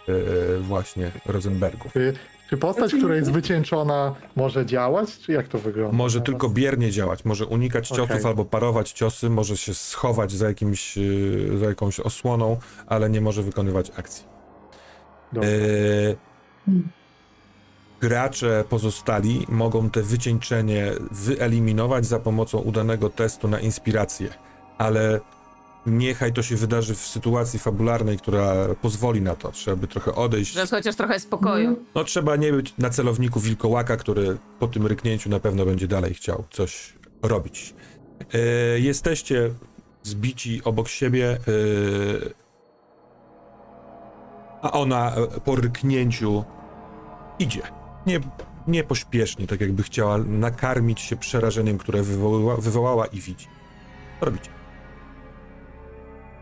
e, 0.09 0.15
właśnie 0.59 1.13
Rosenbergów. 1.27 1.93
Czy, 1.93 2.15
czy 2.51 2.57
postać, 2.57 2.85
Znaczy- 2.85 2.99
która 2.99 3.17
jest 3.17 3.31
wycieńczona, 3.33 4.15
może 4.37 4.67
działać, 4.67 5.19
czy 5.19 5.33
jak 5.33 5.49
to 5.49 5.59
wygląda? 5.59 5.97
Może 5.97 6.19
teraz? 6.19 6.27
tylko 6.27 6.49
biernie 6.49 6.91
działać, 6.91 7.25
może 7.25 7.47
unikać 7.47 7.89
ciosów 7.89 8.11
Okej. 8.11 8.25
albo 8.25 8.45
parować 8.45 8.93
ciosy, 8.93 9.31
może 9.31 9.57
się 9.57 9.75
schować 9.75 10.33
za, 10.33 10.49
jakimś, 10.49 10.99
e, 10.99 11.59
za 11.59 11.67
jakąś 11.67 12.01
osłoną, 12.01 12.57
ale 12.87 13.11
nie 13.11 13.21
może 13.21 13.43
wykonywać 13.43 13.93
akcji. 13.97 14.25
Dobra. 15.33 15.49
Hmm. 16.65 16.89
Gracze 18.03 18.65
pozostali 18.69 19.47
mogą 19.49 19.91
te 19.91 20.03
wycieńczenie 20.03 20.93
wyeliminować 21.11 22.07
za 22.07 22.19
pomocą 22.19 22.59
udanego 22.59 23.11
testu 23.11 23.49
na 23.49 23.61
inspirację, 23.61 24.29
ale 24.79 25.21
niechaj 25.87 26.33
to 26.33 26.43
się 26.43 26.57
wydarzy 26.57 26.95
w 26.95 26.99
sytuacji 26.99 27.59
fabularnej, 27.59 28.19
która 28.19 28.55
pozwoli 28.83 29.23
na 29.23 29.37
to. 29.37 29.53
Trzeba 29.53 29.77
by 29.77 29.87
trochę 29.87 30.15
odejść. 30.15 30.53
Że 30.53 30.67
chociaż 30.67 30.97
trochę 30.97 31.21
spokoju. 31.21 31.77
No 31.95 32.05
trzeba 32.05 32.37
nie 32.37 32.53
być 32.53 32.75
na 32.79 32.91
celowniku 32.91 33.41
wilkołaka, 33.41 33.97
który 33.97 34.39
po 34.59 34.69
tym 34.69 34.87
ryknięciu 34.87 35.31
na 35.31 35.41
pewno 35.41 35.65
będzie 35.65 35.89
dalej 35.89 36.15
chciał 36.15 36.45
coś 36.51 36.95
robić. 37.23 37.75
E, 38.35 38.39
jesteście 38.81 39.51
zbici 40.03 40.61
obok 40.65 40.89
siebie, 40.89 41.31
e, 41.31 41.39
a 44.63 44.73
ona 44.73 45.13
po 45.45 45.57
ryknięciu 45.57 46.45
idzie. 47.39 47.82
Nie, 48.07 48.21
nie 48.69 48.85
pośpiesznie, 48.85 49.47
tak 49.47 49.61
jakby 49.61 49.83
chciała 49.83 50.19
nakarmić 50.19 51.01
się 51.01 51.17
przerażeniem, 51.17 51.79
które 51.79 52.03
wywołała, 52.03 52.57
wywołała 52.57 53.07
i 53.07 53.21
widzi. 53.21 53.47
Co 54.21 54.27
robicie? 54.27 54.51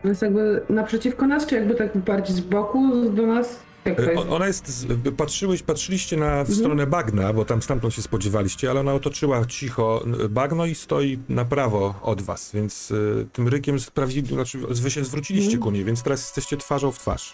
Jest 0.03 0.21
jakby 0.21 0.61
naprzeciwko 0.69 1.27
nas, 1.27 1.45
czy 1.45 1.55
jakby 1.55 1.75
tak 1.75 1.97
bardziej 1.97 2.35
z 2.35 2.39
boku 2.41 3.09
do 3.09 3.25
nas? 3.27 3.59
Jak 3.85 3.97
to 3.97 4.03
E, 4.03 4.13
jest? 4.13 4.27
o- 4.29 4.35
Ona 4.35 4.47
jest, 4.47 4.67
z- 4.67 5.15
patrzyłeś, 5.17 5.63
patrzyliście 5.63 6.17
na, 6.17 6.43
w 6.43 6.53
stronę 6.53 6.87
bagna, 6.87 7.33
bo 7.33 7.45
tam 7.45 7.61
stamtąd 7.61 7.93
się 7.93 8.01
spodziewaliście, 8.01 8.69
ale 8.69 8.79
ona 8.79 8.93
otoczyła 8.93 9.45
cicho 9.45 10.03
bagno 10.29 10.65
i 10.65 10.75
stoi 10.75 11.19
na 11.29 11.45
prawo 11.45 11.95
od 12.01 12.21
was, 12.21 12.51
więc 12.53 12.91
y, 12.91 13.27
tym 13.33 13.47
rykiem 13.47 13.79
sprawdzili, 13.79 14.27
znaczy 14.27 14.57
wy 14.69 14.91
się 14.91 15.03
zwróciliście 15.03 15.53
Mhm. 15.53 15.63
ku 15.63 15.71
niej, 15.71 15.85
więc 15.85 16.03
teraz 16.03 16.19
jesteście 16.21 16.57
twarzą 16.57 16.91
w 16.91 16.99
twarz. 16.99 17.33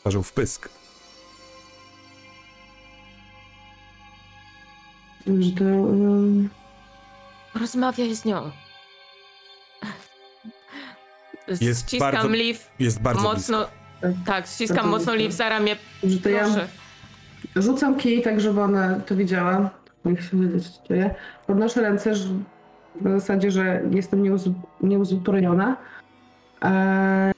Twarzą 0.00 0.22
w 0.22 0.32
pysk. 0.32 0.68
Że 5.26 5.50
to... 5.52 5.64
Rozmawiaj 7.60 8.14
z 8.14 8.24
nią. 8.24 8.50
Jest 11.60 11.80
Ściskam 11.88 12.12
bardzo 12.12 12.28
Liv 12.28 12.58
Jest 12.78 13.00
bardzo 13.02 13.22
mocno. 13.22 13.58
blisko. 13.58 14.22
Tak, 14.26 14.46
ściskam 14.46 14.76
Bardzo 14.76 14.90
mocno 14.90 15.12
blisko. 15.12 15.22
Liv 15.28 15.32
za 15.36 15.48
ramię. 15.48 15.76
że 16.04 16.18
to 16.18 16.28
ja 16.28 16.46
rzucam 17.56 17.96
kij, 17.96 18.22
tak 18.22 18.40
żeby 18.40 18.60
ona 18.60 19.00
to 19.00 19.16
widziała. 19.16 19.70
Jak 20.04 20.20
się 20.22 20.40
wiedzieć, 20.40 20.68
co 20.68 20.88
dzieje. 20.88 21.14
Podnoszę 21.46 21.80
ręce, 21.80 22.14
że 22.14 22.28
na 23.00 23.18
zasadzie, 23.18 23.50
że 23.50 23.82
jestem 23.90 24.22
nieuzu- 24.22 24.54
nieuzbrojona. 24.82 25.76
Eee, 26.62 27.32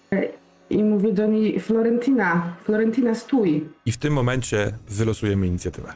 I 0.70 0.85
mówię 0.85 1.12
do 1.12 1.27
niej, 1.27 1.61
Florentina, 1.61 2.56
Florentina, 2.65 3.15
stój. 3.15 3.69
I 3.86 3.93
w 3.93 3.97
tym 3.97 4.12
momencie 4.12 4.73
wylosujemy 4.89 5.47
inicjatywę. 5.47 5.93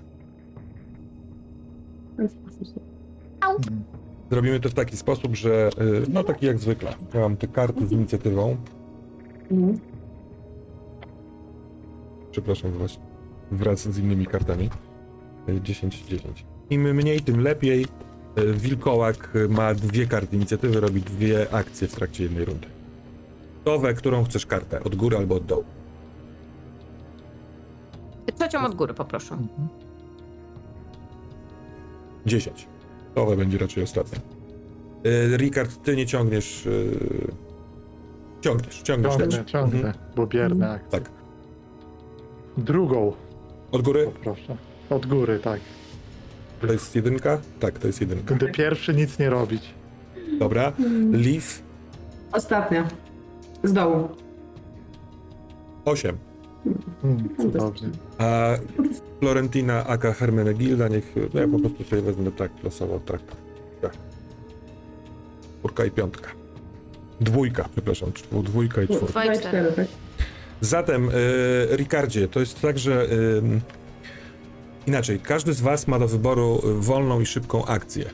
Zrobimy 4.31 4.61
to 4.61 4.69
w 4.69 4.75
taki 4.75 4.97
sposób, 4.97 5.37
że 5.37 5.71
y, 5.81 6.03
no 6.09 6.25
taki 6.25 6.47
jak 6.47 6.59
zwykle. 6.59 6.95
Ja 7.15 7.21
mam 7.21 7.37
te 7.37 7.47
karty 7.47 7.87
z 7.87 7.93
inicjatywą. 7.93 8.57
Mhm. 9.51 9.79
Przepraszam 12.31 12.71
właśnie. 12.71 13.03
Wraz 13.51 13.81
z 13.81 13.99
innymi 13.99 14.27
kartami. 14.27 14.71
Y, 15.49 15.61
10-10. 15.61 16.19
Im 16.71 16.83
mniej, 16.95 17.21
tym 17.21 17.41
lepiej. 17.41 17.87
Y, 18.39 18.53
Wilkołak 18.53 19.33
ma 19.49 19.75
dwie 19.75 20.07
karty 20.07 20.37
inicjatywy, 20.37 20.81
robi 20.81 21.01
dwie 21.01 21.55
akcje 21.55 21.89
w 21.89 21.95
trakcie 21.95 22.23
jednej 22.25 22.45
rundy. 22.45 22.67
Towę, 23.65 23.95
którą 23.95 24.25
chcesz 24.25 24.47
kartę, 24.47 24.85
od 24.85 24.95
góry 24.95 25.17
albo 25.17 25.35
od 25.35 25.45
dołu. 25.47 25.65
Trzecią 28.39 28.67
od 28.67 28.75
góry 28.75 28.95
poproszę. 28.95 29.37
10. 32.27 32.67
Towę 33.19 33.37
będzie 33.37 33.59
raczej 33.59 33.83
ostatnia. 33.85 34.19
Y, 35.07 35.37
Rikard, 35.37 35.83
ty 35.83 35.97
nie 35.97 36.07
ciągniesz. 36.07 36.67
y, 36.67 37.33
Ciągniesz, 38.41 38.83
ciągniesz 38.83 39.15
Ciągnę, 39.17 39.45
ciągnę, 39.45 39.79
Mhm. 39.79 39.95
bo 40.17 40.27
bierne 40.27 40.71
akcje. 40.71 40.91
Tak. 41.01 41.11
Drugą 42.57 43.13
Od 43.73 43.83
góry? 43.83 44.05
poproszę. 44.05 44.57
Od 44.91 45.07
góry, 45.07 45.39
tak. 45.39 45.61
To 46.61 46.73
jest 46.73 46.95
jedynka? 46.97 47.39
Tak, 47.61 47.79
to 47.79 47.87
jest 47.87 48.01
jedynka. 48.01 48.35
Będę 48.35 48.49
pierwszy 48.53 48.95
nic 48.95 49.19
nie 49.19 49.31
robić. 49.31 49.75
Dobra. 50.39 50.73
Leaf 51.13 51.63
Ostatnia. 52.33 52.89
Z 53.65 53.73
dołu. 53.73 54.09
8. 55.85 56.19
Hmm, 57.03 57.29
cudownie. 57.37 57.89
A 58.19 58.49
Florentina 59.21 59.87
aka 59.87 60.13
Hermenegilda, 60.13 60.89
niech. 60.89 61.15
No 61.35 61.41
ja 61.41 61.49
po 61.49 61.59
prostu 61.59 61.85
sobie 61.85 62.03
wezmę 62.03 62.31
tak 62.33 62.51
losowo 62.65 63.01
tak. 63.07 63.21
tak. 63.83 63.93
Czwórka 65.59 65.85
i 65.85 65.91
piątka. 65.91 66.31
Dwójka, 67.21 67.69
przepraszam, 67.73 68.13
czwór, 68.13 68.45
dwójka 68.45 68.83
i 68.83 68.87
czwórka. 68.87 69.07
Dwa 69.07 69.25
i 69.25 69.39
cztery. 69.39 69.73
tak? 69.73 69.87
Zatem, 70.61 71.09
y, 71.09 71.13
Ricardzie, 71.77 72.29
to 72.29 72.41
jest 72.41 72.61
tak, 72.61 72.79
że 72.79 73.07
y, 73.13 73.43
inaczej, 74.87 75.21
każdy 75.21 75.53
z 75.53 75.61
Was 75.61 75.89
ma 75.89 75.99
do 75.99 76.09
wyboru 76.09 76.61
wolną 76.65 77.21
i 77.21 77.27
szybką 77.27 77.65
akcję. 77.65 78.05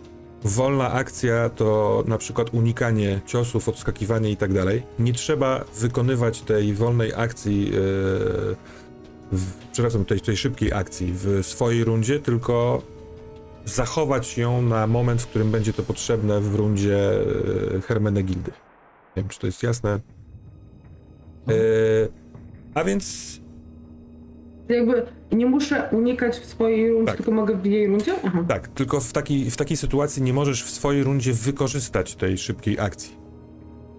Wolna 0.44 0.92
akcja 0.92 1.48
to 1.48 2.04
na 2.06 2.18
przykład 2.18 2.54
unikanie 2.54 3.20
ciosów, 3.26 3.68
odskakiwanie 3.68 4.30
i 4.30 4.36
tak 4.36 4.52
dalej. 4.52 4.82
Nie 4.98 5.12
trzeba 5.12 5.64
wykonywać 5.74 6.42
tej 6.42 6.74
wolnej 6.74 7.12
akcji, 7.16 7.68
y, 7.68 7.72
w, 9.32 9.52
przepraszam, 9.72 10.04
tej, 10.04 10.20
tej 10.20 10.36
szybkiej 10.36 10.72
akcji 10.72 11.12
w 11.12 11.40
swojej 11.42 11.84
rundzie, 11.84 12.20
tylko 12.20 12.82
zachować 13.64 14.38
ją 14.38 14.62
na 14.62 14.86
moment, 14.86 15.22
w 15.22 15.26
którym 15.26 15.50
będzie 15.50 15.72
to 15.72 15.82
potrzebne 15.82 16.40
w 16.40 16.54
rundzie 16.54 17.20
y, 17.76 17.80
Hermenegildy. 17.80 18.50
Nie 19.16 19.22
wiem, 19.22 19.28
czy 19.28 19.38
to 19.38 19.46
jest 19.46 19.62
jasne. 19.62 20.00
Y, 21.50 22.08
a 22.74 22.84
więc 22.84 23.40
Jakby 24.68 25.06
nie 25.32 25.46
muszę 25.46 25.88
unikać 25.92 26.36
w 26.36 26.44
swojej 26.46 26.90
rundzie, 26.90 27.06
Tak. 27.06 27.16
tylko 27.16 27.32
mogę 27.32 27.56
w 27.56 27.66
jej 27.66 27.86
rundzie? 27.86 28.14
Aha. 28.24 28.44
tak, 28.48 28.68
tylko 28.68 29.00
w, 29.00 29.12
takiej 29.12 29.50
w 29.50 29.56
takiej 29.56 29.76
sytuacji 29.76 30.22
nie 30.22 30.32
możesz 30.32 30.64
w 30.64 30.70
swojej 30.70 31.04
rundzie 31.04 31.32
wykorzystać 31.32 32.14
tej 32.14 32.38
szybkiej 32.38 32.80
akcji. 32.80 33.24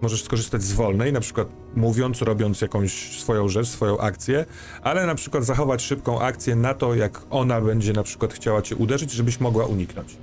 Możesz 0.02 0.22
skorzystać 0.24 0.62
z 0.62 0.72
wolnej, 0.72 1.12
na 1.12 1.20
przykład 1.20 1.48
mówiąc, 1.76 2.22
robiąc 2.22 2.60
jakąś 2.60 3.20
swoją 3.20 3.48
rzecz, 3.48 3.66
swoją 3.68 3.98
akcję, 3.98 4.44
ale 4.82 5.06
na 5.06 5.14
przykład 5.14 5.44
zachować 5.44 5.82
szybką 5.82 6.20
akcję 6.20 6.56
na 6.56 6.74
to, 6.74 6.94
jak 6.94 7.20
ona 7.30 7.60
będzie 7.60 7.92
na 7.92 8.02
przykład 8.02 8.32
chciała 8.34 8.62
cię 8.62 8.76
uderzyć, 8.76 9.10
żebyś 9.10 9.40
mogła 9.40 9.66
uniknąć. 9.66 10.16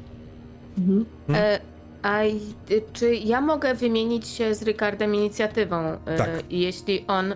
Mhm. 0.77 1.05
E, 1.29 1.59
a 2.01 2.23
y, 2.23 2.81
czy 2.93 3.15
ja 3.15 3.41
mogę 3.41 3.75
wymienić 3.75 4.27
się 4.27 4.55
z 4.55 4.61
Ricardem 4.63 5.15
inicjatywą? 5.15 5.75
E, 6.05 6.17
Tak. 6.17 6.29
Jeśli 6.49 7.05
on 7.07 7.31
e, 7.31 7.35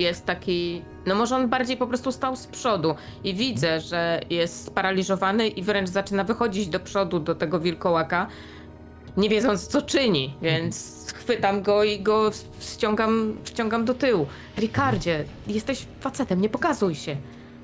jest 0.00 0.26
taki. 0.26 0.82
No 1.06 1.14
może 1.14 1.36
on 1.36 1.48
bardziej 1.48 1.76
po 1.76 1.86
prostu 1.86 2.12
stał 2.12 2.36
z 2.36 2.46
przodu 2.46 2.94
i 3.24 3.34
widzę, 3.34 3.80
że 3.80 4.20
jest 4.30 4.64
sparaliżowany 4.66 5.48
i 5.48 5.62
wręcz 5.62 5.88
zaczyna 5.88 6.24
wychodzić 6.24 6.68
do 6.68 6.80
przodu 6.80 7.20
do 7.20 7.34
tego 7.34 7.60
wilkołaka, 7.60 8.26
nie 9.16 9.28
wiedząc 9.28 9.66
co 9.66 9.82
czyni, 9.82 10.34
więc 10.42 11.06
chwytam 11.16 11.62
go 11.62 11.84
i 11.84 12.00
go 12.00 12.30
wciągam, 12.58 13.36
wciągam 13.44 13.84
do 13.84 13.94
tyłu. 13.94 14.26
Ricardzie, 14.58 15.24
jesteś 15.46 15.86
facetem, 16.00 16.40
nie 16.40 16.48
pokazuj 16.48 16.94
się. 16.94 17.16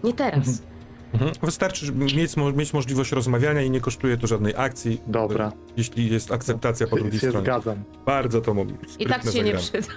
Nie 0.04 0.12
teraz. 0.12 0.62
Mhm. 1.12 1.32
Wystarczy 1.42 1.86
żeby 1.86 2.04
mieć, 2.04 2.36
mieć 2.56 2.72
możliwość 2.72 3.12
rozmawiania 3.12 3.62
i 3.62 3.70
nie 3.70 3.80
kosztuje 3.80 4.16
to 4.16 4.26
żadnej 4.26 4.54
akcji, 4.56 5.00
Dobra, 5.06 5.52
jeśli 5.76 6.10
jest 6.12 6.32
akceptacja 6.32 6.86
po 6.86 6.96
drugiej 6.96 7.20
się 7.20 7.28
stronie. 7.28 7.44
zgadzam. 7.44 7.84
Bardzo 8.06 8.40
to 8.40 8.54
mo- 8.54 8.66
I 8.98 9.06
tak 9.06 9.22
się 9.22 9.26
nie 9.28 9.32
zagranie. 9.32 9.58
przyda. 9.58 9.92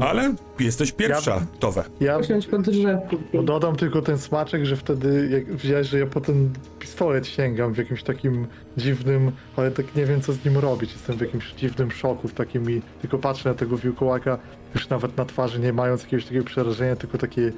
Ale 0.00 0.34
jesteś 0.60 0.92
pierwsza, 0.92 1.46
Towe. 1.58 1.84
Ja 2.00 2.18
drzewku. 2.20 3.16
no 3.34 3.42
dodam 3.42 3.76
tylko 3.76 4.02
ten 4.02 4.18
smaczek, 4.18 4.64
że 4.64 4.76
wtedy 4.76 5.28
jak 5.32 5.56
wziąłeś, 5.56 5.88
że 5.88 5.98
ja 5.98 6.06
po 6.06 6.20
ten 6.20 6.50
pistolet 6.78 7.26
sięgam 7.26 7.74
w 7.74 7.78
jakimś 7.78 8.02
takim 8.02 8.46
dziwnym, 8.76 9.32
ale 9.56 9.70
tak 9.70 9.94
nie 9.94 10.06
wiem 10.06 10.20
co 10.20 10.32
z 10.32 10.44
nim 10.44 10.58
robić. 10.58 10.92
Jestem 10.92 11.16
w 11.16 11.20
jakimś 11.20 11.52
dziwnym 11.52 11.90
szoku, 11.90 12.28
w 12.28 12.32
takim 12.32 12.70
i 12.70 12.82
tylko 13.00 13.18
patrzę 13.18 13.48
na 13.48 13.54
tego 13.54 13.76
wilkołaka, 13.76 14.38
już 14.74 14.88
nawet 14.88 15.16
na 15.16 15.24
twarzy 15.24 15.60
nie 15.60 15.72
mając 15.72 16.02
jakiegoś 16.02 16.24
takiego 16.24 16.44
przerażenia, 16.44 16.96
tylko 16.96 17.18
takie 17.18 17.52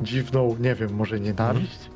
dziwną, 0.00 0.56
nie 0.60 0.74
wiem, 0.74 0.94
może 0.94 1.20
nienawiść? 1.20 1.90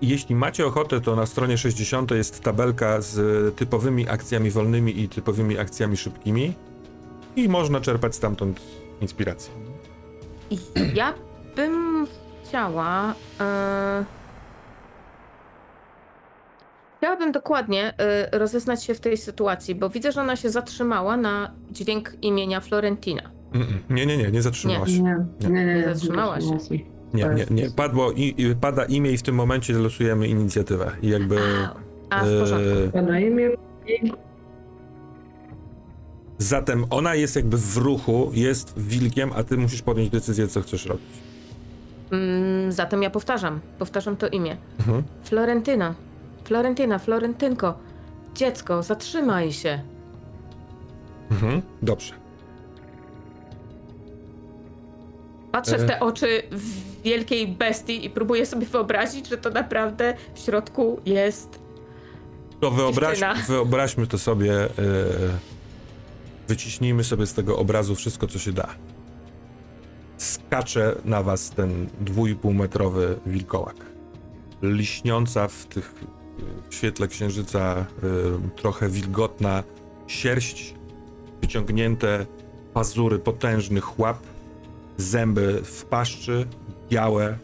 I 0.00 0.08
Jeśli 0.08 0.34
macie 0.34 0.66
ochotę, 0.66 1.00
to 1.00 1.16
na 1.16 1.26
stronie 1.26 1.58
60 1.58 2.10
jest 2.10 2.40
tabelka 2.40 3.00
z 3.00 3.56
typowymi 3.56 4.08
akcjami 4.08 4.50
wolnymi 4.50 5.00
i 5.00 5.08
typowymi 5.08 5.58
akcjami 5.58 5.96
szybkimi. 5.96 6.54
I 7.36 7.48
można 7.48 7.80
czerpać 7.80 8.14
stamtąd 8.14 8.60
inspirację. 9.00 9.52
Ja 10.94 11.14
bym 11.56 12.06
chciała. 12.44 13.14
E... 13.40 14.04
Chciałabym 16.98 17.32
dokładnie 17.32 17.94
e, 17.98 18.38
rozeznać 18.38 18.84
się 18.84 18.94
w 18.94 19.00
tej 19.00 19.16
sytuacji, 19.16 19.74
bo 19.74 19.90
widzę, 19.90 20.12
że 20.12 20.20
ona 20.20 20.36
się 20.36 20.50
zatrzymała 20.50 21.16
na 21.16 21.52
dźwięk 21.70 22.12
imienia 22.22 22.60
Florentina. 22.60 23.22
Mm-mm. 23.52 23.78
Nie, 23.90 24.06
nie, 24.06 24.16
nie, 24.16 24.30
nie 24.30 24.42
zatrzymałaś. 24.42 24.90
Nie, 24.90 25.02
nie, 25.40 25.48
nie, 25.50 25.64
nie, 25.64 25.74
Nie 25.74 25.94
zatrzymała 25.94 26.40
się. 26.40 26.58
Nie, 27.14 27.24
nie, 27.24 27.46
nie. 27.50 27.70
Padło 27.70 28.12
i, 28.12 28.34
i 28.38 28.56
pada 28.56 28.84
imię 28.84 29.10
i 29.12 29.18
w 29.18 29.22
tym 29.22 29.34
momencie 29.34 29.72
losujemy 29.72 30.28
inicjatywę. 30.28 30.90
I 31.02 31.08
jakby. 31.08 31.36
A, 32.10 32.16
a 32.20 32.24
w 32.24 32.40
porządku. 32.40 32.78
e, 32.88 32.92
Pada 32.92 33.18
imię. 33.20 33.50
Zatem 36.42 36.84
ona 36.90 37.14
jest 37.14 37.36
jakby 37.36 37.56
w 37.56 37.76
ruchu, 37.76 38.30
jest 38.34 38.78
wilkiem, 38.78 39.30
a 39.36 39.44
ty 39.44 39.56
musisz 39.56 39.82
podjąć 39.82 40.10
decyzję, 40.10 40.48
co 40.48 40.62
chcesz 40.62 40.86
robić. 40.86 41.04
Mm, 42.10 42.72
zatem 42.72 43.02
ja 43.02 43.10
powtarzam, 43.10 43.60
powtarzam 43.78 44.16
to 44.16 44.28
imię. 44.28 44.56
Mhm. 44.78 45.02
Florentyna. 45.24 45.94
Florentyna, 46.44 46.98
Florentynko. 46.98 47.74
Dziecko, 48.34 48.82
zatrzymaj 48.82 49.52
się. 49.52 49.82
Mhm. 51.30 51.62
Dobrze. 51.82 52.14
Patrzę 55.52 55.78
w 55.78 55.82
E. 55.82 55.86
te 55.86 56.00
oczy 56.00 56.42
wielkiej 57.04 57.48
bestii 57.48 58.04
i 58.06 58.10
próbuję 58.10 58.46
sobie 58.46 58.66
wyobrazić, 58.66 59.28
że 59.28 59.38
to 59.38 59.50
naprawdę 59.50 60.14
w 60.34 60.38
środku 60.38 61.00
jest 61.06 61.58
To 62.60 62.70
wyobraź, 62.70 63.20
wyobraźmy 63.48 64.06
to 64.06 64.18
sobie, 64.18 64.52
e, 64.54 64.68
wyciśnijmy 66.48 67.04
sobie 67.04 67.26
z 67.26 67.34
tego 67.34 67.58
obrazu 67.58 67.94
wszystko, 67.94 68.26
co 68.26 68.38
się 68.38 68.52
da. 68.52 68.74
Skacze 70.16 70.96
na 71.04 71.22
was 71.22 71.50
ten 71.50 71.88
dwójpółmetrowy 72.00 73.18
wilkołak. 73.26 73.76
Liśniąca 74.62 75.48
w 75.48 75.66
tych 75.66 75.94
w 76.70 76.74
świetle 76.74 77.08
księżyca 77.08 77.60
e, 77.76 77.84
trochę 78.56 78.88
wilgotna 78.88 79.62
sierść, 80.06 80.74
wyciągnięte 81.40 82.26
pazury 82.74 83.18
potężnych 83.18 83.98
łap, 83.98 84.18
zęby 84.96 85.60
w 85.64 85.84
paszczy, 85.84 86.46
białe, 86.90 87.38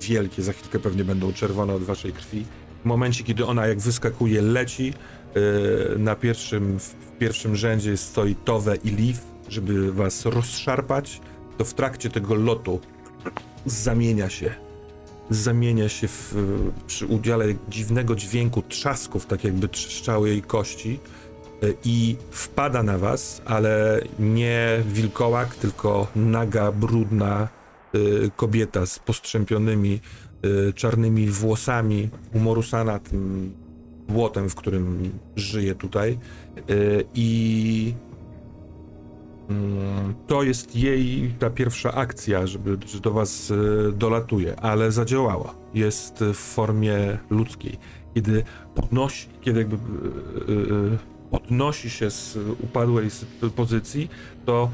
wielkie, 0.00 0.42
za 0.42 0.52
chwilkę 0.52 0.78
pewnie 0.78 1.04
będą 1.04 1.32
czerwone 1.32 1.74
od 1.74 1.82
waszej 1.82 2.12
krwi 2.12 2.44
momencie, 2.88 3.24
kiedy 3.24 3.46
ona 3.46 3.66
jak 3.66 3.78
wyskakuje, 3.78 4.42
leci, 4.42 4.92
yy, 5.34 5.98
na 5.98 6.14
pierwszym, 6.14 6.78
w 7.18 7.20
pierwszym 7.20 7.56
rzędzie 7.56 7.96
stoi 7.96 8.34
Towe 8.34 8.76
i 8.76 8.90
Leaf, 8.90 9.20
żeby 9.48 9.92
was 9.92 10.26
rozszarpać, 10.26 11.20
to 11.56 11.64
w 11.64 11.74
trakcie 11.74 12.10
tego 12.10 12.34
lotu 12.34 12.80
zamienia 13.66 14.30
się. 14.30 14.54
Zamienia 15.30 15.88
się 15.88 16.08
w, 16.08 16.34
przy 16.86 17.06
udziale 17.06 17.44
dziwnego 17.68 18.14
dźwięku 18.14 18.62
trzasków, 18.62 19.26
tak 19.26 19.44
jakby 19.44 19.68
trzeszczały 19.68 20.28
jej 20.28 20.42
kości 20.42 21.00
yy, 21.62 21.74
i 21.84 22.16
wpada 22.30 22.82
na 22.82 22.98
was, 22.98 23.42
ale 23.44 24.00
nie 24.18 24.82
wilkołak, 24.86 25.54
tylko 25.54 26.06
naga, 26.16 26.72
brudna 26.72 27.48
yy, 27.92 28.30
kobieta 28.36 28.86
z 28.86 28.98
postrzępionymi 28.98 30.00
y, 30.44 30.72
czarnymi 30.72 31.26
włosami, 31.26 32.08
umorusana 32.34 32.98
tym 32.98 33.52
błotem, 34.08 34.48
w 34.48 34.54
którym 34.54 35.12
żyje 35.36 35.74
tutaj. 35.74 36.18
Y, 36.70 37.04
I 37.14 37.94
mm, 39.48 40.14
to 40.26 40.42
jest 40.42 40.76
jej 40.76 41.34
ta 41.38 41.50
pierwsza 41.50 41.94
akcja, 41.94 42.46
żeby, 42.46 42.78
że 42.86 43.00
do 43.00 43.10
was 43.10 43.50
y, 43.50 43.92
dolatuje, 43.96 44.60
ale 44.60 44.92
zadziałała. 44.92 45.54
Jest 45.74 46.18
w 46.20 46.36
formie 46.36 47.18
ludzkiej. 47.30 47.78
Kiedy 48.14 48.42
podnosi, 48.74 49.28
kiedy 49.40 49.58
jakby 49.58 49.76
y, 49.76 50.98
podnosi 51.30 51.90
się 51.90 52.10
z 52.10 52.38
upadłej 52.60 53.08
pozycji, 53.56 54.08
to 54.44 54.70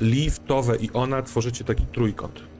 Liv, 0.00 0.36
Towe 0.46 0.76
i 0.76 0.90
ona 0.92 1.22
tworzycie 1.22 1.64
taki 1.64 1.86
trójkąt. 1.86 2.53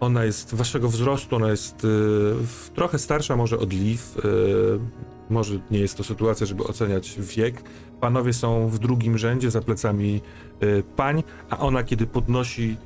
Ona 0.00 0.24
jest 0.24 0.54
waszego 0.54 0.88
wzrostu, 0.88 1.36
ona 1.36 1.50
jest 1.50 1.84
y, 1.84 2.34
trochę 2.74 2.98
starsza 2.98 3.36
może 3.36 3.58
od 3.58 3.72
Liv. 3.72 4.02
Y, 4.24 5.10
może 5.30 5.58
nie 5.70 5.78
jest 5.78 5.96
to 5.96 6.04
sytuacja, 6.04 6.46
żeby 6.46 6.64
oceniać 6.64 7.16
wiek. 7.18 7.62
Panowie 8.00 8.32
są 8.32 8.68
w 8.68 8.78
drugim 8.78 9.18
rzędzie 9.18 9.50
za 9.50 9.60
plecami 9.60 10.20
y, 10.62 10.82
pań, 10.96 11.22
a 11.50 11.58
ona 11.58 11.84
kiedy 11.84 12.06
podnosi 12.06 12.76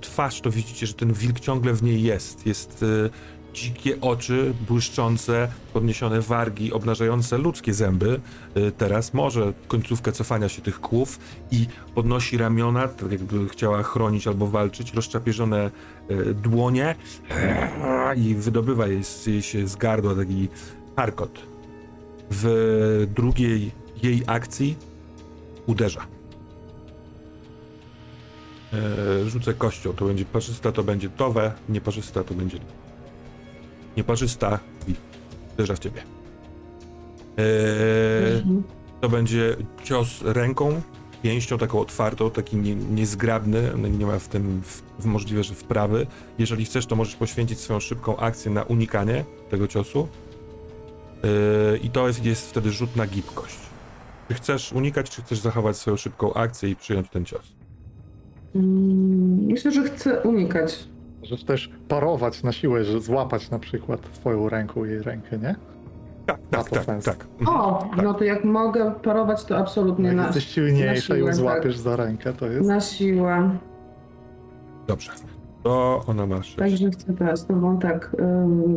twarz, 0.00 0.40
to 0.40 0.50
widzicie, 0.50 0.86
że 0.86 0.94
ten 0.94 1.12
wilk 1.12 1.40
ciągle 1.40 1.72
w 1.72 1.82
niej 1.82 2.02
jest. 2.02 2.46
Jest 2.46 2.82
y, 2.82 3.10
dzikie 3.54 4.00
oczy, 4.00 4.54
błyszczące, 4.68 5.48
podniesione 5.72 6.20
wargi, 6.20 6.72
obnażające 6.72 7.38
ludzkie 7.38 7.74
zęby. 7.74 8.20
Y, 8.56 8.72
teraz 8.72 9.14
może 9.14 9.52
końcówkę 9.68 10.12
cofania 10.12 10.48
się 10.48 10.62
tych 10.62 10.80
kłów 10.80 11.18
i 11.50 11.66
podnosi 11.94 12.36
ramiona, 12.36 12.88
tak 12.88 13.12
jakby 13.12 13.48
chciała 13.48 13.82
chronić 13.82 14.26
albo 14.26 14.46
walczyć, 14.46 14.94
rozczapieżone 14.94 15.70
y, 16.10 16.34
dłonie 16.34 16.94
i 18.16 18.34
wydobywa 18.34 18.86
jej, 18.86 19.02
się 19.42 19.68
z 19.68 19.76
gardła 19.76 20.14
taki 20.14 20.48
harkot. 20.96 21.38
W 22.30 23.06
drugiej 23.14 23.70
jej 24.02 24.22
akcji 24.26 24.76
uderza. 25.66 26.06
E, 28.72 29.30
rzucę 29.30 29.54
kością, 29.54 29.92
to 29.92 30.04
będzie 30.04 30.24
parzysta, 30.24 30.72
to 30.72 30.82
będzie 30.82 31.08
towe, 31.08 31.52
nieparzysta 31.68 32.24
to 32.24 32.34
będzie 32.34 32.58
nieparzysta 33.96 34.58
i 34.88 34.94
uderza 35.54 35.74
w 35.74 35.78
ciebie. 35.78 36.02
E, 37.38 38.36
Mhm. 38.36 38.62
to 39.00 39.08
będzie 39.08 39.56
cios 39.84 40.22
ręką, 40.24 40.80
pięścią 41.22 41.58
taką 41.58 41.80
otwartą, 41.80 42.30
taki 42.30 42.56
nie, 42.56 42.74
niezgrabny, 42.74 43.72
no 43.76 43.88
nie 43.88 44.06
ma 44.06 44.18
w 44.18 44.28
tym 44.28 44.62
w, 44.62 44.82
w 44.98 45.04
możliwe, 45.04 45.44
że 45.44 45.54
wprawy. 45.54 46.06
Jeżeli 46.38 46.64
chcesz, 46.64 46.86
to 46.86 46.96
możesz 46.96 47.16
poświęcić 47.16 47.58
swoją 47.60 47.80
szybką 47.80 48.16
akcję 48.16 48.50
na 48.50 48.62
unikanie 48.62 49.24
tego 49.50 49.68
ciosu. 49.68 50.08
Yy, 51.22 51.78
I 51.78 51.90
to 51.90 52.06
jest, 52.06 52.24
jest 52.24 52.50
wtedy 52.50 52.70
rzut 52.70 52.96
na 52.96 53.06
gibkość. 53.06 53.56
Czy 54.28 54.34
chcesz 54.34 54.72
unikać, 54.72 55.10
czy 55.10 55.22
chcesz 55.22 55.38
zachować 55.38 55.76
swoją 55.76 55.96
szybką 55.96 56.34
akcję 56.34 56.70
i 56.70 56.76
przyjąć 56.76 57.10
ten 57.10 57.24
cios? 57.24 57.52
Mm, 58.54 59.46
Myślę, 59.46 59.72
że 59.72 59.84
chcę 59.84 60.20
unikać. 60.22 60.84
Możesz 61.20 61.44
też 61.44 61.70
parować 61.88 62.42
na 62.42 62.52
siłę, 62.52 62.84
że 62.84 63.00
złapać 63.00 63.50
na 63.50 63.58
przykład 63.58 64.00
swoją 64.12 64.48
ręką 64.48 64.84
jej 64.84 65.02
rękę, 65.02 65.38
nie? 65.38 65.54
Tak, 66.26 66.38
Ma 66.52 66.58
tak, 66.58 66.68
to 66.68 66.76
tak, 66.76 66.84
sens. 66.84 67.04
tak. 67.04 67.26
O, 67.48 67.88
tak. 67.90 68.02
no 68.04 68.14
to 68.14 68.24
jak 68.24 68.44
mogę 68.44 68.92
parować, 69.02 69.44
to 69.44 69.58
absolutnie 69.58 70.06
Jak 70.06 70.16
na, 70.16 70.24
jesteś 70.26 70.46
silniejsza 70.46 71.12
na 71.14 71.18
i 71.18 71.20
ją 71.20 71.26
siłę, 71.26 71.34
złapiesz 71.34 71.76
za 71.78 71.96
rękę, 71.96 72.32
to 72.32 72.46
jest... 72.46 72.68
na 72.68 72.80
siłę. 72.80 73.50
Dobrze. 74.86 75.10
To 75.62 76.02
ona 76.06 76.26
ma 76.26 76.42
6. 76.42 76.56
Także 76.56 76.90
chcę 76.90 77.12
teraz, 77.12 77.46
to 77.46 77.56
mam 77.56 77.78
tak, 77.78 78.16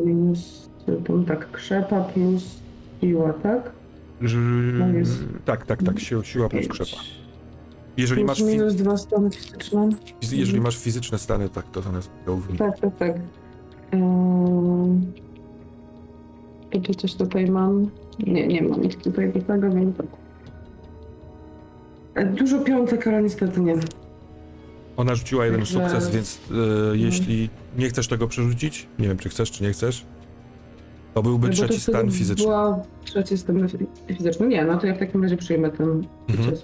minus, 0.06 0.70
to 1.06 1.14
tak, 1.28 1.52
krzepa 1.52 2.02
plus 2.02 2.60
siła, 3.02 3.34
tak? 3.34 3.72
to 4.20 4.98
jest- 4.98 5.24
Tak, 5.46 5.66
tak, 5.66 5.84
tak, 5.84 6.00
siła, 6.00 6.24
siła 6.24 6.50
plus 6.50 6.68
krzepa. 6.68 6.98
Jeżeli 7.98 8.22
Plus 8.22 8.28
masz, 8.28 8.40
fi- 8.40 8.52
minus 8.52 8.76
dwa 8.76 8.98
stany 8.98 9.30
fizyczne. 9.32 9.90
jeżeli 10.32 10.62
masz 10.62 10.78
fizyczne 10.78 11.18
stany, 11.18 11.50
tak, 11.50 11.66
to 11.72 11.82
one 11.90 12.02
są 12.02 12.10
Tak, 12.58 12.80
tak, 12.80 12.98
tak. 12.98 13.12
Ym, 13.94 15.14
I 16.74 16.82
czy 16.82 16.96
coś 16.96 17.16
tutaj 17.16 17.46
mam? 17.52 17.90
Nie, 18.28 18.48
nie 18.48 18.62
mam 18.62 18.82
nic 18.82 18.96
tutaj 18.96 19.34
do 19.34 19.42
tego, 19.42 19.70
więc 19.72 19.98
tak. 19.98 20.06
E, 22.16 22.26
Dużo 22.26 22.60
piątek, 22.60 23.08
ale 23.08 23.24
niestety 23.24 23.62
nie. 23.62 23.76
Ona 24.98 25.16
rzuciła 25.16 25.46
jeden 25.46 25.60
Także- 25.62 25.80
sukces, 25.90 26.10
więc 26.10 26.40
e, 26.94 26.98
jeśli 26.98 27.50
nie 27.78 27.90
chcesz 27.90 28.08
tego 28.08 28.28
przerzucić, 28.28 28.88
nie 29.00 29.08
wiem 29.08 29.18
czy 29.18 29.30
chcesz, 29.30 29.52
czy 29.52 29.64
nie 29.64 29.72
chcesz, 29.72 30.06
to 31.14 31.24
byłby 31.24 31.48
No 31.48 31.54
Bo 31.54 31.60
to 31.62 31.68
trzeci 31.68 31.82
wtedy 31.82 31.98
stan 31.98 32.12
fizyczny. 32.12 32.46
Była 32.46 32.84
trzeci 33.06 33.38
stan 33.38 33.68
fizyczny. 34.18 34.48
Nie, 34.48 34.66
no 34.66 34.78
to 34.78 34.88
ja 34.88 34.96
w 34.96 35.00
takim 35.00 35.24
razie 35.24 35.38
przyjmę 35.38 35.70
ten 35.72 36.04
Mhm. 36.30 36.56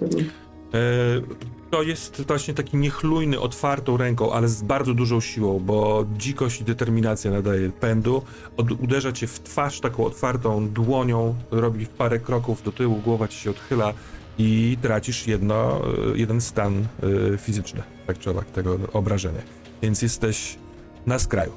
To 1.70 1.82
jest 1.82 2.22
właśnie 2.26 2.54
taki 2.54 2.76
niechlujny, 2.76 3.40
otwartą 3.40 3.96
ręką, 3.96 4.32
ale 4.32 4.48
z 4.48 4.62
bardzo 4.62 4.94
dużą 4.94 5.20
siłą, 5.20 5.58
bo 5.58 6.06
dzikość 6.16 6.60
i 6.60 6.64
determinacja 6.64 7.30
nadaje 7.30 7.70
pędu. 7.70 8.22
Od, 8.56 8.70
uderza 8.70 9.12
cię 9.12 9.26
w 9.26 9.40
twarz 9.40 9.80
taką 9.80 10.04
otwartą 10.04 10.68
dłonią, 10.68 11.34
robi 11.50 11.86
parę 11.86 12.18
kroków 12.18 12.62
do 12.62 12.72
tyłu, 12.72 12.96
głowa 12.96 13.28
ci 13.28 13.38
się 13.38 13.50
odchyla 13.50 13.94
i 14.38 14.78
tracisz 14.82 15.26
jedno, 15.26 15.80
e, 16.14 16.18
jeden 16.18 16.40
stan 16.40 16.86
e, 17.34 17.38
fizyczny, 17.38 17.82
tak 18.06 18.18
czy 18.18 18.30
owak, 18.30 18.46
tego 18.46 18.78
obrażenia. 18.92 19.42
Więc 19.82 20.02
jesteś 20.02 20.58
na 21.06 21.18
skraju. 21.18 21.52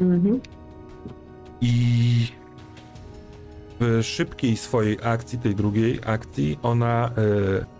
Mhm. 0.00 0.40
I 1.60 2.28
w 3.80 4.02
szybkiej 4.02 4.56
swojej 4.56 4.98
akcji, 5.02 5.38
tej 5.38 5.54
drugiej 5.54 6.00
akcji, 6.06 6.58
ona 6.62 7.10
e, 7.16 7.71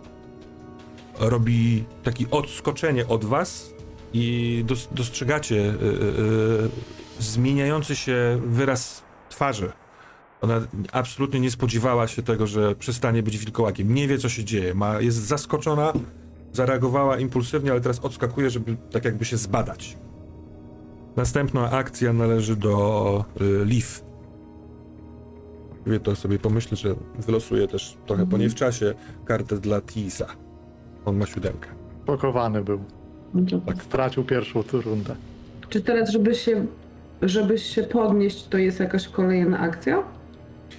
robi 1.19 1.83
takie 2.03 2.29
odskoczenie 2.31 3.07
od 3.07 3.25
was 3.25 3.73
i 4.13 4.63
dos, 4.67 4.89
dostrzegacie 4.91 5.59
e, 5.59 5.69
e, 5.69 5.73
zmieniający 7.19 7.95
się 7.95 8.41
wyraz 8.45 9.03
twarzy. 9.29 9.71
Ona 10.41 10.61
absolutnie 10.91 11.39
nie 11.39 11.51
spodziewała 11.51 12.07
się 12.07 12.23
tego, 12.23 12.47
że 12.47 12.75
przestanie 12.75 13.23
być 13.23 13.37
wilkołakiem. 13.37 13.93
Nie 13.93 14.07
wie, 14.07 14.17
co 14.17 14.29
się 14.29 14.43
dzieje. 14.43 14.73
Ma, 14.73 15.01
jest 15.01 15.17
zaskoczona, 15.17 15.93
zareagowała 16.53 17.17
impulsywnie, 17.19 17.71
ale 17.71 17.81
teraz 17.81 17.99
odskakuje, 17.99 18.49
żeby 18.49 18.77
tak 18.91 19.05
jakby 19.05 19.25
się 19.25 19.37
zbadać. 19.37 19.97
Następna 21.15 21.71
akcja 21.71 22.13
należy 22.13 22.55
do 22.55 23.25
y, 23.41 23.65
Leaf. 23.65 24.03
Wie 25.85 25.99
to 25.99 26.15
sobie 26.15 26.39
pomyślę, 26.39 26.77
że 26.77 26.95
wylosuję 27.19 27.67
też 27.67 27.97
trochę 28.05 28.21
po 28.21 28.23
Mhm. 28.23 28.41
niej 28.41 28.49
w 28.49 28.55
czasie 28.55 28.93
kartę 29.25 29.57
dla 29.59 29.81
Tisa. 29.81 30.25
On 31.05 31.17
ma 31.17 31.25
siódemkę. 31.25 31.69
Szokowany 32.07 32.61
był. 32.61 32.79
No 33.33 33.41
Tak 33.65 33.83
stracił 33.83 34.23
pierwszą 34.23 34.63
rundę. 34.85 35.15
Czy 35.69 35.81
teraz, 35.81 36.09
żeby 36.09 36.35
się, 36.35 36.65
żeby 37.21 37.59
się 37.59 37.83
podnieść, 37.83 38.47
to 38.47 38.57
jest 38.57 38.79
jakaś 38.79 39.07
kolejna 39.07 39.59
akcja? 39.59 40.03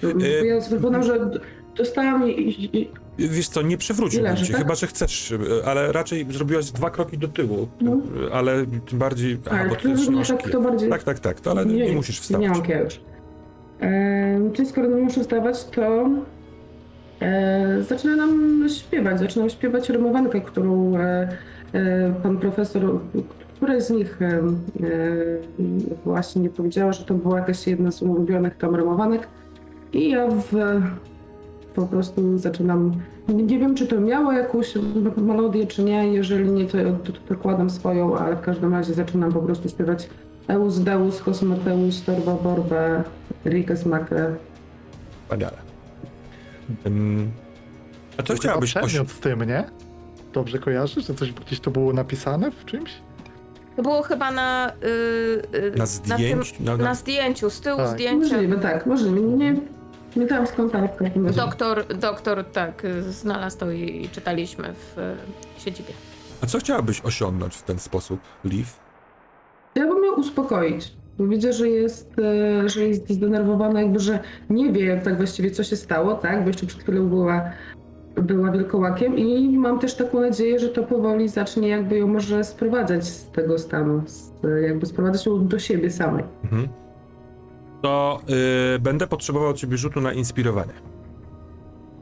Bo 0.01 0.25
E, 0.25 0.45
ja 0.45 0.61
zakładam, 0.61 1.03
że 1.03 1.31
dostałam 1.77 2.29
i, 2.29 2.69
i, 2.77 2.89
Wiesz 3.19 3.47
co, 3.49 3.61
nie 3.61 3.77
przewróciłbym 3.77 4.35
cię, 4.35 4.45
tak? 4.47 4.61
chyba 4.61 4.75
że 4.75 4.87
chcesz, 4.87 5.33
ale 5.65 5.91
raczej 5.91 6.25
zrobiłaś 6.31 6.71
dwa 6.71 6.89
kroki 6.89 7.17
do 7.17 7.27
tyłu, 7.27 7.67
No. 7.81 7.97
ale 8.33 8.65
tym 8.89 8.99
bardziej... 8.99 9.37
Aha, 9.47 9.57
ale 9.59 9.69
bo 9.69 9.75
ty 9.75 9.89
nie 9.89 10.25
tak, 10.25 10.49
to 10.49 10.61
bardziej... 10.61 10.89
tak, 10.89 11.03
tak, 11.03 11.19
tak, 11.19 11.39
to 11.41 11.51
ale 11.51 11.65
nie, 11.65 11.85
nie 11.85 11.93
musisz 11.95 12.19
wstawać. 12.19 12.41
Nie 12.41 12.49
mam 12.49 12.61
kiedy 12.61 12.83
już. 12.83 12.99
E, 13.81 14.51
czyli 14.53 14.67
skoro 14.67 14.87
nie 14.87 15.01
muszę 15.01 15.21
wstawać, 15.21 15.65
to 15.65 16.09
zaczyna 17.81 18.15
nam 18.15 18.63
śpiewać. 18.69 19.19
Zaczynam 19.19 19.49
śpiewać 19.49 19.89
rymowankę, 19.89 20.41
którą 20.41 20.97
e, 20.97 21.27
e, 21.73 22.13
pan 22.23 22.37
profesor, 22.37 22.99
któraś 23.55 23.83
z 23.83 23.89
nich 23.89 24.21
e, 24.21 24.25
e, 24.27 24.41
właśnie 26.05 26.49
powiedziała, 26.49 26.93
że 26.93 27.03
to 27.03 27.13
była 27.13 27.39
jakaś 27.39 27.67
jedna 27.67 27.91
z 27.91 28.01
ulubionych 28.01 28.57
tam 28.57 28.75
rymowanek. 28.75 29.27
I 29.93 30.09
ja 30.09 30.27
w, 30.27 30.81
po 31.75 31.85
prostu 31.85 32.37
zaczynam. 32.37 32.93
Nie 33.27 33.59
wiem, 33.59 33.75
czy 33.75 33.87
to 33.87 34.01
miało 34.01 34.31
jakąś 34.31 34.73
melodię, 35.17 35.67
czy 35.67 35.83
nie. 35.83 36.13
Jeżeli 36.13 36.51
nie, 36.51 36.65
to, 36.65 36.77
to, 37.03 37.11
to 37.11 37.19
dokładam 37.29 37.69
swoją, 37.69 38.17
ale 38.17 38.35
w 38.35 38.41
każdym 38.41 38.73
razie 38.73 38.93
zaczynam 38.93 39.33
po 39.33 39.39
prostu 39.39 39.69
śpiewać 39.69 40.09
Eus 40.47 40.79
Deus 40.79 41.21
Cosmoteus 41.21 42.03
Torba 42.03 42.33
Borbe 42.33 43.03
Rikas 43.45 43.85
Makre. 43.85 44.35
Wspaniale. 45.23 45.64
A 48.17 48.23
co 48.23 48.33
chciałabyś 48.35 48.73
przedmiot 48.73 49.11
z 49.11 49.19
tym, 49.19 49.43
nie? 49.43 49.63
Dobrze 50.33 50.59
kojarzysz, 50.59 51.07
że 51.07 51.13
coś 51.15 51.31
gdzieś 51.31 51.59
to 51.59 51.71
było 51.71 51.93
napisane 51.93 52.51
w 52.51 52.65
czymś? 52.65 52.91
To 53.75 53.81
było 53.81 54.01
chyba 54.03 54.31
na... 54.31 54.71
y, 54.83 54.87
y, 55.57 55.71
na 55.71 55.77
tym- 55.77 55.87
zdjęciu? 55.87 56.63
Na, 56.63 56.77
Na 56.77 56.83
na, 56.83 56.95
zdjęciu, 56.95 57.49
z 57.49 57.61
tyłu 57.61 57.77
Tak. 57.77 57.87
zdjęcia. 57.89 58.33
Możliwe, 58.35 58.57
tak, 58.57 58.85
możliwe. 58.85 59.21
Nie, 59.21 59.55
nie 60.15 60.25
dałam 60.25 60.45
razie. 61.25 61.37
Doktor, 61.37 61.85
doktor, 61.87 62.45
tak, 62.45 62.85
y, 62.85 63.11
znalazł 63.11 63.57
to 63.57 63.71
i 63.71 64.05
i 64.05 64.09
czytaliśmy 64.09 64.73
w 64.73 64.97
y, 64.99 65.15
siedzibie. 65.61 65.93
a 66.41 66.45
co 66.45 66.59
chciałabyś 66.59 67.01
osiągnąć 67.01 67.55
w 67.55 67.63
ten 67.63 67.79
sposób, 67.79 68.19
Liv? 68.43 68.69
Ja 69.75 69.87
bym 69.87 70.05
ją 70.05 70.13
uspokoić. 70.13 70.91
Widzę, 71.19 71.53
że 71.53 71.69
jest, 71.69 72.19
e, 72.19 72.69
że 72.69 72.87
jest 72.87 73.09
zdenerwowana, 73.09 73.81
jakby, 73.81 73.99
że 73.99 74.19
nie 74.49 74.71
wie 74.71 75.01
tak 75.03 75.17
właściwie, 75.17 75.51
co 75.51 75.63
się 75.63 75.75
stało, 75.75 76.15
tak? 76.15 76.41
Bo 76.41 76.47
jeszcze 76.47 76.65
przed 76.65 76.83
chwilą 76.83 77.09
była, 77.09 77.51
była 78.15 78.51
wilkołakiem 78.51 79.17
i 79.17 79.57
mam 79.57 79.79
też 79.79 79.95
taką 79.95 80.21
nadzieję, 80.21 80.59
że 80.59 80.69
to 80.69 80.83
powoli 80.83 81.29
zacznie 81.29 81.67
jakby 81.67 81.97
ją 81.97 82.07
może 82.07 82.43
sprowadzać 82.43 83.05
z 83.05 83.31
tego 83.31 83.59
stanu, 83.59 84.01
z, 84.05 84.31
jakby 84.63 84.85
sprowadzać 84.85 85.25
ją 85.25 85.47
do 85.47 85.59
siebie 85.59 85.91
samej. 85.91 86.23
Mhm. 86.43 86.67
To 87.81 88.21
y, 88.75 88.79
będę 88.79 89.07
potrzebował 89.07 89.53
ciebie 89.53 89.77
rzutu 89.77 90.01
na 90.01 90.13
inspirowanie. 90.13 90.73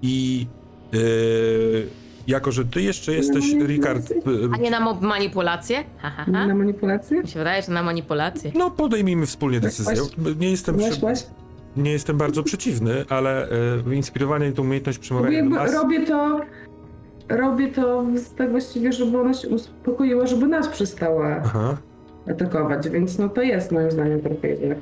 I 0.02 0.48
y, 0.94 1.88
jako, 2.28 2.52
że 2.52 2.66
ty 2.66 2.82
jeszcze 2.82 3.14
jesteś, 3.14 3.54
No, 3.54 3.66
Rikard, 3.66 4.12
y, 4.12 4.16
A 4.54 4.58
nie 4.58 4.72
na 4.72 4.80
mo- 4.80 4.94
manipulację? 5.02 5.84
Ha, 5.98 6.10
ha, 6.10 6.24
ha. 6.26 6.32
Na 6.48 6.56
manipulację? 6.56 7.22
Mi 7.22 7.28
się 7.28 7.40
wydaje, 7.40 7.62
że 7.62 7.72
na 7.72 7.84
manipulację. 7.84 8.52
no 8.56 8.72
podejmijmy 8.72 9.26
wspólnie 9.26 9.60
decyzję. 9.60 9.96
Nie 10.40 10.52
jestem, 10.52 10.78
przy, 10.78 11.00
Właśnie, 11.00 11.30
nie 11.78 11.92
jestem 11.92 12.18
bardzo 12.18 12.44
przeciwny, 12.44 13.06
ale 13.10 13.48
y, 13.90 13.96
inspirowanie 13.96 14.48
i 14.48 14.54
tą 14.54 14.62
umiejętność 14.62 15.00
przemawiania 15.00 15.32
do 15.38 15.44
jakby 15.44 15.56
mas... 15.56 15.74
robię 15.74 16.06
to, 16.06 16.40
robię 17.30 17.68
to 17.68 18.06
z- 18.16 18.34
tak 18.36 18.52
właściwie, 18.52 18.94
żeby 18.94 19.18
ona 19.22 19.34
się 19.34 19.48
uspokoiła, 19.48 20.28
żeby 20.28 20.48
nas 20.48 20.68
przestała 20.68 21.42
Aha, 21.46 21.78
atakować, 22.32 22.90
więc 22.90 23.18
no 23.20 23.30
to 23.30 23.42
jest 23.42 23.72
moim 23.72 23.92
zdaniem 23.92 24.22
trochę 24.22 24.48
jednak. 24.48 24.78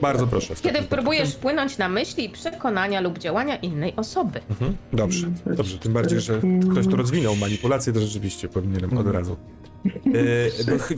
Bardzo 0.00 0.26
proszę. 0.26 0.54
Kiedy 0.62 0.82
próbujesz 0.82 1.34
wpłynąć 1.34 1.78
na 1.78 1.88
myśli 1.88 2.24
i 2.24 2.30
przekonania 2.30 3.00
lub 3.00 3.18
działania 3.18 3.56
innej 3.56 3.92
osoby. 3.96 4.40
Mhm. 4.50 4.76
Dobrze, 4.92 5.30
dobrze. 5.46 5.78
Tym 5.78 5.92
bardziej, 5.92 6.20
że 6.20 6.40
ktoś 6.70 6.86
to 6.86 6.96
rozwinął 6.96 7.36
manipulację, 7.36 7.92
to 7.92 8.00
rzeczywiście 8.00 8.48
powinienem 8.48 8.98
od 8.98 9.06
razu. 9.06 9.36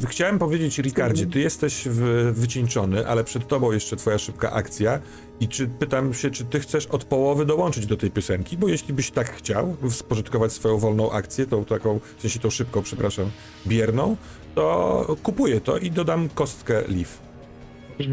E, 0.02 0.06
chciałem 0.06 0.39
powiedzieć, 0.39 0.78
Ricardzie, 0.78 1.27
ty 1.27 1.40
jesteś 1.40 1.89
w, 1.89 2.32
wycieńczony, 2.35 3.06
ale 3.06 3.24
przed 3.24 3.48
tobą 3.48 3.72
jeszcze 3.72 3.97
twoja 3.97 4.18
szybka 4.18 4.52
akcja. 4.52 5.01
I 5.40 5.48
czy 5.48 5.68
pytam 5.68 6.14
się, 6.14 6.31
czy 6.31 6.44
ty 6.44 6.60
chcesz 6.60 6.86
od 6.86 7.05
połowy 7.05 7.47
dołączyć 7.47 7.86
do 7.86 7.97
tej 7.97 8.10
piosenki? 8.10 8.56
Bo 8.56 8.68
jeśli 8.68 8.94
byś 8.94 9.10
tak 9.10 9.32
chciał, 9.32 9.77
spożytkować 9.90 10.52
swoją 10.52 10.78
wolną 10.78 11.12
akcję, 11.12 11.47
tą 11.47 11.64
taką, 11.64 12.01
w 12.16 12.20
sensie 12.20 12.39
tą 12.39 12.51
szybką, 12.51 12.82
przepraszam, 12.82 13.31
bierną, 13.66 14.16
to 14.55 15.16
kupuję 15.22 15.60
to 15.60 15.78
i 15.78 15.90
dodam 15.90 16.28
kostkę 16.28 16.82
Leaf. 16.89 17.30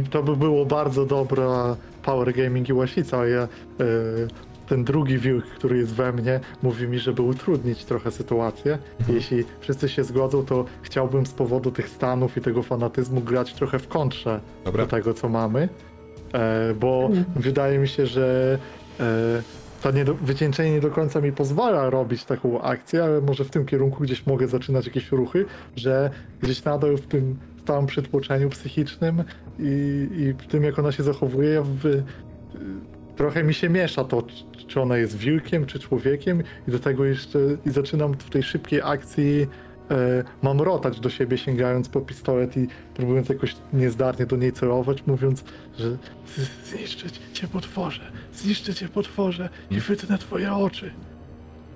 To 0.09 0.23
by 0.23 0.35
było 0.35 0.65
bardzo 0.65 1.05
dobra 1.05 1.75
power 2.03 2.33
gaming 2.33 2.69
i 2.69 2.73
łasica, 2.73 3.19
a 3.19 3.27
ja 3.27 3.41
e, 3.41 3.47
ten 4.67 4.83
drugi 4.83 5.17
wilk, 5.17 5.45
który 5.45 5.77
jest 5.77 5.93
we 5.93 6.11
mnie, 6.13 6.39
mówi 6.63 6.87
mi, 6.87 6.99
żeby 6.99 7.21
utrudnić 7.21 7.85
trochę 7.85 8.11
sytuację. 8.11 8.77
Jeśli 9.09 9.43
wszyscy 9.59 9.89
się 9.89 10.03
zgodzą, 10.03 10.45
to 10.45 10.65
chciałbym 10.81 11.25
z 11.25 11.31
powodu 11.33 11.71
tych 11.71 11.89
stanów 11.89 12.37
i 12.37 12.41
tego 12.41 12.63
fanatyzmu 12.63 13.21
grać 13.21 13.53
trochę 13.53 13.79
w 13.79 13.87
kontrze 13.87 14.39
Dobra? 14.65 14.83
do 14.85 14.89
tego, 14.91 15.13
co 15.13 15.29
mamy, 15.29 15.69
e, 16.33 16.73
bo 16.73 17.05
Mhm. 17.05 17.25
wydaje 17.35 17.79
mi 17.79 17.87
się, 17.87 18.05
że 18.05 18.57
e, 18.99 19.03
to 19.83 19.91
nie 19.91 20.05
do, 20.05 20.13
wycieńczenie 20.13 20.71
nie 20.71 20.81
do 20.81 20.89
końca 20.91 21.21
mi 21.21 21.31
pozwala 21.31 21.89
robić 21.89 22.25
taką 22.25 22.61
akcję, 22.61 23.03
ale 23.03 23.21
może 23.21 23.43
w 23.45 23.49
tym 23.49 23.65
kierunku 23.65 24.03
gdzieś 24.03 24.25
mogę 24.25 24.47
zaczynać 24.47 24.85
jakieś 24.85 25.11
ruchy, 25.11 25.45
że 25.75 26.09
gdzieś 26.41 26.63
nadal 26.63 26.97
w 26.97 27.07
tym 27.07 27.37
stałym 27.67 27.85
przytłoczeniu 27.87 28.49
psychicznym 28.49 29.23
i, 29.59 30.07
i 30.17 30.33
w 30.43 30.47
tym, 30.47 30.63
jak 30.63 30.79
ona 30.79 30.91
się 30.91 31.03
zachowuje, 31.03 31.61
w, 31.63 31.85
y, 31.85 32.03
trochę 33.15 33.43
mi 33.43 33.53
się 33.53 33.69
miesza 33.69 34.03
to, 34.03 34.23
czy- 34.67 34.81
ona 34.81 34.97
jest 34.97 35.17
wilkiem, 35.17 35.65
czy 35.65 35.79
człowiekiem 35.79 36.43
i 36.67 36.71
do 36.71 36.79
tego 36.79 37.05
jeszcze 37.05 37.39
i 37.65 37.69
zaczynam 37.69 38.13
w 38.13 38.29
tej 38.29 38.43
szybkiej 38.43 38.81
akcji 38.83 39.47
e, 39.91 40.23
mam 40.41 40.61
rotać 40.61 40.99
do 40.99 41.09
siebie, 41.09 41.37
sięgając 41.37 41.89
po 41.89 42.01
pistolet 42.01 42.57
i 42.57 42.67
próbując 42.93 43.29
jakoś 43.29 43.55
niezdarnie 43.73 44.25
do 44.25 44.35
niej 44.35 44.51
celować, 44.51 45.03
mówiąc, 45.07 45.43
że 45.79 45.91
"Z- 45.91 46.69
zniszczę 46.69 47.05
cię 47.33 47.47
potworze, 47.47 48.11
zniszczę 48.33 48.73
cię 48.73 48.87
potworze 48.89 49.49
i 49.71 49.79
wytnę 49.79 50.17
twoje 50.17 50.53
oczy. 50.53 50.91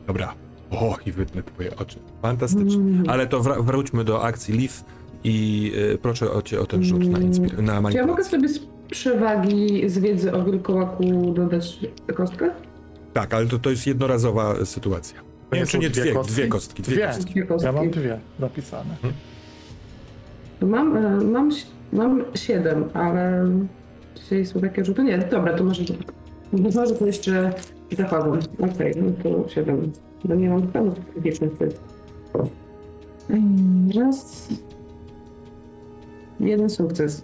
Dobra. 0.07 0.34
O, 0.72 0.97
i 1.05 1.11
wytnę 1.11 1.43
twoje 1.43 1.76
oczy. 1.76 1.99
Fantastycznie. 2.22 2.76
Mm. 2.76 3.09
Ale 3.09 3.27
to 3.27 3.39
wra- 3.41 3.63
wróćmy 3.63 4.03
do 4.03 4.23
akcji 4.23 4.57
Leaf 4.57 4.84
i 5.23 5.72
y, 5.93 5.98
proszę 5.98 6.31
o, 6.31 6.41
cię 6.41 6.60
o 6.60 6.65
ten 6.65 6.84
rzut 6.84 7.07
na, 7.07 7.19
inspir- 7.19 7.41
na 7.41 7.49
Czy 7.57 7.64
ja 7.64 7.81
mogę 7.81 7.81
manipulację. 7.81 8.23
sobie 8.23 8.49
z 8.49 8.60
przewagi 8.91 9.89
z 9.89 9.99
wiedzy 9.99 10.34
o 10.34 10.43
wilkołaku 10.43 11.34
dodać 11.34 11.80
kostkę? 12.15 12.49
Tak, 13.14 13.34
ale 13.34 13.45
to, 13.48 13.60
to 13.60 13.69
jest 13.69 13.88
jednorazowa 13.88 14.65
sytuacja. 14.65 15.19
Nie 15.52 15.57
wiem, 15.57 15.68
czy 15.68 15.80
nie 15.80 15.89
dwie 15.89 16.02
dwie, 16.03 16.14
kostki? 16.14 16.34
dwie 16.35 16.48
kostki. 16.48 16.81
Dwie 16.84 16.95
Dwie. 16.95 17.07
kostki. 17.07 17.34
Dwie 17.34 17.43
kostki. 17.43 17.65
Ja 17.65 17.72
mam 17.72 17.89
dwie 17.89 18.19
napisane. 18.39 18.95
To 20.60 20.65
Mam, 20.68 20.98
e, 20.98 21.02
mam, 21.23 21.49
mam 21.93 22.23
siedem, 22.35 22.85
ale 22.93 23.49
dzisiaj 24.15 24.45
są 24.45 24.60
takie 24.61 24.85
rzuty. 24.85 25.03
Nie, 25.03 25.18
dobra, 25.18 25.53
to 25.57 25.64
może, 25.64 25.84
może 26.53 26.95
to 26.95 27.06
jeszcze 27.06 27.53
zachowam. 27.98 28.39
Okej, 28.73 28.93
no 28.98 29.11
to 29.23 29.49
siedem. 29.49 29.91
No 30.26 30.35
nie 30.35 30.49
mam 30.49 30.61
planu 30.68 30.93
wieczny 31.18 31.49
Raz. 33.95 34.48
Jeden 36.41 36.69
sukces. 36.69 37.22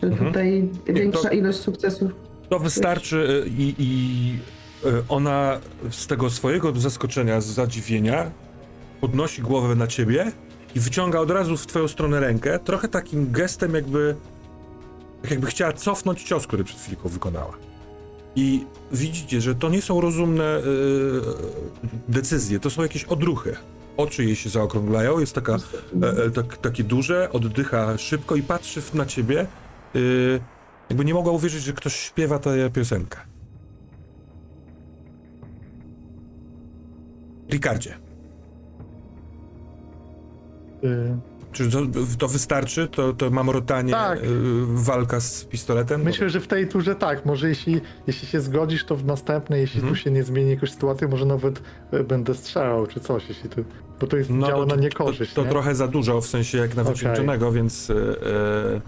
Czy 0.00 0.06
Mhm. 0.06 0.26
tutaj 0.28 0.68
to- 0.86 0.92
większa 0.92 1.30
ilość 1.32 1.58
sukcesów? 1.58 2.10
To 2.48 2.58
wystarczy 2.58 3.44
y, 3.46 3.48
i, 3.48 3.74
i 3.78 4.38
y, 4.88 5.02
ona 5.08 5.60
z 5.90 6.06
tego 6.06 6.30
swojego 6.30 6.72
zaskoczenia, 6.76 7.40
z 7.40 7.46
zadziwienia 7.46 8.30
podnosi 9.00 9.42
głowę 9.42 9.74
na 9.74 9.86
ciebie 9.86 10.32
i 10.74 10.80
wyciąga 10.80 11.18
od 11.20 11.30
razu 11.30 11.56
w 11.56 11.66
twoją 11.66 11.88
stronę 11.88 12.20
rękę, 12.20 12.58
trochę 12.58 12.88
takim 12.88 13.32
gestem 13.32 13.74
jakby 13.74 14.14
tak 15.22 15.30
jakby 15.30 15.46
chciała 15.46 15.72
cofnąć 15.72 16.22
cios, 16.22 16.46
który 16.46 16.64
przed 16.64 16.80
chwilką 16.80 17.08
wykonała. 17.08 17.52
I 18.36 18.64
widzicie, 18.92 19.40
że 19.40 19.54
to 19.54 19.68
nie 19.68 19.82
są 19.82 20.00
rozumne 20.00 20.58
y, 20.58 20.62
decyzje, 22.08 22.60
to 22.60 22.70
są 22.70 22.82
jakieś 22.82 23.04
odruchy. 23.04 23.56
Oczy 23.98 24.24
jej 24.24 24.36
się 24.36 24.50
zaokrąglają, 24.50 25.18
jest 25.18 25.34
taka, 25.34 25.56
e, 26.02 26.24
e, 26.24 26.30
tak, 26.30 26.56
takie 26.56 26.84
duże, 26.84 27.32
oddycha 27.32 27.98
szybko 27.98 28.36
i 28.36 28.42
patrzy 28.42 28.82
na 28.94 29.06
ciebie, 29.06 29.46
y, 29.96 30.40
jakby 30.90 31.04
nie 31.04 31.14
mogła 31.14 31.32
uwierzyć, 31.32 31.62
że 31.62 31.72
ktoś 31.72 31.96
śpiewa 31.96 32.38
tę 32.38 32.70
piosenkę. 32.70 33.18
Ricardzie, 37.50 37.94
Y, 40.84 41.37
czy 41.64 41.70
to, 41.70 41.80
to 42.18 42.28
wystarczy? 42.28 42.88
To, 42.88 43.12
to 43.12 43.30
mamrotanie, 43.30 43.92
Tak. 43.92 44.18
y, 44.18 44.26
walka 44.68 45.20
z 45.20 45.44
pistoletem? 45.44 46.02
Myślę, 46.02 46.30
że 46.30 46.40
w 46.40 46.46
tej 46.46 46.68
turze 46.68 46.94
tak. 46.94 47.26
Może 47.26 47.48
jeśli, 47.48 47.80
jeśli 48.06 48.28
się 48.28 48.40
zgodzisz, 48.40 48.84
to 48.84 48.96
w 48.96 49.04
następnej, 49.04 49.60
jeśli 49.60 49.78
Mhm. 49.80 49.94
tu 49.94 50.00
się 50.00 50.10
nie 50.10 50.24
zmieni 50.24 50.50
jakoś 50.50 50.70
sytuacja, 50.70 51.08
może 51.08 51.26
nawet 51.26 51.62
e, 51.92 52.04
będę 52.04 52.34
strzelał 52.34 52.86
czy 52.86 53.00
coś, 53.00 53.28
jeśli 53.28 53.50
to, 53.50 53.56
bo 54.00 54.06
to 54.06 54.16
jest 54.16 54.30
działa 54.30 54.42
No 54.48 54.66
to, 54.66 54.76
na 54.76 54.82
niekorzyść. 54.82 55.32
to, 55.32 55.40
to 55.40 55.44
nie? 55.44 55.50
trochę 55.50 55.74
za 55.74 55.88
dużo, 55.88 56.20
w 56.20 56.26
sensie 56.26 56.58
jak 56.58 56.76
na 56.76 56.84
wycieńczonego, 56.84 57.52
więc... 57.52 57.90
y, 57.90 57.94
y, 57.94 58.80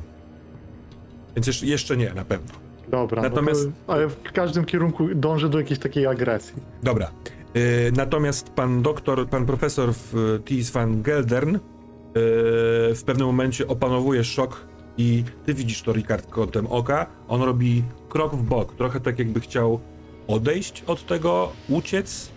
więc 1.36 1.62
jeszcze, 1.62 1.97
nie, 1.97 2.14
na 2.14 2.24
pewno. 2.24 2.52
Dobra, 2.90 3.22
Natomiast- 3.22 3.66
no 3.66 3.72
to, 3.86 3.92
ale 3.92 4.09
w 4.09 4.22
każdym 4.32 4.64
kierunku 4.64 5.09
dążę 5.14 5.48
do 5.48 5.59
jakiejś 5.59 5.78
takiej 5.80 6.06
agresji. 6.06 6.55
Dobra. 6.82 7.10
Y, 7.56 7.92
natomiast 7.97 8.51
pan 8.51 8.82
doktor, 8.82 9.28
pan 9.28 9.47
profesor 9.47 9.90
w 9.94 10.38
Thies 10.44 10.70
van 10.70 11.02
Geldern 11.02 11.56
y, 11.56 11.60
w 12.14 13.02
pewnym 13.06 13.26
momencie 13.26 13.68
opanowuje 13.68 14.24
szok 14.24 14.66
i 14.98 15.24
ty 15.46 15.54
widzisz 15.54 15.82
to, 15.82 15.92
Ricard, 15.92 16.30
kątem 16.30 16.66
oka. 16.66 17.06
On 17.28 17.42
robi 17.42 17.82
krok 18.08 18.34
w 18.36 18.42
bok, 18.42 18.74
trochę 18.74 19.00
tak 19.00 19.18
jakby 19.18 19.40
chciał 19.40 19.80
odejść 20.28 20.84
od 20.86 21.06
tego, 21.06 21.52
uciec, 21.68 22.30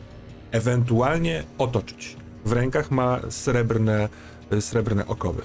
ewentualnie 0.51 1.43
otoczyć. 1.57 2.15
W 2.45 2.51
rękach 2.51 2.91
ma 2.91 3.19
srebrne, 3.29 4.09
y, 4.53 4.61
srebrne 4.61 5.07
okowy. 5.07 5.41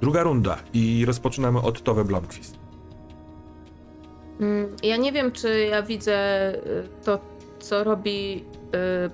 Druga 0.00 0.22
runda 0.22 0.56
i 0.74 1.04
rozpoczynamy 1.06 1.60
od 1.60 1.82
Tove 1.82 2.04
Blomqvist. 2.04 2.58
Mm, 4.40 4.68
Ja 4.82 4.96
nie 4.96 5.12
wiem, 5.12 5.32
czy 5.32 5.60
ja 5.70 5.82
widzę 5.82 6.14
y, 6.54 6.88
to, 7.04 7.18
co 7.58 7.84
robi 7.84 8.44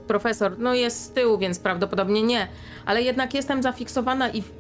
profesor. 0.07 0.59
No 0.59 0.75
jest 0.75 1.05
z 1.05 1.11
tyłu, 1.11 1.39
więc 1.39 1.59
prawdopodobnie 1.59 2.23
nie, 2.23 2.49
ale 2.87 3.03
jednak 3.03 3.35
jestem 3.35 3.63
zafiksowana 3.63 4.29
i 4.29 4.43
w- 4.43 4.59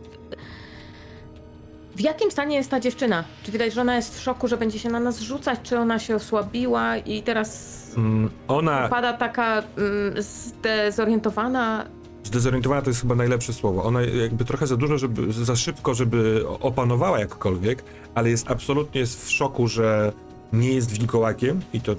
W 1.96 2.00
jakim 2.00 2.30
stanie 2.30 2.56
jest 2.56 2.70
ta 2.70 2.80
dziewczyna? 2.80 3.24
Czy 3.42 3.52
widać, 3.52 3.72
że 3.74 3.80
ona 3.80 3.96
jest 3.96 4.18
w 4.18 4.22
szoku, 4.22 4.48
że 4.48 4.56
będzie 4.56 4.78
się 4.78 4.88
na 4.90 5.00
nas 5.00 5.20
rzucać, 5.20 5.58
czy 5.62 5.78
ona 5.78 5.98
się 5.98 6.16
osłabiła 6.16 6.96
i 6.96 7.22
teraz 7.22 7.78
Mm, 7.96 8.30
Ona, 8.48 8.88
pada 8.88 9.12
taka 9.12 9.62
mm, 9.76 10.14
zdezorientowana? 10.22 11.84
zdezorientowana 12.24 12.82
to 12.82 12.90
jest 12.90 13.00
chyba 13.00 13.14
najlepsze 13.14 13.52
słowo. 13.52 13.84
Ona 13.84 14.00
jakby 14.02 14.44
trochę 14.44 14.66
za 14.66 14.76
dużo, 14.76 14.98
żeby, 14.98 15.32
za 15.32 15.56
szybko, 15.56 15.94
żeby 15.94 16.44
opanowała 16.60 17.18
jakkolwiek, 17.18 17.84
ale 18.14 18.30
jest 18.30 18.50
absolutnie 18.50 19.00
jest 19.00 19.26
w 19.26 19.30
szoku, 19.30 19.68
że 19.68 20.12
nie 20.52 20.72
jest 20.72 20.90
wilkołakiem 20.98 21.60
i 21.72 21.80
to, 21.80 21.92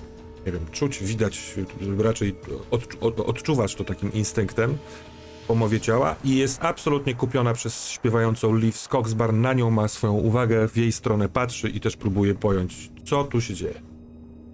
nie 0.50 0.60
wiem, 0.60 0.68
czuć, 0.72 1.04
widać, 1.04 1.56
raczej 1.98 2.36
od, 2.72 3.20
odczuwać 3.20 3.76
to 3.76 3.84
takim 3.84 4.14
instynktem 4.14 4.78
po 5.48 5.56
mowie 5.56 5.80
ciała 5.80 6.16
i 6.24 6.36
jest 6.36 6.64
absolutnie 6.64 7.16
kupiona 7.16 7.54
przez 7.54 7.90
śpiewającą 7.90 8.56
Liv 8.56 8.78
Skogsbar, 8.78 9.34
na 9.34 9.54
nią 9.54 9.72
ma 9.72 9.88
swoją 9.88 10.14
uwagę, 10.14 10.68
w 10.68 10.78
jej 10.78 10.92
stronę 10.92 11.30
patrzy 11.30 11.70
i 11.70 11.80
też 11.80 11.98
próbuje 11.98 12.36
pojąć, 12.36 12.92
co 13.06 13.24
tu 13.24 13.42
się 13.42 13.54
dzieje. 13.54 13.82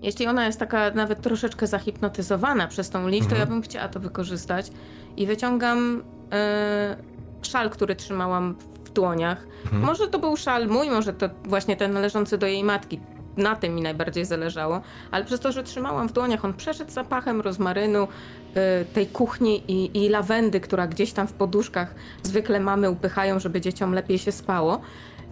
Jeśli 0.01 0.27
ona 0.27 0.45
jest 0.45 0.59
taka 0.59 0.91
nawet 0.91 1.21
troszeczkę 1.21 1.67
zahipnotyzowana 1.67 2.67
przez 2.67 2.89
tą 2.89 3.09
to 3.09 3.15
Mhm. 3.15 3.39
ja 3.39 3.45
bym 3.45 3.61
chciała 3.61 3.87
to 3.87 3.99
wykorzystać 3.99 4.71
i 5.17 5.27
wyciągam 5.27 6.03
e, 6.31 6.97
szal, 7.41 7.69
który 7.69 7.95
trzymałam 7.95 8.55
w 8.85 8.89
dłoniach. 8.89 9.47
Mhm. 9.63 9.81
Może 9.81 10.07
to 10.07 10.19
był 10.19 10.37
szal 10.37 10.67
mój, 10.67 10.89
może 10.89 11.13
to 11.13 11.29
właśnie 11.43 11.77
ten 11.77 11.93
należący 11.93 12.37
do 12.37 12.47
jej 12.47 12.63
matki. 12.63 12.99
Na 13.37 13.55
tym 13.55 13.75
mi 13.75 13.81
najbardziej 13.81 14.25
zależało, 14.25 14.81
ale 15.11 15.25
przez 15.25 15.39
to, 15.39 15.51
że 15.51 15.63
trzymałam 15.63 16.09
w 16.09 16.13
dłoniach, 16.13 16.45
on 16.45 16.53
przeszedł 16.53 16.91
zapachem 16.91 17.41
rozmarynu, 17.41 18.07
e, 18.55 18.85
tej 18.85 19.07
kuchni 19.07 19.63
i, 19.67 20.05
i 20.05 20.09
lawendy, 20.09 20.59
która 20.59 20.87
gdzieś 20.87 21.13
tam 21.13 21.27
w 21.27 21.33
poduszkach 21.33 21.95
zwykle 22.23 22.59
mamy 22.59 22.89
upychają, 22.89 23.39
żeby 23.39 23.61
dzieciom 23.61 23.93
lepiej 23.93 24.17
się 24.17 24.31
spało. 24.31 24.81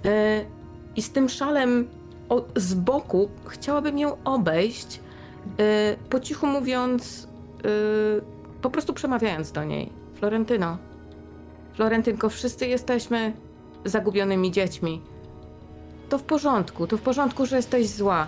E, 0.06 0.46
I 0.96 1.02
z 1.02 1.12
tym 1.12 1.30
szalem 1.30 1.88
z 2.56 2.74
boku 2.74 3.30
chciałabym 3.46 4.00
ją 4.00 4.24
obejść, 4.24 5.00
e, 5.60 5.96
po 6.10 6.20
cichu 6.20 6.48
mówiąc, 6.48 7.28
po 8.62 8.70
prostu 8.70 8.94
przemawiając 8.94 9.52
do 9.52 9.64
niej. 9.64 9.90
Florentyno, 10.14 10.78
Florentynko, 11.74 12.30
wszyscy 12.30 12.68
jesteśmy 12.68 13.34
zagubionymi 13.86 14.52
dziećmi. 14.52 15.02
To 16.14 16.18
w 16.18 16.24
porządku, 16.24 16.88
to 16.88 16.98
w 16.98 17.02
porządku, 17.02 17.46
że 17.46 17.56
jesteś 17.56 17.88
zła. 17.88 18.28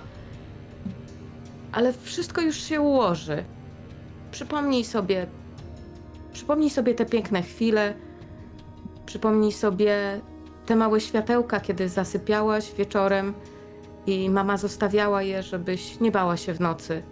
Ale 1.72 1.94
wszystko 1.94 2.42
już 2.42 2.56
się 2.64 2.82
ułoży. 2.82 3.44
Przypomnij 4.32 4.84
sobie, 4.86 5.28
przypomnij 6.34 6.70
sobie 6.70 6.94
te 6.94 7.06
piękne 7.06 7.42
chwile, 7.42 7.94
przypomnij 9.06 9.52
sobie 9.52 10.22
te 10.66 10.76
małe 10.76 11.02
światełka, 11.02 11.60
kiedy 11.60 11.90
zasypiałaś 11.90 12.72
wieczorem 12.78 13.34
i 14.08 14.30
mama 14.30 14.58
zostawiała 14.58 15.24
je, 15.24 15.44
żebyś 15.44 16.00
nie 16.00 16.12
bała 16.12 16.38
się 16.38 16.54
w 16.54 16.60
nocy. 16.60 17.04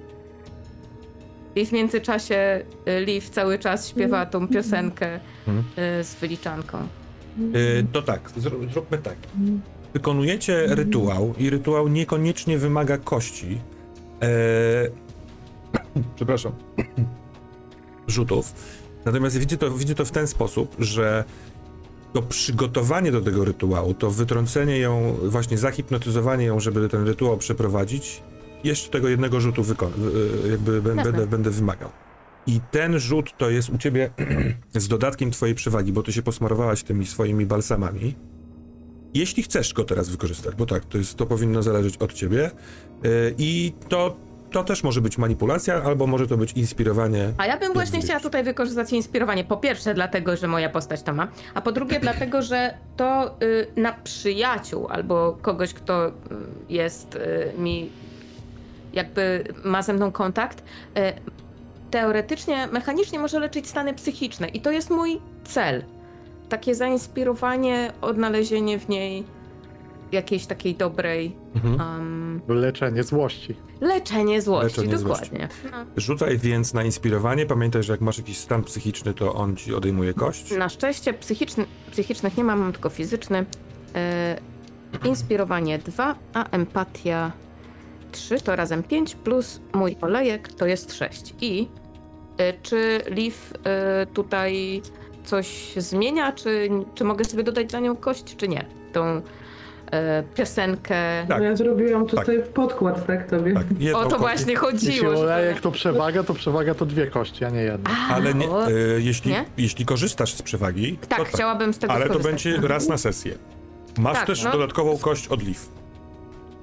I 1.55 1.65
w 1.65 1.71
międzyczasie 1.71 2.63
y, 2.87 3.05
Liv 3.05 3.29
cały 3.31 3.59
czas 3.59 3.87
śpiewa 3.89 4.25
tą 4.25 4.47
piosenkę 4.47 5.19
Mhm. 5.47 5.65
y, 5.99 6.03
z 6.03 6.15
wyliczanką. 6.15 6.77
Yy, 7.37 7.85
to 7.91 8.01
tak, 8.01 8.29
zró- 8.37 8.71
zróbmy 8.73 8.97
tak. 8.97 9.15
Wykonujecie 9.93 10.65
rytuał 10.67 11.33
i 11.37 11.49
rytuał 11.49 11.87
niekoniecznie 11.87 12.57
wymaga 12.57 12.97
kości. 12.97 13.61
Eee, 14.21 14.89
przepraszam. 16.15 16.51
Rzutów. 18.07 18.53
Natomiast 19.05 19.37
widzę 19.37 19.57
to, 19.57 19.71
widzę 19.71 19.95
to 19.95 20.05
w 20.05 20.11
ten 20.11 20.27
sposób, 20.27 20.75
że 20.79 21.23
to 22.13 22.21
przygotowanie 22.21 23.11
do 23.11 23.21
tego 23.21 23.45
rytuału, 23.45 23.93
to 23.93 24.11
wytrącenie 24.11 24.79
ją, 24.79 25.15
właśnie 25.23 25.57
zahipnotyzowanie 25.57 26.45
ją, 26.45 26.59
żeby 26.59 26.89
ten 26.89 27.07
rytuał 27.07 27.37
przeprowadzić, 27.37 28.23
jeszcze 28.63 28.89
tego 28.89 29.09
jednego 29.09 29.41
rzutu 29.41 29.63
wykon- 29.63 29.91
y, 30.45 30.49
jakby 30.49 30.81
będę, 30.81 31.27
będę 31.27 31.49
wymagał. 31.49 31.89
I 32.47 32.59
ten 32.71 32.99
rzut 32.99 33.37
to 33.37 33.49
jest 33.49 33.69
u 33.69 33.77
ciebie 33.77 34.09
z 34.75 34.87
dodatkiem 34.87 35.31
twojej 35.31 35.55
przewagi, 35.55 35.93
bo 35.93 36.03
ty 36.03 36.13
się 36.13 36.21
posmarowałaś 36.21 36.83
tymi 36.83 37.05
swoimi 37.05 37.45
balsamami. 37.45 38.15
Jeśli 39.13 39.43
chcesz 39.43 39.73
go 39.73 39.83
teraz 39.83 40.09
wykorzystać, 40.09 40.55
bo 40.55 40.65
tak, 40.65 40.85
to, 40.85 40.97
jest, 40.97 41.17
to 41.17 41.25
powinno 41.25 41.63
zależeć 41.63 41.97
od 41.97 42.13
ciebie. 42.13 42.51
Yy, 43.03 43.35
I 43.37 43.73
to, 43.89 44.15
to 44.51 44.63
też 44.63 44.83
może 44.83 45.01
być 45.01 45.17
manipulacja, 45.17 45.83
albo 45.83 46.07
może 46.07 46.27
to 46.27 46.37
być 46.37 46.51
inspirowanie. 46.51 47.33
A 47.37 47.45
ja 47.45 47.57
bym 47.57 47.73
właśnie 47.73 48.01
chciała 48.01 48.19
tutaj 48.19 48.43
wykorzystać 48.43 48.93
inspirowanie. 48.93 49.43
Po 49.43 49.57
pierwsze, 49.57 49.93
dlatego, 49.93 50.37
że 50.37 50.47
moja 50.47 50.69
postać 50.69 51.03
to 51.03 51.13
ma, 51.13 51.27
a 51.53 51.61
po 51.61 51.71
drugie, 51.71 51.99
dlatego, 52.09 52.41
że 52.41 52.73
to 52.97 53.35
y, 53.43 53.67
na 53.75 53.93
przyjaciół 53.93 54.87
albo 54.87 55.37
kogoś, 55.41 55.73
kto 55.73 56.07
y, 56.07 56.11
jest 56.69 57.15
y, 57.15 57.51
mi 57.57 57.89
jakby 58.93 59.43
ma 59.63 59.81
ze 59.81 59.93
mną 59.93 60.11
kontakt, 60.11 60.59
y, 60.59 60.63
teoretycznie, 61.91 62.67
mechanicznie 62.67 63.19
może 63.19 63.39
leczyć 63.39 63.67
stany 63.67 63.93
psychiczne 63.93 64.47
i 64.47 64.61
to 64.61 64.71
jest 64.71 64.89
mój 64.89 65.21
cel. 65.43 65.83
Takie 66.53 66.75
zainspirowanie, 66.75 67.93
odnalezienie 68.01 68.79
w 68.79 68.89
niej 68.89 69.23
jakiejś 70.11 70.45
takiej 70.45 70.75
dobrej 70.75 71.35
Mhm. 71.55 71.75
um, 71.79 72.41
Leczenie 72.47 73.03
złości. 73.03 73.55
leczenie 73.81 74.41
złości, 74.41 74.77
Leczenie 74.81 74.97
złości. 74.97 75.23
dokładnie. 75.31 75.49
No. 75.71 75.85
Rzucaj 75.97 76.37
więc 76.37 76.73
na 76.73 76.83
inspirowanie. 76.83 77.45
Pamiętaj, 77.45 77.83
że 77.83 77.93
jak 77.93 78.01
masz 78.01 78.17
jakiś 78.17 78.37
stan 78.37 78.63
psychiczny, 78.63 79.13
to 79.13 79.33
on 79.33 79.55
ci 79.55 79.73
odejmuje 79.75 80.13
kość. 80.13 80.51
Na 80.57 80.69
szczęście 80.69 81.13
psychiczny, 81.13 81.65
psychicznych 81.91 82.37
nie 82.37 82.43
mam, 82.43 82.59
mam 82.59 82.71
tylko 82.71 82.89
fizyczny. 82.89 83.45
E, 83.95 84.37
inspirowanie 85.05 85.79
2, 85.79 86.15
a 86.33 86.49
empatia 86.49 87.31
3 88.11 88.41
to 88.41 88.55
razem 88.55 88.83
5 88.83 89.15
plus 89.15 89.61
mój 89.73 89.95
olejek 90.01 90.53
to 90.53 90.65
jest 90.65 90.93
6. 90.93 91.33
I 91.41 91.67
e, 92.37 92.53
czy 92.53 93.01
Liv 93.09 93.35
e, 93.63 94.05
tutaj 94.05 94.81
coś 95.25 95.73
zmienia, 95.77 96.31
czy, 96.31 96.69
czy 96.95 97.03
mogę 97.03 97.25
sobie 97.25 97.43
dodać 97.43 97.71
za 97.71 97.79
nią 97.79 97.95
kość, 97.95 98.35
czy 98.37 98.47
nie? 98.47 98.65
Tą 98.93 99.21
e, 99.91 100.23
piosenkę. 100.35 101.25
Tak. 101.27 101.39
No 101.39 101.45
Ja 101.45 101.55
zrobiłam 101.55 102.05
tutaj 102.07 102.43
podkład, 102.53 103.07
tak 103.07 103.29
tobie? 103.29 103.53
Tak, 103.53 103.63
jedną 103.79 103.99
O 103.99 104.03
to 104.03 104.09
kość. 104.09 104.21
właśnie 104.21 104.53
Jeśli 104.53 104.55
chodziło. 104.55 105.09
żeby- 105.09 105.19
olejek 105.21 105.61
to 105.61 105.71
przewaga, 105.71 106.23
to 106.23 106.33
przewaga 106.33 106.73
to 106.75 106.85
dwie 106.85 107.07
kości, 107.07 107.45
a 107.45 107.49
nie 107.49 107.61
jedna. 107.61 107.89
A, 108.09 108.13
Ale 108.13 108.33
nie, 108.33 108.49
o, 108.49 108.67
e, 108.67 108.71
jeśli, 108.97 109.31
Nie? 109.31 109.45
jeśli 109.57 109.85
korzystasz 109.85 110.33
z 110.33 110.41
przewagi, 110.41 110.97
tak, 111.09 111.19
to 111.19 111.25
chciałabym 111.25 111.73
z 111.73 111.77
tego 111.79 111.93
Ale 111.93 112.07
to 112.07 112.13
skorzystać. 112.13 112.43
będzie 112.53 112.67
raz 112.67 112.87
na 112.87 112.97
sesję. 112.97 113.35
Masz 113.99 114.17
Tak, 114.17 114.27
też 114.27 114.43
no. 114.43 114.51
dodatkową 114.51 114.97
kość 114.97 115.27
od 115.27 115.43
Liv. 115.43 115.59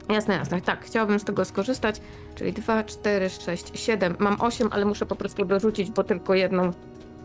Jasne, 0.08 0.34
jasne. 0.34 0.60
Tak, 0.60 0.84
chciałabym 0.84 1.18
z 1.20 1.24
tego 1.24 1.44
skorzystać. 1.44 2.00
Czyli 2.34 2.52
2, 2.52 2.84
4, 2.84 3.30
6, 3.30 3.70
7. 3.74 4.16
Mam 4.18 4.36
8, 4.40 4.68
ale 4.72 4.84
muszę 4.84 5.06
po 5.06 5.16
prostu 5.16 5.44
dorzucić, 5.44 5.90
bo 5.90 6.04
tylko 6.04 6.34
jedną. 6.34 6.72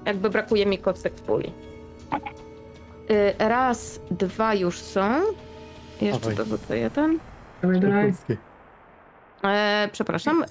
Jakby 0.05 0.29
brakuje 0.29 0.65
mi 0.65 0.77
kostek 0.77 1.13
w 1.15 1.21
puli. 1.21 1.51
Y, 3.11 3.33
Raz, 3.39 3.99
dwa 4.11 4.53
już 4.53 4.79
są. 4.79 5.21
Jeszcze 6.01 6.19
Dawaj. 6.19 6.35
dorzucę 6.35 6.77
jeden. 6.77 7.19
Dawaj, 7.61 7.79
dawaj. 7.79 8.11
Kukulski. 8.11 8.37
E, 9.43 9.89
przepraszam. 9.91 10.43
Y, 10.43 10.47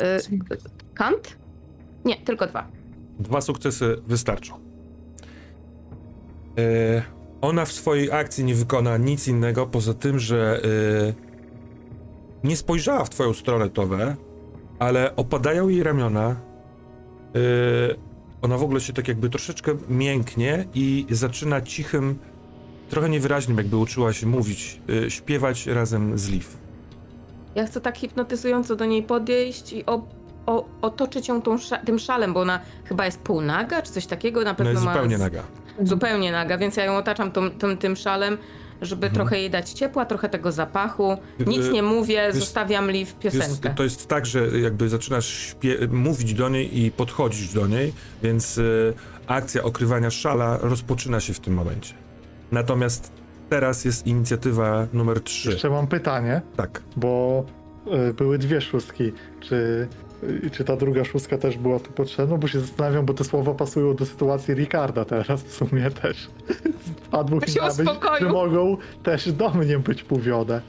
kant? 0.95 1.37
Nie, 2.05 2.17
tylko 2.17 2.47
dwa. 2.47 2.67
Dwa 3.19 3.41
sukcesy 3.41 3.97
wystarczą. 4.07 4.55
E, 6.59 7.03
ona 7.41 7.65
w 7.65 7.73
swojej 7.73 8.13
akcji 8.13 8.45
nie 8.45 8.55
wykona 8.55 8.97
nic 8.97 9.29
innego 9.29 9.67
poza 9.67 9.95
tym, 9.95 10.19
że 10.19 10.61
e, 10.65 11.13
nie 12.45 12.57
spojrzała 12.57 13.05
w 13.05 13.11
twoją 13.11 13.33
stronę, 13.33 13.71
Towe, 13.71 14.17
ale 14.79 15.17
opadają 15.17 15.69
jej 15.69 15.83
ramiona. 15.83 16.29
E, 16.31 17.35
ona 18.45 18.59
w 18.59 18.62
ogóle 18.62 18.81
się 18.81 18.93
tak 18.93 19.09
jakby 19.09 19.31
troszeczkę 19.31 19.75
mięknie 19.89 20.65
i 20.75 21.07
zaczyna 21.11 21.61
cichym, 21.61 22.19
trochę 22.89 23.09
niewyraźnym, 23.09 23.57
jakby 23.57 23.77
uczyła 23.77 24.12
się 24.12 24.27
mówić, 24.27 24.81
e, 25.07 25.11
śpiewać 25.11 25.66
razem 25.66 26.19
z 26.19 26.29
Liv. 26.29 26.47
Ja 27.55 27.66
chcę 27.66 27.81
tak 27.81 27.99
hipnotyzująco 27.99 28.77
do 28.77 28.85
niej 28.85 29.03
podejść 29.03 29.73
i 29.73 29.87
o, 29.87 30.07
o, 30.47 30.65
otoczyć 30.83 31.29
ją 31.29 31.43
tą 31.43 31.57
tym 31.85 31.99
szalem, 31.99 32.33
bo 32.33 32.41
ona 32.41 32.61
chyba 32.85 33.07
jest 33.07 33.19
półnaga, 33.19 33.83
czy 33.83 33.93
coś 33.93 34.07
takiego. 34.07 34.45
Na 34.45 34.55
pewno 34.55 34.71
jest 34.71 34.85
ma 34.85 34.93
zupełnie 34.93 35.19
naga. 35.19 35.43
zupełnie 35.83 36.33
naga, 36.33 36.59
więc 36.59 36.77
ja 36.77 36.85
ją 36.85 36.97
otaczam 36.97 37.33
tą, 37.33 37.51
tą, 37.51 37.77
tym 37.77 37.97
szalem, 37.97 38.39
żeby 38.85 39.06
Mhm. 39.06 39.15
trochę 39.15 39.39
jej 39.39 39.51
dać 39.51 39.70
ciepła, 39.70 40.05
trochę 40.05 40.28
tego 40.28 40.52
zapachu. 40.52 41.16
Nic 41.47 41.70
nie 41.70 41.82
mówię, 41.82 42.23
wiesz- 42.27 42.35
zostawiam 42.36 42.90
Liv 42.90 43.12
Jest, 43.24 43.36
piosenkę. 43.39 43.74
to 43.77 43.82
jest 43.82 44.06
tak, 44.09 44.27
że 44.27 44.59
jakby 44.59 44.89
zaczynasz 44.89 45.27
śpie- 45.27 45.89
mówić 45.93 46.35
do 46.35 46.48
niej 46.48 46.81
i 46.85 46.90
podchodzić 46.90 47.55
do 47.55 47.66
niej, 47.66 47.93
więc 48.23 48.59
y, 48.59 48.94
akcja 49.27 49.62
okrywania 49.62 50.11
szala 50.11 50.59
rozpoczyna 50.62 51.20
się 51.20 51.32
w 51.35 51.40
tym 51.40 51.55
momencie. 51.55 51.94
Natomiast 52.52 53.12
teraz 53.51 53.85
jest 53.85 54.06
inicjatywa 54.06 54.86
numer 54.93 55.20
3. 55.20 55.51
Jeszcze 55.51 55.70
mam 55.70 55.86
pytanie, 55.86 56.43
Tak. 56.56 56.82
bo 56.97 57.44
y, 58.11 58.15
były 58.15 58.39
dwie 58.39 58.61
szóstki. 58.61 59.12
Czy, 59.40 59.89
y, 60.45 60.51
czy 60.51 60.65
ta 60.65 60.77
druga 60.77 61.05
szóstka 61.05 61.39
też 61.39 61.59
była 61.59 61.79
tu 61.81 61.93
potrzebna? 61.93 62.37
Bo 62.37 62.49
się 62.49 62.61
zastanawiam, 62.61 63.07
bo 63.07 63.15
te 63.15 63.25
słowa 63.25 63.55
pasują 63.55 63.95
do 63.95 64.07
sytuacji 64.07 64.55
Ricarda 64.55 65.05
teraz 65.05 65.43
w 65.43 65.53
sumie 65.55 65.91
też. 65.91 66.31
być, 67.41 67.57
uspokoił. 67.91 68.27
że 68.27 68.33
mogą 68.33 68.77
też 69.03 69.33
do 69.33 69.51
mnie 69.51 69.79
być 69.79 70.11
mówione. 70.11 70.61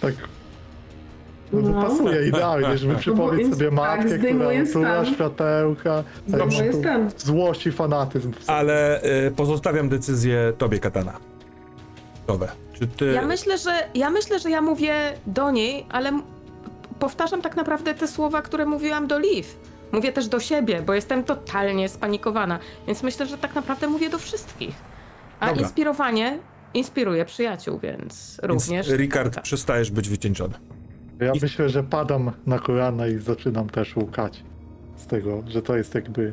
Tak. 0.00 0.14
No, 1.52 1.62
to 1.62 1.68
No. 1.68 1.82
pasuje 1.82 2.28
idealnie, 2.28 2.78
żeby 2.78 2.96
przypomnieć 2.96 3.38
jest- 3.46 3.52
sobie 3.58 3.66
tak, 3.66 3.74
matkę, 3.76 4.04
która 4.04 4.18
zdejmuje 4.18 4.62
usuwa 4.62 5.02
stan. 5.04 5.14
światełka. 5.14 6.04
Tak, 6.30 6.52
stan. 6.80 7.10
Złość 7.18 7.66
i 7.66 7.72
fanatyzm. 7.72 8.32
sobie. 8.32 8.44
Ale 8.58 9.02
y, 9.26 9.30
pozostawiam 9.30 9.88
decyzję 9.88 10.52
tobie, 10.58 10.78
Katana. 10.78 11.12
Towe. 12.26 12.48
Czy 12.72 12.86
ty... 12.86 13.06
Ja 13.12 13.22
myślę, 13.26 13.58
że 13.58 13.70
ja 13.94 14.10
myślę, 14.10 14.38
że 14.38 14.50
ja 14.50 14.60
mówię 14.62 14.94
do 15.26 15.50
niej, 15.50 15.86
ale 15.88 16.20
powtarzam 16.98 17.42
tak 17.42 17.56
naprawdę 17.56 17.94
te 17.94 18.08
słowa, 18.08 18.42
które 18.42 18.66
mówiłam 18.66 19.06
do 19.06 19.18
Liv. 19.18 19.48
Mówię 19.92 20.12
też 20.12 20.28
do 20.28 20.40
siebie, 20.40 20.82
bo 20.82 20.94
jestem 20.94 21.24
totalnie 21.24 21.88
spanikowana. 21.88 22.58
Więc 22.86 23.02
myślę, 23.02 23.26
że 23.26 23.38
tak 23.38 23.54
naprawdę 23.54 23.88
mówię 23.88 24.10
do 24.10 24.18
wszystkich. 24.18 24.74
A 25.40 25.46
Dobra. 25.46 25.62
inspirowanie 25.62 26.38
inspiruje 26.74 27.24
przyjaciół, 27.24 27.78
więc 27.78 28.38
Więc, 28.42 28.52
również. 28.52 28.88
Rikard, 28.90 29.34
tak. 29.34 29.44
przestajesz 29.44 29.90
być 29.90 30.08
wycieńczony. 30.08 30.54
Ja 31.20 31.32
I- 31.32 31.40
myślę, 31.42 31.68
że 31.68 31.82
padam 31.84 32.30
na 32.46 32.58
kolana 32.58 33.06
i 33.06 33.18
zaczynam 33.18 33.70
też 33.70 33.96
łukać 33.96 34.44
z 34.96 35.06
tego, 35.06 35.42
że 35.46 35.62
to 35.62 35.76
jest 35.76 35.94
jakby 35.94 36.32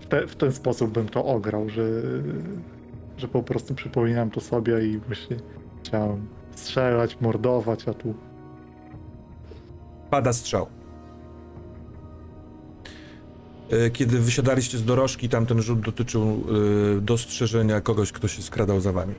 w, 0.00 0.06
te, 0.06 0.26
w 0.26 0.36
ten 0.36 0.52
sposób 0.52 0.90
bym 0.90 1.08
to 1.08 1.24
ograł, 1.24 1.68
że, 1.68 1.82
że 3.16 3.28
po 3.28 3.42
prostu 3.42 3.74
przypominam 3.74 4.30
to 4.30 4.40
sobie 4.40 4.86
i 4.86 5.00
myślę, 5.08 5.36
chciałem 5.82 6.26
strzelać, 6.54 7.20
mordować, 7.20 7.88
a 7.88 7.94
tu 7.94 8.14
Pada 10.14 10.32
strzał. 10.32 10.66
E, 13.70 13.90
Kiedy 13.90 14.18
wysiadaliście 14.18 14.78
z 14.78 14.84
dorożki, 14.84 15.28
tamten 15.28 15.62
rzut 15.62 15.80
dotyczył 15.80 16.22
e, 16.26 17.00
dostrzeżenia 17.00 17.80
kogoś, 17.80 18.12
kto 18.12 18.28
się 18.28 18.42
skradał 18.42 18.80
za 18.80 18.92
wami. 18.92 19.14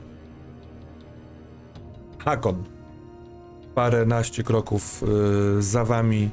Hakon. 2.18 2.64
Paręnaście 3.74 4.42
kroków 4.42 5.02
e, 5.58 5.62
za 5.62 5.84
wami 5.84 6.30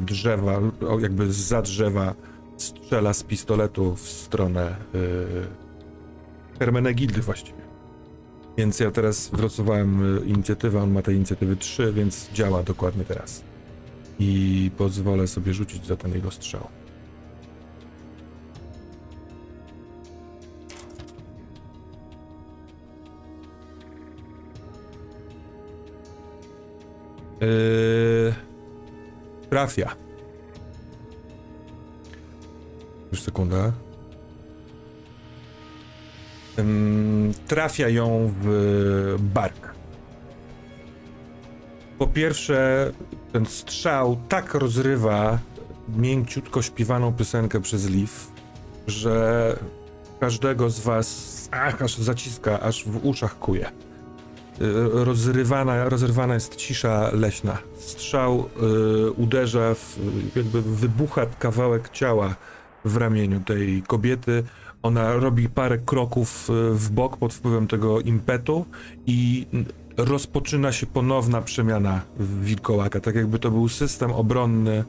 drzewa, 0.00 0.60
jakby 1.00 1.32
za 1.32 1.62
drzewa 1.62 2.14
strzela 2.56 3.12
z 3.12 3.22
pistoletu 3.22 3.94
w 3.94 4.08
stronę 4.08 4.76
Hermenegildy 6.58 7.20
właściwie. 7.20 7.62
Więc 8.58 8.80
ja 8.80 8.90
teraz 8.90 9.28
wylosowałem 9.32 10.22
inicjatywę, 10.26 10.82
on 10.82 10.90
ma 10.90 11.02
tej 11.02 11.16
inicjatywy 11.16 11.56
3, 11.56 11.92
więc 11.92 12.30
działa 12.32 12.62
dokładnie 12.62 13.04
teraz. 13.04 13.42
I 14.18 14.70
pozwolę 14.76 15.26
sobie 15.26 15.54
rzucić 15.54 15.86
za 15.86 15.96
ten 15.96 16.12
jego 16.12 16.30
strzał. 16.30 16.68
Yy... 27.40 28.34
Trafia. 29.50 29.96
Już 33.12 33.22
sekunda. 33.22 33.72
Ym, 36.58 37.32
trafia 37.46 37.88
ją 37.88 38.32
w 38.40 39.16
bark. 39.18 39.74
Po 41.98 42.06
pierwsze, 42.06 42.92
ten 43.36 43.46
strzał 43.46 44.16
tak 44.28 44.54
rozrywa 44.54 45.38
mięciutko 45.96 46.62
śpiewaną 46.62 47.12
piosenkę 47.12 47.60
przez 47.60 47.88
Liv, 47.88 48.12
że 48.86 49.56
każdego 50.20 50.70
z 50.70 50.80
was 50.80 51.48
ach, 51.52 51.82
aż 51.82 51.96
zaciska, 51.96 52.60
aż 52.60 52.84
w 52.84 53.06
uszach 53.06 53.38
kuje. 53.38 53.66
Y, 53.68 53.72
Rozrywana, 54.92 55.88
rozrywana 55.88 56.34
jest 56.34 56.56
cisza 56.56 57.10
leśna. 57.12 57.58
Strzał 57.78 58.48
y, 59.08 59.10
uderza, 59.10 59.74
w, 59.74 59.98
jakby 60.36 60.62
wybucha 60.62 61.26
kawałek 61.38 61.88
ciała 61.88 62.34
w 62.84 62.96
ramieniu 62.96 63.40
tej 63.40 63.82
kobiety. 63.82 64.44
Ona 64.82 65.12
robi 65.12 65.48
parę 65.48 65.78
kroków 65.78 66.50
y, 66.50 66.74
w 66.74 66.90
bok 66.90 67.16
pod 67.16 67.34
wpływem 67.34 67.68
tego 67.68 68.00
impetu 68.00 68.66
i 69.06 69.46
rozpoczyna 69.96 70.72
się 70.72 70.86
ponowna 70.86 71.42
przemiana 71.42 72.00
wilkołaka. 72.20 73.00
Tak 73.00 73.14
jakby 73.14 73.38
to 73.38 73.50
był 73.50 73.68
system 73.68 74.12
obronny, 74.12 74.84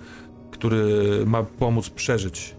który 0.51 1.23
ma 1.25 1.43
pomóc 1.43 1.89
przeżyć. 1.89 2.55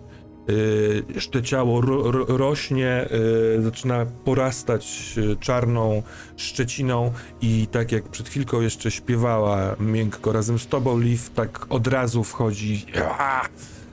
Yy, 0.48 1.30
te 1.30 1.42
ciało 1.42 1.80
ro, 1.80 2.12
ro, 2.12 2.24
rośnie, 2.28 3.08
yy, 3.56 3.62
zaczyna 3.62 4.06
porastać 4.24 5.16
yy, 5.16 5.36
czarną 5.36 6.02
szczeciną 6.36 7.12
i 7.40 7.66
tak 7.66 7.92
jak 7.92 8.08
przed 8.08 8.28
chwilką 8.28 8.60
jeszcze 8.60 8.90
śpiewała 8.90 9.76
miękko 9.80 10.32
razem 10.32 10.58
z 10.58 10.66
tobą, 10.66 10.98
Liv, 10.98 11.22
tak 11.34 11.66
od 11.68 11.86
razu 11.86 12.24
wchodzi 12.24 12.86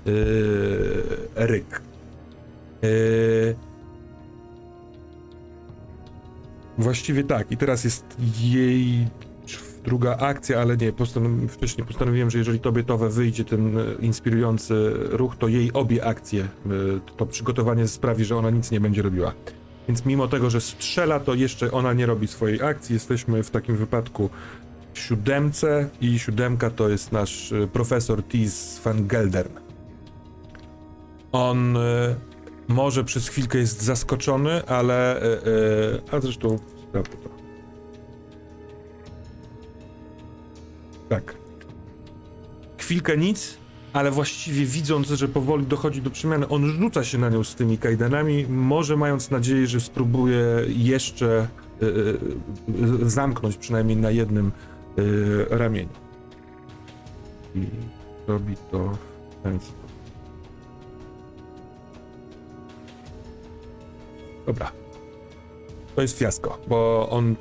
yy, 0.06 0.14
ryk. 1.36 1.82
Yy, 2.82 3.56
Właściwie 6.78 7.24
tak. 7.24 7.52
I 7.52 7.58
teraz 7.58 7.84
jest 7.84 8.06
jej 8.42 9.08
druga 9.86 10.18
akcja, 10.18 10.62
ale 10.62 10.78
nie, 10.78 10.94
postanom- 10.94 11.48
wcześniej 11.48 11.88
postanowiłem, 11.88 12.30
że 12.30 12.38
jeżeli 12.38 12.60
tobie 12.60 12.84
Towe 12.84 13.10
wyjdzie 13.10 13.46
ten 13.46 13.78
e, 13.78 13.82
inspirujący 14.00 14.94
ruch, 14.96 15.36
to 15.36 15.48
jej 15.48 15.74
obie 15.74 16.06
akcje, 16.06 16.44
e, 16.44 16.48
to 17.18 17.26
przygotowanie 17.26 17.88
sprawi, 17.88 18.26
że 18.26 18.38
ona 18.38 18.50
nic 18.50 18.72
nie 18.72 18.80
będzie 18.80 19.02
robiła. 19.02 19.34
Więc 19.88 20.06
mimo 20.06 20.28
tego, 20.28 20.50
że 20.50 20.62
strzela, 20.62 21.20
to 21.20 21.34
jeszcze 21.34 21.72
ona 21.72 21.94
nie 21.94 22.06
robi 22.06 22.28
swojej 22.28 22.62
akcji. 22.62 22.94
Jesteśmy 22.94 23.44
w 23.44 23.50
takim 23.52 23.76
wypadku 23.78 24.30
w 24.94 25.00
siódemce 25.00 25.90
i 26.02 26.20
siódemka 26.20 26.70
to 26.70 26.90
jest 26.90 27.12
nasz 27.12 27.52
e, 27.52 27.68
profesor 27.68 28.24
Tis 28.24 28.80
van 28.84 29.08
Geldern. 29.08 29.52
On 31.32 31.78
może 32.68 33.04
przez 33.04 33.28
chwilkę 33.28 33.58
jest 33.58 33.82
zaskoczony, 33.82 34.66
ale... 34.66 35.22
E, 35.22 35.36
a 36.12 36.20
zresztą 36.20 36.60
to. 36.94 37.04
Tak. 41.10 41.36
Chwilkę 42.78 43.18
nic, 43.18 43.58
ale 43.94 44.12
właściwie 44.12 44.66
widząc, 44.66 45.08
że 45.08 45.28
powoli 45.28 45.66
dochodzi 45.66 46.02
do 46.02 46.10
przemiany, 46.10 46.48
on 46.48 46.66
rzuca 46.66 47.04
się 47.04 47.18
na 47.18 47.30
nią 47.30 47.44
z 47.44 47.56
tymi 47.56 47.78
kajdanami, 47.78 48.46
może 48.50 48.98
mając 48.98 49.32
nadzieję, 49.32 49.68
że 49.68 49.82
spróbuje 49.82 50.46
jeszcze 50.68 51.48
y, 51.82 51.86
y, 53.04 53.10
zamknąć 53.10 53.58
przynajmniej 53.58 53.98
na 53.98 54.12
jednym 54.12 54.52
y, 55.00 55.46
ramieniu. 55.50 55.90
I 57.56 57.66
robi 58.28 58.56
to 58.72 58.98
w 59.32 59.44
ten 59.44 59.60
sposób. 59.60 59.85
Dobra. 64.46 64.72
To 65.96 66.02
jest 66.02 66.18
fiasko, 66.18 66.58
bo 66.68 67.10
on 67.10 67.36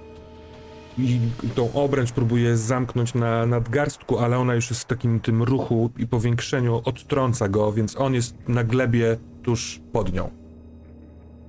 i 0.98 1.20
tą 1.54 1.72
obręcz 1.72 2.12
próbuje 2.12 2.56
zamknąć 2.56 3.14
na 3.14 3.46
nadgarstku, 3.46 4.18
ale 4.18 4.38
ona 4.38 4.54
już 4.54 4.70
jest 4.70 4.82
w 4.82 4.84
takim 4.84 5.20
tym 5.20 5.42
ruchu 5.42 5.90
i 5.98 6.06
powiększeniu 6.06 6.82
odtrąca 6.84 7.48
go, 7.48 7.72
więc 7.72 8.00
on 8.00 8.14
jest 8.14 8.36
na 8.48 8.64
glebie 8.64 9.16
tuż 9.42 9.80
pod 9.92 10.12
nią. 10.12 10.30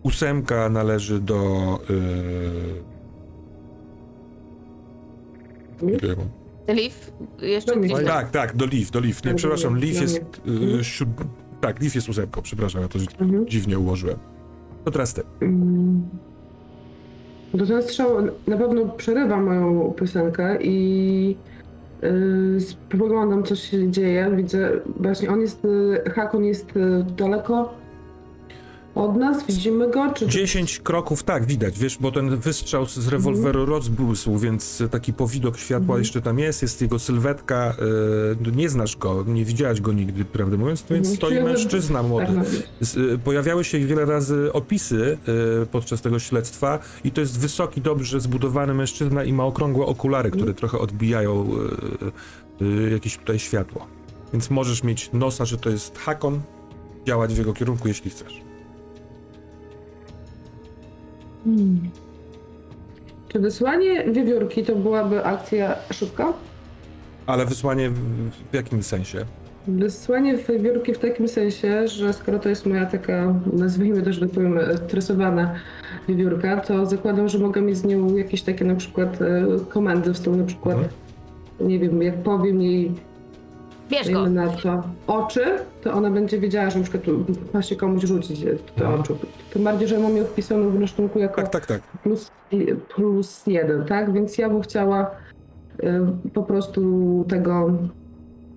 Ósemka 0.03 0.69
należy 0.69 1.19
do... 1.19 1.79
Yy... 1.89 2.83
Liv, 6.67 6.95
jeszcze 7.41 7.77
gdzieś. 7.77 8.05
Tak, 8.05 8.31
tak, 8.31 8.55
do 8.55 8.65
Liv, 8.65 8.91
do 8.91 8.99
Liv. 8.99 9.19
Nie, 9.25 9.33
przepraszam, 9.33 9.79
do 9.79 9.85
jest 9.85 10.21
yy, 10.45 10.83
siód... 10.83 11.09
Tak, 11.61 11.79
Liv 11.81 11.91
jest 11.95 12.09
ósemką, 12.09 12.41
przepraszam, 12.41 12.81
ja 12.81 12.87
to 12.87 12.99
Mhm. 13.19 13.47
dziwnie 13.47 13.79
ułożyłem. 13.79 14.34
To 14.85 14.91
teraz 14.91 15.13
ty. 15.13 15.21
Mm. 15.41 16.03
Ten 17.67 17.83
strzał 17.83 18.09
na 18.47 18.57
pewno 18.57 18.85
przerywa 18.85 19.37
moją 19.37 19.93
piosenkę 19.93 20.57
i 20.61 21.37
yy, 22.01 22.61
spoglądam, 22.61 23.43
co 23.43 23.55
się 23.55 23.91
dzieje. 23.91 24.31
Widzę, 24.35 24.71
właśnie 24.99 25.29
on 25.29 25.41
jest, 25.41 25.63
yy, 25.63 26.11
Hakon 26.11 26.45
jest 26.45 26.75
yy, 26.75 27.05
daleko 27.17 27.73
od 28.95 29.15
nas, 29.15 29.45
widzimy 29.47 29.91
go, 29.91 30.13
czy... 30.13 30.27
10 30.27 30.79
kroków, 30.79 31.23
tak, 31.23 31.45
widać, 31.45 31.79
wiesz, 31.79 31.97
bo 31.97 32.11
ten 32.11 32.37
wystrzał 32.37 32.85
z 32.85 33.07
rewolweru 33.07 33.65
rozbłysł, 33.65 34.37
więc 34.37 34.83
taki 34.91 35.13
powidok 35.13 35.57
światła 35.57 35.85
Mhm. 35.85 35.99
jeszcze 35.99 36.21
tam 36.21 36.39
jest, 36.39 36.61
jest 36.61 36.81
jego 36.81 36.99
sylwetka, 36.99 37.75
e, 38.47 38.51
nie 38.55 38.69
znasz 38.69 38.97
go, 38.97 39.23
nie 39.27 39.45
widziałaś 39.45 39.81
go 39.81 39.93
nigdy, 39.93 40.25
prawdę 40.25 40.57
mówiąc, 40.57 40.83
więc 40.89 41.07
Mhm. 41.09 41.15
stoi 41.17 41.43
mężczyzna 41.43 42.03
młody. 42.03 42.27
Tak. 42.35 42.45
Z, 42.81 42.97
e, 42.97 43.17
pojawiały 43.17 43.63
się 43.63 43.79
wiele 43.79 44.05
razy 44.05 44.49
opisy 44.53 45.17
e, 45.61 45.65
podczas 45.65 46.01
tego 46.01 46.19
śledztwa 46.19 46.79
i 47.03 47.11
to 47.11 47.21
jest 47.21 47.39
wysoki, 47.39 47.81
dobrze 47.81 48.21
zbudowany 48.21 48.73
mężczyzna 48.73 49.23
i 49.23 49.33
ma 49.33 49.43
okrągłe 49.45 49.85
okulary, 49.85 50.31
które 50.31 50.53
trochę 50.53 50.79
odbijają 50.79 51.49
jakieś 52.91 53.17
tutaj 53.17 53.39
światło. 53.39 53.87
Więc 54.33 54.49
możesz 54.49 54.83
mieć 54.83 55.09
nosa, 55.13 55.45
że 55.45 55.57
to 55.57 55.69
jest 55.69 55.97
Hakon, 55.97 56.41
działać 57.07 57.33
w 57.33 57.37
jego 57.37 57.53
kierunku, 57.53 57.87
jeśli 57.87 58.11
chcesz. 58.11 58.41
Hmm. 61.45 61.79
Czy 63.27 63.39
wysłanie 63.39 64.03
wiewiórki 64.11 64.63
to 64.63 64.75
byłaby 64.75 65.25
akcja 65.25 65.75
szybka? 65.91 66.33
Ale 67.25 67.45
wysłanie 67.45 67.89
w, 67.89 67.99
w 68.51 68.53
jakim 68.53 68.83
sensie? 68.83 69.25
Wysłanie 69.67 70.37
wiewiórki 70.37 70.93
w 70.93 70.97
takim 70.99 71.27
sensie, 71.27 71.87
że 71.87 72.13
skoro 72.13 72.39
to 72.39 72.49
jest 72.49 72.65
moja 72.65 72.85
taka, 72.85 73.33
nazwijmy 73.53 74.01
to, 74.01 74.13
że 74.13 74.19
tak 74.21 74.29
powiem, 74.29 74.59
stresowana 74.87 75.55
wiewiórka, 76.07 76.57
to 76.61 76.85
zakładam, 76.85 77.29
że 77.29 77.39
mogę 77.39 77.61
mieć 77.61 77.77
z 77.77 77.83
nią 77.85 78.15
jakieś 78.15 78.41
takie 78.41 78.65
na 78.65 78.75
przykład 78.75 79.21
e, 79.21 79.45
komendy 79.69 80.13
w 80.13 80.17
stylu 80.17 80.35
na 80.35 80.43
przykład, 80.43 80.75
Mhm. 80.77 80.93
nie 81.69 81.79
wiem, 81.79 82.01
jak 82.01 82.15
powiem 82.23 82.61
jej 82.61 82.91
Bierz 83.89 84.09
go! 84.11 84.29
na 84.29 84.47
to 84.49 84.83
oczy, 85.07 85.41
to 85.83 85.93
ona 85.93 86.09
będzie 86.11 86.39
wiedziała, 86.39 86.69
że 86.69 86.77
na 86.77 86.83
przykład 86.83 87.03
tu 87.03 87.25
ma 87.53 87.61
się 87.61 87.75
komuś 87.75 88.03
rzucić 88.03 88.43
e, 88.43 88.45
te 88.75 88.83
Mhm. 88.85 89.01
oczy. 89.01 89.13
Tym 89.53 89.63
bardziej, 89.63 89.87
że 89.87 89.99
mam 89.99 90.17
ją 90.17 90.23
wpisaną 90.23 90.69
w 90.69 90.81
rachunku 90.81 91.19
jako 91.19 91.35
Tak, 91.41 91.49
tak, 91.51 91.65
tak. 91.65 91.81
plus, 92.03 92.31
plus 92.95 93.47
jeden, 93.47 93.85
tak? 93.85 94.13
Więc 94.13 94.37
ja 94.37 94.49
bym 94.49 94.61
chciała 94.61 95.11
y, 95.83 96.29
po 96.33 96.43
prostu 96.43 96.81
tego 97.29 97.71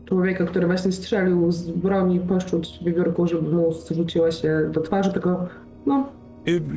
człowieka, 0.05 0.44
który 0.44 0.66
właśnie 0.66 0.92
strzelił 0.92 1.52
z 1.52 1.70
broni, 1.70 2.20
poszczuć 2.20 2.78
wiewiórką, 2.84 3.26
żeby 3.26 3.52
mu 3.56 3.72
zrzuciła 3.72 4.30
się 4.30 4.70
do 4.72 4.80
twarzy, 4.80 5.12
tylko 5.12 5.46
no, 5.86 6.06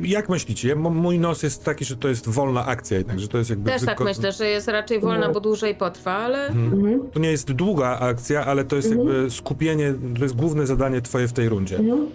Jak 0.02 0.28
myślicie? 0.28 0.74
Mój 0.76 1.18
nos 1.18 1.42
jest 1.42 1.64
taki, 1.64 1.84
że 1.84 1.96
to 1.96 2.08
jest 2.08 2.28
wolna 2.28 2.66
akcja 2.66 2.98
jednak, 2.98 3.20
że 3.20 3.28
to 3.28 3.38
jest 3.38 3.50
jakby... 3.50 3.70
Też 3.70 3.84
tak 3.84 4.00
myślę, 4.00 4.32
że 4.32 4.46
jest 4.46 4.68
raczej 4.68 5.00
wolna, 5.00 5.28
bo 5.28 5.40
dłużej 5.40 5.74
potrwa, 5.74 6.12
ale 6.12 6.46
Mhm. 6.46 6.72
mhm, 6.74 7.10
To 7.10 7.20
nie 7.20 7.30
jest 7.30 7.52
długa 7.52 7.98
akcja, 7.98 8.46
ale 8.46 8.64
to 8.64 8.76
jest 8.76 8.88
Mhm. 8.92 9.08
jakby 9.08 9.30
skupienie, 9.30 9.94
to 10.18 10.22
jest 10.22 10.36
główne 10.36 10.66
zadanie 10.66 11.00
twoje 11.00 11.28
w 11.28 11.32
tej 11.32 11.48
rundzie. 11.48 11.76
mhm, 11.78 12.06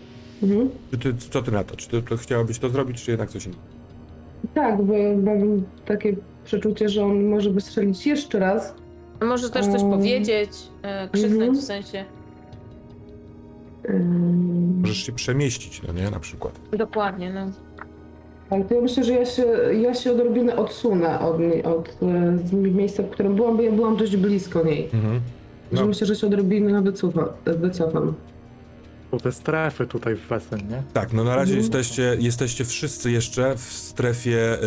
mhm. 0.43 0.69
Czy 0.91 0.97
ty, 0.97 1.13
co 1.29 1.41
ty 1.41 1.51
na 1.51 1.63
to? 1.63 1.75
Czy 1.75 1.89
ty 1.89 2.01
to 2.01 2.17
chciałabyś 2.17 2.59
to 2.59 2.69
zrobić, 2.69 3.03
czy 3.03 3.11
jednak 3.11 3.29
coś 3.29 3.45
innego? 3.45 3.61
Tak, 4.53 4.81
bo 4.81 4.93
mam 5.23 5.63
takie 5.85 6.15
przeczucie, 6.45 6.89
że 6.89 7.05
on 7.05 7.23
może 7.29 7.49
wystrzelić 7.49 8.05
jeszcze 8.07 8.39
raz. 8.39 8.73
możesz 9.21 9.51
też 9.51 9.65
coś 9.65 9.81
Um. 9.81 9.91
powiedzieć, 9.91 10.49
e, 10.81 11.09
krzyknąć 11.09 11.41
Mhm. 11.41 11.55
w 11.57 11.63
sensie. 11.63 12.05
Możesz 14.81 14.97
się 15.05 15.11
przemieścić, 15.11 15.81
no 15.87 15.93
nie? 15.93 16.09
Na 16.11 16.19
przykład. 16.19 16.59
Dokładnie, 16.77 17.33
no. 17.33 17.51
Tak, 18.49 18.67
to 18.67 18.75
ja 18.75 18.81
myślę, 18.81 19.03
że 19.03 19.13
ja 19.13 19.25
się, 19.25 19.45
ja 19.81 19.93
się 19.93 20.11
odrobinę 20.11 20.55
odsunę 20.55 21.19
od, 21.19 21.39
niej- 21.39 21.63
od 21.63 21.89
e, 22.01 22.37
z 22.47 22.51
miejsca, 22.53 23.03
w 23.03 23.09
którym 23.09 23.35
byłam, 23.35 23.57
bo 23.57 23.63
ja 23.63 23.71
byłam 23.71 23.97
dość 23.97 24.15
blisko 24.17 24.63
niej. 24.63 24.89
Mhm. 24.93 25.21
Że 25.71 25.81
No. 25.81 25.87
myślę, 25.87 26.07
że 26.07 26.15
się 26.15 26.27
odrobinę 26.27 26.81
wycofa, 26.81 27.33
wycofam. 27.45 28.13
Bo 29.11 29.19
te 29.19 29.31
strefy 29.31 29.87
tutaj 29.87 30.15
w 30.15 30.27
Wesen, 30.27 30.59
nie? 30.69 30.83
Tak, 30.93 31.13
no 31.13 31.23
na 31.23 31.35
razie 31.35 31.53
Mhm. 31.53 31.59
jesteście, 31.59 32.17
jesteście 32.19 32.65
wszyscy 32.65 33.11
jeszcze 33.11 33.55
w 33.55 33.61
strefie 33.61 34.37
e, 34.53 34.57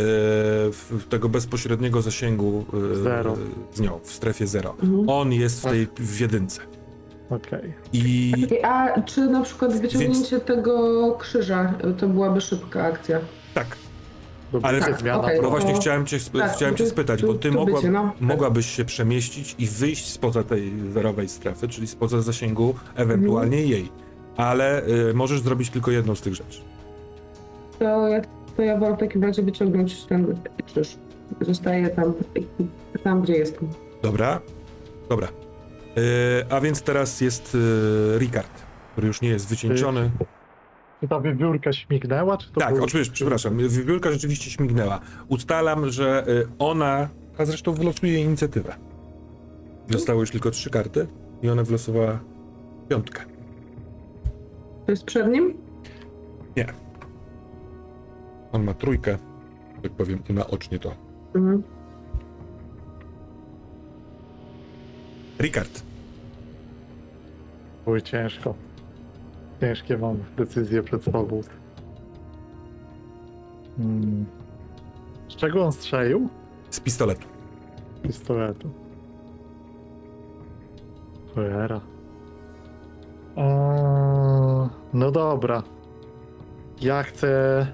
w 0.73 1.05
tego 1.09 1.29
bezpośredniego 1.29 2.03
zasięgu 2.03 2.65
e, 2.93 2.97
Zero. 2.97 3.37
z 3.75 3.81
nią, 3.81 3.99
w 4.03 4.13
strefie 4.13 4.47
zero. 4.47 4.71
Mhm. 4.83 5.09
On 5.09 5.33
jest 5.33 5.61
w 5.61 5.71
tej 5.71 5.89
w 5.99 6.21
jedynce. 6.21 6.61
Okej. 7.31 7.73
I 7.93 8.33
A 8.63 9.01
czy 9.01 9.27
na 9.27 9.43
przykład 9.43 9.81
wyciągnięcie 9.81 10.41
tego 10.41 11.13
krzyża 11.21 11.75
to 11.99 12.09
byłaby 12.09 12.41
szybka 12.41 12.85
akcja? 12.85 13.19
tak, 13.55 13.77
Ale- 14.63 14.81
Tak, 14.81 15.01
zmiana 15.01 15.21
okej. 15.23 15.41
no 15.43 15.51
właśnie 15.51 15.73
to- 15.75 15.81
chciałem 15.81 16.07
cię, 16.07 16.17
sp- 16.27 16.39
tak, 16.39 16.53
chciałem 16.53 16.77
cię 16.77 16.87
spytać, 16.87 17.21
to- 17.21 17.27
bo 17.27 17.35
ty 17.35 17.51
mogła, 17.51 17.77
bycie, 17.77 17.91
no. 17.91 18.13
mogłabyś 18.21 18.67
się 18.67 18.85
przemieścić 18.85 19.55
i 19.59 19.67
wyjść 19.67 20.09
spoza 20.11 20.43
tej 20.43 20.73
zerowej 20.93 21.29
strefy, 21.29 21.69
czyli 21.69 21.87
spoza 21.87 22.21
zasięgu 22.23 22.75
ewentualnie 22.95 23.57
Mhm. 23.57 23.73
jej. 23.73 23.89
Ale 24.37 24.87
y, 24.89 25.15
możesz 25.15 25.41
zrobić 25.41 25.71
tylko 25.71 25.91
jedną 25.91 26.15
z 26.15 26.21
tych 26.21 26.35
rzeczy. 26.35 26.61
To 27.79 28.09
ja, 28.09 28.21
to 28.57 28.63
ja 28.63 28.79
wolę 28.79 28.97
w 28.97 29.01
takim 29.01 29.25
razie 29.25 29.43
wyciągnąć 29.43 30.05
ten 30.05 30.37
krzyż. 30.67 30.97
Zostaję 31.41 31.89
tam, 31.89 32.13
tam 33.05 33.23
gdzie 33.23 33.33
jestem. 33.37 33.69
Dobra? 34.03 34.41
Dobra. 35.09 35.29
Y, 35.99 36.45
a 36.51 36.61
więc 36.61 36.83
teraz 36.83 37.21
jest 37.21 37.55
y, 37.55 38.19
Ricard, 38.19 38.63
który 38.93 39.07
już 39.07 39.21
nie 39.21 39.29
jest 39.29 39.49
wycieńczony. 39.49 40.11
Czy 41.01 41.09
ta 41.09 41.21
wiewiórka 41.21 41.73
śmignęła, 41.73 42.37
czy 42.37 42.53
to 42.53 42.61
Tak, 42.61 42.75
był- 42.75 42.85
oczywiście, 42.85 43.15
przepraszam. 43.15 43.57
Wiewiórka 43.59 44.13
rzeczywiście 44.13 44.51
śmignęła. 44.51 45.01
Ustalam, 45.29 45.91
że 45.91 46.25
y, 46.29 46.47
ona, 46.59 47.09
a 47.39 47.45
zresztą 47.45 47.73
wylosuje 47.73 48.21
inicjatywę. 48.23 48.75
Zostały 49.89 50.21
już 50.21 50.31
tylko 50.31 50.51
trzy 50.51 50.71
karty 50.71 51.07
i 51.43 51.49
ona 51.49 51.63
wylosowała 51.63 52.19
piątkę. 52.89 53.25
To 54.87 54.93
jest 54.93 55.05
przed 55.05 55.29
nim? 55.29 55.55
On 58.53 58.65
ma 58.65 58.75
trójkę, 58.75 59.19
tak 59.83 59.93
powiem, 59.93 60.23
naocznie 60.29 60.79
to. 60.79 60.95
Mhm. 61.35 61.63
Ricard, 65.41 65.83
Oj, 67.87 68.03
ciężko. 68.03 68.55
Ciężkie 69.61 69.99
mam 69.99 70.17
decyzje 70.37 70.83
przed 70.83 71.05
sobą. 71.05 71.41
Hmm. 73.77 74.27
Z 75.29 75.37
czego 75.37 75.65
on 75.65 75.73
strzelił? 75.73 76.29
z 76.71 76.81
pistoletu. 76.81 77.27
Pistoletu. 78.03 78.71
Cholera. 81.35 81.81
Eee, 83.37 84.69
no 84.93 85.11
dobra. 85.11 85.63
Ja 86.81 87.03
chcę 87.03 87.67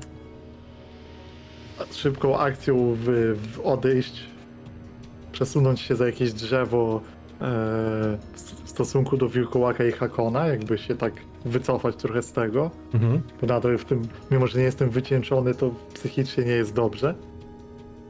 szybką 1.93 2.39
akcją 2.39 2.95
w, 2.95 3.05
w 3.53 3.61
odejść, 3.61 4.25
przesunąć 5.33 5.81
się 5.81 5.97
za 5.97 6.07
jakieś 6.07 6.33
drzewo 6.33 7.01
w 7.41 8.17
w 8.67 8.71
stosunku 8.71 9.17
do 9.17 9.29
wilkołaka 9.29 9.85
i 9.85 9.93
Hakona, 9.93 10.47
jakby 10.47 10.79
się 10.79 10.97
tak 10.97 11.13
wycofać 11.45 11.97
trochę 11.97 12.23
z 12.23 12.33
tego. 12.33 12.71
Mhm. 12.95 13.23
Bo 13.41 13.47
nadal 13.47 13.79
w 13.79 13.85
tym, 13.85 14.03
mimo 14.31 14.47
że 14.47 14.59
nie 14.59 14.65
jestem 14.65 14.91
wycieńczony, 14.91 15.55
to 15.55 15.71
psychicznie 15.95 16.45
nie 16.45 16.53
jest 16.53 16.75
dobrze. 16.75 17.15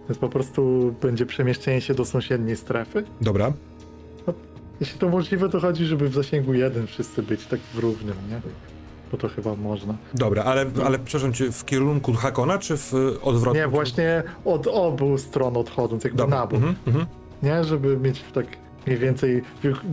Więc 0.08 0.18
po 0.18 0.28
prostu 0.28 0.94
będzie 1.02 1.26
przemieszczenie 1.26 1.80
się 1.80 1.94
do 1.94 2.04
sąsiedniej 2.04 2.56
strefy. 2.56 3.04
Dobra. 3.20 3.52
Jeśli 4.80 4.98
to 4.98 5.08
możliwe, 5.08 5.48
to 5.48 5.60
chodzi, 5.60 5.84
żeby 5.84 6.08
w 6.08 6.14
zasięgu 6.14 6.54
jeden 6.54 6.86
wszyscy 6.86 7.22
być 7.22 7.46
tak 7.46 7.60
w 7.60 7.78
równym, 7.78 8.16
nie? 8.30 8.40
Bo 9.12 9.16
to 9.18 9.28
chyba 9.28 9.54
można. 9.54 9.94
Dobra, 10.14 10.44
ale, 10.44 10.66
ale 10.86 10.98
przepraszam 10.98 11.32
cię, 11.32 11.52
w 11.52 11.64
kierunku 11.64 12.12
Hakona, 12.12 12.58
czy 12.58 12.76
w 12.76 12.94
odwrotnym? 13.22 13.64
Nie, 13.64 13.68
właśnie 13.68 14.22
od 14.44 14.66
obu 14.66 15.18
stron 15.18 15.56
odchodząc, 15.56 16.04
jakby 16.04 16.18
Dobra. 16.18 16.38
na 16.38 16.46
bok. 16.46 16.54
Mhm, 16.54 16.74
mhm. 16.86 17.06
Nie, 17.42 17.64
żeby 17.64 17.96
mieć 17.96 18.24
tak 18.34 18.46
mniej 18.86 18.98
więcej, 18.98 19.42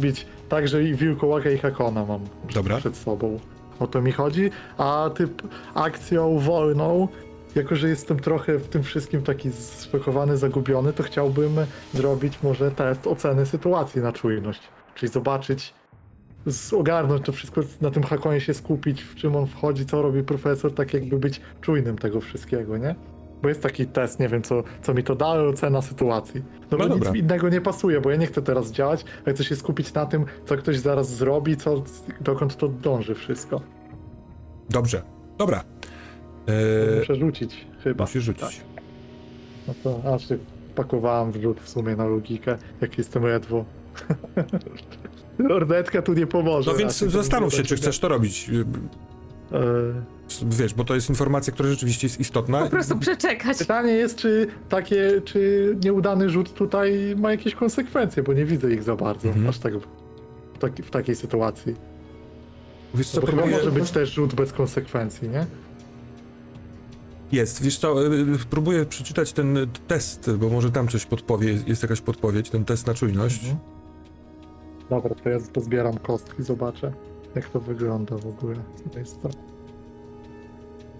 mieć 0.02 0.26
tak, 0.50 0.68
że 0.68 0.84
i 0.84 0.96
Wilkołaka 0.96 1.50
i 1.50 1.58
Hakona 1.58 2.06
mam 2.06 2.22
Dobra. 2.54 2.78
przed 2.78 2.98
sobą. 2.98 3.40
O 3.80 3.88
to 3.88 4.02
mi 4.02 4.12
chodzi. 4.12 4.52
A 4.78 5.10
typ 5.16 5.42
akcją 5.76 6.40
wolną, 6.40 7.08
jako 7.56 7.76
że 7.76 7.90
jestem 7.90 8.20
trochę 8.20 8.58
w 8.60 8.68
tym 8.68 8.84
wszystkim 8.84 9.22
taki 9.22 9.52
spakowany, 9.52 10.38
zagubiony, 10.38 10.94
to 10.94 11.04
chciałbym 11.04 11.56
zrobić 11.94 12.44
może 12.44 12.72
test 12.72 13.08
oceny 13.08 13.46
sytuacji 13.46 14.02
na 14.02 14.12
czujność. 14.12 14.62
Czyli 14.96 15.12
zobaczyć, 15.12 15.74
ogarnąć 16.78 17.26
to 17.26 17.32
wszystko, 17.32 17.62
na 17.82 17.92
tym 17.92 18.04
hakonie 18.04 18.42
się 18.42 18.54
skupić, 18.54 19.02
w 19.02 19.16
czym 19.16 19.36
on 19.36 19.48
wchodzi, 19.48 19.86
co 19.86 20.02
robi 20.02 20.24
profesor, 20.24 20.74
tak 20.74 20.94
jakby 20.94 21.20
być 21.20 21.42
czujnym 21.62 21.98
tego 21.98 22.22
wszystkiego, 22.22 22.78
nie? 22.78 22.96
Bo 23.44 23.50
jest 23.50 23.64
taki 23.64 23.86
test, 23.88 24.20
nie 24.20 24.28
wiem, 24.30 24.42
co, 24.42 24.64
co 24.82 24.94
mi 24.94 25.04
to 25.04 25.16
da, 25.16 25.26
ale 25.28 25.44
ocena 25.44 25.82
sytuacji. 25.82 26.42
No, 26.62 26.68
No 26.72 26.78
bo 26.78 26.88
dobra. 26.90 27.12
nic 27.12 27.20
innego 27.24 27.50
nie 27.50 27.62
pasuje, 27.62 28.02
bo 28.02 28.10
ja 28.12 28.16
nie 28.18 28.26
chcę 28.28 28.42
teraz 28.42 28.72
działać, 28.72 29.06
a 29.28 29.32
chcę 29.32 29.44
się 29.44 29.56
skupić 29.56 29.94
na 29.94 30.06
tym, 30.06 30.26
co 30.46 30.58
ktoś 30.58 30.78
zaraz 30.78 31.16
zrobi, 31.16 31.58
co, 31.58 31.84
dokąd 32.22 32.58
to 32.58 32.68
dąży 32.68 33.16
wszystko. 33.16 33.62
Dobrze. 34.70 35.02
Dobra. 35.38 35.64
To 36.46 36.52
E, 36.54 37.00
Muszę 37.00 37.16
rzucić, 37.16 37.66
chyba. 37.84 38.04
musisz 38.04 38.24
rzucić. 38.24 38.62
No 39.68 39.74
to 39.84 40.14
aż 40.14 40.30
się 40.30 40.38
pakowałem 40.76 41.32
w 41.32 41.42
rzut 41.42 41.60
w 41.62 41.70
sumie 41.70 41.96
na 41.96 42.06
logikę, 42.06 42.58
jak 42.82 42.98
jestem 42.98 43.24
ledwo. 43.26 43.66
Lornetka 45.40 46.02
tu 46.02 46.14
nie 46.14 46.28
pomoże. 46.28 46.72
No 46.72 46.78
więc 46.78 46.98
zastanów 46.98 47.54
się, 47.54 47.64
czy 47.64 47.76
chcesz 47.76 48.00
to 48.00 48.08
robić. 48.08 48.52
E, 49.54 49.60
Wiesz, 50.46 50.74
bo 50.74 50.84
to 50.84 50.96
jest 50.96 51.10
informacja, 51.10 51.54
która 51.54 51.70
rzeczywiście 51.70 52.08
jest 52.08 52.20
istotna. 52.20 52.62
Po 52.64 52.70
prostu 52.70 52.98
przeczekać. 53.00 53.58
Pytanie 53.58 53.92
jest, 53.94 54.18
czy 54.18 54.48
takie, 54.70 55.22
czy 55.26 55.76
nieudany 55.84 56.30
rzut 56.30 56.54
tutaj 56.54 57.16
ma 57.18 57.32
jakieś 57.32 57.56
konsekwencje, 57.56 58.24
bo 58.24 58.34
nie 58.34 58.46
widzę 58.46 58.74
ich 58.74 58.84
za 58.84 58.96
bardzo, 58.96 59.28
Mhm. 59.28 59.50
aż 59.50 59.60
tak 59.60 59.74
w, 59.78 59.88
taki, 60.60 60.84
w 60.84 60.92
takiej 60.92 61.16
sytuacji. 61.16 61.76
Wiesz 62.96 63.10
co, 63.10 63.22
No 63.22 63.28
bo 63.28 63.34
próbuję... 63.34 63.58
może 63.58 63.72
być 63.72 63.92
też 63.92 64.14
rzut 64.14 64.36
bez 64.36 64.54
konsekwencji, 64.54 65.30
nie? 65.30 65.46
Jest, 67.32 67.64
wiesz 67.64 67.78
co, 67.78 68.06
y, 68.14 68.26
próbuję 68.50 68.86
przeczytać 68.86 69.34
ten 69.34 69.58
test, 69.88 70.32
bo 70.36 70.50
może 70.50 70.72
tam 70.72 70.88
coś 70.88 71.06
podpowie, 71.06 71.58
jest 71.68 71.82
jakaś 71.84 72.02
podpowiedź, 72.02 72.50
ten 72.50 72.66
test 72.66 72.88
na 72.88 72.94
czujność. 72.94 73.40
Mhm. 73.44 73.58
Dobra, 74.90 75.16
to 75.24 75.30
ja 75.30 75.38
pozbieram 75.54 75.98
kostki, 75.98 76.44
zobaczę, 76.44 76.94
jak 77.36 77.50
to 77.50 77.60
wygląda 77.60 78.18
w 78.18 78.28
ogóle. 78.28 78.56
To 78.94 79.00
jest 79.00 79.22
to? 79.22 79.30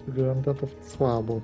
Wygląda 0.06 0.54
to 0.54 0.66
słabo. 0.86 1.40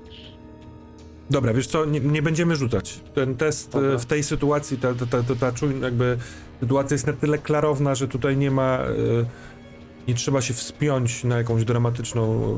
Dobra, 1.31 1.55
wiesz 1.55 1.67
co, 1.67 1.85
nie, 1.85 2.01
nie 2.01 2.23
będziemy 2.23 2.57
rzucać. 2.57 3.01
Ten 3.15 3.37
test 3.37 3.73
Dobra. 3.73 3.91
e, 3.91 3.99
w 3.99 4.07
tej 4.07 4.23
sytuacji, 4.23 4.79
ta, 4.79 4.95
ta, 4.95 5.07
ta, 5.07 5.23
ta, 5.23 5.53
ta 5.53 5.67
jakby 5.83 6.19
sytuacja 6.61 6.95
jest 6.95 7.07
na 7.07 7.13
tyle 7.13 7.39
klarowna, 7.39 7.95
że 7.95 8.09
tutaj 8.09 8.37
nie 8.37 8.51
ma, 8.51 8.79
e, 8.79 8.89
nie 10.09 10.15
trzeba 10.15 10.41
się 10.41 10.55
wspiąć 10.55 11.25
na 11.25 11.37
jakąś 11.37 11.65
dramatyczną 11.65 12.55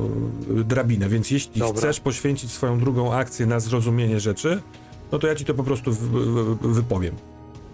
e, 0.59 0.63
drabinę, 0.63 1.09
więc 1.09 1.31
jeśli 1.31 1.59
Dobra. 1.59 1.81
chcesz 1.81 1.99
poświęcić 1.99 2.51
swoją 2.51 2.79
drugą 2.79 3.13
akcję 3.13 3.45
na 3.45 3.59
zrozumienie 3.59 4.19
rzeczy, 4.19 4.61
no 5.11 5.19
to 5.19 5.27
ja 5.27 5.35
ci 5.35 5.45
to 5.45 5.53
po 5.53 5.63
prostu 5.63 5.91
w, 5.91 5.97
w, 5.97 6.73
wypowiem. 6.73 7.15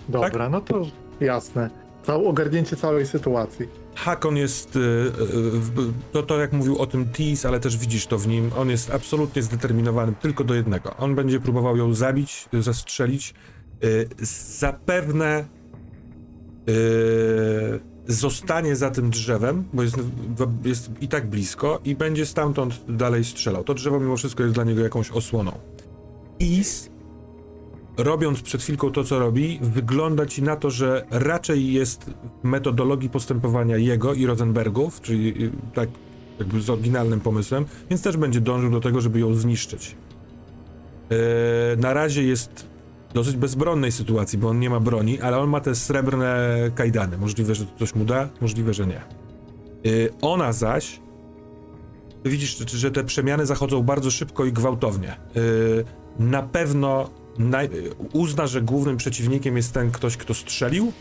Dobra, 0.10 0.50
no 0.50 0.62
to 0.62 0.86
jasne. 1.20 1.89
Całe 2.10 2.28
ogarnięcie 2.28 2.76
całej 2.76 3.06
sytuacji. 3.06 3.68
Hakon 3.96 4.38
jest, 4.38 4.76
e, 4.76 4.80
e, 4.80 6.12
to, 6.12 6.24
to 6.24 6.40
jak 6.40 6.54
mówił 6.54 6.78
o 6.78 6.88
tym 6.88 7.06
Tease, 7.06 7.48
ale 7.48 7.60
też 7.60 7.78
widzisz 7.78 8.08
to 8.08 8.18
w 8.18 8.28
nim, 8.28 8.52
on 8.58 8.70
jest 8.70 8.94
absolutnie 8.94 9.42
zdeterminowany 9.42 10.14
tylko 10.22 10.44
do 10.44 10.54
jednego. 10.54 10.98
On 10.98 11.16
będzie 11.16 11.40
próbował 11.40 11.78
ją 11.78 11.94
zabić, 11.94 12.50
zastrzelić. 12.60 13.34
E, 13.84 14.26
Zapewne 14.60 15.46
zostanie 18.08 18.76
za 18.76 18.92
tym 18.92 19.10
drzewem, 19.10 19.64
bo 19.74 19.84
jest, 19.84 19.98
jest 20.66 20.92
i 21.02 21.08
tak 21.08 21.30
blisko 21.30 21.80
i 21.86 21.96
będzie 21.96 22.26
stamtąd 22.26 22.86
dalej 22.88 23.26
strzelał. 23.26 23.64
To 23.64 23.74
drzewo 23.74 24.00
mimo 24.00 24.18
wszystko 24.18 24.44
jest 24.44 24.56
dla 24.56 24.64
niego 24.64 24.82
jakąś 24.82 25.12
osłoną. 25.12 25.52
Is 26.40 26.89
robiąc 28.04 28.42
przed 28.42 28.62
chwilką 28.62 28.92
to, 28.92 29.04
co 29.04 29.20
robi, 29.20 29.60
wygląda 29.62 30.26
ci 30.26 30.44
na 30.44 30.56
to, 30.56 30.70
że 30.70 31.06
raczej 31.12 31.74
jest 31.74 32.12
metodologii 32.44 33.10
postępowania 33.10 33.78
jego 33.78 34.14
i 34.14 34.26
Rosenbergów, 34.26 35.02
czyli 35.02 35.44
y, 35.44 35.52
tak 35.74 35.90
jakby 36.40 36.62
z 36.62 36.70
oryginalnym 36.70 37.20
pomysłem, 37.20 37.66
więc 37.90 38.02
też 38.02 38.18
będzie 38.18 38.42
dążył 38.42 38.72
do 38.72 38.80
tego, 38.80 39.02
żeby 39.02 39.20
ją 39.20 39.34
zniszczyć. 39.34 39.96
Yy, 41.10 41.18
na 41.78 41.94
razie 41.94 42.24
jest 42.24 42.68
w 43.10 43.14
dosyć 43.14 43.36
bezbronnej 43.36 43.92
sytuacji, 43.92 44.40
bo 44.40 44.50
on 44.50 44.60
nie 44.60 44.70
ma 44.70 44.80
broni, 44.80 45.22
ale 45.22 45.38
on 45.40 45.50
ma 45.50 45.60
te 45.60 45.76
srebrne 45.76 46.48
kajdany. 46.76 47.18
Możliwe, 47.18 47.56
że 47.56 47.66
to 47.66 47.80
coś 47.80 47.96
mu 47.96 48.06
da, 48.06 48.30
możliwe, 48.42 48.74
że 48.74 48.88
nie. 48.88 49.02
Yy, 49.84 50.10
ona 50.22 50.54
zaś 50.54 51.00
widzisz, 52.26 52.58
że 52.58 52.92
te 52.92 53.04
przemiany 53.04 53.46
zachodzą 53.46 53.84
bardzo 53.84 54.12
szybko 54.12 54.46
i 54.46 54.54
gwałtownie. 54.54 55.16
Yy, 55.36 55.86
na 56.20 56.44
pewno 56.44 57.10
naj, 57.38 57.70
uzna, 58.14 58.48
że 58.48 58.62
głównym 58.62 58.98
przeciwnikiem 58.98 59.58
jest 59.58 59.74
ten 59.74 59.92
ktoś, 59.92 60.18
kto 60.18 60.34
strzelił. 60.34 60.94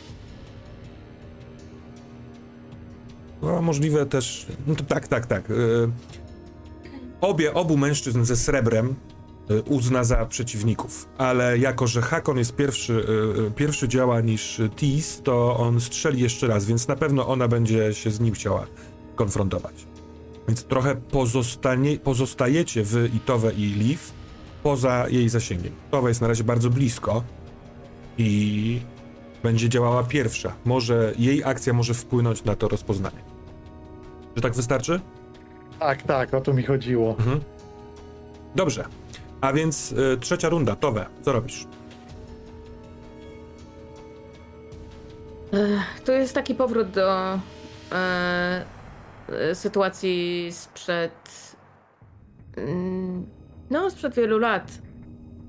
No, 3.43 3.63
możliwe 3.63 4.07
też. 4.07 4.47
No 4.67 4.75
tak, 4.75 5.09
tak, 5.09 5.27
tak. 5.27 5.49
Yy, 5.49 5.91
obie, 7.21 7.55
obu 7.55 7.77
mężczyzn 7.77 8.25
ze 8.25 8.37
srebrem 8.37 8.95
yy, 9.49 9.63
uzna 9.63 10.05
za 10.05 10.27
przeciwników, 10.27 11.09
ale 11.19 11.59
jako, 11.59 11.87
że 11.87 12.03
Hakon 12.03 12.39
jest 12.39 12.57
pierwszy, 12.57 13.05
yy, 13.39 13.51
pierwszy 13.51 13.89
działa 13.89 14.21
niż 14.21 14.61
Tis, 14.77 15.21
to 15.25 15.57
on 15.57 15.81
strzeli 15.81 16.23
jeszcze 16.23 16.47
raz, 16.47 16.65
więc 16.65 16.89
na 16.89 16.97
pewno 16.97 17.27
ona 17.27 17.49
będzie 17.49 17.95
się 17.95 18.11
z 18.11 18.21
nim 18.21 18.35
chciała 18.35 18.67
konfrontować. 19.17 19.87
Więc 20.49 20.65
trochę 20.65 20.95
pozostanie, 20.95 21.99
pozostajecie 21.99 22.85
wy 22.85 23.11
i 23.15 23.21
Towe 23.21 23.53
i 23.53 23.65
Liv 23.65 23.99
poza 24.62 25.09
jej 25.09 25.28
zasięgiem. 25.28 25.72
Towa 25.90 26.09
jest 26.09 26.20
na 26.20 26.28
razie 26.28 26.44
bardzo 26.44 26.70
blisko 26.70 27.22
i 28.18 28.80
będzie 29.43 29.68
działała 29.68 30.02
pierwsza. 30.05 30.52
Może 30.64 31.12
jej 31.18 31.44
akcja 31.44 31.72
może 31.72 31.94
wpłynąć 31.94 32.44
na 32.44 32.56
to 32.56 32.68
rozpoznanie. 32.68 33.18
Czy 34.35 34.40
tak 34.40 34.55
wystarczy? 34.55 35.01
Tak, 35.78 36.02
tak, 36.02 36.35
o 36.35 36.40
to 36.40 36.52
mi 36.52 36.62
chodziło. 36.62 37.10
Mhm. 37.10 37.40
Dobrze. 38.55 38.85
A 39.40 39.52
więc 39.52 39.93
y, 39.93 40.18
trzecia 40.20 40.48
runda. 40.48 40.76
Towe, 40.76 41.06
co 41.22 41.32
robisz? 41.32 41.66
To 46.05 46.12
jest 46.12 46.35
taki 46.35 46.55
powrót 46.55 46.90
do 46.90 47.35
e, 47.35 47.39
e, 49.28 49.55
sytuacji 49.55 50.48
sprzed. 50.52 51.56
mm, 52.56 53.26
No, 53.70 53.90
sprzed 53.90 54.15
wielu 54.15 54.39
lat, 54.39 54.73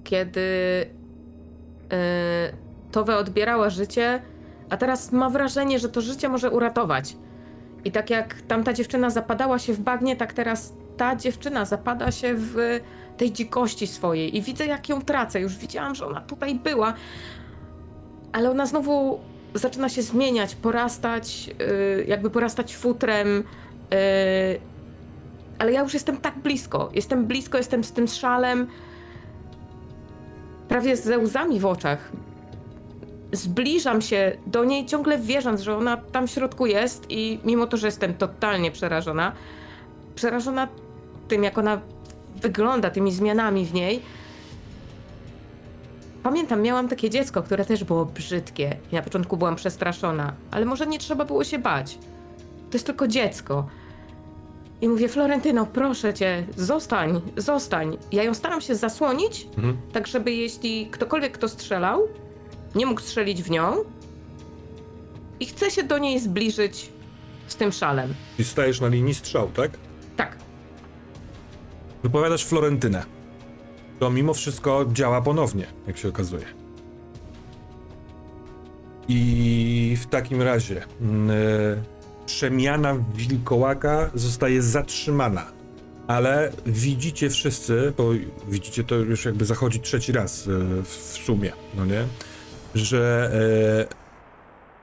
kiedy 0.04 0.42
e, 1.92 2.52
Towe 2.92 3.18
odbierała 3.18 3.70
życie, 3.70 4.22
a 4.70 4.78
teraz 4.78 5.12
ma 5.12 5.30
wrażenie, 5.30 5.80
że 5.80 5.90
to 5.90 6.02
życie 6.02 6.30
może 6.30 6.52
uratować. 6.52 7.16
I 7.86 7.92
tak 7.92 8.10
jak 8.10 8.42
tamta 8.42 8.74
dziewczyna 8.74 9.10
zapadała 9.10 9.60
się 9.60 9.74
w 9.74 9.80
bagnie, 9.80 10.16
tak 10.16 10.34
teraz 10.34 10.74
ta 10.98 11.16
dziewczyna 11.16 11.66
zapada 11.66 12.12
się 12.12 12.34
w 12.36 12.80
tej 13.18 13.32
dzikości 13.32 13.88
swojej. 13.88 14.38
I 14.38 14.42
widzę, 14.42 14.66
jak 14.66 14.90
ją 14.90 15.02
tracę. 15.02 15.42
Już 15.42 15.58
widziałam, 15.58 15.96
że 15.96 16.08
ona 16.08 16.22
tutaj 16.22 16.56
była, 16.56 16.94
ale 18.32 18.52
ona 18.52 18.66
znowu 18.66 19.20
zaczyna 19.54 19.90
się 19.90 20.02
zmieniać, 20.02 20.56
porastać, 20.56 21.48
yy, 21.48 22.06
jakby 22.08 22.30
porastać 22.30 22.76
futrem. 22.76 23.28
Yy, 23.92 24.60
ale 25.60 25.72
ja 25.72 25.82
już 25.82 25.94
jestem 25.94 26.18
tak 26.18 26.40
blisko. 26.40 26.90
Jestem 26.94 27.26
blisko, 27.26 27.58
jestem 27.58 27.84
z 27.84 27.92
tym 27.92 28.08
szalem. 28.08 28.68
Prawie 30.68 30.98
ze 30.98 31.18
łzami 31.18 31.60
w 31.60 31.66
oczach. 31.66 32.12
Zbliżam 33.32 34.02
się 34.02 34.38
do 34.48 34.64
niej, 34.66 34.86
ciągle 34.86 35.18
wierząc, 35.18 35.62
że 35.62 35.78
ona 35.78 35.98
tam 35.98 36.28
w 36.28 36.32
środku 36.32 36.66
jest, 36.66 37.06
i 37.10 37.40
mimo 37.44 37.68
to, 37.68 37.78
że 37.78 37.88
jestem 37.88 38.14
totalnie 38.14 38.72
przerażona, 38.72 39.32
przerażona 40.16 40.68
tym, 41.28 41.44
jak 41.44 41.58
ona 41.58 41.82
wygląda, 42.42 42.90
tymi 42.90 43.12
zmianami 43.12 43.66
w 43.66 43.74
niej, 43.74 44.02
Pamiętam, 46.24 46.62
miałam 46.62 46.88
takie 46.88 47.10
dziecko, 47.10 47.44
które 47.44 47.66
też 47.66 47.84
było 47.84 48.06
brzydkie 48.06 48.78
i 48.92 48.96
na 48.96 49.02
początku 49.02 49.38
byłam 49.38 49.56
przestraszona, 49.56 50.34
ale 50.52 50.66
może 50.66 50.88
nie 50.88 51.00
trzeba 51.00 51.26
było 51.26 51.44
się 51.44 51.60
bać. 51.60 51.98
To 52.70 52.76
jest 52.76 52.86
tylko 52.86 53.08
dziecko. 53.08 53.68
I 54.82 54.88
mówię, 54.90 55.08
Florentyno, 55.10 55.66
proszę 55.66 56.14
cię, 56.14 56.46
zostań, 56.58 57.22
zostań. 57.38 57.98
Ja 58.12 58.24
ją 58.24 58.34
staram 58.34 58.62
się 58.62 58.76
zasłonić, 58.76 59.48
Mhm. 59.58 59.78
tak 59.94 60.08
żeby 60.08 60.32
jeśli 60.32 60.88
ktokolwiek 60.88 61.32
kto 61.34 61.50
strzelał, 61.50 62.08
nie 62.76 62.86
mógł 62.86 63.02
strzelić 63.02 63.44
w 63.44 63.50
nią 63.52 63.74
i 65.40 65.46
chcę 65.46 65.72
się 65.72 65.84
do 65.84 65.98
niej 65.98 66.20
zbliżyć 66.20 66.90
z 67.48 67.56
tym 67.56 67.72
szalem. 67.72 68.14
I 68.40 68.44
stajesz 68.44 68.82
na 68.82 68.88
linii 68.88 69.14
strzał, 69.14 69.48
tak? 69.56 69.72
Tak, 70.18 70.38
Wypowiadasz 72.04 72.46
Florentynę. 72.46 73.04
To 74.00 74.10
mimo 74.10 74.34
wszystko 74.34 74.86
działa 74.94 75.22
ponownie, 75.22 75.66
jak 75.88 75.98
się 75.98 76.10
okazuje. 76.10 76.46
I 79.08 79.98
w 80.02 80.06
takim 80.08 80.42
razie 80.42 80.82
e, 80.82 80.86
przemiana 82.30 82.96
wilkołaka 83.16 84.10
zostaje 84.16 84.62
zatrzymana. 84.62 85.46
Ale 86.08 86.52
widzicie 86.66 87.30
wszyscy, 87.30 87.94
bo 87.98 88.12
widzicie 88.48 88.84
to 88.84 88.96
już 88.96 89.26
jakby 89.26 89.46
zachodzi 89.46 89.80
trzeci 89.80 90.12
raz 90.12 90.48
e, 90.48 90.84
w, 90.84 90.94
sumie, 91.26 91.52
no 91.78 91.86
nie? 91.86 92.06
Że 92.76 93.32
e, 93.90 93.96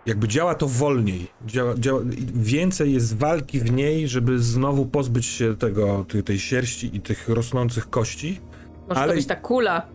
jakby 0.06 0.28
działa 0.28 0.54
to 0.54 0.66
wolniej. 0.68 1.26
Działa, 1.46 1.74
działa, 1.78 2.00
więcej 2.34 2.92
jest 2.94 3.16
walki 3.16 3.60
w 3.60 3.72
niej, 3.72 4.08
żeby 4.08 4.38
znowu 4.38 4.86
pozbyć 4.86 5.26
się 5.26 5.56
tego, 5.56 6.04
tej, 6.08 6.22
tej 6.22 6.38
sierści 6.38 6.96
i 6.96 7.00
tych 7.00 7.28
rosnących 7.28 7.90
kości. 7.90 8.40
może 8.88 9.00
Ale- 9.00 9.12
to 9.12 9.16
być 9.16 9.26
ta 9.26 9.36
kula. 9.36 9.86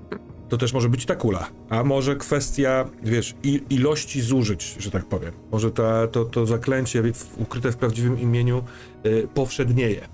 To 0.51 0.57
też 0.57 0.73
może 0.73 0.89
być 0.89 1.05
ta 1.05 1.15
kula. 1.15 1.47
A 1.69 1.83
może 1.83 2.15
kwestia, 2.15 2.85
wiesz, 3.03 3.35
ilości 3.69 4.21
zużyć, 4.21 4.75
że 4.79 4.91
tak 4.91 5.05
powiem. 5.05 5.31
Może 5.51 5.71
ta, 5.71 6.07
to, 6.07 6.25
to 6.25 6.45
zaklęcie 6.45 7.13
w, 7.13 7.41
ukryte 7.41 7.71
w 7.71 7.77
prawdziwym 7.77 8.19
imieniu 8.19 8.63
y, 9.05 9.27
powszednieje. 9.33 10.07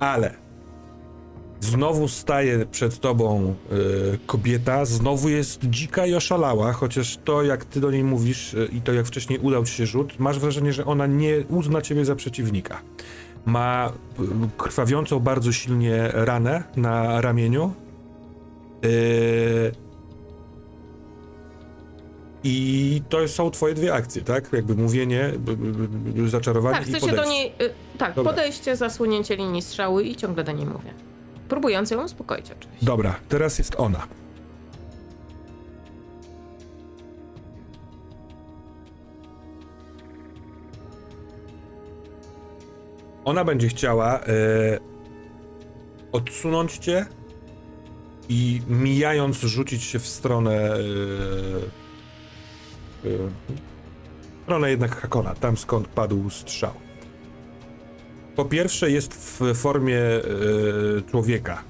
Ale 0.00 0.34
znowu 1.60 2.08
staje 2.08 2.66
przed 2.66 3.00
tobą 3.00 3.54
y, 4.14 4.18
kobieta, 4.26 4.84
znowu 4.84 5.28
jest 5.28 5.64
dzika 5.64 6.06
i 6.06 6.14
oszalała, 6.14 6.72
chociaż 6.72 7.18
to, 7.24 7.42
jak 7.42 7.64
ty 7.64 7.80
do 7.80 7.90
niej 7.90 8.04
mówisz 8.04 8.54
y, 8.54 8.68
i 8.72 8.80
to, 8.80 8.92
jak 8.92 9.06
wcześniej 9.06 9.38
udał 9.38 9.64
ci 9.64 9.74
się 9.74 9.86
rzut, 9.86 10.18
masz 10.18 10.38
wrażenie, 10.38 10.72
że 10.72 10.84
ona 10.84 11.06
nie 11.06 11.36
uzna 11.48 11.82
ciebie 11.82 12.04
za 12.04 12.16
przeciwnika. 12.16 12.80
Ma 13.46 13.92
y, 14.20 14.22
krwawiącą 14.58 15.20
bardzo 15.20 15.52
silnie 15.52 16.08
ranę 16.12 16.62
na 16.76 17.20
ramieniu, 17.20 17.72
Yy... 18.82 19.72
I 22.44 23.02
to 23.08 23.28
są 23.28 23.50
twoje 23.50 23.74
dwie 23.74 23.94
akcje, 23.94 24.22
tak? 24.22 24.52
Jakby 24.52 24.74
mówienie, 24.74 25.32
b- 25.38 25.56
b- 25.56 25.88
b- 25.88 26.28
zaczarowanie 26.28 26.78
Tak, 26.78 26.88
i 26.88 26.92
podejście. 26.92 27.16
do 27.16 27.24
niej. 27.24 27.52
Y, 27.62 27.70
tak, 27.98 28.14
Dobra. 28.14 28.32
podejście, 28.32 28.76
zasłonięcie 28.76 29.36
linii 29.36 29.62
strzały 29.62 30.04
i 30.04 30.16
ciągle 30.16 30.44
do 30.44 30.52
niej 30.52 30.66
mówię. 30.66 30.94
Próbując 31.48 31.90
ją 31.90 32.04
uspokoić, 32.04 32.46
oczywiście. 32.50 32.86
Dobra, 32.86 33.14
teraz 33.28 33.58
jest 33.58 33.74
ona. 33.78 34.06
Ona 43.24 43.44
będzie 43.44 43.68
chciała 43.68 44.20
e, 44.20 44.24
odsunąć 46.12 46.78
cię 46.78 47.06
i 48.28 48.62
mijając 48.68 49.40
rzucić 49.40 49.82
się 49.82 49.98
w 49.98 50.06
stronę 50.06 50.78
yy, 53.04 53.18
w 54.40 54.42
stronę 54.42 54.70
jednak 54.70 55.00
Hakona, 55.00 55.34
tam 55.34 55.56
skąd 55.56 55.88
padł 55.88 56.30
strzał. 56.30 56.72
Po 58.36 58.44
pierwsze 58.44 58.90
jest 58.90 59.14
w 59.14 59.54
formie 59.54 59.94
yy, 59.94 61.02
człowieka. 61.10 61.64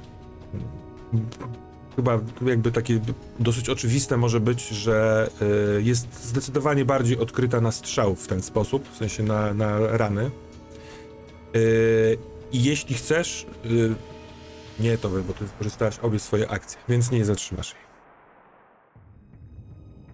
Chyba 1.96 2.20
jakby 2.46 2.72
takie 2.72 3.00
dosyć 3.38 3.68
oczywiste 3.68 4.16
może 4.16 4.40
być, 4.40 4.68
że 4.68 5.30
jest 5.78 6.24
zdecydowanie 6.24 6.84
bardziej 6.84 7.18
odkryta 7.18 7.60
na 7.60 7.72
strzał 7.72 8.14
w 8.14 8.26
ten 8.26 8.42
sposób, 8.42 8.88
w 8.92 8.96
sensie 8.96 9.22
na, 9.22 9.54
na 9.54 9.78
rany. 9.78 10.30
I 12.52 12.64
jeśli 12.64 12.94
chcesz, 12.94 13.46
nie 14.80 14.98
to, 14.98 15.08
bo 15.10 15.32
ty 15.32 15.44
wykorzystałaś 15.44 15.98
obie 15.98 16.18
swoje 16.18 16.50
akcje, 16.50 16.78
więc 16.88 17.10
nie 17.10 17.24
zatrzymasz 17.24 17.72
jej. 17.72 17.88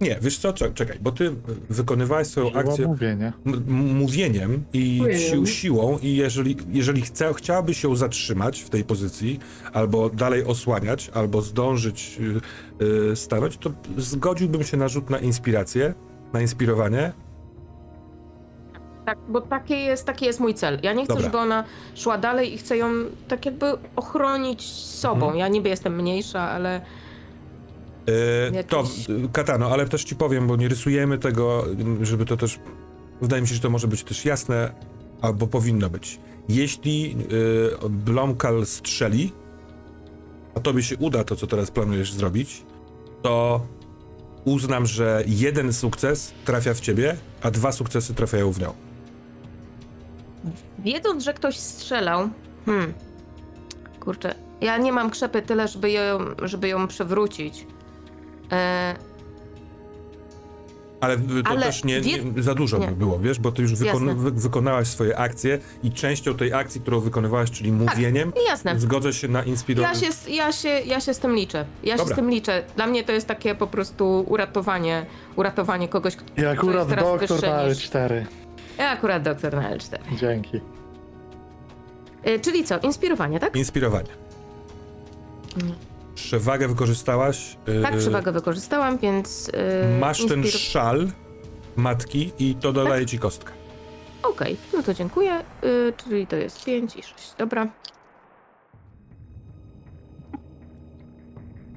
Nie, 0.00 0.18
wiesz 0.22 0.38
co, 0.38 0.52
Cze- 0.52 0.70
czekaj, 0.74 0.98
bo 1.00 1.12
ty 1.12 1.34
wykonywałaś 1.70 2.26
swoją 2.26 2.48
Siła 2.48 2.60
akcję 2.60 2.86
mówienia. 2.86 3.32
m- 3.46 3.54
m- 3.68 3.94
mówieniem 3.94 4.64
i 4.72 5.02
sił, 5.30 5.46
siłą 5.46 5.98
i 6.02 6.16
jeżeli, 6.16 6.56
jeżeli 6.72 7.02
chce, 7.02 7.34
chciałabyś 7.34 7.78
się 7.80 7.96
zatrzymać 7.96 8.60
w 8.60 8.70
tej 8.70 8.84
pozycji, 8.84 9.38
albo 9.72 10.10
dalej 10.10 10.44
osłaniać, 10.44 11.10
albo 11.14 11.42
zdążyć 11.42 12.18
y, 12.80 12.84
y, 13.12 13.16
stanąć, 13.16 13.56
to 13.58 13.70
zgodziłbym 13.98 14.64
się 14.64 14.76
na 14.76 14.88
rzut 14.88 15.10
na 15.10 15.18
inspirację, 15.18 15.94
na 16.32 16.40
inspirowanie. 16.40 17.12
Tak, 19.06 19.18
bo 19.28 19.40
taki 19.40 19.84
jest, 19.84 20.04
taki 20.06 20.24
jest 20.24 20.40
mój 20.40 20.54
cel. 20.54 20.78
Ja 20.82 20.92
nie 20.92 21.04
chcę, 21.04 21.08
Dobra. 21.14 21.24
żeby 21.24 21.38
ona 21.38 21.64
szła 21.94 22.18
dalej 22.18 22.54
i 22.54 22.58
chcę 22.58 22.76
ją 22.76 22.88
tak 23.28 23.46
jakby 23.46 23.66
ochronić 23.96 24.62
sobą. 24.72 25.20
Mhm. 25.26 25.36
Ja 25.38 25.48
niby 25.48 25.68
jestem 25.68 25.96
mniejsza, 25.96 26.40
ale 26.40 26.80
Y, 28.08 28.54
Jakiś- 28.54 28.70
To, 28.70 28.84
y, 29.12 29.28
Katano, 29.32 29.66
ale 29.70 29.88
też 29.88 30.04
ci 30.04 30.16
powiem, 30.16 30.46
bo 30.46 30.56
nie 30.56 30.68
rysujemy 30.68 31.18
tego, 31.18 31.64
y, 32.02 32.06
żeby 32.06 32.24
to 32.24 32.36
też, 32.36 32.58
wydaje 33.22 33.42
mi 33.42 33.48
się, 33.48 33.54
że 33.54 33.60
to 33.60 33.70
może 33.70 33.88
być 33.88 34.04
też 34.04 34.24
jasne, 34.24 34.72
albo 35.20 35.46
powinno 35.46 35.90
być. 35.90 36.20
Jeśli 36.48 37.16
y, 37.84 37.88
Blomkal 37.88 38.66
strzeli, 38.66 39.32
a 40.54 40.60
tobie 40.60 40.82
się 40.82 40.96
uda 40.96 41.24
to, 41.24 41.36
co 41.36 41.46
teraz 41.46 41.70
planujesz 41.70 42.12
zrobić, 42.12 42.62
to 43.22 43.60
uznam, 44.44 44.86
że 44.86 45.24
jeden 45.26 45.72
sukces 45.72 46.32
trafia 46.44 46.74
w 46.74 46.80
ciebie, 46.80 47.16
a 47.42 47.50
dwa 47.50 47.72
sukcesy 47.72 48.14
trafiają 48.14 48.52
w 48.52 48.60
nią. 48.60 48.72
Wiedząc, 50.78 51.24
że 51.24 51.34
ktoś 51.34 51.58
strzelał, 51.58 52.28
hmm, 52.66 52.92
kurczę, 54.00 54.34
ja 54.60 54.76
nie 54.78 54.92
mam 54.92 55.10
krzepy 55.10 55.42
tyle, 55.42 55.68
żeby 55.68 55.90
ją, 55.90 56.18
żeby 56.42 56.68
ją 56.68 56.88
przewrócić. 56.88 57.66
E, 58.52 58.94
Ale 61.00 61.16
to 61.16 61.22
Ale 61.44 61.60
też 61.60 61.84
nie, 61.84 62.00
nie, 62.00 62.42
za 62.42 62.54
dużo 62.54 62.78
nie. 62.78 62.86
by 62.86 62.96
było, 62.96 63.18
wiesz, 63.18 63.38
bo 63.38 63.52
ty 63.52 63.62
już 63.62 63.74
wykon, 63.74 64.18
wy, 64.18 64.30
wykonałaś 64.30 64.88
swoje 64.88 65.18
akcje 65.18 65.58
i 65.82 65.92
częścią 65.92 66.34
tej 66.34 66.52
akcji, 66.52 66.80
którą 66.80 67.00
wykonałaś, 67.00 67.50
czyli 67.50 67.72
mówieniem, 67.72 68.32
jasne. 68.48 68.80
zgodzę 68.80 69.12
się 69.12 69.28
na 69.28 69.42
inspirowanie. 69.42 69.94
Ja 69.94 70.12
się, 70.12 70.30
ja, 70.30 70.52
się, 70.52 70.68
ja 70.68 71.00
się 71.00 71.14
z 71.14 71.18
tym 71.18 71.34
liczę. 71.34 71.64
Ja 71.82 71.92
się 71.92 71.98
Dobra. 71.98 72.14
z 72.14 72.16
tym 72.16 72.30
liczę. 72.30 72.62
Dla 72.76 72.86
mnie 72.86 73.04
to 73.04 73.12
jest 73.12 73.26
takie 73.26 73.54
po 73.54 73.66
prostu 73.66 74.24
uratowanie, 74.28 75.06
uratowanie 75.36 75.88
kogoś, 75.88 76.16
kto 76.16 76.50
akurat 76.50 76.76
jest 76.76 76.88
teraz 76.88 77.04
doktor 77.04 77.40
wyższy 77.40 77.50
na 77.50 77.68
niż... 77.68 77.90
L4. 77.90 78.24
Ja 78.78 78.90
akurat 78.90 79.22
doktor 79.22 79.54
na 79.54 79.70
L4. 79.76 79.98
Dzięki. 80.16 80.60
E, 82.24 82.38
czyli 82.38 82.64
co? 82.64 82.78
Inspirowanie, 82.78 83.40
tak? 83.40 83.56
Inspirowanie. 83.56 84.08
Mm. 85.62 85.74
Przewagę 86.14 86.68
wykorzystałaś. 86.68 87.56
yy, 87.66 87.82
Tak, 87.82 87.96
przewagę 87.96 88.32
wykorzystałam, 88.32 88.98
więc... 88.98 89.50
e, 89.54 89.98
Masz 89.98 90.26
ten 90.26 90.42
inspiro- 90.42 90.58
szal 90.58 91.08
matki 91.76 92.32
i 92.38 92.54
to 92.54 92.72
dodaje 92.72 93.06
ci 93.06 93.18
kostkę. 93.18 93.52
Okej, 94.22 94.56
no 94.74 94.82
to 94.82 94.94
dziękuję. 94.94 95.40
Y, 95.64 95.92
czyli 95.96 96.26
to 96.26 96.36
jest 96.36 96.64
5 96.64 96.96
i 96.96 97.02
6. 97.02 97.14
Dobra. 97.38 97.66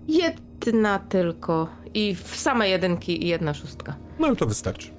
Jedna 0.07 0.99
tylko. 0.99 1.67
I 1.93 2.15
w 2.15 2.35
same 2.35 2.69
jedynki 2.69 3.23
i 3.25 3.27
jedna 3.27 3.53
szóstka. 3.53 3.95
No 4.19 4.27
ale 4.27 4.35
to 4.35 4.45
wystarczy. 4.45 4.91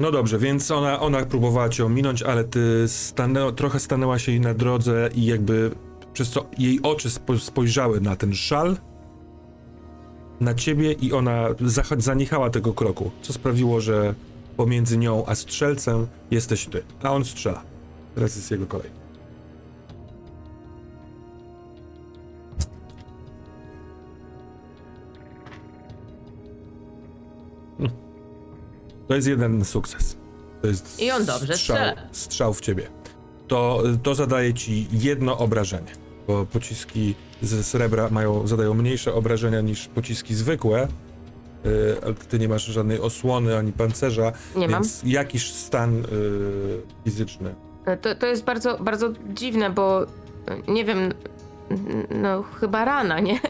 No 0.00 0.10
dobrze, 0.10 0.38
więc 0.38 0.70
ona, 0.70 1.00
ona 1.00 1.24
próbowała 1.24 1.68
cię 1.68 1.84
ominąć, 1.86 2.22
ale 2.22 2.44
ty 2.44 2.88
stanę, 2.88 3.52
trochę 3.52 3.80
stanęłaś 3.80 4.28
jej 4.28 4.40
na 4.40 4.54
drodze 4.54 5.10
i 5.14 5.24
jakby 5.26 5.70
przez 6.12 6.30
co 6.30 6.46
jej 6.58 6.80
oczy 6.82 7.10
spo, 7.10 7.38
spojrzały 7.38 8.00
na 8.00 8.16
ten 8.16 8.34
szal, 8.34 8.76
na 10.40 10.54
ciebie 10.54 10.92
i 10.92 11.12
ona 11.12 11.48
zaniechała 11.98 12.50
tego 12.50 12.72
kroku, 12.72 13.10
co 13.22 13.32
sprawiło, 13.32 13.80
że 13.80 14.14
pomiędzy 14.56 14.98
nią 14.98 15.26
a 15.26 15.34
strzelcem 15.34 16.06
jesteś 16.30 16.66
ty, 16.66 16.82
a 17.02 17.12
on 17.12 17.24
strzela. 17.24 17.62
Teraz 18.14 18.36
jest 18.36 18.50
jego 18.50 18.66
kolej. 18.66 18.99
To 29.10 29.14
jest 29.14 29.28
jeden 29.28 29.64
sukces. 29.64 30.16
To 30.62 30.66
jest 30.68 31.00
I 31.02 31.10
on 31.10 31.24
dobrze 31.24 31.54
strzał, 31.56 31.76
strzela. 31.76 31.94
strzał 32.12 32.54
w 32.54 32.60
ciebie. 32.60 32.86
To, 33.48 33.82
to 34.02 34.14
zadaje 34.14 34.54
ci 34.54 34.86
jedno 34.92 35.38
obrażenie, 35.38 35.92
bo 36.26 36.46
pociski 36.46 37.14
ze 37.42 37.64
srebra 37.64 38.08
mają, 38.10 38.46
zadają 38.46 38.74
mniejsze 38.74 39.14
obrażenia 39.14 39.60
niż 39.60 39.88
pociski 39.88 40.34
zwykłe, 40.34 40.88
yy, 41.64 41.96
ale 42.04 42.14
ty 42.14 42.38
nie 42.38 42.48
masz 42.48 42.64
żadnej 42.66 43.00
osłony 43.00 43.56
ani 43.56 43.72
pancerza, 43.72 44.32
Nie 44.56 44.68
mam. 44.68 44.82
więc 44.82 45.02
jakiś 45.04 45.52
stan 45.52 45.96
yy, 45.96 46.82
fizyczny. 47.04 47.54
Y, 47.88 47.96
To, 47.96 48.14
to 48.14 48.26
jest 48.26 48.44
bardzo, 48.44 48.78
bardzo 48.78 49.08
dziwne, 49.34 49.70
bo 49.70 50.02
y, 50.02 50.06
nie 50.68 50.84
wiem, 50.84 51.12
no 52.10 52.42
chyba 52.42 52.84
rana, 52.84 53.20
nie? 53.20 53.40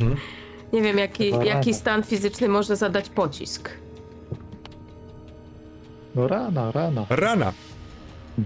Mhm. 0.00 0.16
Nie 0.72 0.82
wiem, 0.82 0.98
jaki, 0.98 1.24
Chyba 1.30 1.44
jaki 1.44 1.70
rana. 1.70 1.78
stan 1.80 2.02
fizyczny 2.02 2.48
może 2.48 2.76
zadać 2.76 3.08
pocisk. 3.08 3.70
No 6.14 6.28
rana, 6.28 6.72
rana. 6.72 7.06
Rana! 7.10 7.52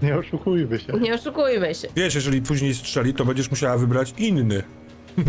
Nie 0.01 0.17
oszukujmy 0.17 0.79
się. 0.79 0.93
Nie 0.93 1.13
oszukujmy 1.13 1.75
się. 1.75 1.87
Wiesz, 1.95 2.15
jeżeli 2.15 2.41
później 2.41 2.73
strzeli, 2.75 3.13
to 3.13 3.25
będziesz 3.25 3.49
musiała 3.51 3.77
wybrać 3.77 4.13
inny. 4.17 4.63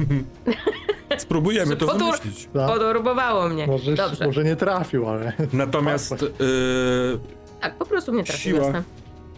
Spróbujemy 1.19 1.77
to 1.77 1.87
Potur- 1.87 1.99
wymyślić. 1.99 2.49
Tak. 2.55 2.69
Podurbowało 2.69 3.49
mnie. 3.49 3.67
Może, 3.67 3.95
Dobrze. 3.95 4.27
może 4.27 4.45
nie 4.45 4.57
trafił, 4.57 5.09
ale... 5.09 5.33
Natomiast 5.53 6.11
yy, 6.23 6.29
Tak, 7.61 7.75
po 7.79 7.87
prostu 7.87 8.13
mnie 8.13 8.25
trafił. 8.25 8.55
Siła. 8.57 8.65
jasne. 8.67 8.83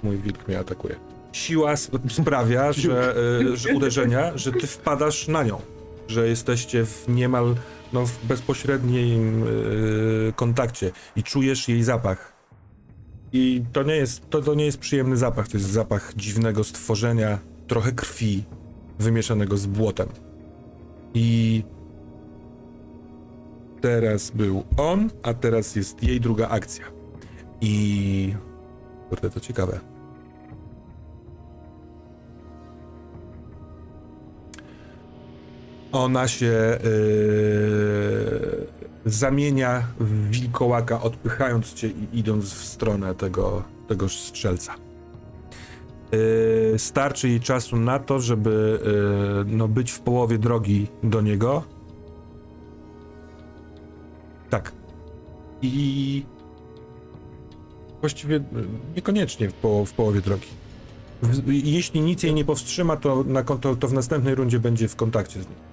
Mój 0.02 0.16
wilk 0.18 0.48
mnie 0.48 0.58
atakuje. 0.58 0.96
Siła 1.32 1.72
sp- 1.84 2.02
sprawia, 2.10 2.72
że, 2.82 3.14
y, 3.52 3.56
że 3.56 3.74
uderzenia, 3.74 4.32
że 4.38 4.52
ty 4.52 4.66
wpadasz 4.66 5.28
na 5.28 5.42
nią. 5.42 5.60
Że 6.08 6.28
jesteście 6.28 6.84
w 6.86 7.04
niemal 7.08 7.54
no, 7.92 8.06
w 8.06 8.24
bezpośrednim 8.26 9.42
y, 10.28 10.32
kontakcie 10.36 10.90
i 11.16 11.22
czujesz 11.22 11.68
jej 11.68 11.82
zapach. 11.82 12.29
I 13.32 13.64
to 13.72 13.82
nie, 13.82 13.96
jest, 13.96 14.30
to, 14.30 14.42
to 14.42 14.54
nie 14.54 14.64
jest 14.64 14.78
przyjemny 14.78 15.16
zapach, 15.16 15.48
to 15.48 15.56
jest 15.56 15.70
zapach 15.70 16.12
dziwnego 16.16 16.64
stworzenia, 16.64 17.38
trochę 17.66 17.92
krwi 17.92 18.44
wymieszanego 18.98 19.56
z 19.56 19.66
błotem. 19.66 20.08
I 21.14 21.62
teraz 23.80 24.30
był 24.30 24.64
on, 24.76 25.10
a 25.22 25.34
teraz 25.34 25.76
jest 25.76 26.02
jej 26.02 26.20
druga 26.20 26.48
akcja. 26.48 26.84
I 27.60 28.34
Kurde, 29.10 29.30
to 29.30 29.40
ciekawe. 29.40 29.80
Ona 35.92 36.28
się 36.28 36.78
yy, 36.84 38.66
zamienia 39.04 39.82
w 40.00 40.30
wilkołaka, 40.30 41.02
odpychając 41.02 41.74
cię 41.74 41.88
i 41.88 42.18
idąc 42.18 42.44
w 42.44 42.64
stronę 42.64 43.14
tego, 43.14 43.62
tego 43.88 44.08
strzelca. 44.08 44.74
Yy, 46.12 46.78
starczy 46.78 47.28
jej 47.28 47.40
czasu 47.40 47.76
na 47.76 47.98
to, 47.98 48.20
żeby 48.20 48.80
yy, 49.46 49.56
no, 49.56 49.68
być 49.68 49.90
w 49.90 50.00
połowie 50.00 50.38
drogi 50.38 50.86
do 51.02 51.20
niego. 51.20 51.64
Tak. 54.50 54.72
I 55.62 56.24
Właściwie 58.00 58.36
y, 58.36 58.42
niekoniecznie 58.96 59.48
w, 59.50 59.54
poł- 59.62 59.86
w 59.86 59.92
połowie 59.92 60.20
drogi. 60.20 60.48
W, 61.22 61.52
jeśli 61.52 62.00
nic 62.00 62.22
jej 62.22 62.34
nie 62.34 62.44
powstrzyma, 62.44 62.96
to, 62.96 63.24
na, 63.26 63.42
to, 63.42 63.76
to 63.76 63.88
w 63.88 63.92
następnej 63.92 64.34
rundzie 64.34 64.60
będzie 64.60 64.88
w 64.88 64.96
kontakcie 64.96 65.42
z 65.42 65.46
nim. 65.46 65.69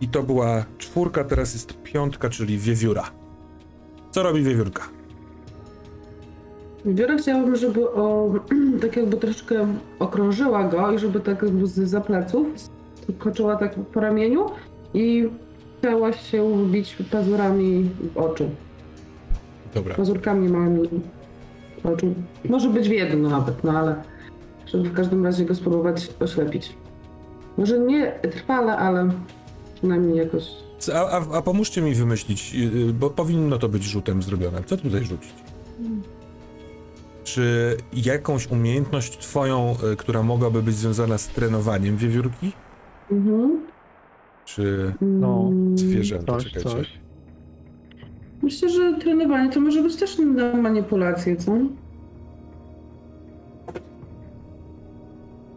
I 0.00 0.08
to 0.08 0.22
była 0.22 0.64
czwórka, 0.78 1.24
teraz 1.24 1.52
jest 1.52 1.82
piątka, 1.82 2.28
czyli 2.28 2.58
wiewióra. 2.58 3.10
Co 4.10 4.22
robi 4.22 4.42
wiewiórka? 4.42 4.82
Biorę 6.86 7.16
chciałabym, 7.18 7.56
żeby 7.56 7.90
o, 7.90 8.34
tak 8.82 8.96
jakby 8.96 9.16
troszeczkę 9.16 9.66
okrążyła 9.98 10.64
go 10.64 10.92
i 10.92 10.98
żeby 10.98 11.20
tak 11.20 11.42
jakby 11.42 11.66
z 11.66 11.74
za 11.74 12.00
pleców 12.00 12.46
skoczyła 13.18 13.56
tak 13.56 13.74
po 13.74 14.00
ramieniu 14.00 14.46
i 14.94 15.28
chciała 15.78 16.12
się 16.12 16.64
wbić 16.64 16.96
pazurami 17.10 17.90
w 18.14 18.18
oczy. 18.18 18.48
Dobra. 19.74 19.94
Pazurkami 19.94 20.48
małymi 20.48 20.88
w 21.82 21.86
oczu. 21.86 22.14
Może 22.48 22.68
być 22.68 22.88
w 22.88 22.92
jedno 22.92 23.28
nawet, 23.28 23.64
no 23.64 23.78
ale 23.78 24.02
żeby 24.66 24.88
w 24.88 24.92
każdym 24.92 25.24
razie 25.24 25.44
go 25.44 25.54
spróbować 25.54 26.08
oślepić. 26.20 26.76
Może 27.58 27.78
nie 27.78 28.12
trwale, 28.12 28.76
ale 28.76 29.10
przynajmniej 29.76 30.16
jakoś. 30.18 30.44
A, 30.94 30.98
a, 31.10 31.36
a 31.38 31.42
pomóżcie 31.42 31.82
mi 31.82 31.94
wymyślić, 31.94 32.54
yy, 32.54 32.92
bo 32.92 33.10
powinno 33.10 33.58
to 33.58 33.68
być 33.68 33.82
rzutem 33.84 34.22
zrobione. 34.22 34.62
Co 34.66 34.76
tutaj 34.76 35.04
rzucić? 35.04 35.34
Czy 37.24 37.76
jakąś 37.92 38.46
umiejętność 38.50 39.18
twoją, 39.18 39.74
y, 39.92 39.96
która 39.96 40.22
mogłaby 40.22 40.62
być 40.62 40.74
związana 40.74 41.18
z 41.18 41.28
trenowaniem 41.28 41.96
wiewiórki? 41.96 42.52
Mhm. 43.12 43.60
Czy 44.44 44.94
No, 45.00 45.48
Mm, 45.52 45.78
zwierzęta? 45.78 46.32
Coś, 46.32 46.44
Czekajcie. 46.44 46.70
coś. 46.70 46.92
Myślę, 48.42 48.68
że 48.68 48.94
trenowanie 49.00 49.50
to 49.52 49.60
może 49.60 49.82
być 49.82 49.96
też 49.96 50.18
na 50.18 50.54
manipulację, 50.56 51.36
co? 51.36 51.52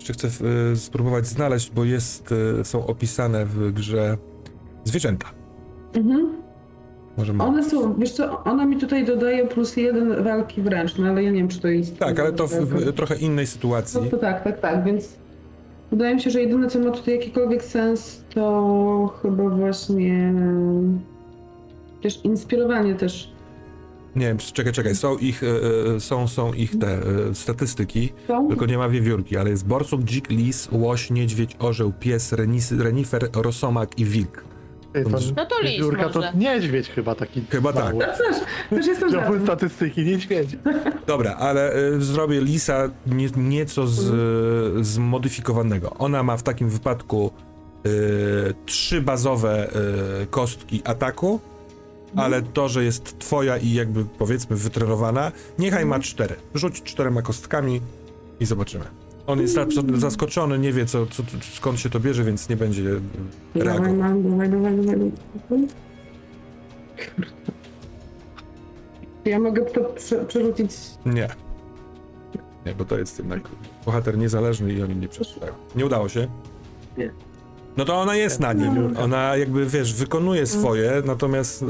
Jeszcze 0.10 0.30
chcę 0.30 0.46
y, 0.74 0.78
spróbować 0.78 1.28
znaleźć, 1.28 1.72
bo 1.72 1.84
jest, 1.84 2.32
y, 2.32 2.64
są 2.64 2.88
opisane 2.88 3.46
w 3.46 3.72
grze 3.72 4.18
zwierzęta. 4.84 5.28
Mhm. 5.94 6.30
Może 7.18 7.34
ma. 7.34 7.46
One 7.46 7.70
są, 7.70 7.96
wiesz 7.96 8.12
co, 8.12 8.44
ona 8.44 8.66
mi 8.66 8.78
tutaj 8.78 9.06
dodaje 9.06 9.48
plus 9.48 9.78
jeden 9.78 10.24
walki 10.24 10.62
wręcz, 10.62 10.98
no 10.98 11.08
ale 11.08 11.24
ja 11.24 11.32
nie 11.32 11.38
wiem, 11.38 11.48
czy 11.48 11.60
to 11.60 11.68
jest... 11.68 11.98
Tak, 11.98 12.20
ale 12.20 12.34
to 12.34 12.48
w, 12.48 12.52
w 12.52 12.94
trochę 12.94 13.16
innej 13.16 13.48
sytuacji. 13.48 14.02
No 14.04 14.10
to 14.10 14.18
tak, 14.18 14.44
tak, 14.44 14.60
tak, 14.60 14.84
więc 14.84 15.16
wydaje 15.92 16.16
mi 16.16 16.22
się, 16.22 16.30
że 16.30 16.42
jedyne, 16.42 16.68
co 16.68 16.80
ma 16.80 16.92
tutaj 16.92 17.14
jakikolwiek 17.14 17.64
sens, 17.64 18.24
to 18.34 19.20
chyba 19.22 19.50
właśnie 19.50 20.34
też 22.02 22.26
inspirowanie 22.26 22.96
też. 22.96 23.32
Nie 24.16 24.26
wiem, 24.28 24.38
czekaj, 24.38 24.74
czekaj, 24.74 24.96
są 24.96 25.18
ich, 25.18 25.44
y, 25.44 25.48
y, 25.96 26.00
są, 26.00 26.28
są 26.28 26.54
ich 26.54 26.80
te 26.80 26.98
y, 27.30 27.36
statystyki, 27.36 28.14
To? 28.28 28.46
tylko 28.50 28.66
nie 28.66 28.78
ma 28.78 28.90
wiewiórki, 28.90 29.38
ale 29.38 29.50
jest 29.50 29.68
borsuk, 29.68 30.02
dzik, 30.04 30.30
lis, 30.30 30.70
łoś, 30.72 31.10
niedźwiedź, 31.10 31.56
orzeł, 31.60 31.94
pies, 32.00 32.32
renis, 32.34 32.72
renifer, 32.72 33.30
rosomak 33.36 34.00
i 34.00 34.06
wilk. 34.06 34.44
Ej, 34.96 35.04
to 35.04 35.10
No 35.36 35.46
to 35.46 35.62
lis 35.62 35.72
wiewiórka 35.72 36.10
to 36.10 36.20
może. 36.20 36.32
niedźwiedź 36.36 36.90
chyba 36.90 37.16
taki. 37.16 37.44
Chyba 37.50 37.74
tak. 37.74 37.84
mały. 37.84 38.00
Też, 38.00 38.18
też 38.70 38.88
jestem 38.88 39.10
za 39.12 39.18
Wziąłem 39.18 39.34
tym. 39.38 39.44
statystyki, 39.48 40.02
niedźwiedź. 40.06 40.50
Dobra, 41.08 41.36
ale 41.36 41.76
y, 41.78 42.02
zrobię 42.02 42.42
lisa 42.42 42.90
nie, 43.08 43.28
nieco 43.38 43.88
z, 43.88 44.10
y, 44.80 44.84
zmodyfikowanego. 44.84 45.94
Ona 46.00 46.24
ma 46.24 46.38
w 46.38 46.44
takim 46.44 46.70
wypadku 46.70 47.32
y, 47.86 47.90
trzy 48.66 49.02
bazowe 49.02 49.70
y, 50.24 50.28
kostki 50.28 50.82
ataku, 50.86 51.40
ale 52.16 52.42
to, 52.42 52.70
że 52.70 52.84
jest 52.84 53.20
twoja 53.20 53.58
i 53.58 53.74
jakby 53.74 54.06
powiedzmy 54.06 54.56
wytrenowana, 54.56 55.32
niechaj 55.60 55.86
ma 55.86 56.00
cztery. 56.00 56.36
Rzuć 56.54 56.82
czterema 56.84 57.22
kostkami 57.22 57.82
i 58.40 58.46
zobaczymy. 58.46 58.86
On 59.28 59.42
jest 59.42 59.58
absolutnie 59.58 59.98
zaskoczony, 59.98 60.60
nie 60.60 60.74
wie 60.74 60.86
co, 60.86 61.06
co, 61.06 61.24
skąd 61.54 61.80
się 61.80 61.90
to 61.90 62.00
bierze, 62.00 62.24
więc 62.24 62.50
nie 62.50 62.56
będzie 62.56 62.84
Dawaj, 63.56 63.80
reagował. 63.80 64.22
Czy 69.24 69.30
Ja 69.30 69.40
mogę 69.40 69.66
to 69.66 69.84
prze, 69.84 70.26
przerzucić. 70.26 70.72
Nie. 71.06 71.30
Nie, 72.66 72.76
bo 72.76 72.86
to 72.86 73.00
jest 73.00 73.20
jednak 73.20 73.42
bohater 73.86 74.18
niezależny 74.18 74.74
i 74.74 74.84
oni 74.84 74.96
nie 74.96 75.08
przeczytają. 75.08 75.54
Nie 75.76 75.86
udało 75.86 76.10
się? 76.10 76.28
Nie. 76.98 77.12
No 77.80 77.86
to 77.86 77.96
ona 78.02 78.16
jest 78.16 78.40
na 78.40 78.54
nim. 78.54 78.98
Ona 78.98 79.38
jakby, 79.38 79.66
wiesz, 79.66 79.94
wykonuje 79.94 80.46
swoje, 80.46 80.92
natomiast 81.06 81.64
e, 81.64 81.66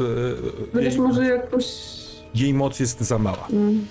Chociaż 0.73 0.93
jej, 0.93 1.01
może 1.01 1.25
jakoś. 1.25 1.65
jej 2.35 2.53
moc 2.53 2.79
jest 2.79 3.01
za 3.01 3.17
mała. 3.19 3.47
Mm. 3.51 3.85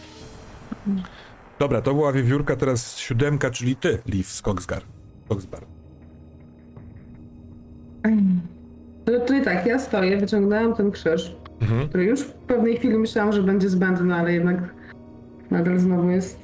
Dobra, 1.58 1.82
to 1.82 1.94
była 1.94 2.12
wiewiórka, 2.12 2.56
teraz 2.56 2.96
siódemka, 2.96 3.50
czyli 3.50 3.76
ty, 3.76 3.98
Liv 4.06 4.28
z 4.28 4.42
Coxgar. 4.42 4.82
Coxbar. 5.28 5.60
Ale 9.06 9.20
tutaj 9.20 9.44
tak, 9.44 9.66
ja 9.66 9.78
stoję, 9.78 10.16
wyciągnęłam 10.16 10.74
ten 10.74 10.90
krzyż, 10.90 11.36
Mhm. 11.60 11.88
który 11.88 12.04
już 12.04 12.20
w 12.20 12.32
pewnej 12.32 12.76
chwili 12.76 12.98
myślałam, 12.98 13.32
że 13.32 13.42
będzie 13.42 13.68
zbędny, 13.68 14.14
ale 14.14 14.32
jednak 14.32 14.74
nadal 15.50 15.78
znowu 15.78 16.10
jest, 16.10 16.38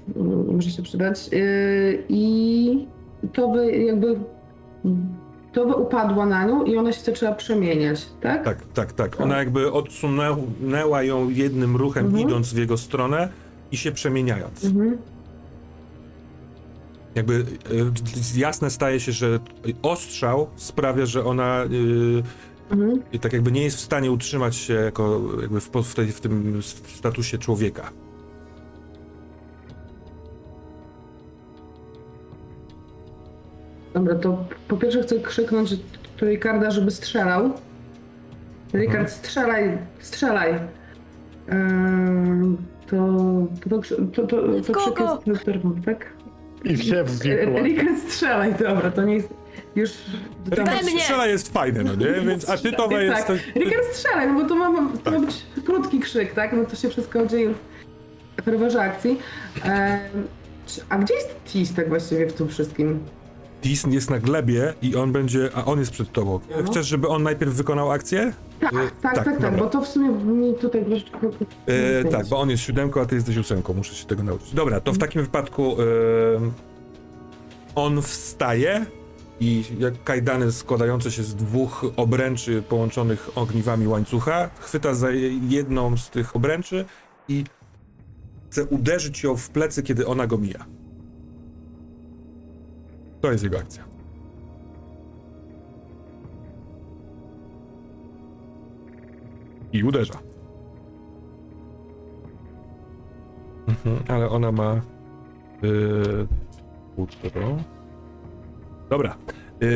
może 0.52 0.70
się 0.70 0.82
przydać. 0.82 1.28
Yy, 1.32 2.04
I 2.08 2.86
to 3.32 3.48
by 3.48 3.72
jakby. 3.76 4.16
To 5.54 5.64
upadła 5.64 6.26
na 6.26 6.44
nią 6.44 6.64
i 6.64 6.76
ona 6.76 6.92
się 6.92 7.00
zaczęła 7.00 7.32
przemieniać, 7.32 8.06
tak? 8.20 8.44
Tak, 8.44 8.58
tak, 8.74 8.92
tak. 8.92 9.20
Ona 9.20 9.38
jakby 9.38 9.72
odsunęła 9.72 11.02
ją 11.02 11.28
jednym 11.28 11.76
ruchem, 11.76 12.06
Mhm. 12.06 12.28
idąc 12.28 12.52
w 12.52 12.56
jego 12.58 12.76
stronę 12.76 13.28
i 13.72 13.76
się 13.76 13.92
przemieniając. 13.92 14.64
Mhm. 14.64 14.98
Jakby 17.14 17.34
y, 17.34 18.38
jasne 18.38 18.70
staje 18.70 19.00
się, 19.00 19.12
że 19.12 19.38
ostrzał 19.82 20.46
sprawia, 20.56 21.06
że 21.06 21.24
ona 21.24 21.64
y, 21.64 22.22
Mhm. 22.70 23.02
tak 23.20 23.32
jakby 23.32 23.52
nie 23.52 23.62
jest 23.62 23.76
w 23.76 23.80
stanie 23.80 24.10
utrzymać 24.12 24.56
się 24.56 24.74
jako 24.74 25.20
jakby 25.40 25.60
w, 25.60 25.70
w, 25.70 25.94
tej, 25.94 26.06
w 26.12 26.20
tym 26.20 26.60
statusie 26.96 27.38
człowieka. 27.38 27.90
Dobra, 33.94 34.14
to 34.14 34.44
po 34.68 34.76
pierwsze 34.76 35.02
chcę 35.02 35.20
krzyknąć 35.20 35.76
do 36.20 36.26
Ricarda, 36.26 36.70
żeby 36.70 36.90
strzelał. 36.90 37.50
Ricard, 38.74 39.10
strzelaj, 39.10 39.78
strzelaj. 40.00 40.54
Ehm, 41.48 42.56
to, 42.86 42.96
to, 43.70 43.78
to, 43.78 43.82
to, 44.12 44.26
to, 44.26 44.60
to 44.66 44.72
krzyk 44.72 45.00
jest 45.00 45.26
Nocturno, 45.26 45.74
tak? 45.84 46.06
I 46.64 46.78
się 46.78 47.04
wbiegła. 47.04 47.60
Ricard, 47.60 47.98
strzelaj, 48.08 48.54
dobra, 48.54 48.90
to 48.90 49.02
nie 49.04 49.14
jest 49.14 49.28
już... 49.76 49.90
Tam! 50.56 50.66
Strzela 51.00 51.26
jest 51.26 51.52
fajne, 51.52 51.84
no 51.84 51.94
nie? 51.94 52.12
Więc 52.26 52.50
atytowe 52.50 53.04
jest... 53.04 53.16
tak, 53.16 53.26
to- 53.26 53.60
Ricard, 53.60 53.84
strzelaj, 53.92 54.28
no 54.28 54.42
bo 54.42 54.48
to 54.48 54.54
ma, 54.54 54.88
to 55.04 55.10
ma 55.10 55.20
być 55.20 55.46
krótki 55.64 56.00
krzyk, 56.00 56.34
tak? 56.34 56.52
No 56.52 56.64
to 56.64 56.76
się 56.76 56.88
wszystko 56.88 57.26
dzieje 57.26 57.54
w 58.40 58.42
ferworze 58.44 58.80
akcji. 58.82 59.18
Ehm, 59.64 60.26
a 60.88 60.98
gdzie 60.98 61.14
jest 61.14 61.44
Tis 61.44 61.74
tak 61.74 61.88
właściwie 61.88 62.26
w 62.26 62.32
tym 62.32 62.48
wszystkim? 62.48 63.00
Tis 63.64 63.84
jest 63.90 64.10
na 64.10 64.18
glebie 64.18 64.74
i 64.82 64.96
on 64.96 65.12
będzie... 65.12 65.50
A 65.54 65.64
on 65.64 65.78
jest 65.78 65.90
przed 65.90 66.12
tobą. 66.12 66.40
No. 66.64 66.70
Chcesz, 66.70 66.86
żeby 66.86 67.08
on 67.08 67.22
najpierw 67.22 67.54
wykonał 67.54 67.90
akcję? 67.90 68.32
Tak, 68.60 68.72
Y, 68.72 68.76
tak, 69.02 69.14
tak, 69.14 69.24
tak, 69.24 69.34
dobra. 69.34 69.58
bo 69.58 69.66
to 69.66 69.82
w 69.82 69.88
sumie 69.88 70.08
mi 70.10 70.54
tutaj 70.54 70.84
troszeczkę... 70.84 71.18
E, 71.66 72.04
tak, 72.04 72.28
bo 72.28 72.38
on 72.40 72.50
jest 72.50 72.62
siódemką, 72.62 73.00
a 73.00 73.06
ty 73.06 73.14
jesteś 73.14 73.36
ósemką. 73.36 73.74
Muszę 73.74 73.94
się 73.94 74.06
tego 74.06 74.22
nauczyć. 74.22 74.54
Dobra, 74.54 74.80
to 74.80 74.92
w 74.92 74.98
takim 74.98 75.22
wypadku 75.22 75.62
e, 75.72 75.84
on 77.74 78.02
wstaje 78.02 78.86
i 79.40 79.64
jak 79.78 80.04
kajdany 80.04 80.52
składające 80.52 81.10
się 81.10 81.22
z 81.22 81.34
dwóch 81.34 81.84
obręczy 81.96 82.62
połączonych 82.62 83.30
ogniwami 83.34 83.88
łańcucha, 83.88 84.50
chwyta 84.60 84.94
za 84.94 85.10
jedną 85.48 85.96
z 85.96 86.10
tych 86.10 86.36
obręczy 86.36 86.84
i 87.28 87.44
chce 88.50 88.64
uderzyć 88.64 89.22
ją 89.22 89.36
w 89.36 89.50
plecy, 89.50 89.82
kiedy 89.82 90.06
ona 90.06 90.26
go 90.26 90.38
mija. 90.38 90.73
To 93.24 93.32
jest 93.32 93.44
jego 93.44 93.58
akcja. 93.58 93.84
I 99.72 99.84
uderza. 99.84 100.18
Mhm, 103.68 103.98
ale 104.08 104.28
ona 104.28 104.52
ma. 104.52 104.80
Yy, 105.62 106.26
futro. 106.96 107.56
Dobra. 108.90 109.16
Yy, 109.60 109.68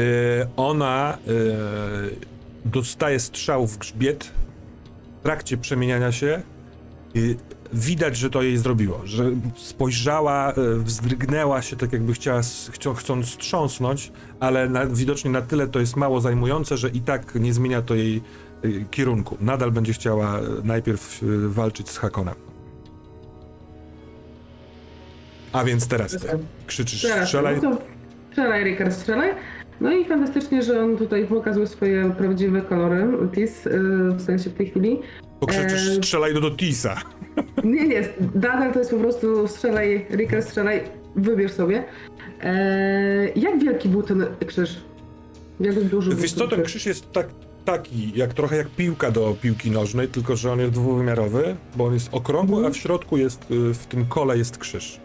ona 0.56 1.18
yy, 1.26 2.16
dostaje 2.64 3.20
strzał 3.20 3.66
w 3.66 3.78
grzbiet 3.78 4.24
w 5.20 5.22
trakcie 5.22 5.56
przemieniania 5.56 6.12
się. 6.12 6.42
Yy, 7.14 7.36
widać, 7.72 8.16
że 8.16 8.30
to 8.30 8.42
jej 8.42 8.56
zrobiło, 8.56 9.00
że 9.04 9.30
spojrzała, 9.56 10.52
yy, 10.56 10.78
wzdrygnęła 10.78 11.62
się, 11.62 11.76
tak 11.76 11.92
jakby 11.92 12.12
chciała, 12.12 12.94
chcąc 12.96 13.26
strząsnąć, 13.26 14.12
ale 14.40 14.68
na, 14.68 14.86
widocznie 14.86 15.30
na 15.30 15.42
tyle 15.42 15.66
to 15.66 15.80
jest 15.80 15.96
mało 15.96 16.20
zajmujące, 16.20 16.76
że 16.76 16.88
i 16.88 17.00
tak 17.00 17.34
nie 17.34 17.54
zmienia 17.54 17.82
to 17.82 17.94
jej 17.94 18.22
yy, 18.62 18.84
kierunku. 18.90 19.36
Nadal 19.40 19.72
będzie 19.72 19.92
chciała 19.92 20.40
yy, 20.40 20.46
najpierw 20.64 21.24
walczyć 21.48 21.88
z 21.88 21.98
Hakonem. 21.98 22.34
A 25.52 25.64
więc 25.64 25.88
teraz 25.88 26.12
ty 26.12 26.28
krzyczysz 26.66 27.02
Teraz, 27.02 27.24
strzelaj. 27.24 27.60
No 27.62 27.76
to 27.76 27.82
strzelaj, 28.30 28.64
Ricard, 28.64 28.92
strzelaj. 28.92 29.30
No 29.80 29.92
i 29.92 30.04
fantastycznie, 30.04 30.62
że 30.62 30.84
on 30.84 30.96
tutaj 30.96 31.26
pokazuje 31.26 31.66
swoje 31.66 32.12
prawdziwe 32.18 32.62
kolory, 32.62 33.08
Tis, 33.34 33.68
w 34.14 34.22
sensie 34.22 34.50
w 34.50 34.54
tej 34.54 34.66
chwili. 34.66 34.98
Pokrzyczysz 35.40 35.88
Eee. 35.88 35.96
strzelaj 35.96 36.34
do, 36.34 36.40
do 36.40 36.50
Tisa. 36.50 36.96
Nie, 37.64 37.88
nie, 37.88 38.08
nadal 38.34 38.72
to 38.72 38.78
jest 38.78 38.90
po 38.90 38.96
prostu 38.96 39.48
strzelaj, 39.48 40.06
Ricard, 40.10 40.44
strzelaj, 40.46 40.80
wybierz 41.16 41.52
sobie. 41.52 41.84
Eee, 42.42 43.32
jak 43.40 43.58
wielki 43.58 43.88
był 43.88 44.02
ten 44.02 44.26
krzyż? 44.46 44.76
Jak 45.60 45.84
duży 45.84 46.14
Wiesz 46.16 46.32
co, 46.32 46.48
ten 46.48 46.62
krzyż 46.62 46.86
jest 46.86 47.12
tak, 47.12 47.26
taki, 47.64 48.12
jak 48.18 48.34
trochę 48.34 48.56
jak 48.56 48.68
piłka 48.68 49.10
do 49.10 49.36
piłki 49.42 49.70
nożnej, 49.70 50.08
tylko 50.08 50.36
że 50.36 50.52
on 50.52 50.58
jest 50.60 50.72
dwuwymiarowy, 50.72 51.56
bo 51.76 51.84
on 51.84 51.94
jest 51.94 52.08
okrągły, 52.12 52.56
Mhm. 52.56 52.72
a 52.72 52.74
w 52.74 52.76
środku 52.76 53.16
jest, 53.16 53.50
y, 53.50 53.74
w 53.74 53.86
tym 53.86 54.06
kole 54.06 54.38
jest 54.38 54.58
krzyż. 54.58 55.00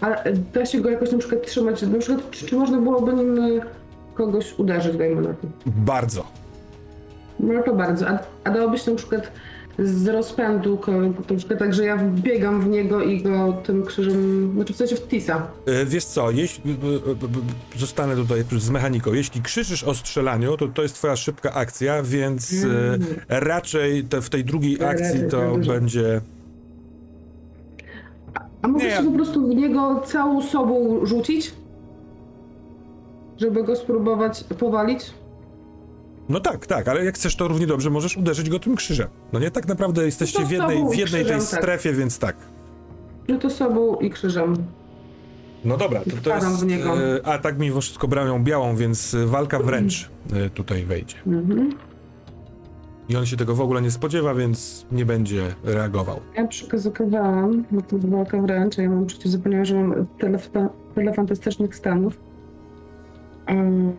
A 0.00 0.08
e, 0.14 0.32
da 0.32 0.66
się 0.66 0.80
go 0.80 0.90
jakoś 0.90 1.12
na 1.12 1.18
przykład 1.18 1.46
trzymać, 1.46 1.82
na 1.82 1.98
przykład 1.98 2.30
czy, 2.30 2.46
czy 2.46 2.56
można 2.56 2.80
byłoby 2.80 3.12
nim 3.14 3.38
e, 3.38 3.60
kogoś 4.14 4.58
uderzyć, 4.58 4.96
dajmy 4.96 5.22
na 5.22 5.28
to. 5.28 5.46
Bardzo. 5.66 6.26
No 7.40 7.62
to 7.62 7.74
bardzo. 7.74 8.08
A, 8.08 8.18
a 8.44 8.50
dałoby 8.50 8.78
się 8.78 8.90
na 8.90 8.96
przykład 8.96 9.32
z 9.78 10.08
rozpędu, 10.08 10.76
ko- 10.78 10.92
na 11.30 11.36
przykład 11.36 11.58
tak, 11.58 11.74
że 11.74 11.84
ja 11.84 11.98
biegam 11.98 12.60
w 12.60 12.68
niego 12.68 13.02
i 13.02 13.22
go 13.22 13.52
tym 13.64 13.82
krzyżem, 13.86 14.52
znaczy 14.54 14.72
w 14.72 14.76
sensie 14.76 14.96
w 14.96 15.08
tisa. 15.08 15.46
E, 15.66 15.86
Wiesz 15.86 16.04
co, 16.04 16.30
jeśli, 16.30 16.76
zostanę 17.76 18.16
tutaj 18.16 18.44
z 18.58 18.70
mechaniką, 18.70 19.12
jeśli 19.12 19.42
krzyczysz 19.42 19.84
o 19.84 19.94
strzelaniu, 19.94 20.56
to 20.56 20.68
to 20.68 20.82
jest 20.82 20.94
twoja 20.94 21.16
szybka 21.16 21.52
akcja, 21.54 22.02
więc 22.02 22.52
e, 22.52 22.66
Mm. 22.66 23.00
raczej 23.28 24.04
te, 24.04 24.22
w 24.22 24.30
tej 24.30 24.44
drugiej 24.44 24.84
akcji 24.84 25.20
to 25.30 25.52
tak 25.52 25.66
będzie... 25.66 26.20
A 28.62 28.68
mogę 28.68 28.84
Nie, 28.84 28.90
się 28.90 29.02
po 29.04 29.12
prostu 29.12 29.46
w 29.48 29.54
niego 29.54 30.02
całą 30.06 30.42
sobą 30.42 31.06
rzucić? 31.06 31.54
Żeby 33.36 33.64
go 33.64 33.76
spróbować 33.76 34.44
powalić? 34.44 35.10
No 36.28 36.40
tak, 36.40 36.66
tak, 36.66 36.88
ale 36.88 37.04
jak 37.04 37.14
chcesz, 37.14 37.36
to 37.36 37.48
równie 37.48 37.66
dobrze 37.66 37.90
możesz 37.90 38.16
uderzyć 38.16 38.50
go 38.50 38.58
tym 38.58 38.76
krzyżem. 38.76 39.08
No 39.32 39.38
nie, 39.38 39.50
tak 39.50 39.68
naprawdę 39.68 40.04
jesteście 40.04 40.44
w 40.44 40.50
jednej, 40.50 40.88
w 40.90 40.94
jednej 40.94 41.24
tej 41.24 41.36
krzyżem, 41.36 41.50
tak. 41.50 41.62
strefie, 41.62 41.92
więc 41.92 42.18
tak. 42.18 42.36
No 43.28 43.38
to 43.38 43.50
sobą 43.50 43.96
i 43.96 44.10
krzyżem. 44.10 44.56
No 45.64 45.76
dobra, 45.76 46.00
to, 46.00 46.30
to 46.30 46.34
jest 46.34 46.64
w 46.64 46.66
niego. 46.66 47.02
e, 47.02 47.26
atak 47.26 47.58
mimo 47.58 47.80
wszystko 47.80 48.08
bronią 48.08 48.44
białą, 48.44 48.76
więc 48.76 49.14
e, 49.14 49.26
walka 49.26 49.58
wręcz 49.58 50.10
e, 50.32 50.50
tutaj 50.50 50.84
wejdzie. 50.84 51.16
Mhm. 51.26 51.72
I 53.08 53.16
on 53.16 53.26
się 53.26 53.36
tego 53.36 53.54
w 53.54 53.60
ogóle 53.60 53.82
nie 53.82 53.90
spodziewa, 53.90 54.34
więc 54.34 54.86
nie 54.92 55.06
będzie 55.06 55.54
reagował. 55.64 56.20
Ja 56.36 56.46
przekazywałam, 56.46 57.64
bo 57.70 57.82
to 57.82 57.96
jest 57.96 58.08
walka 58.08 58.42
wręcz, 58.42 58.78
a 58.78 58.82
ja 58.82 58.90
mam 58.90 59.06
przecież 59.06 59.32
zapomniałam, 59.32 59.64
że 59.64 59.74
mam 59.74 60.06
tyle, 60.18 60.38
tyle 60.94 61.14
fantastycznych 61.14 61.76
stanów. 61.76 62.20
Um, 63.48 63.96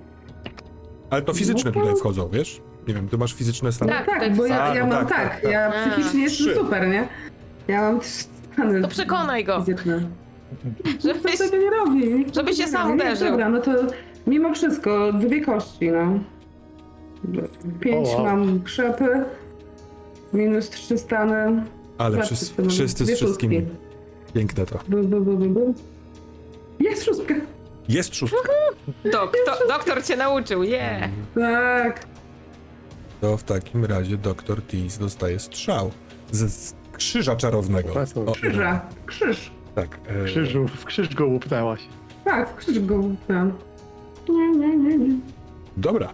Ale 1.10 1.22
to 1.22 1.34
fizyczne 1.34 1.72
No 1.72 1.74
to- 1.74 1.80
tutaj 1.80 1.96
wchodzą, 2.00 2.30
wiesz? 2.30 2.62
Nie 2.88 2.94
wiem, 2.94 3.08
ty 3.08 3.18
masz 3.18 3.34
fizyczne 3.34 3.72
stany? 3.72 3.92
Tak, 3.92 4.06
tak, 4.06 4.20
tak, 4.20 4.36
bo 4.36 4.46
ja, 4.46 4.64
A, 4.64 4.76
ja 4.76 4.86
no 4.88 4.96
mam 4.96 5.08
tak, 5.08 5.18
tak, 5.18 5.32
tak, 5.32 5.42
tak. 5.42 5.52
ja 5.52 5.68
A, 5.68 5.72
psychicznie 5.90 6.24
jestem 6.24 6.46
trzy. 6.48 6.56
super, 6.56 6.88
nie? 6.88 7.08
Ja 7.68 7.82
mam 7.82 8.00
trzy 8.00 8.24
stany 8.54 8.82
To 8.82 8.88
przekonaj 8.88 9.44
go, 9.44 9.60
fizyczne. 9.60 10.02
żebyś... 11.06 11.38
To 11.38 11.44
tego 11.44 11.58
nie 11.58 11.70
robi. 11.70 12.26
To 12.26 12.34
Żeby 12.34 12.52
się 12.54 12.58
tego 12.64 12.72
sam 12.78 12.88
nie 12.88 12.94
uderzył. 12.96 13.30
Dobra, 13.30 13.50
no 13.50 13.60
to 13.62 13.72
mimo 14.28 14.54
wszystko 14.54 15.14
dwie 15.14 15.46
kości, 15.46 15.92
no. 15.92 16.20
Pięć 17.80 18.08
O, 18.08 18.12
wow. 18.12 18.24
mam 18.26 18.62
krzepy, 18.64 19.24
minus 20.34 20.70
trzy 20.70 20.98
stany. 20.98 21.64
Ale 21.98 22.24
wszyscy, 22.24 22.62
mam 22.62 22.70
wszyscy 22.70 23.04
z 23.04 23.08
dwie 23.08 23.16
wszystkimi. 23.16 23.56
szóstki. 23.60 24.34
Piękne 24.34 24.66
to. 24.66 24.80
Bu, 24.88 24.98
bu, 24.98 25.22
bu, 25.22 25.38
bu, 25.38 25.46
bu. 25.50 25.74
Jest 26.80 27.04
szóstka. 27.06 27.34
Jest 27.90 28.16
szóstka. 28.16 28.52
Doktor, 29.12 29.68
doktor 29.68 30.04
cię 30.06 30.16
nauczył, 30.18 30.64
je! 30.64 31.10
Tak. 31.36 32.06
To 33.22 33.38
w 33.38 33.44
takim 33.44 33.86
razie 33.86 34.18
doktor 34.18 34.62
Tease 34.62 35.00
dostaje 35.00 35.40
strzał 35.40 35.92
z, 36.32 36.54
z 36.54 36.74
krzyża 36.94 37.36
czarownego. 37.36 37.94
O, 38.26 38.32
Krzyża. 38.32 38.82
Krzyż. 39.06 39.52
tak. 39.76 40.00
e, 40.08 40.26
Krzyżu, 40.26 40.68
w 40.68 40.86
krzyż 40.86 41.16
go 41.16 41.26
łupnęłaś. 41.28 41.82
Tak, 42.26 42.50
w 42.50 42.56
krzyż 42.56 42.80
go 42.80 43.02
tam. 43.28 43.54
Nie, 44.30 44.50
nie, 44.52 44.78
nie, 44.78 44.98
nie. 44.98 45.16
Dobra. 45.78 46.14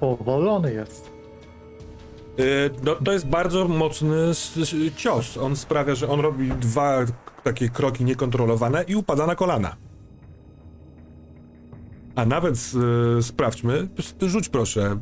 Powolony 0.00 0.72
jest. 0.72 1.10
E, 2.38 2.42
No, 2.84 2.94
to 3.04 3.12
jest 3.12 3.26
bardzo 3.26 3.68
mocny 3.68 4.16
s- 4.22 4.56
s- 4.56 4.74
cios. 4.96 5.36
On 5.36 5.56
sprawia, 5.56 5.94
że 5.94 6.08
on 6.08 6.20
robi 6.20 6.48
dwa 6.48 6.98
takie 7.48 7.68
kroki 7.68 8.04
niekontrolowane 8.04 8.82
i 8.88 8.96
upada 8.96 9.26
na 9.26 9.34
kolana. 9.34 9.76
A 12.16 12.24
nawet 12.26 12.54
e, 13.18 13.22
sprawdźmy, 13.22 13.88
rzuć 14.20 14.48
proszę. 14.48 14.98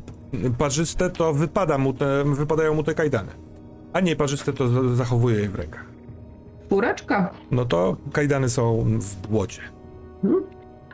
Parzyste 0.57 1.09
to 1.09 1.33
wypada 1.33 1.77
mu 1.77 1.93
te, 1.93 2.23
wypadają 2.23 2.73
mu 2.73 2.83
te 2.83 2.93
kajdany. 2.93 3.31
A 3.93 3.99
nie 3.99 4.15
parzyste 4.15 4.53
to 4.53 4.67
za- 4.67 4.95
zachowuje 4.95 5.39
je 5.39 5.49
w 5.49 5.55
rękach. 5.55 5.85
Czwóreczka. 6.67 7.29
No 7.51 7.65
to 7.65 7.97
kajdany 8.13 8.49
są 8.49 8.85
w 8.99 9.27
błocie. 9.27 9.61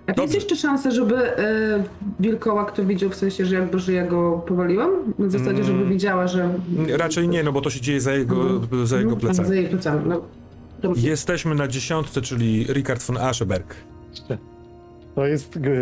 A 0.06 0.12
czy 0.12 0.16
Dobrze. 0.16 0.24
jest 0.24 0.34
jeszcze 0.34 0.56
szansa, 0.56 0.92
żeby 0.92 1.16
y, 1.40 1.84
wilkołak 2.20 2.72
to 2.72 2.86
widział, 2.86 3.10
w 3.10 3.16
sensie, 3.16 3.46
że 3.46 3.56
jakby, 3.56 3.80
że 3.80 3.94
ja 3.94 4.08
go 4.08 4.44
powaliłam? 4.48 4.90
Na 5.20 5.30
zasadzie, 5.30 5.64
żeby 5.64 5.78
Mm. 5.78 5.90
widziała, 5.90 6.28
że... 6.28 6.50
Raczej 6.98 7.28
nie, 7.30 7.44
no 7.44 7.52
bo 7.52 7.62
to 7.62 7.70
się 7.70 7.82
dzieje 7.82 8.02
za 8.02 8.14
jego, 8.14 8.42
Mhm. 8.42 8.88
za 8.88 8.98
jego 8.98 9.12
Mhm, 9.14 9.20
plecami. 9.22 9.48
Za 9.48 9.56
jej 9.56 9.68
plecami, 9.68 10.02
no. 10.10 10.22
Jesteśmy 10.96 11.56
na 11.56 11.68
dziesiątce, 11.68 12.22
czyli 12.22 12.66
Richard 12.74 13.04
von 13.04 13.18
Ascheberg. 13.18 13.76
To 15.16 15.26
jest 15.26 15.60
g- 15.60 15.74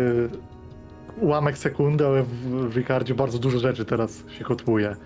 ułamek 1.20 1.58
sekundy, 1.58 2.06
ale 2.06 2.22
w, 2.22 2.28
w 2.70 2.76
Ricardzie 2.76 3.14
bardzo 3.14 3.38
dużo 3.38 3.58
rzeczy 3.58 3.84
teraz 3.84 4.24
się 4.38 4.44
kotłuje. 4.44 4.96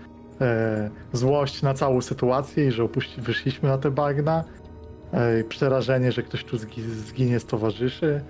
E, 0.40 0.90
złość 1.12 1.62
na 1.62 1.74
całą 1.74 2.00
sytuację 2.00 2.66
i 2.66 2.70
że 2.72 2.84
opuści, 2.84 3.20
wyszliśmy 3.20 3.68
na 3.68 3.78
te 3.78 3.90
bagna. 3.90 4.44
E, 5.12 5.44
przerażenie, 5.44 6.12
że 6.12 6.22
ktoś 6.22 6.44
tu 6.44 6.58
zgi, 6.58 6.82
zginie 6.82 7.40
z 7.40 7.44
towarzyszy. 7.44 8.20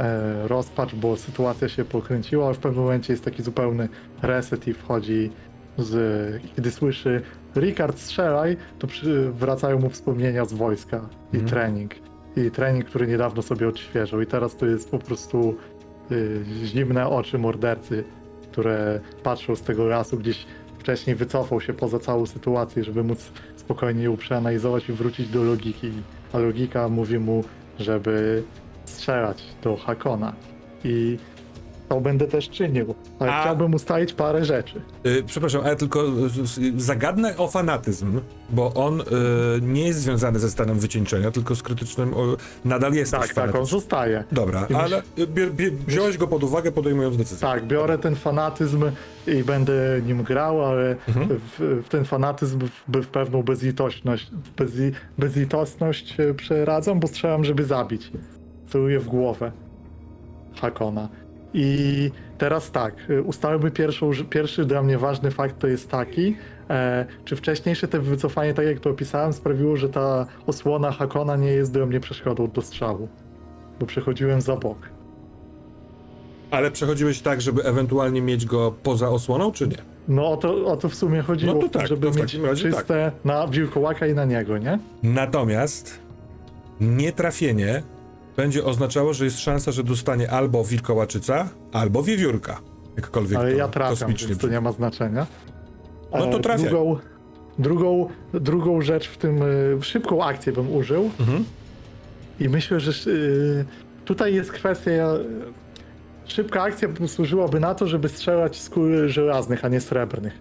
E, 0.00 0.48
rozpacz, 0.48 0.94
bo 0.94 1.16
sytuacja 1.16 1.68
się 1.68 1.84
pokręciła, 1.84 2.46
ale 2.46 2.54
w 2.54 2.58
pewnym 2.58 2.82
momencie 2.82 3.12
jest 3.12 3.24
taki 3.24 3.42
zupełny 3.42 3.88
reset 4.22 4.68
i 4.68 4.74
wchodzi 4.74 5.30
z... 5.78 6.42
Kiedy 6.56 6.70
słyszy 6.70 7.22
Ricard 7.56 7.98
strzelaj, 7.98 8.56
to 8.78 8.86
przy, 8.86 9.30
wracają 9.30 9.78
mu 9.78 9.90
wspomnienia 9.90 10.44
z 10.44 10.52
wojska 10.52 10.96
i 11.32 11.36
Mhm. 11.36 11.50
trening 11.50 11.94
i 12.36 12.50
trening, 12.50 12.84
który 12.84 13.06
niedawno 13.06 13.42
sobie 13.42 13.68
odświeżył. 13.68 14.20
I 14.22 14.26
teraz 14.26 14.56
to 14.56 14.66
jest 14.66 14.90
po 14.90 14.98
prostu 14.98 15.56
y, 16.12 16.44
zimne 16.64 17.08
oczy 17.08 17.38
mordercy, 17.38 18.04
które 18.42 19.00
patrzą 19.22 19.56
z 19.56 19.62
tego 19.62 19.86
lasu, 19.86 20.16
gdzieś 20.18 20.46
wcześniej 20.78 21.16
wycofał 21.16 21.60
się 21.60 21.72
poza 21.72 21.98
całą 21.98 22.26
sytuację, 22.26 22.84
żeby 22.84 23.04
móc 23.04 23.30
spokojnie 23.56 24.02
ją 24.04 24.16
przeanalizować 24.16 24.88
i 24.88 24.92
wrócić 24.92 25.28
do 25.28 25.42
logiki. 25.44 25.90
A 26.32 26.38
logika 26.38 26.88
mówi 26.88 27.18
mu, 27.18 27.44
żeby 27.78 28.42
strzelać 28.84 29.42
do 29.62 29.76
Hakona. 29.76 30.32
I 30.84 31.18
to 31.88 32.00
będę 32.00 32.26
też 32.26 32.50
czynił. 32.50 32.94
Ale 33.18 33.32
A- 33.34 33.40
chciałbym 33.40 33.74
ustalić 33.74 34.12
parę 34.12 34.44
rzeczy. 34.44 34.80
Y, 35.06 35.22
przepraszam, 35.26 35.60
ale 35.64 35.76
tylko 35.76 36.02
y, 36.02 36.62
y, 36.62 36.80
zagadnę 36.80 37.36
o 37.36 37.48
fanatyzm, 37.48 38.20
bo 38.50 38.74
on 38.74 39.00
y, 39.00 39.04
nie 39.62 39.86
jest 39.86 40.00
związany 40.00 40.38
ze 40.38 40.50
stanem 40.50 40.78
wycieńczenia, 40.78 41.30
tylko 41.30 41.54
z 41.54 41.62
krytycznym. 41.62 42.14
O, 42.14 42.36
nadal 42.64 42.92
jest 42.92 43.12
Tak, 43.12 43.20
też 43.26 43.34
tak, 43.34 43.44
on 43.44 43.52
fanatyzm. 43.52 43.76
zostaje. 43.76 44.24
Dobra, 44.32 44.66
I 44.70 44.74
ale 44.74 45.02
y, 45.18 45.26
bie, 45.26 45.50
bie, 45.50 45.70
wziąłeś 45.70 46.18
go 46.18 46.26
pod 46.26 46.44
uwagę, 46.44 46.72
podejmując 46.72 47.16
decyzję. 47.16 47.48
Tak, 47.48 47.66
biorę 47.66 47.98
ten 47.98 48.16
fanatyzm 48.16 48.84
i 49.26 49.44
będę 49.44 49.72
nim 50.06 50.22
grał, 50.22 50.64
ale 50.64 50.96
Mhm. 51.08 51.28
w, 51.58 51.82
w 51.86 51.88
ten 51.88 52.04
fanatyzm 52.04 52.58
w, 52.88 53.00
w 53.02 53.06
pewną 53.06 53.42
bezlitośność, 53.42 54.30
bezli, 54.56 54.92
bezlitosność 55.18 56.20
e, 56.20 56.34
przeradzam, 56.34 57.00
bo 57.00 57.06
strzelam, 57.08 57.44
żeby 57.44 57.64
zabić. 57.64 58.10
Celuję 58.72 59.00
w 59.00 59.06
głowę 59.06 59.52
Hakona. 60.60 61.08
I 61.54 62.10
teraz 62.38 62.70
tak, 62.70 62.94
e, 63.10 63.22
ustalmy 63.22 63.70
pierwszą, 63.70 64.10
pierwszy 64.30 64.64
dla 64.64 64.82
mnie 64.82 64.98
ważny 64.98 65.30
fakt 65.30 65.58
to 65.58 65.66
jest 65.66 65.90
taki, 65.90 66.36
e, 66.70 67.06
czy 67.24 67.36
wcześniejsze 67.36 67.88
te 67.88 68.00
wycofanie, 68.00 68.54
tak 68.54 68.66
jak 68.66 68.80
to 68.80 68.90
opisałem, 68.90 69.32
sprawiło, 69.32 69.76
że 69.76 69.88
ta 69.88 70.26
osłona 70.46 70.90
Hakona 70.90 71.36
nie 71.36 71.50
jest 71.50 71.72
dla 71.72 71.86
mnie 71.86 72.00
przeszkodą 72.00 72.50
do 72.50 72.62
strzału. 72.62 73.08
Bo 73.80 73.86
przechodziłem 73.86 74.40
za 74.40 74.56
bok. 74.56 74.78
Ale 76.50 76.70
przechodziłeś 76.70 77.20
tak, 77.20 77.40
żeby 77.40 77.64
ewentualnie 77.64 78.22
mieć 78.22 78.46
go 78.46 78.74
poza 78.82 79.08
osłoną, 79.08 79.52
czy 79.52 79.68
nie? 79.68 79.76
No 80.08 80.30
o 80.30 80.36
to, 80.36 80.66
o 80.66 80.76
to 80.76 80.88
w 80.88 80.94
sumie 80.94 81.22
chodziło, 81.22 81.54
No 81.54 81.60
to 81.60 81.68
tak, 81.68 81.86
żeby 81.86 82.10
to 82.10 82.18
mieć 82.18 82.34
razie 82.34 82.70
czyste 82.70 83.12
na 83.24 83.46
wilkołaka 83.46 84.06
i 84.06 84.14
na 84.14 84.24
niego, 84.24 84.58
nie? 84.58 84.78
Natomiast 85.02 85.98
nietrafienie 86.80 87.82
będzie 88.36 88.64
oznaczało, 88.64 89.14
że 89.14 89.24
jest 89.24 89.40
szansa, 89.40 89.72
że 89.72 89.82
dostanie 89.84 90.30
albo 90.30 90.64
wilkołaczyca, 90.64 91.48
albo 91.72 92.02
wiewiórka. 92.02 92.60
Jakkolwiek 92.96 93.38
Ale 93.38 93.54
ja 93.54 93.68
trafiam, 93.68 94.14
więc 94.28 94.38
to 94.38 94.48
nie 94.48 94.60
ma 94.60 94.72
znaczenia. 94.72 95.26
No 96.12 96.26
to 96.26 96.38
E, 96.38 96.40
trafiaj. 96.40 96.68
Drugą, 96.70 96.98
drugą, 97.58 98.08
drugą 98.34 98.80
rzecz 98.80 99.08
w 99.08 99.16
tym, 99.16 99.42
e, 99.42 99.82
szybką 99.82 100.24
akcję 100.24 100.52
bym 100.52 100.76
użył 100.76 101.10
Mhm. 101.20 101.44
i 102.40 102.48
myślę, 102.48 102.80
że 102.80 102.90
e, 102.90 103.14
tutaj 104.04 104.34
jest 104.34 104.52
kwestia, 104.52 105.08
szybka 106.24 106.62
akcja 106.62 106.88
służyłaby 107.06 107.60
na 107.60 107.74
to, 107.74 107.86
żeby 107.86 108.08
strzelać 108.08 108.60
z 108.60 108.70
kul 108.70 109.08
żelaznych, 109.08 109.64
a 109.64 109.68
nie 109.68 109.80
srebrnych. 109.80 110.32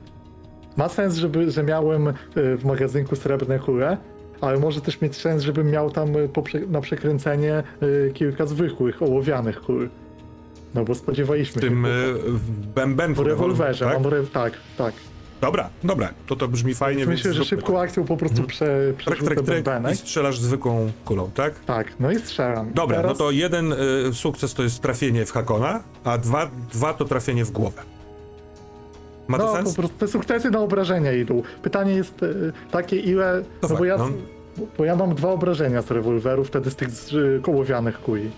Ma 0.78 0.90
sens, 0.90 1.16
żeby, 1.16 1.52
że 1.52 1.64
miałem 1.64 2.14
w 2.36 2.66
magazynku 2.66 3.16
srebrne 3.16 3.60
kule, 3.60 3.98
ale 4.44 4.60
może 4.60 4.82
też 4.82 5.02
mieć 5.02 5.16
sens, 5.16 5.44
żebym 5.44 5.72
miał 5.72 5.92
tam 5.92 6.14
prze- 6.44 6.68
na 6.68 6.82
przekręcenie 6.82 7.54
e, 8.08 8.12
kilka 8.14 8.46
zwykłych, 8.46 9.02
ołowianych 9.02 9.62
kul. 9.62 9.90
No 10.76 10.84
bo 10.84 10.96
spodziewaliśmy 10.96 11.62
tym 11.62 11.84
się. 11.84 11.90
y, 11.90 12.14
w 12.32 12.50
bębenku. 12.76 13.24
Rewolwerze, 13.24 13.86
tak? 13.86 14.06
re... 14.06 14.24
tak, 14.34 14.54
tak. 14.78 14.94
Dobra, 15.42 15.70
dobra, 15.84 16.10
to 16.28 16.36
to 16.36 16.48
brzmi 16.48 16.74
fajnie, 16.74 17.06
myślę, 17.06 17.32
więc 17.32 17.44
że 17.44 17.46
szybką 17.46 17.80
akcją 17.80 18.06
po 18.06 18.18
prostu 18.18 18.44
prze, 18.44 18.94
Tryk, 19.06 19.18
przerzucę 19.24 19.64
i 19.94 19.96
strzelasz 19.96 20.40
zwykłą 20.40 20.92
kulą, 21.06 21.32
tak? 21.36 21.60
Tak, 21.60 21.94
no 22.00 22.12
i 22.12 22.20
strzelam. 22.20 22.72
Dobra, 22.74 22.98
Teraz... 22.98 23.12
no 23.12 23.26
to 23.26 23.32
jeden 23.32 23.74
y, 23.74 23.78
sukces 24.14 24.54
to 24.54 24.64
jest 24.64 24.82
trafienie 24.82 25.26
w 25.26 25.32
Hakona, 25.32 25.84
a 26.04 26.18
dwa, 26.18 26.50
dwa 26.74 26.94
to 26.94 27.06
trafienie 27.06 27.46
w 27.46 27.52
głowę. 27.52 27.82
Ma 29.28 29.38
to 29.38 29.46
no, 29.46 29.54
sens? 29.54 29.70
po 29.70 29.76
prostu 29.76 29.98
te 29.98 30.08
sukcesy 30.08 30.52
na 30.52 30.60
obrażenia 30.60 31.14
idą. 31.14 31.42
Pytanie 31.62 31.94
jest 31.94 32.24
y, 32.24 32.54
takie, 32.72 32.98
ile... 32.98 33.44
To 33.62 33.68
No 33.68 33.70
bo 33.70 33.76
fakt, 33.76 33.88
ja, 33.88 33.98
no. 33.98 34.10
Bo 34.78 34.86
ja 34.86 34.96
mam 34.96 35.16
dwa 35.16 35.30
obrażenia 35.32 35.82
z 35.82 35.92
rewolweru, 35.92 36.44
wtedy 36.44 36.72
z 36.72 36.76
tych 36.76 36.90
z, 36.92 37.14
y, 37.14 37.40
kołowianych 37.44 38.02
kuli. 38.02 38.32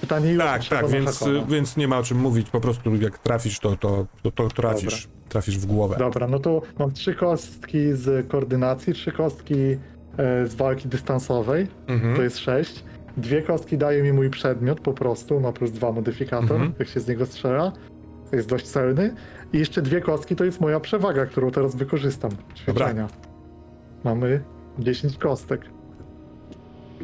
Pytanie, 0.00 0.32
ile 0.32 0.44
Tak, 0.44 0.64
tak, 0.64 0.88
więc, 0.88 1.18
Hakona. 1.18 1.44
więc 1.48 1.76
nie 1.76 1.88
ma 1.88 1.98
o 1.98 2.02
czym 2.02 2.18
mówić, 2.18 2.50
po 2.50 2.60
prostu 2.60 2.96
jak 2.96 3.18
trafisz, 3.18 3.60
to, 3.60 3.76
to, 3.76 4.06
to, 4.22 4.30
to 4.30 4.48
trafisz. 4.48 5.08
Trafisz 5.28 5.58
w 5.58 5.66
głowę. 5.66 5.96
Dobra, 5.98 6.26
no 6.28 6.38
to 6.38 6.62
mam 6.78 6.92
trzy 6.92 7.14
kostki 7.14 7.92
z 7.92 8.28
koordynacji, 8.28 8.94
trzy 8.94 9.12
kostki 9.12 9.54
e, 9.54 9.76
z 10.46 10.54
walki 10.54 10.88
dystansowej, 10.88 11.66
Mhm. 11.86 12.16
to 12.16 12.22
jest 12.22 12.38
sześć. 12.38 12.84
Dwie 13.16 13.42
kostki 13.42 13.78
daje 13.78 14.02
mi 14.02 14.12
mój 14.12 14.30
przedmiot 14.30 14.80
po 14.80 14.92
prostu, 14.92 15.40
ma 15.40 15.52
plus 15.52 15.70
dwa 15.70 15.92
modyfikator, 15.92 16.52
Mhm. 16.52 16.72
jak 16.78 16.88
się 16.88 17.00
z 17.00 17.08
niego 17.08 17.26
strzela. 17.26 17.72
Jest 18.32 18.48
dość 18.48 18.66
celny. 18.66 19.14
I 19.52 19.58
jeszcze 19.58 19.82
dwie 19.82 20.00
kostki 20.00 20.36
to 20.36 20.44
jest 20.44 20.60
moja 20.60 20.80
przewaga, 20.80 21.26
którą 21.26 21.50
teraz 21.50 21.76
wykorzystam. 21.76 22.30
Ćwiczenia. 22.54 23.08
Mamy 24.04 24.42
10 24.78 25.16
kostek. 25.18 25.60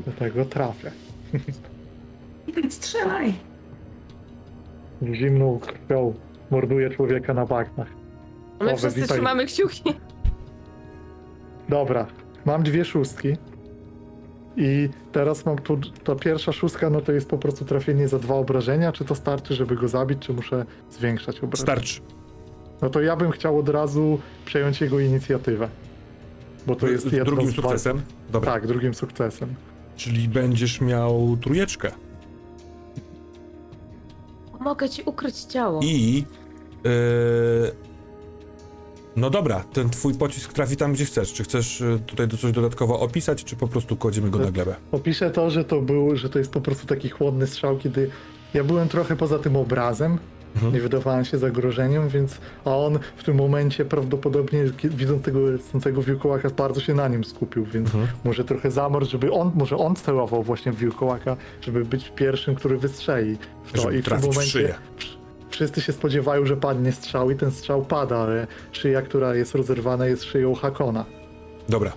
Do 0.06 0.12
tego 0.12 0.44
trafię. 0.44 0.90
Więc 2.56 2.74
strzelaj. 2.74 3.34
Zimną 5.12 5.58
krwią 5.58 6.14
morduje 6.50 6.90
człowieka 6.90 7.34
na 7.34 7.46
bagnach. 7.46 7.88
My 8.60 8.72
O, 8.72 8.76
wszyscy 8.76 9.00
witaj. 9.00 9.16
trzymamy 9.16 9.46
kciuki. 9.46 9.82
Dobra, 11.68 12.06
mam 12.44 12.62
dwie 12.62 12.84
szóstki. 12.84 13.36
I 14.56 14.88
teraz 15.12 15.46
mam 15.46 15.58
tu, 15.58 15.78
ta 16.04 16.14
pierwsza 16.14 16.52
szóstka, 16.52 16.90
no 16.90 17.00
to 17.00 17.12
jest 17.12 17.28
po 17.28 17.38
prostu 17.38 17.64
trafienie 17.64 18.08
za 18.08 18.18
dwa 18.18 18.34
obrażenia. 18.34 18.92
Czy 18.92 19.04
to 19.04 19.14
starczy, 19.14 19.54
żeby 19.54 19.76
go 19.76 19.88
zabić, 19.88 20.18
czy 20.18 20.32
muszę 20.32 20.64
zwiększać 20.90 21.40
obrażenia? 21.40 21.62
Starczy. 21.72 22.00
No 22.82 22.90
to 22.90 23.00
ja 23.00 23.16
bym 23.16 23.30
chciał 23.30 23.58
od 23.58 23.68
razu 23.68 24.18
przejąć 24.44 24.80
jego 24.80 25.00
inicjatywę. 25.00 25.68
Bo 26.66 26.76
to 26.76 26.88
jest 26.88 27.12
jedno 27.12 27.24
drugim 27.24 27.50
z 27.50 27.54
sukcesem? 27.54 28.02
Dobra. 28.32 28.52
Tak, 28.52 28.66
drugim 28.66 28.94
sukcesem. 28.94 29.54
Czyli 29.96 30.28
będziesz 30.28 30.80
miał 30.80 31.36
trójeczkę. 31.40 31.90
Mogę 34.60 34.88
ci 34.88 35.02
ukryć 35.02 35.36
ciało. 35.40 35.80
I. 35.82 36.24
Yy, 36.84 36.90
no 39.16 39.30
dobra, 39.30 39.64
ten 39.72 39.90
twój 39.90 40.14
pocisk 40.14 40.52
trafi 40.52 40.76
tam, 40.76 40.92
gdzie 40.92 41.04
chcesz. 41.04 41.32
Czy 41.32 41.44
chcesz 41.44 41.80
y, 41.80 42.00
tutaj 42.06 42.28
coś 42.28 42.52
dodatkowo 42.52 43.00
opisać, 43.00 43.44
czy 43.44 43.56
po 43.56 43.68
prostu 43.68 43.96
kładziemy 43.96 44.30
go 44.30 44.38
na 44.38 44.50
glebę? 44.50 44.76
Opiszę 44.92 45.30
to, 45.30 45.50
że 45.50 45.64
to 45.64 45.80
był, 45.80 46.16
że 46.16 46.28
to 46.28 46.38
jest 46.38 46.50
po 46.50 46.60
prostu 46.60 46.86
taki 46.86 47.08
chłodny 47.08 47.46
strzał, 47.46 47.78
kiedy 47.78 48.10
ja 48.54 48.64
byłem 48.64 48.88
trochę 48.88 49.16
poza 49.16 49.38
tym 49.38 49.56
obrazem. 49.56 50.18
Nie 50.72 50.80
wydawałem 50.80 51.24
się 51.24 51.38
zagrożeniem, 51.38 52.08
więc 52.08 52.38
a 52.64 52.76
on 52.76 52.98
w 53.16 53.24
tym 53.24 53.36
momencie 53.36 53.84
prawdopodobnie 53.84 54.64
widząc 54.84 55.22
tego 55.22 55.40
lecącego 55.40 56.02
wilkołaka 56.02 56.50
bardzo 56.50 56.80
się 56.80 56.94
na 56.94 57.08
nim 57.08 57.24
skupił, 57.24 57.64
więc 57.64 57.94
Mhm. 57.94 58.08
może 58.24 58.44
trochę 58.44 58.70
zamor, 58.70 59.04
żeby 59.08 59.32
on, 59.32 59.52
może 59.54 59.76
on 59.76 59.96
celował 59.96 60.42
właśnie 60.42 60.72
w 60.72 60.76
wilkołaka, 60.76 61.36
żeby 61.60 61.84
być 61.84 62.12
pierwszym, 62.16 62.54
który 62.54 62.78
wystrzeli 62.78 63.38
w 63.64 63.72
to 63.72 63.82
Żeby 63.82 63.98
i 63.98 64.02
w 64.02 64.04
tym 64.04 64.20
momencie 64.20 64.74
wszyscy 65.50 65.80
się 65.80 65.92
spodziewają, 65.92 66.46
że 66.46 66.56
padnie 66.56 66.92
strzał 66.92 67.30
i 67.30 67.36
ten 67.36 67.50
strzał 67.50 67.82
pada, 67.82 68.16
ale 68.16 68.46
szyja, 68.72 69.02
która 69.02 69.34
jest 69.34 69.54
rozerwana 69.54 70.06
jest 70.06 70.24
szyją 70.24 70.54
Hakona. 70.54 71.04
Dobra. 71.68 71.92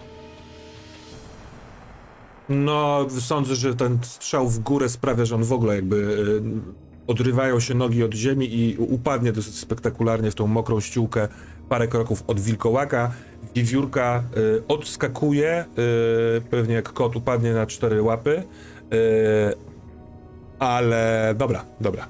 No, 2.50 3.06
sądzę, 3.20 3.56
że 3.56 3.76
ten 3.76 4.00
strzał 4.02 4.48
w 4.50 4.60
górę 4.60 4.90
sprawia, 4.90 5.26
że 5.26 5.36
on 5.36 5.44
w 5.44 5.54
ogóle 5.54 5.76
jakby 5.76 5.96
y, 5.96 6.87
odrywają 7.08 7.60
się 7.60 7.74
nogi 7.74 8.04
od 8.04 8.14
ziemi 8.14 8.56
i 8.56 8.78
upadnie 8.78 9.32
dosyć 9.32 9.56
spektakularnie 9.56 10.32
w 10.32 10.36
tą 10.36 10.48
mokrą 10.48 10.80
ściółkę 10.80 11.28
parę 11.70 11.88
kroków 11.88 12.24
od 12.28 12.40
wilkołaka. 12.40 13.12
Wiewiórka 13.56 14.24
y, 14.38 14.64
odskakuje, 14.68 15.66
y, 16.38 16.42
pewnie 16.42 16.76
jak 16.76 16.94
kot 16.94 17.16
upadnie 17.16 17.54
na 17.54 17.66
cztery 17.66 18.02
łapy. 18.02 18.44
Y, 18.94 19.56
ale 20.60 21.34
dobra, 21.38 21.66
dobra. 21.82 22.08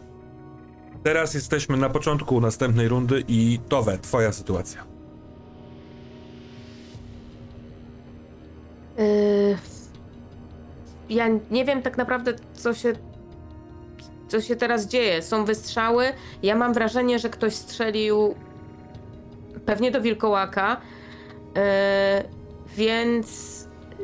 Teraz 1.04 1.34
jesteśmy 1.34 1.78
na 1.78 1.90
początku 1.90 2.42
następnej 2.42 2.88
rundy 2.88 3.24
i 3.28 3.60
Towe, 3.70 3.98
twoja 3.98 4.32
sytuacja. 4.32 4.84
Yy, 8.98 9.58
ja 11.10 11.28
nie 11.52 11.66
wiem 11.66 11.82
tak 11.82 11.98
naprawdę, 11.98 12.34
co 12.54 12.74
się, 12.74 12.94
co 14.28 14.42
się 14.42 14.56
teraz 14.56 14.88
dzieje. 14.88 15.22
Są 15.22 15.46
wystrzały. 15.46 16.06
Ja 16.44 16.56
mam 16.56 16.74
wrażenie, 16.74 17.20
że 17.20 17.30
ktoś 17.30 17.56
strzelił 17.56 18.36
pewnie 19.66 19.92
do 19.92 20.02
wilkołaka, 20.02 20.82
yy, 21.56 21.62
więc 22.76 23.28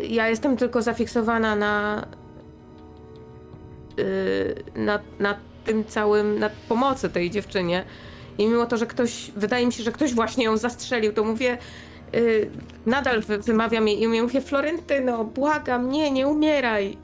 ja 0.10 0.30
jestem 0.30 0.58
tylko 0.58 0.82
zafiksowana 0.82 1.56
na, 1.56 2.08
yy, 3.98 4.56
na, 4.76 5.00
na 5.20 5.38
tym 5.66 5.86
całym, 5.86 6.40
na 6.40 6.50
pomocy 6.70 7.10
tej 7.10 7.30
dziewczynie. 7.30 7.86
I 8.38 8.48
mimo 8.48 8.66
to, 8.66 8.78
że 8.78 8.86
ktoś, 8.86 9.32
wydaje 9.36 9.66
mi 9.66 9.72
się, 9.74 9.84
że 9.84 9.92
ktoś 9.92 10.14
właśnie 10.14 10.46
ją 10.46 10.58
zastrzelił, 10.58 11.14
to 11.14 11.24
mówię, 11.24 11.58
yy, 12.14 12.50
nadal 12.86 13.22
wy- 13.22 13.38
wymawiam 13.38 13.88
jej 13.88 14.02
imię, 14.04 14.24
mówię, 14.24 14.42
Florentyno, 14.42 15.24
błagam, 15.24 15.90
nie, 15.90 16.12
nie 16.12 16.28
umieraj. 16.28 16.98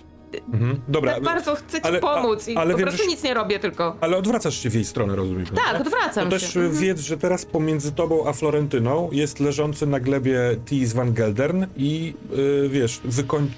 Mhm. 0.53 0.79
Dobra, 0.87 1.13
tak 1.13 1.23
bardzo 1.23 1.55
chcę 1.55 1.81
ci 1.81 1.87
ale- 1.87 1.99
pomóc 1.99 2.47
i 2.47 2.55
ale 2.57 2.71
po 2.71 2.77
wiem, 2.77 2.87
prostu 2.87 3.03
że- 3.03 3.09
nic 3.09 3.23
nie 3.23 3.33
robię 3.33 3.59
tylko. 3.59 3.95
Ale 4.01 4.17
odwracasz 4.17 4.57
się 4.63 4.69
w 4.69 4.73
jej 4.75 4.85
stronę, 4.85 5.15
rozumiem. 5.15 5.45
Tak, 5.45 5.81
odwracam 5.81 6.29
To 6.29 6.39
się. 6.39 6.45
też 6.45 6.57
Mhm. 6.57 6.83
wiedz, 6.83 6.99
że 7.01 7.17
teraz 7.17 7.45
pomiędzy 7.45 7.91
tobą 7.91 8.27
a 8.27 8.33
Florentyną 8.33 9.09
jest 9.11 9.39
leżący 9.39 9.87
na 9.87 9.99
glebie 9.99 10.39
Tis 10.65 10.93
van 10.93 11.13
Geldern 11.13 11.65
i 11.77 12.13
y, 12.65 12.69
wiesz, 12.69 13.01
wykoń... 13.03 13.51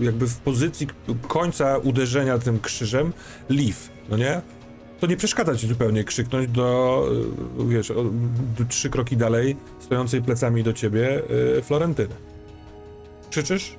jakby 0.00 0.26
w 0.26 0.36
pozycji 0.36 0.86
końca 1.28 1.78
uderzenia 1.78 2.38
tym 2.38 2.60
krzyżem 2.60 3.12
Leaf, 3.48 3.88
no 4.08 4.16
nie? 4.16 4.40
To 5.00 5.06
nie 5.06 5.16
przeszkadza 5.16 5.56
ci 5.56 5.68
zupełnie 5.68 6.04
krzyknąć 6.04 6.48
do, 6.50 7.02
y, 7.60 7.64
wiesz, 7.68 7.90
o, 7.90 8.04
d- 8.58 8.64
trzy 8.68 8.90
kroki 8.90 9.16
dalej, 9.16 9.56
stojącej 9.80 10.22
plecami 10.22 10.62
do 10.62 10.72
ciebie 10.72 11.22
y, 11.58 11.62
Florentyny. 11.62 12.14
Krzyczysz? 13.30 13.76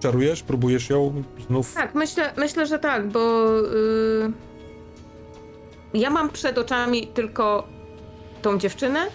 Czarujesz? 0.00 0.42
Próbujesz 0.42 0.90
ją 0.90 1.22
znów... 1.46 1.74
Tak, 1.74 1.94
myślę, 1.94 2.32
myślę, 2.36 2.66
że 2.66 2.78
tak, 2.78 3.08
bo 3.08 3.50
yy, 3.52 4.32
ja 5.94 6.10
mam 6.10 6.30
przed 6.30 6.58
oczami 6.58 7.06
tylko 7.06 7.68
tą 8.42 8.58
dziewczynę 8.58 9.06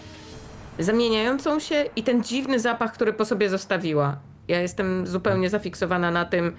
zamieniającą 0.79 1.59
się 1.59 1.85
i 1.95 2.03
ten 2.03 2.23
dziwny 2.23 2.59
zapach, 2.59 2.93
który 2.93 3.13
po 3.13 3.25
sobie 3.25 3.49
zostawiła. 3.49 4.19
Ja 4.47 4.61
jestem 4.61 5.07
zupełnie 5.07 5.49
zafiksowana 5.49 6.11
na 6.11 6.25
tym, 6.25 6.55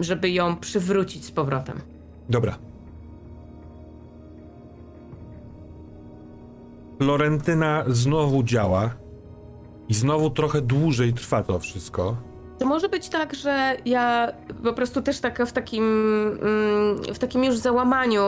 żeby 0.00 0.30
ją 0.30 0.56
przywrócić 0.56 1.24
z 1.24 1.30
powrotem. 1.30 1.80
Dobra. 2.28 2.58
Florentyna 6.98 7.84
znowu 7.88 8.42
działa 8.42 8.90
i 9.88 9.94
znowu 9.94 10.30
trochę 10.30 10.60
dłużej 10.60 11.12
trwa 11.12 11.42
to 11.42 11.58
wszystko. 11.58 12.16
To 12.60 12.66
może 12.66 12.88
być 12.88 13.08
tak, 13.08 13.34
że 13.34 13.76
ja 13.84 14.32
po 14.64 14.72
prostu 14.72 15.02
też 15.02 15.20
taka 15.20 15.46
w 15.46 15.52
takim, 15.52 15.84
mm, 16.42 17.14
w 17.14 17.18
takim 17.18 17.44
już 17.44 17.56
załamaniu, 17.56 18.22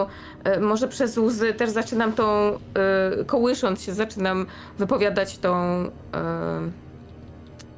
e, 0.45 0.61
może 0.61 0.89
przez 0.89 1.19
łzy 1.19 1.55
też 1.55 1.71
zaczynam 1.71 2.13
tą, 2.13 2.25
e, 2.25 3.25
kołysząc 3.27 3.83
się, 3.83 3.95
zaczynam 3.95 4.47
wypowiadać 4.79 5.39
tą 5.39 5.55
e, 5.57 5.91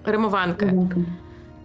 rymowankę. 0.05 0.66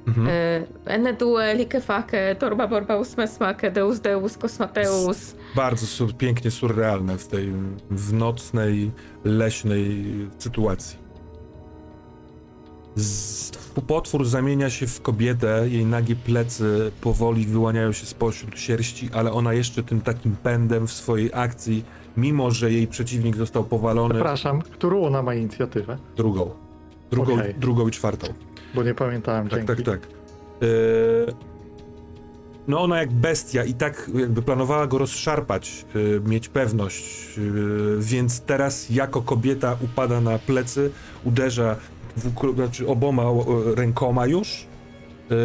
Mhm. 0.07 0.27
E, 0.27 0.91
Ene 0.93 1.13
due 1.13 1.55
likefake, 1.55 2.35
torba 2.39 2.67
borba 2.67 2.95
usmesmake, 2.97 3.71
deus 3.71 3.99
deus 3.99 4.37
kosmateus. 4.37 5.35
Bardzo 5.55 5.85
sur- 5.85 6.13
pięknie 6.17 6.51
surrealne 6.51 7.17
w 7.17 7.27
tej 7.27 7.53
w 7.91 8.13
nocnej, 8.13 8.91
leśnej 9.23 10.05
sytuacji. 10.37 10.97
Z, 12.95 13.51
potwór 13.81 14.25
zamienia 14.25 14.69
się 14.69 14.87
w 14.87 15.01
kobietę, 15.01 15.65
jej 15.69 15.85
nagie 15.85 16.15
plecy 16.15 16.91
powoli 17.01 17.45
wyłaniają 17.45 17.91
się 17.91 18.05
spośród 18.05 18.59
sierści, 18.59 19.09
ale 19.13 19.31
ona 19.31 19.53
jeszcze 19.53 19.83
tym 19.83 20.01
takim 20.01 20.35
pędem 20.35 20.87
w 20.87 20.91
swojej 20.91 21.29
akcji, 21.33 21.85
mimo 22.17 22.51
że 22.51 22.71
jej 22.71 22.87
przeciwnik 22.87 23.35
został 23.35 23.63
powalony 23.63 24.13
Przepraszam, 24.13 24.61
którą 24.61 25.03
ona 25.03 25.21
ma 25.21 25.33
inicjatywę? 25.35 25.97
drugą. 26.17 26.51
Drugą, 27.11 27.33
Okej. 27.33 27.53
drugą 27.55 27.87
i 27.87 27.91
czwartą. 27.91 28.27
Bo 28.75 28.83
nie 28.83 28.93
pamiętałem, 28.93 29.49
Tak, 29.49 29.65
dzięki. 29.65 29.83
tak, 29.83 29.99
tak. 30.01 30.09
Yy, 30.61 30.67
no 32.67 32.81
ona 32.81 32.99
jak 32.99 33.11
bestia 33.11 33.63
i 33.63 33.73
tak 33.73 34.11
jakby 34.15 34.41
planowała 34.41 34.87
go 34.87 34.97
rozszarpać, 34.97 35.85
y, 35.95 36.21
mieć 36.25 36.49
pewność, 36.49 37.05
y, 37.37 37.41
więc 37.99 38.41
teraz 38.41 38.89
jako 38.89 39.21
kobieta 39.21 39.77
upada 39.83 40.21
na 40.21 40.39
plecy, 40.39 40.91
uderza 41.23 41.75
znaczy 42.55 42.87
oboma 42.87 43.23
rękoma 43.75 44.25
już, 44.27 44.67
y, 45.31 45.35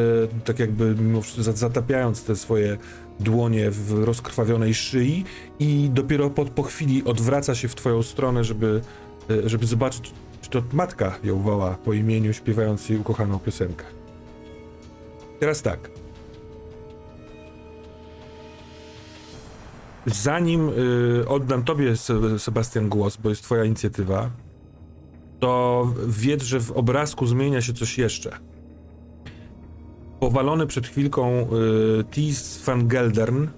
tak 0.45 0.59
jakby 0.59 0.97
zatapiając 1.39 2.25
te 2.25 2.37
swoje 2.37 2.79
dłonie 3.21 3.71
w 3.71 4.05
rozkrwawionej 4.05 4.75
szyi 4.75 5.25
i 5.59 5.91
dopiero 5.93 6.31
po, 6.31 6.45
po 6.45 6.63
chwili 6.63 7.05
odwraca 7.05 7.55
się 7.55 7.69
w 7.69 7.75
twoją 7.75 8.03
stronę, 8.03 8.45
żeby, 8.45 8.81
y, 9.31 9.49
żeby 9.49 9.67
zobaczyć, 9.67 10.13
czy 10.43 10.51
to 10.51 10.63
matka 10.73 11.19
ją 11.25 11.39
woła 11.43 11.79
po 11.85 11.93
imieniu, 11.93 12.33
śpiewając 12.33 12.89
jej 12.89 12.99
ukochaną 12.99 13.39
piosenkę. 13.39 13.85
Teraz 15.41 15.63
tak. 15.63 15.91
Zanim 20.07 20.69
y, 20.69 21.29
oddam 21.29 21.65
tobie, 21.65 21.97
Se- 21.97 22.39
Sebastian, 22.39 22.89
głos, 22.89 23.17
bo 23.17 23.29
jest 23.29 23.43
twoja 23.43 23.65
inicjatywa, 23.65 24.31
to 25.45 25.93
wiedz, 26.07 26.43
że 26.43 26.61
w 26.61 26.71
obrazku 26.71 27.27
zmienia 27.27 27.63
się 27.63 27.73
coś 27.73 27.99
jeszcze. 27.99 28.39
Powalony 30.21 30.67
przed 30.67 30.87
chwilką 30.87 31.47
y, 32.01 32.05
Tis 32.05 32.63
van 32.67 32.89
Geldern 32.89 33.45
y, 33.45 33.49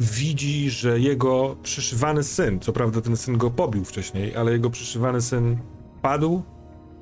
widzi, 0.00 0.70
że 0.70 1.00
jego 1.00 1.56
przyszywany 1.62 2.22
syn, 2.22 2.60
co 2.60 2.72
prawda 2.72 3.00
ten 3.00 3.16
syn 3.16 3.38
go 3.38 3.50
pobił 3.50 3.84
wcześniej, 3.84 4.36
ale 4.36 4.52
jego 4.52 4.70
przyszywany 4.70 5.22
syn 5.22 5.58
padł. 6.02 6.42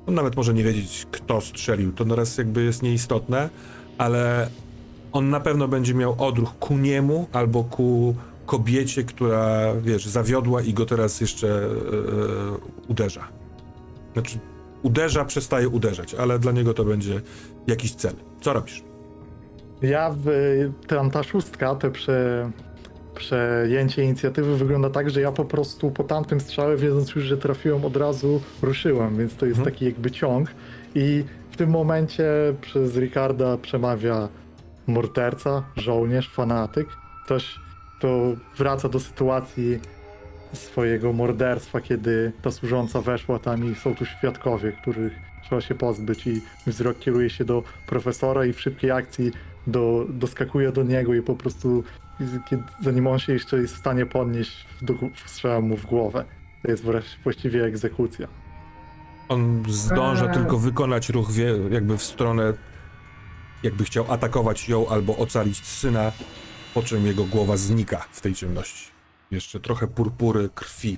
On 0.07 0.13
nawet 0.13 0.35
może 0.35 0.53
nie 0.53 0.63
wiedzieć, 0.63 1.07
kto 1.11 1.41
strzelił, 1.41 1.91
to 1.91 2.05
naraz 2.05 2.37
jakby 2.37 2.63
jest 2.63 2.83
nieistotne, 2.83 3.49
ale 3.97 4.49
on 5.11 5.29
na 5.29 5.39
pewno 5.39 5.67
będzie 5.67 5.93
miał 5.93 6.15
odruch 6.17 6.59
ku 6.59 6.77
niemu 6.77 7.27
albo 7.33 7.63
ku 7.63 8.15
kobiecie, 8.47 9.03
która, 9.03 9.73
wiesz, 9.81 10.05
zawiodła 10.05 10.61
i 10.61 10.73
go 10.73 10.85
teraz 10.85 11.21
jeszcze 11.21 11.47
e, 11.47 11.69
uderza. 12.87 13.27
Znaczy, 14.13 14.39
uderza, 14.83 15.25
przestaje 15.25 15.69
uderzać, 15.69 16.15
ale 16.15 16.39
dla 16.39 16.51
niego 16.51 16.73
to 16.73 16.85
będzie 16.85 17.21
jakiś 17.67 17.95
cel. 17.95 18.13
Co 18.41 18.53
robisz? 18.53 18.83
Ja 19.81 20.15
w, 20.23 20.25
tam 20.87 21.11
ta 21.11 21.23
szóstka, 21.23 21.75
te 21.75 21.91
prze, 21.91 22.51
przejęcie 23.15 24.03
inicjatywy 24.03 24.57
wygląda 24.57 24.89
tak, 24.89 25.09
że 25.09 25.21
ja 25.21 25.31
po 25.31 25.45
prostu 25.45 25.91
po 25.91 26.03
tamtym 26.03 26.39
strzale, 26.39 26.77
wiedząc 26.77 27.15
już, 27.15 27.23
że 27.25 27.37
trafiłem, 27.37 27.85
od 27.85 27.97
razu 27.97 28.41
ruszyłem, 28.61 29.17
więc 29.17 29.35
to 29.35 29.45
jest 29.45 29.59
Mhm. 29.59 29.73
taki 29.75 29.85
jakby 29.85 30.11
ciąg. 30.11 30.49
I 30.95 31.23
w 31.51 31.57
tym 31.57 31.69
momencie 31.69 32.25
przez 32.61 32.95
Ricarda 32.97 33.57
przemawia 33.57 34.29
morderca, 34.87 35.63
żołnierz, 35.75 36.29
fanatyk. 36.29 36.87
Ktoś, 37.25 37.59
kto 37.97 38.35
wraca 38.57 38.89
do 38.89 38.99
sytuacji 38.99 39.79
swojego 40.53 41.13
morderstwa, 41.13 41.81
kiedy 41.81 42.31
ta 42.41 42.51
służąca 42.51 43.01
weszła 43.01 43.39
tam 43.39 43.71
i 43.71 43.75
są 43.75 43.95
tu 43.95 44.05
świadkowie, 44.05 44.71
których 44.71 45.13
trzeba 45.43 45.61
się 45.61 45.75
pozbyć 45.75 46.27
i 46.27 46.41
wzrok 46.67 46.99
kieruje 46.99 47.29
się 47.29 47.45
do 47.45 47.63
profesora 47.87 48.45
i 48.45 48.53
w 48.53 48.61
szybkiej 48.61 48.91
akcji 48.91 49.31
do, 49.67 50.05
doskakuje 50.09 50.71
do 50.71 50.83
niego 50.83 51.13
i 51.13 51.21
po 51.21 51.35
prostu 51.35 51.83
kiedy, 52.49 52.63
zanim 52.83 53.07
on 53.07 53.19
się 53.19 53.33
jeszcze 53.33 53.57
jest 53.57 53.75
w 53.75 53.77
stanie 53.77 54.05
podnieść, 54.05 54.65
strzela 55.25 55.61
mu 55.61 55.77
w 55.77 55.85
głowę. 55.85 56.25
To 56.63 56.71
jest 56.71 56.83
właściwie 57.23 57.63
egzekucja. 57.63 58.27
On 59.29 59.63
zdąża 59.69 60.25
Eee. 60.25 60.33
tylko 60.33 60.57
wykonać 60.57 61.09
ruch 61.09 61.31
wie, 61.31 61.53
jakby 61.71 61.97
w 61.97 62.03
stronę, 62.03 62.53
jakby 63.63 63.83
chciał 63.83 64.11
atakować 64.11 64.69
ją 64.69 64.87
albo 64.89 65.17
ocalić 65.17 65.65
syna, 65.65 66.11
po 66.77 66.83
czym 66.83 67.05
jego 67.05 67.23
głowa 67.25 67.57
znika 67.57 68.05
w 68.11 68.21
tej 68.21 68.33
ciemności. 68.33 68.91
Jeszcze 69.31 69.59
trochę 69.59 69.87
purpury 69.87 70.49
krwi 70.55 70.97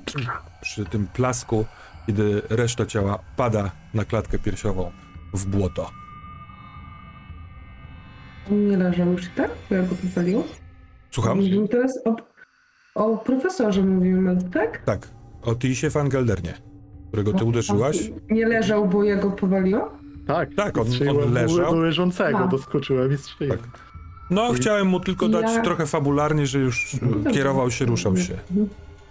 przy 0.61 0.85
tym 0.85 1.07
plasku, 1.07 1.65
kiedy 2.07 2.41
reszta 2.49 2.85
ciała 2.85 3.19
pada 3.37 3.71
na 3.93 4.05
klatkę 4.05 4.39
piersiową 4.39 4.91
w 5.33 5.45
błoto. 5.45 5.89
On 8.51 8.67
nie 8.67 8.77
leżał 8.77 9.11
już 9.11 9.25
i 9.25 9.29
tak? 9.29 9.51
Bo 9.69 9.75
ja 9.75 9.83
go 9.83 9.95
popaliło? 9.95 10.43
Słucham? 11.11 11.37
Mówimy 11.37 11.67
teraz 11.67 11.99
o, 12.05 12.15
o 12.95 13.17
profesorze 13.17 13.81
mówimy, 13.81 14.37
tak? 14.53 14.83
Tak. 14.85 15.07
O 15.41 15.55
Tisie 15.55 15.89
van 15.89 16.09
Geldernie, 16.09 16.53
którego 17.07 17.33
ty 17.33 17.43
uderzyłaś. 17.45 17.97
Nie 18.29 18.47
leżał, 18.47 18.87
bo 18.87 19.03
ja 19.03 19.15
go 19.15 19.31
powaliło? 19.31 19.91
Tak, 20.27 20.49
Tak, 20.55 20.77
on- 20.77 20.87
on 21.09 21.33
leżał. 21.33 21.73
Do 21.75 21.81
leżącego, 21.81 22.47
doskoczyłem 22.47 23.13
i 23.13 23.17
strzeliłem. 23.17 23.59
Tak. 23.59 23.88
No, 24.29 24.53
chciałem 24.53 24.87
mu 24.87 24.99
tylko 24.99 25.29
dać 25.29 25.43
Ja- 25.55 25.61
trochę 25.63 25.85
fabularnie, 25.85 26.47
że 26.47 26.59
już 26.59 26.95
Dobrze. 27.01 27.31
kierował 27.31 27.71
się, 27.71 27.85
ruszał 27.85 28.17
się. 28.17 28.37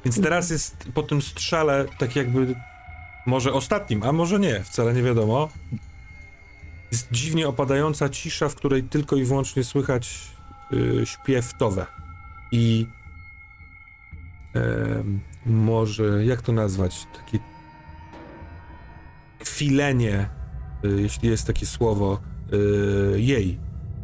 Więc 0.05 0.21
teraz 0.23 0.51
jest 0.51 0.89
po 0.95 1.03
tym 1.03 1.23
strzale 1.23 1.85
tak 1.99 2.17
jakby 2.17 2.55
może 3.27 3.53
ostatnim, 3.53 4.03
a 4.03 4.13
może 4.13 4.39
nie, 4.41 4.61
wcale 4.65 4.95
nie 4.95 5.03
wiadomo. 5.03 5.49
Jest 6.93 7.09
dziwnie 7.13 7.49
opadająca 7.49 8.09
cisza, 8.09 8.49
w 8.49 8.55
której 8.55 8.83
tylko 8.83 9.17
i 9.17 9.25
wyłącznie 9.25 9.65
słychać 9.65 10.19
y, 10.73 11.07
śpiew 11.07 11.55
Towe. 11.59 11.87
I 12.53 12.87
może, 15.47 16.25
jak 16.25 16.43
to 16.43 16.53
nazwać, 16.53 17.07
takie 17.17 17.39
kwilenie, 19.39 20.29
y, 20.85 21.03
jeśli 21.03 21.29
jest 21.29 21.47
takie 21.47 21.67
słowo, 21.67 22.21
y, 23.15 23.21
jej, 23.21 23.59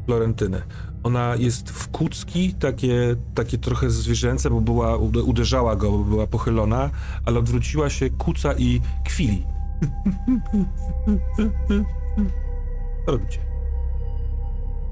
Florentyny. 0.06 0.62
Ona 1.05 1.35
jest 1.39 1.70
w 1.70 1.89
kucki, 1.89 2.55
takie, 2.55 3.16
takie 3.35 3.59
trochę 3.59 3.90
zwierzęce, 3.90 4.51
bo 4.51 4.60
była, 4.60 4.97
ude- 4.97 5.22
uderzała 5.22 5.76
go, 5.76 5.90
bo 5.90 5.98
była 5.98 6.26
pochylona, 6.26 6.90
ale 7.26 7.39
odwróciła 7.39 7.90
się, 7.90 8.10
kuca 8.10 8.52
i 8.59 8.81
kwili. 9.05 9.47
Co 13.06 13.12
robicie? 13.12 13.39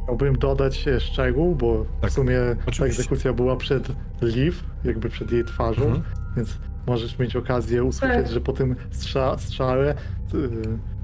Chciałbym 0.04 0.38
dodać 0.38 0.84
szczegół, 0.98 1.54
bo 1.56 1.86
Tak, 2.00 2.10
w 2.10 2.14
sumie 2.14 2.36
ta 2.58 2.62
oczywiście. 2.66 2.84
egzekucja 3.02 3.32
była 3.32 3.56
przed 3.56 3.88
Liv, 4.22 4.56
jakby 4.84 5.08
przed 5.08 5.32
jej 5.32 5.44
twarzą, 5.44 5.82
Mhm. 5.82 6.02
więc 6.36 6.58
możesz 6.86 7.18
mieć 7.18 7.36
okazję 7.36 7.84
usłyszeć, 7.84 8.16
Tak. 8.24 8.32
że 8.32 8.40
po 8.40 8.52
tym 8.52 8.76
strza 8.90 9.38
strzale 9.38 9.94
y, 10.34 10.48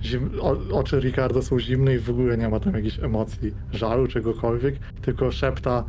zim, 0.03 0.31
o, 0.41 0.79
oczy 0.79 1.01
Ricarda 1.01 1.43
są 1.43 1.61
zimne 1.61 1.95
i 1.95 1.99
w 1.99 2.11
ogóle 2.11 2.39
nie 2.39 2.49
ma 2.49 2.61
tam 2.61 2.75
jakichś 2.75 2.99
emocji, 2.99 3.55
żalu, 3.73 4.07
czegokolwiek, 4.09 4.79
tylko 5.03 5.31
szepta, 5.31 5.85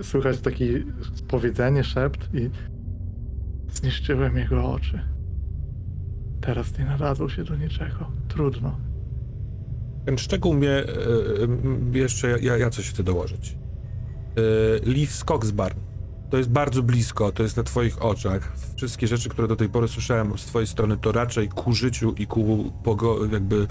y, 0.00 0.04
słychać 0.04 0.40
takie 0.40 0.82
powiedzenie, 1.28 1.84
szept 1.84 2.34
i 2.34 2.50
zniszczyłem 3.72 4.36
jego 4.36 4.70
oczy. 4.72 5.00
Teraz 6.40 6.78
nie 6.78 6.84
nadadzą 6.84 7.28
się 7.28 7.44
do 7.44 7.56
niczego. 7.56 8.10
Trudno. 8.28 8.78
Ten 10.06 10.18
szczegół 10.18 10.54
mnie 10.54 10.70
e, 10.70 10.84
jeszcze 11.92 12.38
ja, 12.42 12.56
ja 12.56 12.70
coś 12.70 12.90
chcę 12.90 13.02
dołożyć. 13.02 13.58
Leaf 14.86 15.10
Skogsbarn. 15.10 15.78
To 16.30 16.36
jest 16.36 16.50
bardzo 16.50 16.82
blisko, 16.82 17.32
to 17.32 17.42
jest 17.42 17.56
na 17.56 17.62
twoich 17.62 18.02
oczach. 18.02 18.52
Wszystkie 18.76 19.06
rzeczy, 19.06 19.28
które 19.28 19.48
do 19.48 19.56
tej 19.56 19.68
pory 19.68 19.88
słyszałem 19.88 20.38
z 20.38 20.44
twojej 20.44 20.66
strony, 20.66 20.96
to 20.96 21.12
raczej 21.12 21.48
ku 21.48 21.72
życiu 21.72 22.14
i 22.18 22.26
ku 22.26 22.72
jakby 23.32 23.66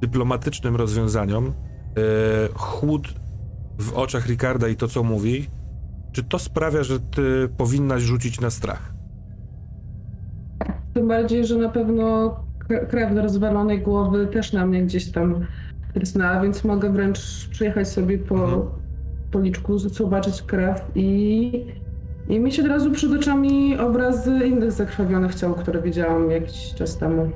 dyplomatycznym 0.00 0.76
rozwiązaniom. 0.76 1.46
E, 1.46 1.52
chłód 2.54 3.14
w 3.78 3.92
oczach 3.92 4.26
Ricarda 4.26 4.68
i 4.68 4.76
to, 4.76 4.88
co 4.88 5.02
mówi, 5.02 5.46
czy 6.12 6.24
to 6.24 6.38
sprawia, 6.38 6.82
że 6.82 7.00
ty 7.00 7.48
powinnaś 7.56 8.02
rzucić 8.02 8.40
na 8.40 8.50
strach? 8.50 8.94
Tym 10.94 11.08
bardziej, 11.08 11.46
że 11.46 11.56
na 11.56 11.68
pewno 11.68 12.36
krew 12.90 13.14
do 13.14 13.22
rozwalonej 13.22 13.82
głowy 13.82 14.26
też 14.26 14.52
na 14.52 14.66
mnie 14.66 14.82
gdzieś 14.82 15.12
tam 15.12 15.46
rysnęła, 15.94 16.40
więc 16.40 16.64
mogę 16.64 16.92
wręcz 16.92 17.48
przyjechać 17.50 17.88
sobie 17.88 18.18
po 18.18 18.34
Mhm. 18.34 18.62
policzku, 19.30 19.78
zobaczyć 19.78 20.42
krew 20.42 20.82
i, 20.94 21.66
i 22.28 22.40
mieć 22.40 22.60
od 22.60 22.66
razu 22.66 22.90
przed 22.90 23.12
oczami 23.12 23.78
obrazy 23.78 24.46
innych 24.46 24.72
zakrwawionych 24.72 25.34
ciał, 25.34 25.54
które 25.54 25.82
widziałam 25.82 26.30
jakiś 26.30 26.74
czas 26.74 26.98
temu. 26.98 27.30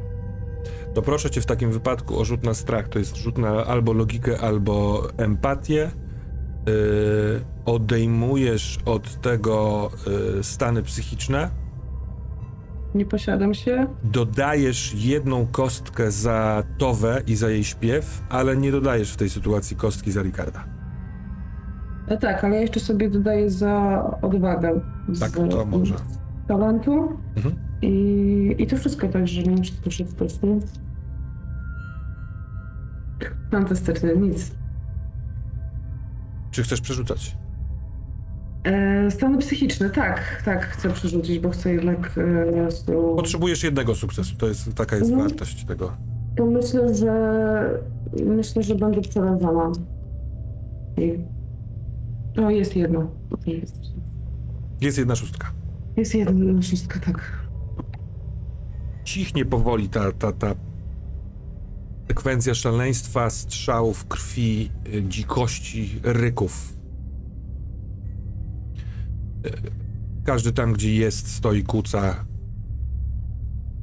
to 0.95 1.03
proszę 1.03 1.31
cię 1.31 1.41
w 1.41 1.47
takim 1.47 1.71
wypadku 1.73 2.19
o 2.21 2.25
rzut 2.25 2.45
na 2.45 2.55
strach. 2.55 2.89
To 2.89 2.99
jest 2.99 3.17
rzut 3.17 3.39
na 3.39 3.65
albo 3.65 3.93
logikę, 3.93 4.41
albo 4.41 5.03
empatię. 5.17 5.91
Yy, 6.67 6.73
odejmujesz 7.67 8.79
od 8.85 9.21
tego 9.21 9.91
yy, 10.37 10.43
stany 10.45 10.83
psychiczne, 10.83 11.51
Nie 12.95 13.05
posiadam 13.07 13.55
się. 13.55 13.87
dodajesz 14.05 14.95
jedną 14.95 15.47
kostkę 15.47 16.11
za 16.11 16.63
Towę 16.79 17.23
i 17.27 17.37
za 17.37 17.51
jej 17.51 17.65
śpiew, 17.65 18.23
ale 18.29 18.57
nie 18.57 18.73
dodajesz 18.73 19.13
w 19.13 19.17
tej 19.17 19.31
sytuacji 19.31 19.77
kostki 19.77 20.13
za 20.13 20.23
Ricarda. 20.23 20.65
No 22.11 22.17
tak, 22.17 22.45
ale 22.45 22.55
ja 22.57 22.61
jeszcze 22.63 22.81
sobie 22.81 23.11
dodaję 23.11 23.51
za 23.51 24.05
odwagę. 24.23 24.81
Tak, 25.21 25.31
to 25.31 25.67
może. 25.67 25.95
talentu. 26.49 27.09
Mhm. 27.37 27.55
I, 27.83 28.55
I 28.59 28.67
to 28.67 28.77
wszystko 28.77 29.09
także, 29.09 29.43
nie 29.43 29.63
czy 29.63 29.73
to 29.73 29.91
wszystko 29.91 30.25
nie? 30.25 30.59
Fantastyczne, 33.51 34.17
nic. 34.17 34.51
Czy 36.51 36.63
chcesz 36.63 36.81
przerzucać? 36.81 37.37
E, 38.65 39.11
stany 39.11 39.39
psychiczne, 39.39 39.91
tak, 39.91 40.43
tak, 40.45 40.65
chcę 40.67 40.91
przerzucić, 40.91 41.39
bo 41.39 41.51
chcę 41.51 41.73
jednak... 41.73 42.11
E, 42.19 42.69
to, 42.87 43.15
Potrzebujesz 43.17 43.63
jednego 43.63 43.95
sukcesu, 43.95 44.37
to 44.37 44.49
jest, 44.49 44.75
taka 44.75 44.97
jest 44.97 45.11
Mhm. 45.11 45.29
wartość 45.29 45.65
tego. 45.65 45.93
to 46.37 46.47
myślę, 46.47 46.95
że... 46.95 47.81
Myślę, 48.27 48.63
że 48.63 48.75
będę 48.75 49.01
przerażona. 49.01 49.73
I... 50.97 51.38
O, 52.47 52.51
jest 52.51 52.77
jedno. 52.77 53.11
Jest, 53.47 53.75
Jest 54.81 54.99
jedna 54.99 55.17
szóstka. 55.17 55.53
jest 55.97 56.15
jedna 56.15 56.63
szóstka, 56.63 56.99
tak. 57.01 57.49
Cichnie 59.05 59.45
powoli 59.45 59.89
ta, 59.89 60.13
ta, 60.13 60.33
ta 60.33 60.55
sekwencja 62.09 62.55
szaleństwa, 62.55 63.31
strzałów, 63.31 64.07
krwi, 64.07 64.71
y, 64.95 65.03
dzikości, 65.09 66.01
ryków. 66.03 66.73
Y, 69.47 69.51
Każdy 70.25 70.53
tam, 70.53 70.73
gdzie 70.73 70.95
jest, 70.95 71.29
stoi, 71.35 71.63
kuca. 71.63 72.25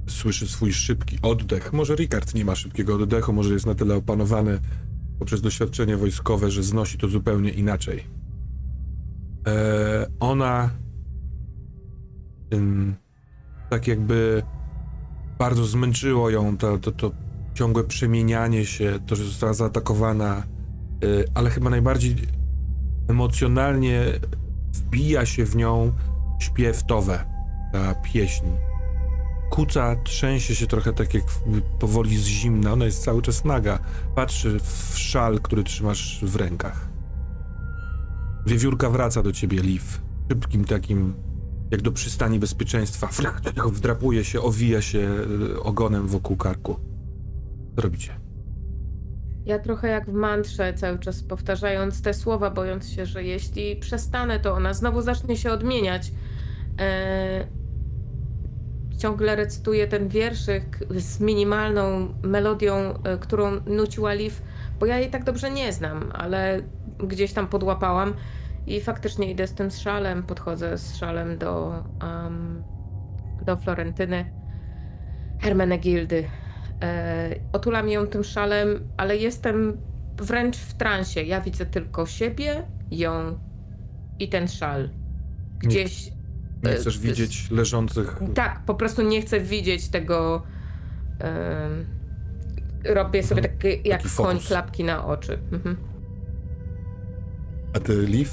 Słyszy 0.08 0.48
swój 0.48 0.74
szybki 0.74 1.18
oddech. 1.22 1.74
Może 1.74 1.96
Ricard 1.96 2.34
nie 2.36 2.46
ma 2.46 2.56
szybkiego 2.56 2.96
oddechu, 2.96 3.34
może 3.34 3.54
jest 3.54 3.66
na 3.66 3.76
tyle 3.76 3.96
opanowany 3.96 4.60
poprzez 5.20 5.42
doświadczenie 5.42 5.98
wojskowe, 5.98 6.52
że 6.52 6.64
znosi 6.64 6.98
to 6.98 7.08
zupełnie 7.08 7.50
inaczej. 7.50 8.04
E, 9.48 10.08
ona 10.20 10.70
tak 13.70 13.88
jakby 13.88 14.44
bardzo 15.40 15.66
zmęczyło 15.66 16.30
ją 16.30 16.58
to, 16.58 16.78
to, 16.78 16.92
to 16.92 17.12
ciągłe 17.54 17.84
przemienianie 17.84 18.66
się, 18.66 19.00
to, 19.08 19.16
że 19.16 19.24
została 19.24 19.54
zaatakowana, 19.54 20.44
y, 21.04 21.26
ale 21.34 21.50
chyba 21.50 21.70
najbardziej 21.70 22.16
emocjonalnie 23.08 24.04
wbija 24.74 25.26
się 25.26 25.46
w 25.46 25.56
nią 25.56 25.92
śpiew 26.40 26.84
Towe, 26.84 27.26
ta 27.74 27.96
pieśń. 27.96 28.46
Kuca 29.50 29.96
trzęsie 29.96 30.56
się 30.56 30.68
trochę 30.68 30.94
tak 30.94 31.14
jak 31.14 31.24
powoli 31.80 32.18
z 32.18 32.26
zimna, 32.26 32.74
ona 32.74 32.86
jest 32.86 33.04
cały 33.04 33.22
czas 33.22 33.46
naga. 33.46 33.80
Patrzy 34.16 34.60
w 34.60 34.94
szal, 34.98 35.40
który 35.40 35.64
trzymasz 35.64 36.20
w 36.26 36.36
rękach. 36.36 36.95
Wiewiórka 38.46 38.90
wraca 38.90 39.24
do 39.24 39.32
ciebie, 39.32 39.62
Liv. 39.62 39.84
Szybkim 40.30 40.66
takim, 40.66 41.14
jak 41.72 41.82
do 41.82 41.92
przystani 41.92 42.40
bezpieczeństwa. 42.40 43.10
Wdrapuje 43.72 44.24
się, 44.24 44.42
owija 44.42 44.82
się 44.82 45.10
y, 45.52 45.64
ogonem 45.64 46.08
wokół 46.08 46.38
karku. 46.38 46.80
Co 47.76 47.82
robicie? 47.82 48.20
Ja 49.46 49.60
trochę 49.60 49.88
jak 49.88 50.10
w 50.10 50.14
mantrze, 50.14 50.74
cały 50.74 51.00
czas 51.00 51.24
powtarzając 51.24 52.02
te 52.02 52.14
słowa, 52.14 52.50
bojąc 52.50 52.90
się, 52.90 53.06
że 53.06 53.24
jeśli 53.24 53.76
przestanę, 53.76 54.40
to 54.40 54.54
ona 54.54 54.74
znowu 54.74 55.02
zacznie 55.02 55.38
się 55.38 55.52
odmieniać. 55.52 56.12
E, 56.80 57.48
ciągle 58.98 59.36
recytuję 59.36 59.88
ten 59.88 60.08
wierszyk 60.08 60.80
z 60.98 61.20
minimalną 61.20 62.14
melodią, 62.24 62.74
e, 63.04 63.18
którą 63.18 63.62
nuciła 63.66 64.14
Liv, 64.14 64.36
bo 64.80 64.86
ja 64.86 65.00
jej 65.00 65.10
tak 65.10 65.24
dobrze 65.24 65.52
nie 65.52 65.74
znam, 65.74 66.12
ale 66.14 66.62
gdzieś 67.00 67.34
tam 67.34 67.48
podłapałam 67.48 68.14
i 68.68 68.82
faktycznie 68.82 69.32
idę 69.32 69.48
z 69.48 69.54
tym 69.54 69.72
szalem, 69.72 70.24
podchodzę 70.24 70.78
z 70.78 70.96
szalem 70.98 71.38
do, 71.38 71.84
em, 72.04 72.64
do 73.46 73.58
Florentyny 73.58 74.26
Hermenegildy. 75.42 76.28
E, 76.84 77.36
otulam 77.54 77.90
ją 77.90 78.08
tym 78.08 78.24
szalem, 78.24 78.88
ale 78.98 79.18
jestem 79.18 79.78
wręcz 80.18 80.58
w 80.58 80.74
transie. 80.74 81.24
Ja 81.24 81.42
widzę 81.42 81.66
tylko 81.66 82.06
siebie, 82.06 82.64
ją 82.92 83.40
i 84.20 84.30
ten 84.30 84.48
szal. 84.48 84.90
Gdzieś. 85.60 86.12
Nie 86.64 86.72
e, 86.72 86.76
chcesz 86.76 86.98
z- 86.98 87.02
widzieć 87.02 87.52
leżących... 87.52 88.20
Tak, 88.36 88.62
po 88.66 88.76
prostu 88.76 89.02
nie 89.02 89.22
chcę 89.22 89.40
widzieć 89.40 89.90
tego. 89.90 90.44
Robię 92.94 93.24
sobie 93.24 93.42
takie 93.42 93.70
jak 93.76 94.02
Taki 94.04 94.16
koń 94.18 94.26
fokus. 94.36 94.48
klapki 94.48 94.84
na 94.84 95.06
oczy. 95.06 95.40
Mhm. 95.52 95.78
A 97.76 97.80
ty, 97.80 97.94
Liv? 98.02 98.30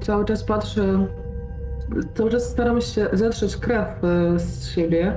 Cały 0.00 0.24
czas 0.24 0.44
patrzę, 0.44 1.06
cały 2.14 2.30
czas 2.30 2.50
staram 2.50 2.80
się 2.80 3.06
zetrzeć 3.12 3.56
krew 3.56 3.88
e, 4.04 4.38
z 4.38 4.68
siebie. 4.68 5.16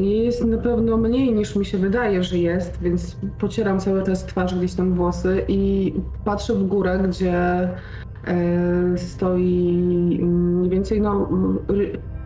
Jest 0.00 0.44
na 0.44 0.58
pewno 0.58 0.96
mniej 0.96 1.34
niż 1.34 1.56
mi 1.56 1.64
się 1.66 1.78
wydaje, 1.78 2.24
że 2.24 2.38
jest, 2.38 2.78
więc 2.82 3.16
pocieram 3.38 3.80
cały 3.80 4.02
czas 4.02 4.24
twarz, 4.26 4.54
gdzieś 4.54 4.74
tam 4.74 4.94
włosy 4.94 5.44
i 5.48 5.92
patrzę 6.24 6.54
w 6.54 6.66
górę, 6.66 6.98
gdzie 7.08 7.34
e, 7.34 7.68
stoi 8.96 10.18
mm, 10.22 10.58
mniej 10.58 10.70
więcej, 10.70 11.00
no, 11.00 11.28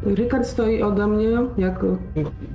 Rykard 0.05 0.47
stoi 0.47 0.83
ode 0.83 1.07
mnie, 1.07 1.31
jak 1.59 1.85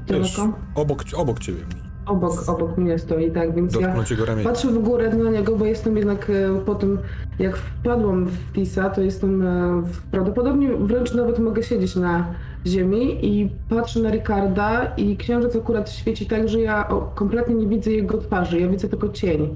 daleko? 0.08 0.54
obok, 0.76 1.04
obok 1.16 1.40
ciebie. 1.40 1.60
Obok, 2.06 2.50
obok 2.50 2.78
mnie 2.78 3.00
stoi, 3.00 3.32
tak, 3.32 3.56
więc 3.56 3.74
ja 3.76 3.82
Dotknąć 3.82 4.12
jego 4.12 4.26
ramienia. 4.26 4.50
Patrzę 4.50 4.68
w 4.68 4.80
górę 4.80 5.16
na 5.16 5.30
niego, 5.32 5.56
bo 5.56 5.66
jestem 5.66 5.98
jednak 5.98 6.30
e, 6.30 6.60
po 6.66 6.76
tym, 6.76 6.98
jak 7.40 7.58
wpadłam 7.58 8.26
w 8.26 8.52
Pisa, 8.52 8.90
to 8.90 9.02
jestem 9.02 9.42
e, 9.42 9.82
w- 9.82 10.02
prawdopodobnie 10.12 10.70
wręcz 10.78 11.14
nawet 11.14 11.40
mogę 11.40 11.64
siedzieć 11.64 11.96
na 11.96 12.26
ziemi 12.68 13.26
i 13.26 13.50
patrzę 13.70 14.00
na 14.00 14.10
Ricarda 14.12 14.86
i 14.98 15.18
księżyc 15.18 15.56
akurat 15.56 15.90
świeci 15.92 16.26
tak, 16.26 16.50
że 16.50 16.60
ja 16.62 16.90
kompletnie 17.16 17.56
nie 17.56 17.68
widzę 17.68 17.92
jego 17.92 18.18
twarzy, 18.18 18.60
ja 18.60 18.68
widzę 18.68 18.88
tylko 18.90 19.10
cień. 19.10 19.56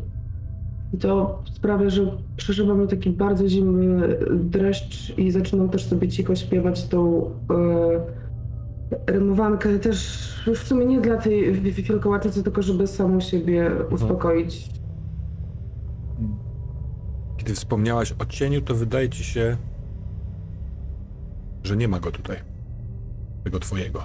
I 0.93 0.97
to 0.97 1.41
sprawia, 1.53 1.89
że 1.89 2.17
przeżywa 2.37 2.73
mnie 2.73 2.87
taki 2.87 3.09
bardzo 3.09 3.49
zimny 3.49 4.07
dreszcz 4.33 5.17
i 5.17 5.31
zaczynam 5.31 5.69
też 5.69 5.85
sobie 5.85 6.07
cicho 6.07 6.35
śpiewać 6.35 6.87
tą 6.87 7.25
e, 9.07 9.13
rymowankę 9.13 9.79
też 9.79 10.19
już 10.47 10.59
w 10.59 10.67
sumie 10.67 10.85
nie 10.85 11.01
dla 11.01 11.17
tej 11.17 11.53
wi- 11.53 11.71
wi- 11.71 11.83
wielkołaczycy, 11.83 12.43
tylko 12.43 12.61
żeby 12.61 12.87
samą 12.87 13.19
siebie 13.19 13.71
uspokoić. 13.91 14.69
Kiedy 17.37 17.53
wspomniałaś 17.53 18.13
o 18.19 18.25
cieniu, 18.25 18.61
to 18.61 18.75
wydaje 18.75 19.09
ci 19.09 19.23
się, 19.23 19.57
że 21.63 21.77
nie 21.77 21.87
ma 21.87 21.99
go 21.99 22.11
tutaj. 22.11 22.37
Tego 23.43 23.59
twojego. 23.59 24.03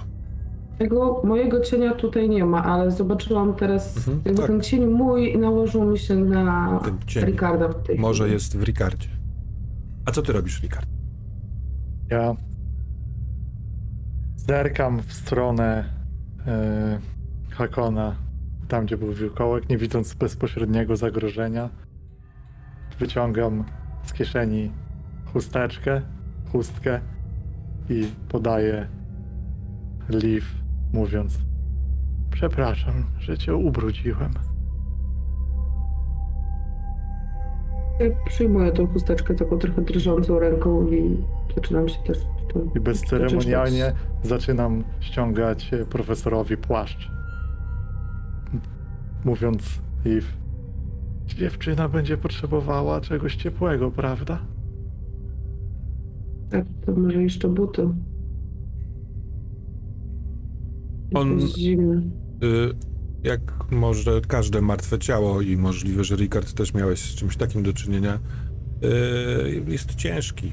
Tego 0.79 1.21
mojego 1.23 1.59
cienia 1.59 1.93
tutaj 1.93 2.29
nie 2.29 2.45
ma, 2.45 2.63
ale 2.63 2.91
zobaczyłam 2.91 3.53
teraz, 3.53 3.97
Mhm, 3.97 4.21
jakby 4.25 4.41
tak. 4.41 4.47
ten 4.51 4.61
cień 4.61 4.85
mój 4.85 5.37
nałożył 5.37 5.83
mi 5.85 5.99
się 5.99 6.15
na 6.15 6.79
Ten 6.85 6.97
cień 7.07 7.25
Ricarda 7.25 7.67
w 7.67 7.83
tej 7.83 7.99
może 7.99 8.23
chwili. 8.23 8.33
jest 8.33 8.57
w 8.57 8.63
Ricardzie. 8.63 9.09
A 10.05 10.11
co 10.11 10.21
ty 10.21 10.33
robisz, 10.33 10.61
Ricard? 10.63 10.85
Ja 12.09 12.35
zerkam 14.35 14.99
w 15.01 15.13
stronę 15.13 15.83
e, 16.47 16.99
Hakona, 17.49 18.15
tam 18.67 18.85
gdzie 18.85 18.97
był 18.97 19.13
wilkołek, 19.13 19.69
nie 19.69 19.77
widząc 19.77 20.13
bezpośredniego 20.13 20.95
zagrożenia. 20.95 21.69
Wyciągam 22.99 23.63
z 24.03 24.13
kieszeni 24.13 24.71
chusteczkę, 25.33 26.01
chustkę 26.51 26.99
i 27.89 28.07
podaję 28.29 28.87
Liv, 30.09 30.45
mówiąc 30.93 31.39
Przepraszam, 32.31 33.03
że 33.19 33.37
cię 33.37 33.55
ubrudziłem. 33.55 34.31
Przyjmuję 38.25 38.71
tą 38.71 38.87
chusteczkę 38.87 39.35
taką 39.35 39.57
trochę 39.57 39.81
drżącą 39.81 40.39
ręką 40.39 40.87
i 40.91 41.17
zaczynam 41.55 41.89
się 41.89 41.99
też... 42.07 42.17
tym 42.53 42.71
I 42.75 42.79
bezceremonialnie 42.79 43.93
zaczynam 44.23 44.83
ściągać 44.99 45.73
e, 45.73 45.85
profesorowi 45.85 46.57
płaszcz. 46.57 47.11
Mówiąc 49.25 49.79
Eve, 50.05 50.27
dziewczyna 51.25 51.89
będzie 51.89 52.17
potrzebowała 52.17 53.01
czegoś 53.01 53.35
ciepłego, 53.35 53.91
prawda? 53.91 54.39
Tak, 56.49 56.65
to 56.85 56.91
może 56.91 57.23
jeszcze 57.23 57.47
buty. 57.47 57.89
On-. 61.13 61.39
Y, 62.43 62.75
jak 63.23 63.71
może 63.71 64.21
każde 64.21 64.61
martwe 64.61 64.99
ciało 64.99 65.41
i 65.41 65.57
możliwe, 65.57 66.03
że 66.03 66.15
Ricard 66.15 66.53
też 66.53 66.73
miałeś 66.73 66.99
z 66.99 67.15
czymś 67.15 67.37
takim 67.37 67.63
do 67.63 67.73
czynienia, 67.73 68.19
y, 68.83 69.71
jest 69.71 69.95
ciężki, 69.95 70.51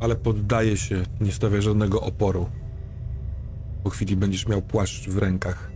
ale 0.00 0.16
poddaje 0.16 0.76
się, 0.76 1.02
nie 1.20 1.32
stawia 1.32 1.60
żadnego 1.60 2.00
oporu. 2.00 2.46
Po 3.84 3.90
chwili 3.90 4.16
będziesz 4.16 4.48
miał 4.48 4.62
płaszcz 4.62 5.08
w 5.08 5.18
rękach. 5.18 5.70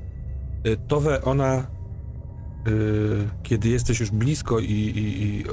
Y, 0.67 0.77
Towe, 0.89 1.23
ona, 1.23 1.67
y, 2.69 3.29
kiedy 3.43 3.69
jesteś 3.69 4.01
już 4.01 4.11
blisko 4.11 4.59
i, 4.59 4.73
i, 4.73 5.23
i 5.25 5.45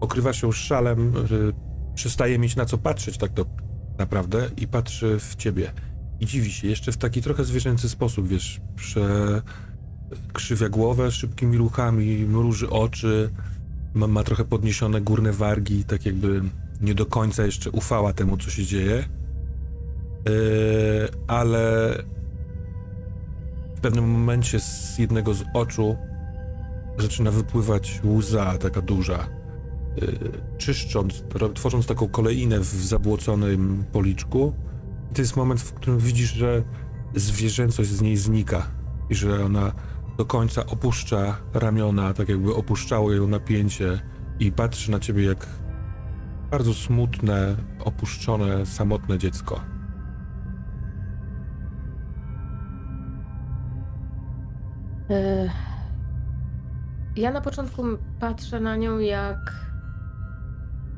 okrywasz 0.00 0.42
ją 0.42 0.52
szalem, 0.52 1.16
y, 1.16 1.52
przestaje 1.94 2.38
mieć 2.38 2.56
na 2.56 2.64
co 2.64 2.78
patrzeć 2.78 3.18
tak 3.18 3.32
to 3.32 3.44
naprawdę 3.98 4.50
i 4.56 4.68
patrzy 4.68 5.18
w 5.18 5.36
ciebie. 5.36 5.72
I 6.20 6.26
dziwi 6.26 6.52
się, 6.52 6.68
jeszcze 6.68 6.92
w 6.92 6.96
taki 6.96 7.22
trochę 7.22 7.44
zwierzęcy 7.44 7.88
sposób, 7.88 8.28
wiesz, 8.28 8.60
prze, 8.76 9.42
krzywia 10.32 10.68
głowę 10.68 11.10
szybkimi 11.10 11.56
ruchami, 11.56 12.26
mruży 12.26 12.70
oczy, 12.70 13.30
ma, 13.94 14.06
ma 14.06 14.24
trochę 14.24 14.44
podniesione 14.44 15.00
górne 15.00 15.32
wargi, 15.32 15.84
tak 15.84 16.06
jakby 16.06 16.42
nie 16.80 16.94
do 16.94 17.06
końca 17.06 17.46
jeszcze 17.46 17.70
ufała 17.70 18.12
temu, 18.12 18.36
co 18.36 18.50
się 18.50 18.64
dzieje. 18.64 19.04
Yy, 20.24 21.08
ale 21.26 21.94
w 23.76 23.80
pewnym 23.80 24.10
momencie 24.10 24.60
z 24.60 24.98
jednego 24.98 25.34
z 25.34 25.44
oczu 25.54 25.96
zaczyna 26.98 27.30
wypływać 27.30 28.00
łza 28.04 28.58
taka 28.58 28.82
duża, 28.82 29.28
yy, 29.96 30.18
czyszcząc, 30.58 31.22
tworząc 31.54 31.86
taką 31.86 32.08
koleinę 32.08 32.60
w 32.60 32.66
zabłoconym 32.66 33.84
policzku. 33.92 34.52
To 35.14 35.22
jest 35.22 35.36
moment, 35.36 35.60
w 35.60 35.72
którym 35.72 35.98
widzisz, 35.98 36.32
że 36.34 36.62
zwierzęcość 37.14 37.88
z 37.90 38.00
niej 38.00 38.16
znika 38.16 38.62
i 39.10 39.14
że 39.14 39.44
ona 39.44 39.72
do 40.18 40.24
końca 40.24 40.66
opuszcza 40.66 41.36
ramiona, 41.54 42.14
tak 42.14 42.28
jakby 42.28 42.54
opuszczało 42.54 43.12
ją 43.12 43.26
napięcie 43.26 44.00
i 44.40 44.52
patrzy 44.52 44.90
na 44.90 44.98
ciebie 44.98 45.24
jak 45.24 45.46
bardzo 46.50 46.74
smutne, 46.74 47.56
opuszczone, 47.84 48.66
samotne 48.66 49.18
dziecko. 49.18 49.60
E, 55.10 55.48
Ja 57.16 57.30
na 57.30 57.40
początku 57.40 57.82
patrzę 58.20 58.60
na 58.60 58.76
nią 58.76 58.98
jak. 58.98 59.54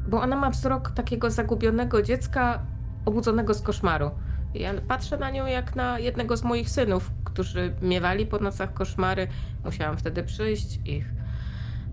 Bo 0.09 0.21
ona 0.21 0.37
ma 0.37 0.51
wzrok 0.51 0.91
takiego 0.91 1.31
zagubionego 1.31 2.03
dziecka 2.03 2.67
obudzonego 3.05 3.55
z 3.55 3.63
koszmaru. 3.63 4.11
Ja 4.55 4.75
patrzę 4.89 5.19
na 5.19 5.31
nią 5.31 5.47
jak 5.47 5.77
na 5.77 5.99
jednego 5.99 6.37
z 6.37 6.43
moich 6.43 6.71
synów, 6.71 7.13
którzy 7.25 7.75
miewali 7.83 8.27
po 8.27 8.39
nocach 8.39 8.73
koszmary. 8.73 9.29
Musiałam 9.65 9.97
wtedy 9.97 10.23
przyjść, 10.23 10.81
ich 10.85 11.13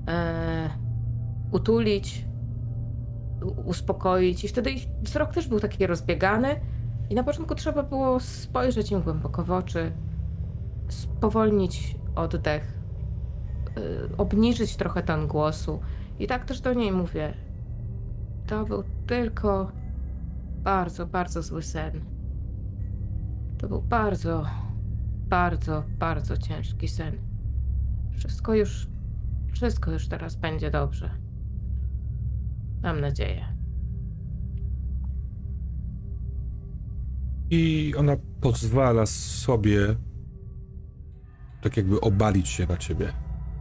e, 0.08 0.70
utulić, 1.52 2.26
uspokoić. 3.66 4.44
I 4.44 4.48
wtedy 4.48 4.72
ich 4.72 4.88
wzrok 5.02 5.34
też 5.34 5.48
był 5.48 5.60
taki 5.60 5.88
rozbiegany. 5.88 6.60
I 7.10 7.16
na 7.16 7.24
początku 7.24 7.56
trzeba 7.56 7.84
było 7.84 8.20
spojrzeć 8.20 8.92
im 8.92 9.02
głęboko 9.02 9.44
w 9.44 9.52
oczy, 9.52 9.92
spowolnić 10.90 11.95
oddech, 12.16 12.74
y, 13.77 14.18
obniżyć 14.18 14.76
trochę 14.76 15.03
ton 15.03 15.27
głosu. 15.27 15.80
I 16.19 16.27
tak 16.27 16.45
też 16.45 16.61
do 16.61 16.74
niej 16.74 16.92
mówię. 16.92 17.34
To 18.48 18.66
był 18.66 18.84
tylko 19.08 19.72
bardzo, 20.68 21.06
bardzo 21.06 21.42
zły 21.42 21.64
sen. 21.64 22.02
To 23.58 23.68
był 23.68 23.82
bardzo, 23.82 24.46
bardzo, 25.30 25.84
bardzo 26.00 26.38
ciężki 26.38 26.88
sen. 26.88 27.14
Wszystko 28.12 28.54
już, 28.54 28.88
wszystko 29.54 29.92
już 29.92 30.08
teraz 30.08 30.36
będzie 30.36 30.72
dobrze. 30.72 31.10
Mam 32.84 33.02
nadzieję. 33.02 33.46
I 37.50 37.94
ona 37.98 38.16
pozwala 38.42 39.06
sobie 39.06 39.96
tak 41.62 41.78
jakby 41.78 42.02
obalić 42.02 42.48
się 42.48 42.68
na 42.68 42.78
ciebie. 42.78 43.14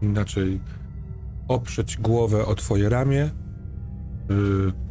Inaczej 0.02 0.60
oprzeć 1.49 1.97
głowę 1.97 2.47
o 2.47 2.55
twoje 2.55 2.89
ramię, 2.89 3.31
yy, 4.28 4.85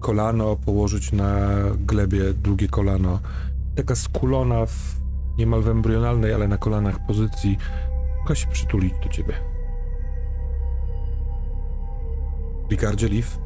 kolano 0.00 0.56
położyć 0.56 1.12
na 1.12 1.48
glebie, 1.78 2.34
drugie 2.34 2.68
kolano. 2.68 3.20
Taka 3.76 3.94
skulona 3.94 4.66
w 4.66 5.00
niemal 5.38 5.62
w 5.62 5.68
embrionalnej, 5.68 6.32
ale 6.32 6.48
na 6.48 6.56
kolanach 6.56 7.06
pozycji, 7.06 7.58
mogła 8.18 8.34
się 8.34 8.48
przytulić 8.48 8.94
do 9.02 9.08
ciebie. 9.08 9.34
Ricardzie 12.70 13.08
Leaf, 13.08 13.38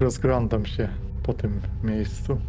Rozglądam 0.00 0.66
się 0.66 0.88
po 1.22 1.34
tym 1.34 1.60
miejscu. 1.84 2.40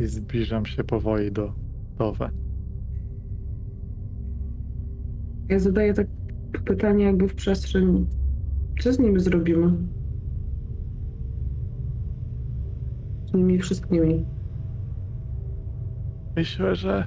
I 0.00 0.06
zbliżam 0.06 0.66
się 0.66 0.84
powoli 0.84 1.32
do 1.32 1.52
Towe. 1.98 2.30
Ja 5.48 5.58
zadaję 5.58 5.94
tak 5.94 6.06
pytanie 6.64 7.04
jakby 7.04 7.28
w 7.28 7.34
przestrzeń. 7.34 8.06
Co 8.80 8.92
z 8.92 8.98
nimi 8.98 9.20
zrobimy? 9.20 9.72
Z 13.26 13.34
nimi 13.34 13.58
wszystkimi. 13.58 14.26
Myślę, 16.36 16.76
że 16.76 17.06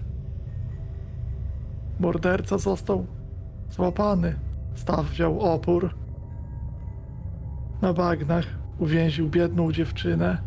morderca 2.00 2.58
został 2.58 3.06
złapany. 3.70 4.36
Staw 4.74 5.06
wziął 5.06 5.40
opór. 5.40 5.96
Na 7.82 7.94
bagnach 7.94 8.46
uwięził 8.80 9.30
biedną 9.30 9.72
dziewczynę. 9.72 10.38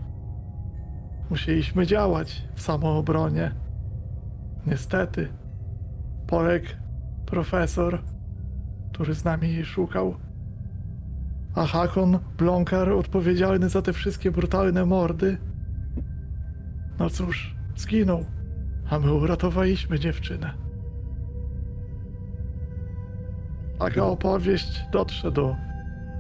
Musieliśmy 1.31 1.86
działać 1.86 2.48
w 2.55 2.60
samoobronie. 2.62 3.55
Niestety, 4.66 5.28
poległ 6.26 6.66
profesor, 7.34 7.98
który 8.92 9.14
z 9.14 9.24
nami 9.24 9.52
jej 9.52 9.64
szukał. 9.64 10.14
A 11.54 11.66
Hakon 11.66 12.18
Blonkar, 12.38 12.88
odpowiedzialny 12.88 13.68
za 13.68 13.82
te 13.82 13.92
wszystkie 13.92 14.30
brutalne 14.30 14.84
mordy, 14.84 15.36
no 16.98 17.10
cóż, 17.10 17.56
zginął. 17.76 18.24
A 18.90 18.98
my 18.98 19.12
uratowaliśmy 19.12 19.98
dziewczynę. 19.98 20.54
Taka 23.78 24.06
opowieść 24.06 24.84
dotrze 24.92 25.32
do 25.32 25.56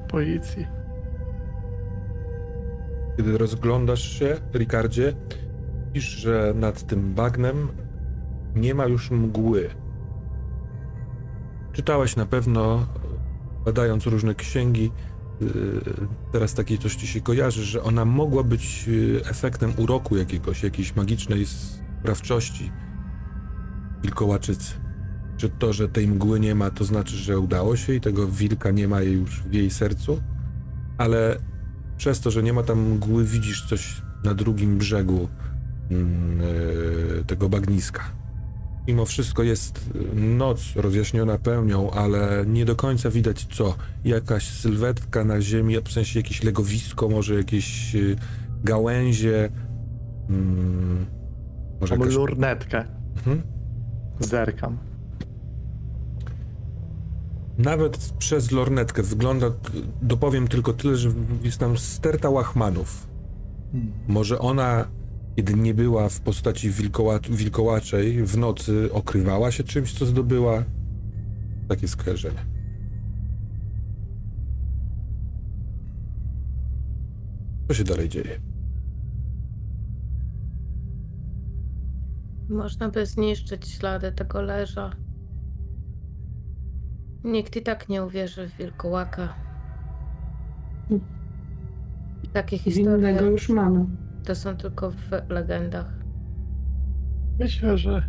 policji. 0.08 0.66
Kiedy 3.16 3.38
rozglądasz 3.38 4.02
się, 4.02 4.36
Ricardzie, 4.54 5.12
widzisz, 5.92 6.08
że 6.08 6.52
nad 6.56 6.86
tym 6.86 7.14
bagnem 7.14 7.68
nie 8.54 8.74
ma 8.74 8.86
już 8.86 9.10
mgły. 9.10 9.83
Czytałeś 11.74 12.16
na 12.16 12.26
pewno, 12.26 12.86
badając 13.64 14.06
różne 14.06 14.34
księgi, 14.34 14.90
yy, 15.40 15.48
teraz 16.32 16.54
takie 16.54 16.78
coś 16.78 16.96
ci 16.96 17.06
się 17.06 17.20
kojarzy, 17.20 17.64
że 17.64 17.82
ona 17.82 18.04
mogła 18.04 18.42
być 18.42 18.86
yy, 18.86 19.22
efektem 19.24 19.72
uroku 19.76 20.16
jakiegoś, 20.16 20.62
jakiejś 20.62 20.96
magicznej 20.96 21.46
sprawczości 21.46 22.72
wilkołaczycy. 24.02 24.74
Czy 25.36 25.48
to, 25.48 25.72
że 25.72 25.88
tej 25.88 26.08
mgły 26.08 26.40
nie 26.40 26.54
ma, 26.54 26.70
to 26.70 26.84
znaczy, 26.84 27.16
że 27.16 27.38
udało 27.38 27.76
się 27.76 27.94
i 27.94 28.00
tego 28.00 28.28
wilka 28.28 28.70
nie 28.70 28.88
ma 28.88 29.02
już 29.02 29.42
w 29.42 29.52
jej 29.52 29.70
sercu? 29.70 30.22
Ale 30.98 31.38
przez 31.96 32.20
to, 32.20 32.30
że 32.30 32.42
nie 32.42 32.52
ma 32.52 32.62
tam 32.62 32.90
mgły, 32.90 33.24
widzisz 33.24 33.66
coś 33.68 34.02
na 34.24 34.34
drugim 34.34 34.78
brzegu 34.78 35.28
e, 35.90 37.24
tego 37.24 37.48
bagniska. 37.48 38.23
Mimo 38.88 39.04
wszystko 39.04 39.42
jest 39.42 39.90
e, 40.12 40.14
noc 40.14 40.72
rozjaśniona 40.76 41.38
pełnią, 41.38 41.90
ale 41.90 42.44
nie 42.46 42.64
do 42.64 42.76
końca 42.76 43.10
widać 43.10 43.46
co. 43.52 43.74
Jakaś 44.04 44.48
sylwetka 44.48 45.24
na 45.24 45.40
ziemi, 45.40 45.76
w 45.84 45.92
sensie 45.92 46.18
jakieś 46.18 46.42
legowisko, 46.42 47.08
może 47.08 47.34
jakieś 47.34 47.94
e, 47.94 47.98
gałęzie. 48.64 49.50
Mm, 50.30 51.06
może 51.80 51.94
Mam 51.94 52.00
jakaś... 52.00 52.16
lornetkę. 52.16 52.84
Mhm. 53.16 53.42
Zerkam. 54.20 54.78
Nawet 57.58 58.12
przez 58.18 58.50
lornetkę 58.50 59.02
wygląda, 59.02 59.46
dopowiem 60.02 60.48
tylko 60.48 60.72
tyle, 60.72 60.96
że 60.96 61.08
jest 61.42 61.58
tam 61.58 61.78
sterta 61.78 62.30
łachmanów. 62.30 63.06
Może 64.08 64.38
ona, 64.38 64.84
kiedy 65.36 65.54
nie 65.54 65.74
była 65.74 66.08
w 66.08 66.20
postaci 66.20 66.70
wilkoła, 66.70 67.18
wilkołaczej, 67.30 68.22
w 68.22 68.38
nocy 68.38 68.92
okrywała 68.92 69.50
się 69.50 69.64
czymś, 69.64 69.92
co 69.92 70.06
zdobyła? 70.06 70.64
Takie 71.68 71.88
skojarzenie. 71.88 72.44
Co 77.68 77.74
się 77.74 77.84
dalej 77.84 78.08
dzieje? 78.08 78.40
Można 82.48 82.88
by 82.88 83.06
zniszczyć 83.06 83.68
ślady 83.68 84.12
tego 84.12 84.42
leża. 84.42 84.90
Nikt 87.24 87.56
i 87.56 87.62
tak 87.62 87.88
nie 87.88 88.04
uwierzy 88.04 88.48
w 88.48 88.56
wilkołaka. 88.56 89.34
Takie 92.32 92.58
historie 92.58 92.96
Winnego 92.96 93.24
już 93.24 93.48
mamy. 93.48 94.03
To 94.24 94.34
są 94.34 94.56
tylko 94.56 94.90
w 94.90 95.10
legendach. 95.28 95.92
Myślę, 97.38 97.78
że 97.78 98.02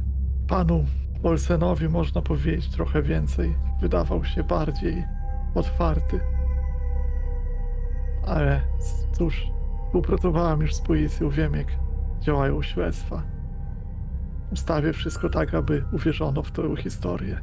panu 0.47 0.85
Olsenowi 1.23 1.89
można 1.89 2.21
powiedzieć 2.21 2.69
trochę 2.69 3.01
więcej. 3.01 3.55
Wydawał 3.81 4.25
się 4.25 4.43
bardziej 4.43 5.05
otwarty. 5.55 6.19
Ale 8.25 8.61
cóż, 9.11 9.47
Współpracowałem 9.95 10.61
już 10.61 10.75
z 10.75 10.81
policją, 10.81 11.29
wiem 11.29 11.53
jak 11.53 11.67
działają 12.21 12.61
śledztwa. 12.61 13.23
Ustawię 14.51 14.93
wszystko 14.93 15.29
tak, 15.29 15.53
aby 15.53 15.83
uwierzono 15.91 16.43
w 16.43 16.51
tę 16.51 16.75
historię. 16.77 17.39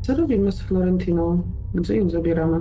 Co 0.00 0.16
robimy 0.16 0.52
z 0.52 0.62
Florentiną? 0.62 1.42
Gdzie 1.74 1.96
ją 1.96 2.10
zabieramy? 2.10 2.60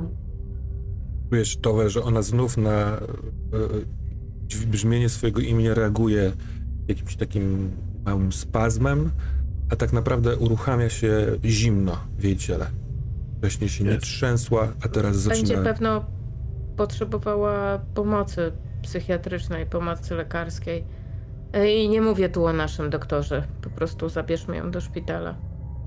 Czujesz, 1.33 1.57
Towe, 1.57 1.89
że 1.89 2.03
ona 2.03 2.21
znów 2.21 2.57
na 2.57 2.71
e, 2.71 2.97
e, 4.63 4.67
brzmienie 4.67 5.09
swojego 5.09 5.41
imienia 5.41 5.73
reaguje 5.73 6.31
jakimś 6.87 7.15
takim 7.15 7.71
małym 8.05 8.31
spazmem, 8.31 9.11
a 9.69 9.75
tak 9.75 9.93
naprawdę 9.93 10.37
uruchamia 10.37 10.89
się 10.89 11.37
zimno 11.45 11.97
w 12.17 12.23
jej 12.23 12.37
ciele. 12.37 12.67
Wcześniej 13.37 13.69
się 13.69 13.83
nie 13.83 13.97
trzęsła, 13.97 14.73
a 14.85 14.87
teraz 14.87 15.27
Będzie 15.27 15.47
zaczyna... 15.47 15.63
pewno 15.63 16.05
potrzebowała 16.77 17.79
pomocy 17.93 18.51
psychiatrycznej, 18.81 19.65
pomocy 19.65 20.15
lekarskiej. 20.15 20.85
E, 21.53 21.73
I 21.73 21.89
nie 21.89 22.01
mówię 22.01 22.29
tu 22.29 22.45
o 22.45 22.53
naszym 22.53 22.89
doktorze. 22.89 23.47
Po 23.61 23.69
prostu 23.69 24.09
zabierzmy 24.09 24.57
ją 24.57 24.71
do 24.71 24.81
szpitala. 24.81 25.35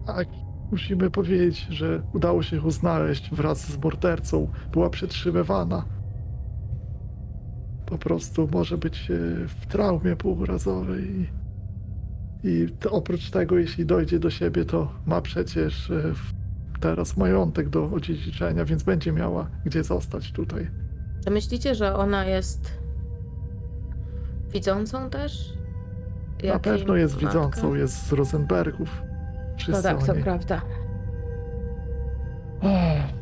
Tak, 0.07 0.29
musimy 0.71 1.11
powiedzieć, 1.11 1.67
że 1.71 2.03
udało 2.13 2.43
się 2.43 2.57
ją 2.57 2.71
znaleźć 2.71 3.31
wraz 3.31 3.71
z 3.71 3.79
mordercą. 3.79 4.51
Była 4.73 4.91
przetrzymywana. 4.91 5.85
Po 7.87 7.99
prostu 7.99 8.49
może 8.53 8.79
być 8.79 9.11
e, 9.11 9.15
w 9.49 9.67
traumie 9.67 10.17
półrazowej. 10.17 11.31
I, 12.45 12.67
oprócz 12.91 13.31
tego, 13.31 13.59
jeśli 13.59 13.87
dojdzie 13.87 14.19
do 14.19 14.31
siebie, 14.31 14.65
to 14.65 14.93
ma 15.07 15.21
przecież 15.21 15.91
e, 15.91 16.13
teraz 16.81 17.17
majątek 17.17 17.69
do 17.69 17.85
odziedziczenia, 17.85 18.65
więc 18.65 18.83
będzie 18.83 19.13
miała 19.13 19.51
gdzie 19.65 19.85
zostać 19.85 20.33
tutaj. 20.33 20.71
Czy 21.25 21.31
myślicie, 21.31 21.75
że 21.75 21.95
ona 21.95 22.25
jest 22.25 22.79
widzącą 24.53 25.11
też? 25.11 25.53
Na 26.45 26.59
pewno 26.59 26.97
jest 26.97 27.15
matka? 27.15 27.29
widzącą, 27.29 27.75
jest 27.75 28.07
z 28.07 28.13
Rosenbergów. 28.13 29.06
No 29.57 29.59
Wszyscy 29.59 29.83
tak, 29.83 30.03
o 30.03 30.07
to 30.07 30.15
niej. 30.15 30.23
prawda. 30.23 30.63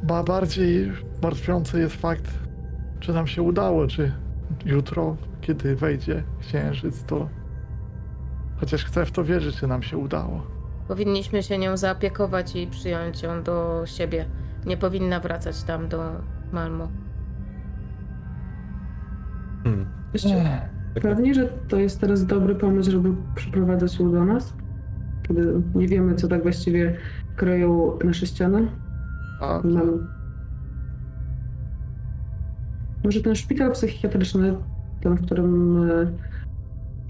Ma 0.08 0.22
bardziej 0.22 0.92
martwiący 1.22 1.80
jest 1.80 1.96
fakt, 1.96 2.30
czy 3.00 3.12
nam 3.12 3.26
się 3.26 3.42
udało, 3.42 3.86
czy 3.86 4.12
jutro, 4.66 5.16
kiedy 5.40 5.76
wejdzie 5.76 6.22
księżyc, 6.40 7.04
to 7.04 7.28
chociaż 8.56 8.84
chcę 8.84 9.06
w 9.06 9.10
to 9.12 9.24
wierzyć, 9.24 9.56
czy 9.56 9.66
nam 9.66 9.82
się 9.82 9.98
udało. 9.98 10.42
Powinniśmy 10.88 11.42
się 11.42 11.58
nią 11.58 11.76
zaopiekować 11.76 12.56
i 12.56 12.66
przyjąć 12.66 13.22
ją 13.22 13.42
do 13.42 13.82
siebie. 13.86 14.26
Nie 14.66 14.76
powinna 14.76 15.20
wracać 15.20 15.62
tam 15.62 15.88
do 15.88 16.10
Malmo. 16.52 16.88
Hmm. 19.64 19.86
Jesteście 20.12 20.60
pewni, 21.02 21.34
że 21.34 21.48
to 21.68 21.76
jest 21.76 22.00
teraz 22.00 22.26
dobry 22.26 22.54
pomysł, 22.54 22.90
żeby 22.90 23.10
przyprowadzać 23.34 23.98
ją 23.98 24.12
do 24.12 24.24
nas? 24.24 24.54
Kiedy 25.28 25.62
nie 25.74 25.88
wiemy, 25.88 26.14
co 26.14 26.28
tak 26.28 26.42
właściwie 26.42 26.96
kroją 27.36 27.98
nasze 28.04 28.26
ściany? 28.26 28.68
A 29.40 29.60
Mam... 29.64 30.08
Może 33.04 33.20
ten 33.20 33.34
szpital 33.34 33.72
psychiatryczny, 33.72 34.56
ten, 35.00 35.14
w 35.14 35.22
którym 35.26 35.82
e, 35.90 36.12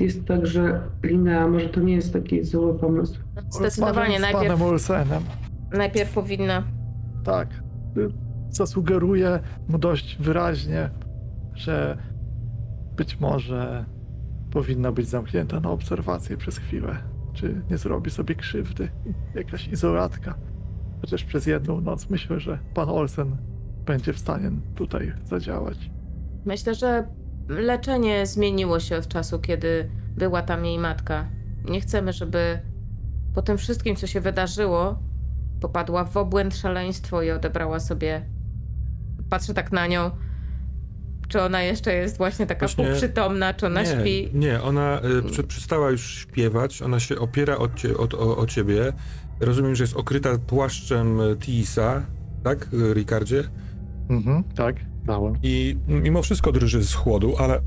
jest 0.04 0.24
także 0.24 0.80
Linea, 1.02 1.48
może 1.48 1.68
to 1.68 1.80
nie 1.80 1.94
jest 1.94 2.12
taki 2.12 2.44
zły 2.44 2.78
pomysł. 2.78 3.20
Zdecydowanie 3.50 4.18
rozmawiam 4.18 4.18
z 4.18 4.20
najpierw, 4.20 4.46
panem 4.52 4.62
Olsenem. 4.62 5.22
najpierw 5.72 6.14
powinna. 6.14 6.62
Tak. 7.24 7.48
Zasugeruję 8.50 9.40
mu 9.68 9.78
dość 9.78 10.16
wyraźnie, 10.20 10.90
że 11.54 11.98
być 12.96 13.20
może 13.20 13.84
powinna 14.50 14.92
być 14.92 15.08
zamknięta 15.08 15.60
na 15.60 15.70
obserwację 15.70 16.36
przez 16.36 16.58
chwilę. 16.58 17.13
Czy 17.34 17.62
nie 17.70 17.78
zrobi 17.78 18.10
sobie 18.10 18.34
krzywdy. 18.34 18.88
Jakaś 19.34 19.68
izolatka. 19.68 20.34
Chociaż 21.00 21.24
przez 21.24 21.46
jedną 21.46 21.80
noc 21.80 22.10
myślę, 22.10 22.40
że 22.40 22.58
pan 22.74 22.88
Olsen 22.88 23.36
będzie 23.86 24.12
w 24.12 24.18
stanie 24.18 24.50
tutaj 24.74 25.12
zadziałać. 25.24 25.90
Myślę, 26.44 26.74
że 26.74 27.08
leczenie 27.48 28.26
zmieniło 28.26 28.80
się 28.80 28.96
od 28.96 29.08
czasu, 29.08 29.38
kiedy 29.38 29.90
była 30.16 30.42
tam 30.42 30.64
jej 30.64 30.78
matka. 30.78 31.28
Nie 31.70 31.80
chcemy, 31.80 32.12
żeby 32.12 32.58
po 33.34 33.42
tym 33.42 33.58
wszystkim, 33.58 33.96
co 33.96 34.06
się 34.06 34.20
wydarzyło, 34.20 34.98
popadła 35.60 36.04
w 36.04 36.16
obłęd 36.16 36.56
szaleństwo 36.56 37.22
i 37.22 37.30
odebrała 37.30 37.80
sobie. 37.80 38.28
Patrzę 39.30 39.54
tak 39.54 39.72
na 39.72 39.86
nią. 39.86 40.10
Czy 41.28 41.42
ona 41.42 41.62
jeszcze 41.62 41.94
jest 41.94 42.16
właśnie 42.18 42.46
taka 42.46 42.66
Właśnie- 42.66 42.84
półprzytomna, 42.84 43.54
czy 43.54 43.66
ona 43.66 43.82
nie, 43.82 43.86
śpi? 44.00 44.30
Nie, 44.34 44.62
ona 44.62 45.00
y, 45.18 45.22
prze, 45.22 45.42
przestała 45.44 45.90
już 45.90 46.14
śpiewać, 46.18 46.82
ona 46.82 47.00
się 47.00 47.18
opiera 47.18 47.56
o, 47.56 47.68
cie, 47.68 47.96
o, 47.96 48.08
o, 48.18 48.36
o 48.36 48.46
ciebie. 48.46 48.92
Rozumiem, 49.40 49.74
że 49.74 49.84
jest 49.84 49.96
okryta 49.96 50.38
płaszczem 50.38 51.20
y, 51.20 51.36
Tisa, 51.36 52.02
tak, 52.42 52.68
y, 52.72 52.94
Ricardzie? 52.94 53.44
Mhm, 54.10 54.44
tak, 54.44 54.76
dałem. 55.04 55.34
I 55.42 55.76
mimo 55.88 56.22
wszystko 56.22 56.52
drży 56.52 56.82
z 56.84 56.94
chłodu, 56.94 57.34
ale 57.38 57.60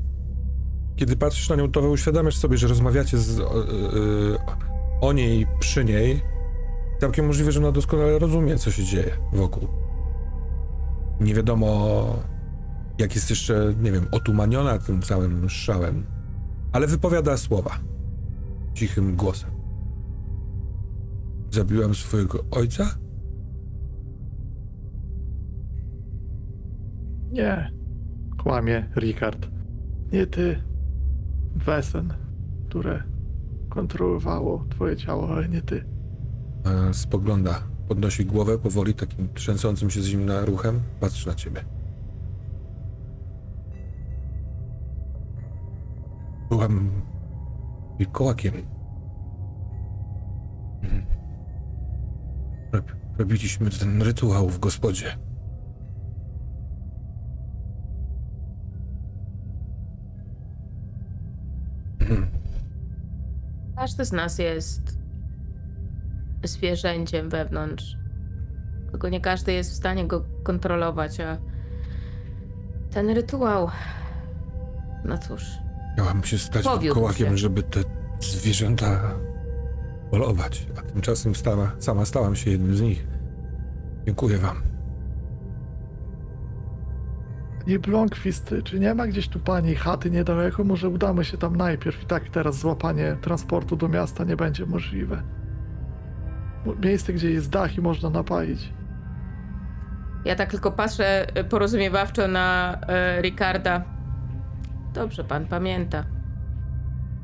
kiedy 0.96 1.16
patrzysz 1.16 1.48
na 1.48 1.56
nią, 1.56 1.72
to 1.72 1.80
uświadamiasz 1.80 2.36
sobie, 2.36 2.56
że 2.58 2.68
rozmawiacie 2.68 3.18
z, 3.18 3.40
o, 3.40 3.62
y, 3.62 4.36
o 5.00 5.12
niej 5.12 5.46
przy 5.60 5.84
niej. 5.84 6.22
Całkiem 7.00 7.26
możliwe, 7.26 7.52
że 7.52 7.60
ona 7.60 7.72
doskonale 7.72 8.18
rozumie, 8.18 8.58
co 8.58 8.70
się 8.70 8.84
dzieje 8.84 9.10
wokół. 9.32 9.68
Nie 11.20 11.34
wiadomo, 11.34 12.16
jak 12.98 13.14
jest 13.14 13.30
jeszcze, 13.30 13.74
nie 13.82 13.92
wiem, 13.92 14.06
otumaniona 14.12 14.78
tym 14.78 15.02
całym 15.02 15.48
szałem, 15.48 16.06
ale 16.72 16.86
wypowiada 16.86 17.36
słowa 17.36 17.78
cichym 18.74 19.16
głosem. 19.16 19.50
Zabiłam 21.50 21.94
swojego 21.94 22.44
ojca? 22.50 22.98
Nie, 27.32 27.72
kłamie 28.42 28.90
Ricard. 28.96 29.48
Nie 30.12 30.26
ty. 30.26 30.62
Wesen, 31.54 32.14
które 32.68 33.02
kontrolowało 33.68 34.64
twoje 34.70 34.96
ciało, 34.96 35.28
ale 35.28 35.48
nie 35.48 35.62
ty. 35.62 35.84
E, 36.64 36.94
Spogląda, 36.94 37.62
podnosi 37.88 38.26
głowę 38.26 38.58
powoli, 38.58 38.94
takim 38.94 39.28
trzęsącym 39.34 39.90
się 39.90 40.02
z 40.02 40.06
zimna 40.06 40.44
ruchem, 40.44 40.80
patrzy 41.00 41.28
na 41.28 41.34
ciebie. 41.34 41.77
Byłam 46.48 46.90
wilkołakiem. 47.98 48.54
Mhm. 50.82 51.06
Rob- 52.72 52.96
Robiliśmy 53.18 53.70
ten 53.70 54.02
rytuał 54.02 54.48
w 54.48 54.58
gospodzie. 54.58 55.16
Mhm. 62.00 62.28
Każdy 63.76 64.04
z 64.04 64.12
nas 64.12 64.38
jest 64.38 64.98
zwierzęciem 66.44 67.28
wewnątrz. 67.30 67.96
Tylko 68.90 69.08
nie 69.08 69.20
każdy 69.20 69.52
jest 69.52 69.70
w 69.70 69.76
stanie 69.76 70.06
go 70.06 70.24
kontrolować, 70.42 71.20
a 71.20 71.38
ten 72.90 73.10
rytuał. 73.10 73.68
No 75.04 75.18
cóż, 75.18 75.58
Miałam 75.98 76.24
się 76.24 76.38
stać 76.38 76.64
Powiódł 76.64 76.82
wilkołakiem, 76.82 77.28
się. 77.28 77.38
żeby 77.38 77.62
te 77.62 77.80
zwierzęta 78.20 79.00
polować, 80.10 80.66
a 80.78 80.82
tymczasem 80.82 81.34
stała, 81.34 81.72
sama 81.78 82.04
stałam 82.04 82.36
się 82.36 82.50
jednym 82.50 82.76
z 82.76 82.80
nich. 82.80 83.06
Dziękuję 84.06 84.38
wam. 84.38 84.62
I 87.66 87.78
Blomqvist, 87.78 88.54
czy 88.64 88.80
nie 88.80 88.94
ma 88.94 89.06
gdzieś 89.06 89.28
tu 89.28 89.40
pani 89.40 89.74
chaty 89.74 90.10
niedaleko? 90.10 90.64
Może 90.64 90.88
udamy 90.88 91.24
się 91.24 91.38
tam 91.38 91.56
najpierw 91.56 92.02
i 92.02 92.06
tak 92.06 92.28
teraz 92.30 92.58
złapanie 92.58 93.16
transportu 93.20 93.76
do 93.76 93.88
miasta 93.88 94.24
nie 94.24 94.36
będzie 94.36 94.66
możliwe. 94.66 95.22
Miejsce, 96.82 97.12
gdzie 97.12 97.30
jest 97.30 97.50
dach 97.50 97.76
i 97.78 97.80
można 97.80 98.10
napalić. 98.10 98.72
ja 100.24 100.34
tak 100.36 100.50
tylko 100.50 100.72
patrzę 100.72 101.36
e, 101.36 101.44
porozumiewawczo 101.44 102.28
na 102.28 102.78
e, 102.88 103.22
Ricarda. 103.22 103.97
Dobrze, 104.98 105.24
pan 105.24 105.46
pamięta. 105.46 106.04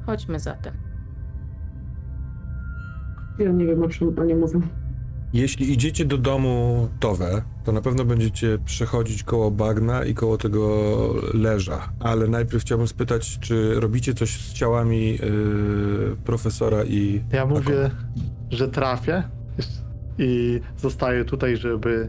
Chodźmy 0.07 0.41
zatem. 0.41 0.75
Ja 3.39 3.53
nie 3.53 3.67
wiem, 3.67 3.83
o 3.83 3.89
czym 3.89 4.19
oni 4.19 4.35
mówią. 4.35 4.61
Jeśli 5.33 5.73
idziecie 5.73 6.05
do 6.05 6.19
domu 6.19 6.89
Towe, 7.01 7.43
to 7.65 7.73
na 7.73 7.81
pewno 7.81 8.05
będziecie 8.05 8.59
przechodzić 8.65 9.23
koło 9.23 9.51
bagna 9.51 10.05
i 10.05 10.15
koło 10.15 10.39
tego 10.39 10.89
leża. 11.35 11.93
Ale 12.01 12.29
najpierw 12.29 12.63
chciałbym 12.63 12.89
spytać, 12.89 13.39
czy 13.39 13.81
robicie 13.81 14.15
coś 14.15 14.31
z 14.31 14.53
ciałami 14.53 15.11
yy, 15.11 16.17
profesora 16.25 16.85
i. 16.85 17.23
Ja 17.33 17.47
mówię, 17.47 17.91
że 18.51 18.69
trafię 18.69 19.23
i 20.19 20.61
zostaję 20.77 21.25
tutaj, 21.25 21.57
żeby 21.57 22.09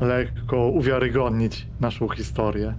lekko 0.00 0.68
uwiarygodnić 0.68 1.66
naszą 1.80 2.08
historię. 2.08 2.74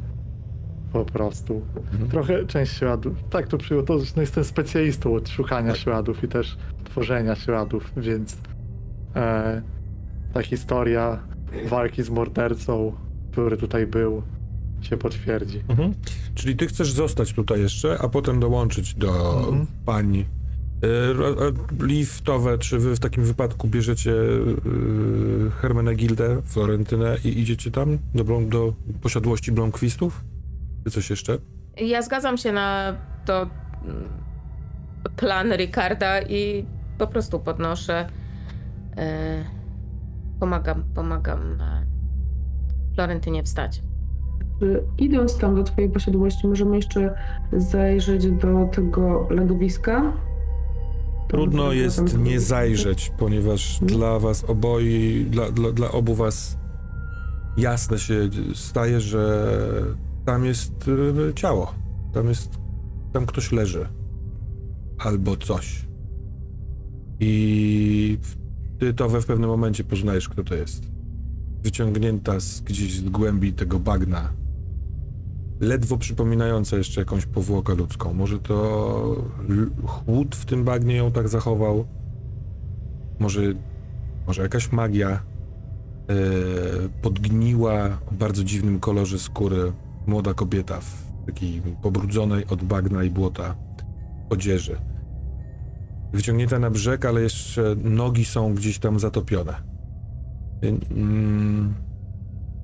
Po 0.94 1.06
prostu. 1.06 1.62
Mhm. 1.92 2.10
Trochę 2.10 2.46
część 2.46 2.74
śladów. 2.78 3.14
Tak 3.30 3.48
to 3.48 3.58
przyjął, 3.58 3.84
to 3.84 3.98
no 4.16 4.22
jestem 4.22 4.44
specjalistą 4.44 5.16
od 5.16 5.30
szukania 5.30 5.76
śladów 5.76 6.24
i 6.24 6.28
też 6.28 6.58
tworzenia 6.84 7.36
śladów, 7.36 7.92
więc 7.98 8.38
e, 9.16 9.62
ta 10.34 10.42
historia 10.42 11.20
walki 11.70 12.04
z 12.04 12.10
mordercą, 12.10 12.94
który 13.32 13.58
tutaj 13.58 13.88
był, 13.88 14.22
się 14.82 14.98
potwierdzi. 14.98 15.62
Mhm. 15.70 15.94
Czyli 16.36 16.56
ty 16.56 16.68
chcesz 16.68 16.92
zostać 16.92 17.34
tutaj 17.34 17.62
jeszcze, 17.62 17.98
a 18.02 18.10
potem 18.10 18.40
dołączyć 18.40 18.96
do 18.96 19.38
Mhm. 19.40 19.68
pani. 19.86 20.26
Y, 20.84 21.14
ro- 21.14 21.36
a 21.80 21.84
Liftowe, 21.86 22.58
czy 22.58 22.80
wy 22.80 22.96
w 22.96 23.00
takim 23.00 23.24
wypadku 23.24 23.68
bierzecie 23.68 24.12
y, 24.12 25.52
Hermenegildę, 25.62 26.42
Florentynę 26.44 27.18
i 27.26 27.40
idziecie 27.40 27.72
tam 27.72 27.98
do, 28.16 28.24
do 28.42 28.74
posiadłości 29.02 29.52
Blomquistów? 29.52 30.24
Czy 30.84 30.92
coś 30.92 31.10
jeszcze? 31.10 31.38
Ja 31.78 32.02
zgadzam 32.02 32.38
się 32.38 32.52
na 32.52 32.96
to 33.26 33.42
mm, 33.86 34.10
plan 35.16 35.52
Ricarda 35.54 36.22
i 36.22 36.66
po 36.98 37.08
prostu 37.08 37.40
podnoszę. 37.40 38.10
e, 38.98 39.44
pomagam, 40.40 40.84
pomagam 40.96 41.62
e, 41.62 41.86
Florentynie 42.96 43.44
wstać. 43.44 43.82
Czy 44.60 44.84
Idąc 44.98 45.38
tam 45.38 45.56
do 45.56 45.64
twojej 45.64 45.90
posiadłości, 45.90 46.48
możemy 46.48 46.76
jeszcze 46.76 47.14
zajrzeć 47.54 48.32
do 48.32 48.70
tego 48.72 49.28
legowiska? 49.30 50.14
Trudno 51.28 51.72
jest 51.74 52.18
nie 52.18 52.40
zajrzeć, 52.40 53.12
ponieważ 53.18 53.82
Mhm. 53.82 54.00
dla 54.00 54.20
was 54.20 54.44
oboi, 54.44 55.26
dla, 55.30 55.52
dla, 55.52 55.72
dla 55.72 55.92
obu 55.92 56.16
was 56.16 56.58
jasne 57.58 58.00
się 58.00 58.16
staje, 58.54 59.00
że 59.02 59.48
tam 60.30 60.46
jest 60.46 60.88
y, 60.88 61.34
ciało. 61.34 61.74
Tam 62.14 62.28
jest, 62.28 62.58
tam 63.14 63.26
ktoś 63.26 63.52
leży. 63.52 63.88
Albo 64.98 65.38
coś. 65.38 65.86
I 67.20 68.18
ty 68.80 68.94
to 68.94 69.10
we 69.10 69.22
w 69.22 69.26
pewnym 69.26 69.50
momencie 69.50 69.84
poznajesz, 69.84 70.30
kto 70.30 70.44
to 70.44 70.56
jest. 70.56 70.84
Wyciągnięta 71.64 72.40
z, 72.40 72.62
gdzieś 72.62 72.94
z 72.94 73.10
głębi 73.10 73.54
tego 73.54 73.80
bagna. 73.80 74.34
Ledwo 75.60 75.98
przypominająca 75.98 76.78
jeszcze 76.78 77.02
jakąś 77.02 77.26
powłokę 77.26 77.76
ludzką. 77.76 78.14
Może 78.14 78.40
to 78.40 79.16
chłód 79.86 80.36
w 80.36 80.46
tym 80.46 80.64
bagnie 80.64 80.96
ją 80.96 81.12
tak 81.12 81.30
zachował. 81.30 81.86
Może, 83.20 83.42
może 84.28 84.42
jakaś 84.42 84.72
magia 84.72 85.10
e, 85.10 85.20
podgniła 87.02 88.00
o 88.12 88.14
bardzo 88.14 88.44
dziwnym 88.44 88.80
kolorze 88.80 89.20
skóry 89.20 89.74
młoda 90.10 90.34
kobieta 90.34 90.80
w 90.82 91.26
takiej 91.26 91.62
pobrudzonej 91.82 92.46
od 92.48 92.64
bagna 92.64 93.04
i 93.04 93.10
błota 93.10 93.56
odzieży. 94.30 94.78
Wyciągnięta 96.14 96.60
na 96.60 96.70
brzeg, 96.70 97.06
ale 97.06 97.22
jeszcze 97.22 97.76
nogi 97.84 98.26
są 98.26 98.54
gdzieś 98.54 98.80
tam 98.80 99.00
zatopione. 99.00 99.56
Mm, 100.92 101.74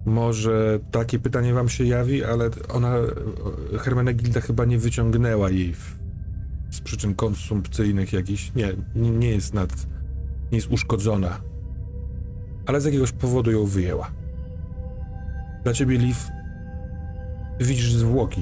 może 0.05 0.79
takie 0.91 1.19
pytanie 1.19 1.53
wam 1.53 1.69
się 1.69 1.83
jawi, 1.83 2.23
ale 2.23 2.49
ona, 2.73 2.95
Hermenegilda 3.79 4.41
chyba 4.41 4.65
nie 4.65 4.77
wyciągnęła 4.77 5.49
jej 5.49 5.73
w, 5.73 5.99
z 6.69 6.81
przyczyn 6.81 7.15
konsumpcyjnych 7.15 8.13
jakichś. 8.13 8.51
Nie, 8.55 8.73
nie, 8.95 9.29
jest 9.29 9.53
nad, 9.53 9.87
nie 10.51 10.57
jest 10.57 10.71
uszkodzona. 10.71 11.41
Ale 12.65 12.81
z 12.81 12.85
jakiegoś 12.85 13.11
powodu 13.11 13.51
ją 13.51 13.65
wyjęła. 13.65 14.11
Dla 15.63 15.73
ciebie, 15.73 15.97
Liv, 15.97 16.19
widzisz 17.59 17.93
zwłoki. 17.93 18.41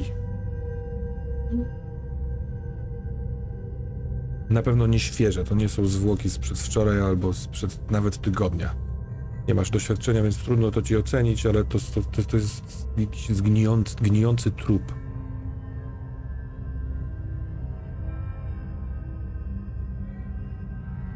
Na 4.50 4.62
pewno 4.62 4.88
nie 4.88 5.00
świeże, 5.00 5.44
to 5.44 5.56
nie 5.56 5.70
są 5.70 5.86
zwłoki 5.86 6.30
sprzed 6.30 6.60
wczoraj 6.60 7.02
albo 7.02 7.34
sprzed 7.34 7.92
nawet 7.92 8.22
tygodnia. 8.22 8.76
Nie 9.48 9.54
masz 9.54 9.70
doświadczenia, 9.70 10.24
więc 10.24 10.38
trudno 10.38 10.72
to 10.72 10.82
ci 10.82 10.98
ocenić, 10.98 11.46
ale 11.46 11.64
to, 11.64 11.78
to, 12.12 12.24
to, 12.24 12.38
jest 12.38 12.88
jakiś 12.98 13.30
zgnijący, 13.30 13.96
gnijący 13.96 14.52
trup. 14.52 14.94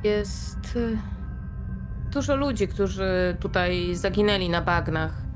Jest 0.03 0.76
y, 0.76 0.98
dużo 2.11 2.35
ludzi, 2.35 2.67
którzy 2.67 3.38
tutaj 3.40 3.95
zaginęli 3.95 4.50
na 4.50 4.61
bagnach. 4.61 5.26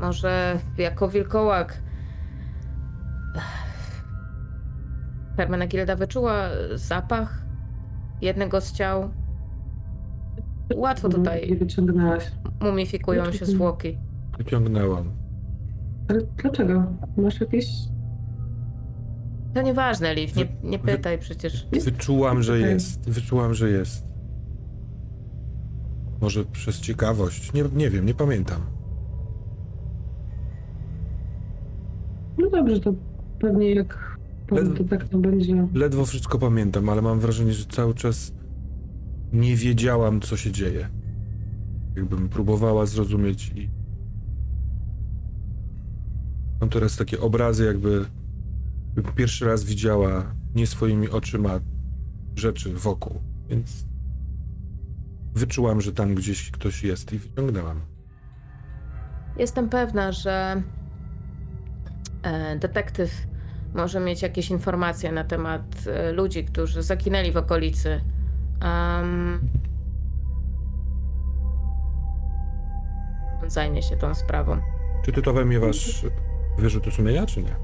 Może 0.00 0.58
jako 0.78 1.08
wilkołak 1.08 1.82
Hermenegilda 5.36 5.96
wyczuła 5.96 6.48
zapach 6.74 7.44
jednego 8.20 8.60
z 8.60 8.72
ciał. 8.72 9.10
Łatwo 10.76 11.08
Nie 11.08 11.14
tutaj 11.14 11.56
wyciągnęłaś. 11.56 12.30
mumifikują 12.60 13.32
się 13.32 13.46
zwłoki. 13.46 13.98
Wyciągnęłam. 14.38 15.10
Ale 16.08 16.20
dlaczego? 16.42 16.84
Masz 17.16 17.40
jakieś... 17.40 17.66
To 19.54 19.62
nieważne, 19.62 20.14
Liv, 20.14 20.32
nie, 20.36 20.70
nie 20.70 20.78
pytaj 20.78 21.18
przecież. 21.18 21.66
Wyczułam, 21.84 22.42
że 22.42 22.58
jest. 22.58 23.10
Wyczułam, 23.10 23.54
że 23.54 23.70
jest. 23.70 24.06
Może 26.20 26.44
przez 26.44 26.80
ciekawość. 26.80 27.52
Nie, 27.52 27.64
nie 27.74 27.90
wiem, 27.90 28.06
nie 28.06 28.14
pamiętam. 28.14 28.75
No 32.38 32.50
dobrze, 32.50 32.80
to 32.80 32.94
pewnie 33.40 33.74
jak 33.74 34.18
powiem, 34.46 34.74
to 34.74 34.84
tak 34.84 35.08
to 35.08 35.18
będzie. 35.18 35.68
Ledwo 35.74 36.06
wszystko 36.06 36.38
pamiętam, 36.38 36.88
ale 36.88 37.02
mam 37.02 37.20
wrażenie, 37.20 37.52
że 37.52 37.64
cały 37.64 37.94
czas 37.94 38.32
nie 39.32 39.56
wiedziałam, 39.56 40.20
co 40.20 40.36
się 40.36 40.52
dzieje. 40.52 40.88
Jakbym 41.96 42.28
próbowała 42.28 42.86
zrozumieć 42.86 43.52
i. 43.54 43.70
Mam 46.60 46.70
teraz 46.70 46.96
takie 46.96 47.20
obrazy, 47.20 47.64
jakby, 47.64 48.04
jakby 48.96 49.12
pierwszy 49.12 49.44
raz 49.44 49.64
widziała 49.64 50.34
nie 50.54 50.66
swoimi 50.66 51.08
oczyma 51.08 51.60
rzeczy 52.36 52.72
wokół, 52.72 53.20
więc 53.48 53.86
wyczułam, 55.34 55.80
że 55.80 55.92
tam 55.92 56.14
gdzieś 56.14 56.50
ktoś 56.50 56.84
jest 56.84 57.12
i 57.12 57.18
wyciągnęłam. 57.18 57.80
Jestem 59.38 59.68
pewna, 59.68 60.12
że 60.12 60.62
detektyw 62.58 63.26
może 63.74 64.00
mieć 64.00 64.22
jakieś 64.22 64.50
informacje 64.50 65.12
na 65.12 65.24
temat 65.24 65.62
e, 65.86 66.12
ludzi, 66.12 66.44
którzy 66.44 66.82
zaginęli 66.82 67.32
w 67.32 67.36
okolicy. 67.36 68.00
Um, 68.62 69.40
zajmie 73.46 73.82
się 73.82 73.96
tą 73.96 74.14
sprawą. 74.14 74.60
Czy 75.04 75.12
ty 75.12 75.22
to 75.22 75.32
wasz 75.32 76.06
wyrzuty 76.58 76.90
sumienia, 76.90 77.26
czy 77.26 77.42
nie? 77.42 77.56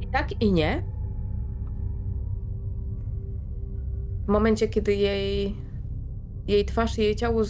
I 0.00 0.06
tak 0.06 0.42
i 0.42 0.52
nie. 0.52 0.97
W 4.28 4.30
momencie, 4.30 4.68
kiedy 4.68 4.94
jej, 4.94 5.56
jej 6.46 6.64
twarz 6.64 6.98
i 6.98 7.02
jej 7.02 7.16
ciało, 7.16 7.42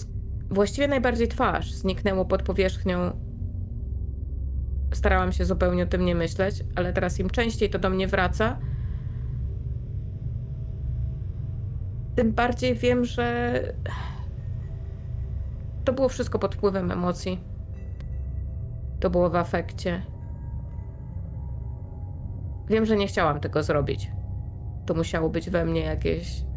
właściwie 0.51 0.89
najbardziej 0.89 1.29
twarz, 1.29 1.73
zniknęło 1.73 2.25
pod 2.25 2.43
powierzchnią, 2.43 3.11
starałam 4.93 5.33
się 5.33 5.45
zupełnie 5.45 5.83
o 5.83 5.87
tym 5.87 6.05
nie 6.05 6.15
myśleć, 6.15 6.65
ale 6.77 6.93
teraz 6.93 7.21
im 7.21 7.31
częściej 7.31 7.71
to 7.71 7.79
do 7.79 7.91
mnie 7.91 8.07
wraca, 8.07 8.59
tym 12.15 12.33
bardziej 12.33 12.75
wiem, 12.75 13.05
że 13.05 13.61
to 15.85 15.93
było 15.93 16.09
wszystko 16.09 16.39
pod 16.39 16.55
wpływem 16.55 16.91
emocji. 16.91 17.41
To 19.01 19.11
było 19.11 19.31
w 19.31 19.37
afekcie. 19.37 20.03
Wiem, 22.69 22.87
że 22.87 22.97
nie 22.97 23.07
chciałam 23.07 23.41
tego 23.41 23.63
zrobić. 23.63 24.11
To 24.87 24.95
musiało 24.95 25.29
być 25.29 25.51
we 25.51 25.65
mnie 25.65 25.81
jakieś, 25.81 26.48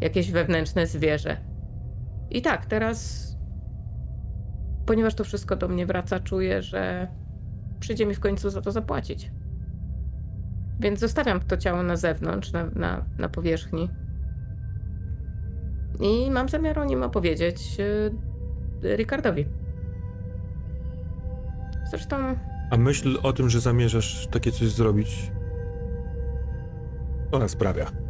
jakieś 0.00 0.30
wewnętrzne 0.30 0.86
zwierzę. 0.86 1.36
I 2.30 2.42
tak, 2.42 2.66
teraz, 2.66 3.26
ponieważ 4.86 5.14
to 5.14 5.24
wszystko 5.24 5.56
do 5.56 5.68
mnie 5.68 5.86
wraca, 5.86 6.20
czuję, 6.20 6.62
że 6.62 7.08
przyjdzie 7.80 8.06
mi 8.06 8.14
w 8.14 8.20
końcu 8.20 8.50
za 8.50 8.60
to 8.60 8.72
zapłacić. 8.72 9.30
Więc 10.80 11.00
zostawiam 11.00 11.40
to 11.40 11.56
ciało 11.56 11.82
na 11.82 11.96
zewnątrz, 11.96 12.52
na, 12.52 12.66
na, 12.66 13.04
na 13.18 13.28
powierzchni. 13.28 13.90
I 16.00 16.30
mam 16.30 16.48
zamiar 16.48 16.78
o 16.78 16.84
nim 16.84 17.02
opowiedzieć 17.02 17.78
yy, 18.82 18.96
Ricardowi. 18.96 19.46
Zresztą 21.90 22.16
A 22.70 22.76
myśl 22.76 23.18
o 23.22 23.32
tym, 23.32 23.50
że 23.50 23.60
zamierzasz 23.60 24.26
takie 24.26 24.52
coś 24.52 24.68
zrobić, 24.68 25.32
ona 27.32 27.48
sprawia. 27.48 28.05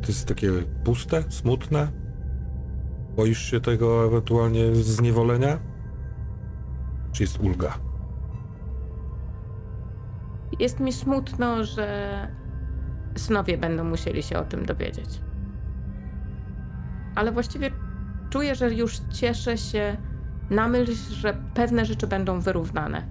To 0.00 0.08
jest 0.08 0.28
takie 0.28 0.50
puste, 0.84 1.24
smutne? 1.28 1.88
Boisz 3.16 3.38
się 3.38 3.60
tego 3.60 4.06
ewentualnie 4.06 4.74
zniewolenia? 4.74 5.58
Czy 7.12 7.22
jest 7.22 7.40
ulga? 7.40 7.78
Jest 10.58 10.80
mi 10.80 10.92
smutno, 10.92 11.64
że 11.64 12.28
synowie 13.16 13.58
będą 13.58 13.84
musieli 13.84 14.22
się 14.22 14.38
o 14.38 14.44
tym 14.44 14.66
dowiedzieć. 14.66 15.20
Ale 17.14 17.32
właściwie 17.32 17.70
czuję, 18.30 18.54
że 18.54 18.74
już 18.74 18.98
cieszę 18.98 19.58
się 19.58 19.96
na 20.50 20.68
myśl, 20.68 20.92
że 20.94 21.36
pewne 21.54 21.84
rzeczy 21.84 22.06
będą 22.06 22.40
wyrównane. 22.40 23.02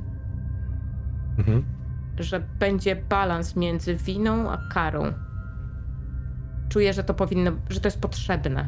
Mhm. 1.38 1.64
Że 2.20 2.40
będzie 2.40 2.96
balans 2.96 3.56
między 3.56 3.96
winą 3.96 4.52
a 4.52 4.58
karą. 4.74 5.14
Czuję, 6.74 6.94
że 6.94 7.04
to 7.04 7.14
powinno, 7.14 7.52
że 7.70 7.80
to 7.80 7.88
jest 7.88 8.00
potrzebne. 8.00 8.68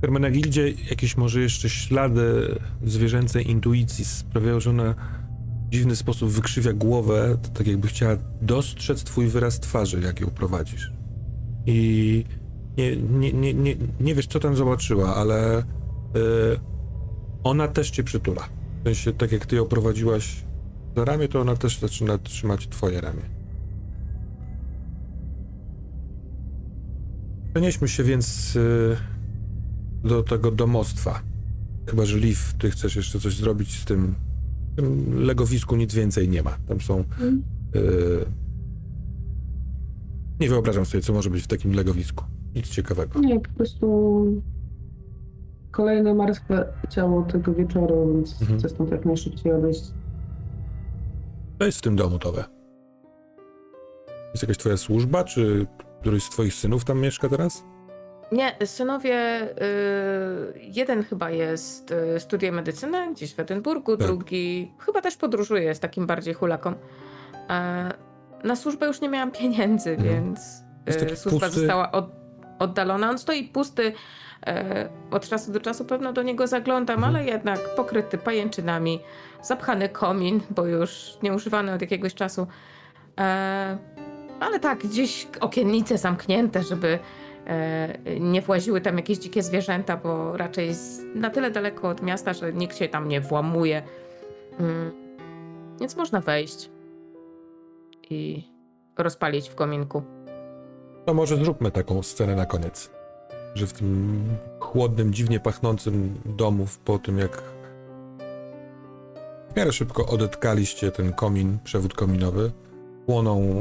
Hermenegildzie 0.00 0.70
jakieś 0.70 1.16
może 1.16 1.40
jeszcze 1.40 1.68
ślady 1.68 2.58
zwierzęcej 2.84 3.50
intuicji 3.50 4.04
sprawiają, 4.04 4.60
że 4.60 4.70
ona 4.70 4.94
w 5.66 5.72
dziwny 5.72 5.96
sposób 5.96 6.30
wykrzywia 6.30 6.72
głowę, 6.72 7.36
tak 7.54 7.66
jakby 7.66 7.88
chciała 7.88 8.16
dostrzec 8.42 9.04
twój 9.04 9.26
wyraz 9.26 9.60
twarzy, 9.60 10.00
jak 10.00 10.20
ją 10.20 10.26
prowadzisz. 10.26 10.92
I 11.66 12.24
nie, 12.76 12.96
nie, 12.96 13.32
nie, 13.32 13.54
nie, 13.54 13.76
nie 14.00 14.14
wiesz, 14.14 14.26
co 14.26 14.40
tam 14.40 14.56
zobaczyła, 14.56 15.16
ale 15.16 15.58
y, 15.58 15.62
ona 17.44 17.68
też 17.68 17.90
cię 17.90 18.04
przytula. 18.04 18.48
W 18.80 18.84
sensie, 18.84 19.12
tak 19.12 19.32
jak 19.32 19.46
ty 19.46 19.56
ją 19.56 19.64
prowadziłaś 19.64 20.44
za 20.96 21.04
ramię, 21.04 21.28
to 21.28 21.40
ona 21.40 21.56
też 21.56 21.78
zaczyna 21.80 22.18
trzymać 22.18 22.68
twoje 22.68 23.00
ramię. 23.00 23.22
Przenieśmy 27.54 27.88
się 27.88 28.04
więc 28.04 28.56
y, 28.56 28.96
do 30.04 30.22
tego 30.22 30.50
domostwa. 30.50 31.20
Chyba, 31.86 32.04
że 32.04 32.18
Liv, 32.18 32.40
ty 32.58 32.70
chcesz 32.70 32.96
jeszcze 32.96 33.20
coś 33.20 33.36
zrobić 33.36 33.80
z 33.80 33.84
tym. 33.84 34.14
W 34.72 34.76
tym 34.76 35.14
legowisku 35.24 35.76
nic 35.76 35.94
więcej 35.94 36.28
nie 36.28 36.42
ma. 36.42 36.56
Tam 36.68 36.80
są. 36.80 37.04
Mm. 37.20 37.42
y, 37.76 38.24
nie 40.40 40.48
wyobrażam 40.48 40.86
sobie, 40.86 41.02
co 41.02 41.12
może 41.12 41.30
być 41.30 41.44
w 41.44 41.46
takim 41.46 41.72
legowisku. 41.72 42.24
Nic 42.54 42.68
ciekawego. 42.68 43.20
Nie, 43.20 43.40
po 43.40 43.48
prostu 43.50 44.24
kolejne 45.70 46.14
martwe 46.14 46.64
ciało 46.90 47.22
tego 47.22 47.54
wieczoru, 47.54 48.14
więc 48.14 48.40
Mhm. 48.42 48.58
chcę 48.58 48.68
stąd 48.68 48.90
jak 48.90 49.04
najszybciej 49.04 49.52
odejść. 49.52 49.82
To 51.62 51.66
jest 51.66 51.78
w 51.78 51.82
tym 51.82 51.96
domu, 51.96 52.18
Towe. 52.18 52.44
Jest 54.30 54.42
jakaś 54.42 54.58
twoja 54.58 54.76
służba, 54.76 55.24
czy 55.24 55.66
któryś 56.00 56.24
z 56.24 56.30
twoich 56.30 56.54
synów 56.54 56.84
tam 56.84 57.00
mieszka 57.00 57.28
teraz? 57.28 57.64
Nie, 58.32 58.56
synowie, 58.64 59.42
y, 59.42 60.60
jeden 60.62 61.02
chyba 61.04 61.30
jest 61.30 61.90
y, 61.90 62.20
studiuje 62.20 62.52
medycynę 62.52 63.12
gdzieś 63.12 63.34
w 63.34 63.40
Edynburgu, 63.40 63.96
Tak. 63.96 64.06
drugi 64.06 64.72
chyba 64.78 65.00
też 65.00 65.16
podróżuje, 65.16 65.62
jest 65.62 65.82
takim 65.82 66.06
bardziej 66.06 66.34
hulaką. 66.34 66.74
E, 67.50 67.90
na 68.44 68.56
służbę 68.56 68.86
już 68.86 69.00
nie 69.00 69.08
miałam 69.08 69.30
pieniędzy, 69.30 69.90
Mhm. 69.90 70.08
więc 70.14 70.40
y, 71.12 71.16
służba 71.16 71.46
pusty- 71.46 71.50
została 71.50 71.92
od, 71.92 72.10
oddalona. 72.58 73.10
On 73.10 73.18
stoi 73.18 73.44
pusty, 73.48 73.92
od 75.10 75.28
czasu 75.28 75.52
do 75.52 75.60
czasu 75.60 75.84
pewno 75.84 76.12
do 76.12 76.22
niego 76.22 76.46
zaglądam, 76.46 76.96
Mhm. 76.96 77.14
ale 77.14 77.24
jednak 77.24 77.74
pokryty 77.76 78.18
pajęczynami, 78.18 79.00
zapchany 79.42 79.88
komin, 79.88 80.40
bo 80.50 80.66
już 80.66 81.18
nieużywany 81.22 81.72
od 81.72 81.80
jakiegoś 81.80 82.14
czasu. 82.14 82.46
E, 83.20 83.78
ale 84.40 84.60
tak, 84.60 84.78
gdzieś 84.78 85.28
okiennice 85.40 85.98
zamknięte, 85.98 86.62
żeby 86.62 86.98
e, 87.46 88.20
nie 88.20 88.42
właziły 88.42 88.80
tam 88.80 88.96
jakieś 88.96 89.18
dzikie 89.18 89.42
zwierzęta, 89.42 89.96
bo 89.96 90.36
raczej 90.36 90.66
jest 90.66 91.02
na 91.14 91.30
tyle 91.30 91.50
daleko 91.50 91.88
od 91.88 92.02
miasta, 92.02 92.32
że 92.32 92.52
nikt 92.52 92.76
się 92.76 92.88
tam 92.88 93.08
nie 93.08 93.20
włamuje. 93.20 93.82
Mm. 94.60 94.92
Więc 95.80 95.96
można 95.96 96.20
wejść 96.20 96.70
i 98.10 98.48
rozpalić 98.98 99.48
w 99.48 99.54
kominku. 99.54 100.02
To 101.06 101.14
może 101.14 101.36
zróbmy 101.36 101.70
taką 101.70 102.02
scenę 102.02 102.36
na 102.36 102.46
koniec. 102.46 102.90
Że 103.54 103.66
w 103.66 103.72
tym 103.72 104.24
chłodnym, 104.60 105.12
dziwnie 105.12 105.40
pachnącym 105.40 106.14
domu, 106.24 106.66
po 106.84 106.98
tym 106.98 107.18
jak 107.18 107.42
w 109.52 109.56
miarę 109.56 109.72
szybko 109.72 110.06
odetkaliście 110.06 110.90
ten 110.90 111.12
komin, 111.12 111.58
przewód 111.64 111.94
kominowy, 111.94 112.52
płoną 113.06 113.52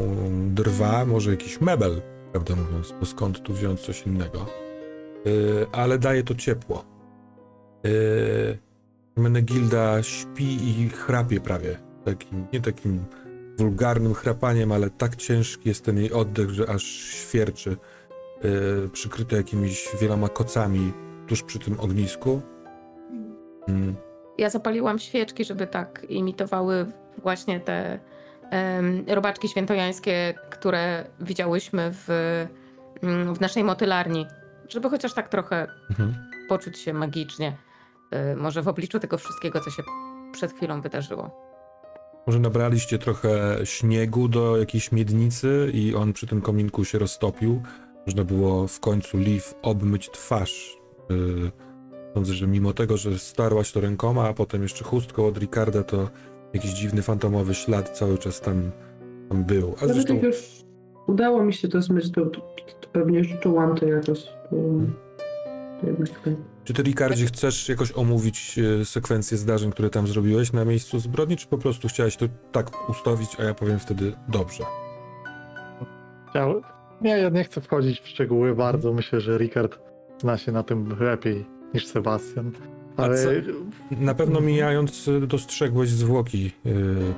drwa, 0.53 1.05
może 1.05 1.31
jakiś 1.31 1.61
mebel, 1.61 2.01
prawdę 2.31 2.55
mówiąc, 2.55 2.93
bo 2.99 3.05
skąd 3.05 3.43
tu 3.43 3.53
wziąć 3.53 3.79
coś 3.79 4.01
innego. 4.07 4.45
Yy, 5.25 5.67
ale 5.71 5.99
daje 5.99 6.23
to 6.23 6.35
ciepło. 6.35 6.85
Yy, 7.83 8.57
Menegilda 9.17 10.03
śpi 10.03 10.69
i 10.69 10.89
chrapie 10.89 11.39
prawie. 11.39 11.79
Takim, 12.05 12.45
nie 12.53 12.61
takim 12.61 13.05
wulgarnym 13.57 14.13
chrapaniem, 14.13 14.71
ale 14.71 14.89
tak 14.89 15.15
ciężki 15.15 15.69
jest 15.69 15.85
ten 15.85 15.97
jej 15.97 16.11
oddech, 16.11 16.49
że 16.49 16.69
aż 16.69 16.83
świerczy, 16.83 17.77
yy, 18.43 18.89
przykryte 18.93 19.35
jakimiś 19.35 19.87
wieloma 20.01 20.29
kocami 20.29 20.93
tuż 21.27 21.43
przy 21.43 21.59
tym 21.59 21.79
ognisku. 21.79 22.41
Mm. 23.67 23.95
Ja 24.37 24.49
zapaliłam 24.49 24.99
świeczki, 24.99 25.45
żeby 25.45 25.67
tak 25.67 26.05
imitowały 26.09 26.85
właśnie 27.17 27.59
te 27.59 27.99
em, 28.49 29.05
robaczki 29.07 29.47
świętojańskie, 29.47 30.33
które 30.49 31.05
widziałyśmy 31.19 31.91
w, 31.93 32.07
mm, 33.03 33.35
w 33.35 33.41
naszej 33.41 33.63
motylarni. 33.63 34.25
Żeby 34.69 34.89
chociaż 34.89 35.13
tak 35.13 35.29
trochę 35.29 35.67
Mhm. 35.89 36.15
poczuć 36.49 36.79
się 36.79 36.93
magicznie. 36.93 37.57
y, 38.33 38.35
Może 38.35 38.61
w 38.61 38.67
obliczu 38.67 38.99
tego 38.99 39.17
wszystkiego, 39.17 39.59
co 39.59 39.69
się 39.69 39.83
przed 40.33 40.53
chwilą 40.53 40.81
wydarzyło. 40.81 41.51
Może 42.27 42.39
nabraliście 42.39 42.97
trochę 42.97 43.29
śniegu 43.63 44.27
do 44.27 44.57
jakiejś 44.57 44.91
miednicy 44.91 45.71
i 45.73 45.95
on 45.95 46.13
przy 46.13 46.27
tym 46.27 46.41
kominku 46.41 46.85
się 46.85 46.99
roztopił. 46.99 47.61
Można 48.05 48.23
było 48.23 48.67
w 48.67 48.79
końcu 48.79 49.17
Liv 49.17 49.43
obmyć 49.61 50.09
twarz. 50.09 50.77
Yy, 51.09 51.51
sądzę, 52.13 52.33
że 52.33 52.47
mimo 52.47 52.73
tego, 52.73 52.97
że 52.97 53.19
starłaś 53.19 53.71
to 53.71 53.81
rękoma, 53.81 54.27
a 54.27 54.33
potem 54.33 54.63
jeszcze 54.63 54.83
chustką 54.83 55.25
od 55.25 55.37
Ricarda, 55.37 55.83
to 55.83 56.09
jakiś 56.53 56.71
dziwny 56.71 57.01
fantomowy 57.01 57.53
ślad 57.53 57.89
cały 57.89 58.17
czas 58.17 58.41
tam, 58.41 58.71
tam 59.29 59.43
był. 59.43 59.75
A 59.81 59.87
zresztą 59.87 60.13
jak 60.13 60.23
już 60.23 60.63
udało 61.07 61.43
mi 61.43 61.53
się 61.53 61.67
to 61.67 61.81
zmyć, 61.81 62.11
to, 62.11 62.25
to, 62.25 62.41
to 62.81 62.87
pewnie 62.91 63.17
już 63.17 63.39
czułam 63.39 63.75
to 63.75 63.85
jakoś. 63.85 64.27
Um, 64.51 64.93
to 65.81 65.87
tak. 66.25 66.33
Czy 66.63 66.73
ty, 66.73 66.83
Ricardzie, 66.83 67.25
chcesz 67.25 67.69
jakoś 67.69 67.91
omówić 67.91 68.59
e, 68.81 68.85
sekwencję 68.85 69.37
zdarzeń, 69.37 69.71
które 69.71 69.89
tam 69.89 70.07
zrobiłeś 70.07 70.53
na 70.53 70.65
miejscu 70.65 70.99
zbrodni, 70.99 71.37
czy 71.37 71.47
po 71.47 71.57
prostu 71.57 71.87
chciałeś 71.87 72.17
to 72.17 72.25
tak 72.51 72.89
ustawić, 72.89 73.37
a 73.39 73.43
ja 73.43 73.53
powiem 73.53 73.79
wtedy 73.79 74.13
dobrze? 74.27 74.63
Nie, 77.01 77.17
ja 77.17 77.29
nie 77.29 77.43
chcę 77.43 77.61
wchodzić 77.61 77.99
w 78.01 78.07
szczegóły 78.07 78.55
bardzo. 78.55 78.93
Myślę, 78.93 79.21
że 79.21 79.37
Ricard 79.37 79.79
zna 80.17 80.37
się 80.37 80.51
na 80.51 80.63
tym 80.63 80.99
lepiej 80.99 81.45
niż 81.73 81.87
Sebastian. 81.87 82.51
Ale 82.97 83.17
Na 83.91 84.13
pewno 84.13 84.41
mijając 84.41 85.09
dostrzegłeś 85.27 85.89
zwłoki 85.89 86.51
e, 86.65 86.69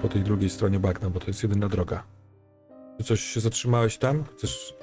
po 0.01 0.09
tej 0.09 0.21
drugiej 0.21 0.49
stronie 0.49 0.79
bagna, 0.79 1.09
bo 1.09 1.19
to 1.19 1.27
jest 1.27 1.43
jedyna 1.43 1.69
droga. 1.69 2.03
Czy 2.97 3.03
coś 3.03 3.19
się 3.19 3.39
zatrzymałeś 3.39 3.97
tam? 3.97 4.23
Chcesz 4.23 4.73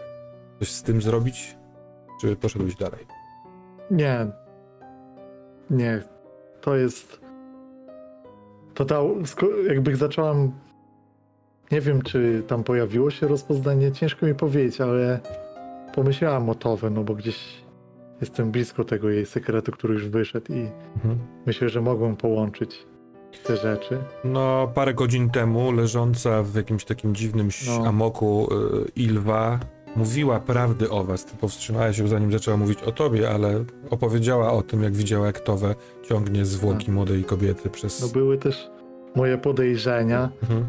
coś 0.59 0.69
z 0.69 0.83
tym 0.83 1.03
zrobić? 1.03 1.57
Czy 2.21 2.37
poszedłeś 2.37 2.77
dalej? 2.77 3.07
nie. 3.91 4.27
Nie. 5.71 6.03
To 6.61 6.77
jest. 6.77 7.21
To 8.75 8.85
ta. 8.85 9.01
Jakby 9.69 9.97
zacząłem. 9.97 10.53
Nie 11.73 11.81
wiem, 11.81 12.03
czy 12.03 12.43
tam 12.47 12.65
pojawiło 12.65 13.11
się 13.11 13.29
rozpoznanie. 13.29 13.93
Ciężko 13.93 14.27
mi 14.27 14.35
powiedzieć, 14.35 14.81
ale 14.81 15.21
pomyślałem 15.95 16.49
o 16.49 16.55
Towe, 16.55 16.91
no 16.91 17.05
bo 17.05 17.15
gdzieś 17.15 17.39
jestem 18.21 18.51
blisko 18.51 18.85
tego 18.85 19.11
jej 19.11 19.27
sekretu, 19.27 19.73
który 19.73 19.95
już 19.95 20.09
wyszedł 20.09 20.53
i 20.53 20.69
myślę, 21.47 21.69
że 21.69 21.81
mogłem 21.81 22.17
połączyć 22.17 22.87
te 23.45 23.57
rzeczy. 23.57 23.99
No, 24.25 24.71
parę 24.75 24.95
godzin 24.95 25.31
temu 25.31 25.73
leżąca 25.73 26.43
w 26.43 26.55
jakimś 26.55 26.85
takim 26.85 27.15
dziwnym 27.15 27.49
No. 27.67 27.87
amoku 27.87 28.49
y, 28.55 28.91
Ilwa 28.97 29.61
mówiła 29.97 30.41
prawdy 30.41 30.91
o 30.91 31.05
was. 31.05 31.25
Ty 31.25 31.37
powstrzymałeś 31.37 31.97
się, 31.97 32.09
zanim 32.09 32.33
zaczęła 32.33 32.57
mówić 32.57 32.83
o 32.83 32.93
tobie, 32.93 33.31
ale 33.31 33.65
opowiedziała 33.91 34.53
o 34.53 34.63
tym, 34.63 34.83
jak 34.83 34.93
widziała, 34.93 35.27
jak 35.27 35.41
Towe 35.41 35.75
ciągnie 36.09 36.45
zwłoki 36.45 36.91
młodej 36.91 37.25
kobiety 37.25 37.71
przez... 37.71 38.03
No 38.03 38.09
były 38.09 38.39
też 38.39 38.71
moje 39.17 39.39
podejrzenia. 39.39 40.29
Mhm. 40.43 40.65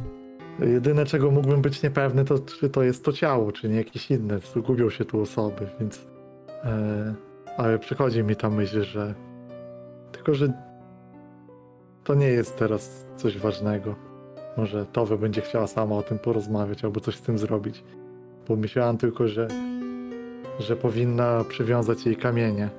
Jedyne, 0.61 1.05
czego 1.05 1.31
mógłbym 1.31 1.61
być 1.61 1.83
niepewny, 1.83 2.25
to 2.25 2.39
czy 2.39 2.69
to 2.69 2.83
jest 2.83 3.05
to 3.05 3.11
ciało, 3.13 3.51
czy 3.51 3.69
nie 3.69 3.75
jakieś 3.75 4.11
inne. 4.11 4.39
Gubią 4.55 4.89
się 4.89 5.05
tu 5.05 5.21
osoby, 5.21 5.67
więc. 5.79 6.07
E, 6.63 7.13
ale 7.57 7.79
przychodzi 7.79 8.23
mi 8.23 8.35
ta 8.35 8.49
myśl, 8.49 8.83
że. 8.83 9.15
Tylko, 10.11 10.33
że. 10.33 10.53
To 12.03 12.15
nie 12.15 12.27
jest 12.27 12.59
teraz 12.59 13.05
coś 13.15 13.37
ważnego. 13.37 13.95
może 14.57 14.85
Towe 14.85 15.17
będzie 15.17 15.41
chciała 15.41 15.67
sama 15.67 15.95
o 15.95 16.03
tym 16.03 16.19
porozmawiać 16.19 16.83
albo 16.83 16.99
coś 16.99 17.15
z 17.15 17.21
tym 17.21 17.37
zrobić. 17.37 17.83
Pomyślałam 18.47 18.97
tylko, 18.97 19.27
że, 19.27 19.47
że 20.59 20.75
powinna 20.75 21.43
przywiązać 21.43 22.05
jej 22.05 22.15
kamienie. 22.15 22.69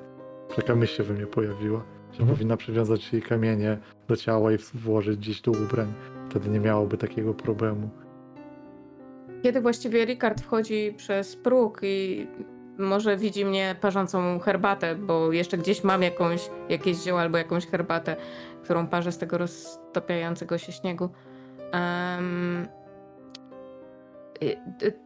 Taka 0.56 0.74
myśl 0.74 0.96
się 0.96 1.02
we 1.02 1.14
mnie 1.14 1.26
pojawiła, 1.26 1.82
że 2.12 2.20
Mhm. 2.20 2.36
powinna 2.36 2.56
przywiązać 2.56 3.12
jej 3.12 3.22
kamienie 3.22 3.78
do 4.08 4.16
ciała 4.16 4.52
i 4.52 4.58
włożyć 4.74 5.18
gdzieś 5.18 5.40
do 5.40 5.50
ubrań. 5.50 5.92
Wtedy 6.32 6.48
nie 6.48 6.60
miałoby 6.60 6.98
takiego 6.98 7.34
problemu. 7.34 7.88
Kiedy 9.42 9.60
właściwie 9.60 10.04
Ricard 10.04 10.40
wchodzi 10.40 10.94
przez 10.96 11.36
próg 11.36 11.80
i 11.82 12.26
może 12.78 13.16
widzi 13.16 13.44
mnie 13.44 13.76
parzącą 13.80 14.38
herbatę, 14.38 14.94
bo 14.94 15.32
jeszcze 15.32 15.58
gdzieś 15.58 15.84
mam 15.84 16.02
jakąś, 16.02 16.50
jakieś 16.68 16.96
zioło 16.96 17.20
albo 17.20 17.38
jakąś 17.38 17.66
herbatę, 17.66 18.16
którą 18.64 18.86
parzę 18.86 19.12
z 19.12 19.18
tego 19.18 19.38
roztopiającego 19.38 20.58
się 20.58 20.72
śniegu. 20.72 21.10
Um, 21.72 22.68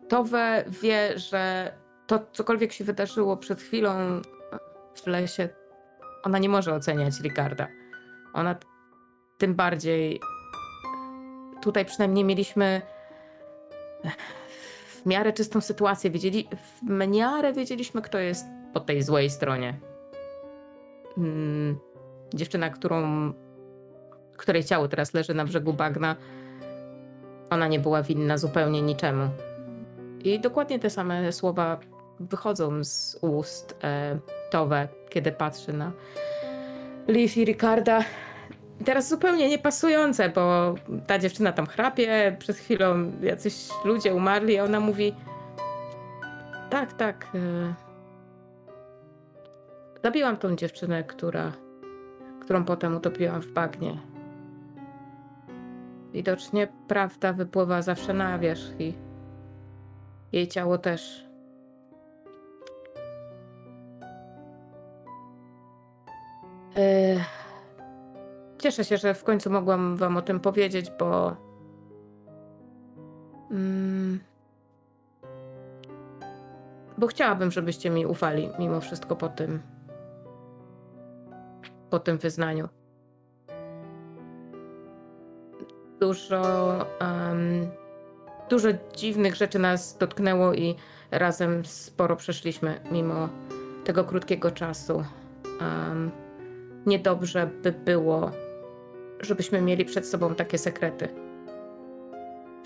Towe 0.08 0.64
wie, 0.82 1.18
że 1.18 1.72
to 2.06 2.26
cokolwiek 2.32 2.72
się 2.72 2.84
wydarzyło 2.84 3.36
przed 3.36 3.60
chwilą 3.60 4.20
w 4.94 5.06
lesie, 5.06 5.48
ona 6.22 6.38
nie 6.38 6.48
może 6.48 6.74
oceniać 6.74 7.20
Ricarda. 7.20 7.68
Ona 8.34 8.56
tym 9.38 9.54
bardziej 9.54 10.20
tutaj 11.66 11.84
przynajmniej 11.84 12.24
mieliśmy 12.24 12.82
w 15.02 15.06
miarę 15.06 15.32
czystą 15.32 15.60
sytuację. 15.60 16.10
Wiedzieli, 16.10 16.48
w 16.82 16.90
miarę 17.08 17.52
wiedzieliśmy, 17.52 18.02
kto 18.02 18.18
jest 18.18 18.46
po 18.72 18.80
tej 18.80 19.02
złej 19.02 19.30
stronie. 19.30 19.80
Mm, 21.18 21.78
dziewczyna, 22.34 22.70
którą, 22.70 23.32
której 24.36 24.64
ciało 24.64 24.88
teraz 24.88 25.14
leży 25.14 25.34
na 25.34 25.44
brzegu 25.44 25.72
bagna, 25.72 26.16
ona 27.50 27.68
nie 27.68 27.80
była 27.80 28.02
winna 28.02 28.38
zupełnie 28.38 28.82
niczemu. 28.82 29.28
I 30.24 30.40
dokładnie 30.40 30.78
te 30.78 30.90
same 30.90 31.32
słowa 31.32 31.80
wychodzą 32.20 32.84
z 32.84 33.18
ust 33.22 33.76
e, 33.84 34.18
Towe, 34.50 34.88
kiedy 35.08 35.32
patrzy 35.32 35.72
na 35.72 35.92
Liv 37.08 37.40
i 37.40 37.44
Ricarda. 37.44 38.04
I 38.80 38.84
Teraz 38.84 39.08
zupełnie 39.08 39.48
niepasujące, 39.48 40.28
bo 40.28 40.74
ta 41.06 41.18
dziewczyna 41.18 41.52
tam 41.52 41.66
chrapie, 41.66 42.36
przed 42.38 42.56
chwilą 42.56 43.12
jacyś 43.22 43.68
ludzie 43.84 44.14
umarli, 44.14 44.58
a 44.58 44.64
ona 44.64 44.80
mówi 44.80 45.14
tak, 46.70 46.92
tak. 46.92 47.26
e, 47.34 47.74
Zabiłam 50.06 50.36
tą 50.36 50.56
dziewczynę, 50.56 51.04
która, 51.04 51.52
którą 52.40 52.64
potem 52.64 52.96
utopiłam 52.96 53.40
w 53.40 53.52
bagnie. 53.52 53.98
Widocznie 56.12 56.68
prawda 56.88 57.32
wypływa 57.32 57.82
zawsze 57.82 58.14
na 58.14 58.38
wierzch 58.38 58.80
i 58.80 58.94
jej 60.32 60.48
ciało 60.48 60.78
też. 60.78 61.26
E, 66.76 67.16
Cieszę 68.58 68.84
się, 68.84 68.96
że 68.96 69.14
w 69.14 69.24
końcu 69.24 69.50
mogłam 69.50 69.96
wam 69.96 70.16
o 70.16 70.22
tym 70.22 70.40
powiedzieć, 70.40 70.90
bo. 70.98 71.36
Mm, 73.50 74.20
bo 76.98 77.06
chciałabym, 77.06 77.50
żebyście 77.50 77.90
mi 77.90 78.06
ufali 78.06 78.50
mimo 78.58 78.80
wszystko 78.80 79.16
po 79.16 79.28
tym. 79.28 79.62
Po 81.90 81.98
tym 81.98 82.18
wyznaniu. 82.18 82.68
Dużo. 86.00 86.42
em, 87.00 87.70
dużo 88.50 88.68
dziwnych 88.96 89.34
rzeczy 89.34 89.58
nas 89.58 89.98
dotknęło 89.98 90.54
i 90.54 90.74
razem 91.10 91.64
sporo 91.64 92.16
przeszliśmy 92.16 92.80
mimo 92.90 93.28
tego 93.84 94.04
krótkiego 94.04 94.50
czasu. 94.50 95.04
Em, 95.60 96.10
niedobrze 96.86 97.50
by 97.62 97.72
było, 97.72 98.30
żebyśmy 99.20 99.60
mieli 99.60 99.84
przed 99.84 100.06
sobą 100.06 100.34
takie 100.34 100.58
sekrety. 100.58 101.08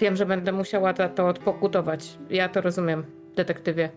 Wiem, 0.01 0.17
że 0.17 0.27
będę 0.27 0.53
musiała 0.53 0.93
za 0.95 1.09
to 1.09 1.29
odpokutować. 1.29 2.19
Ja 2.31 2.49
to 2.49 2.61
rozumiem, 2.61 3.05
detektywie. 3.37 3.91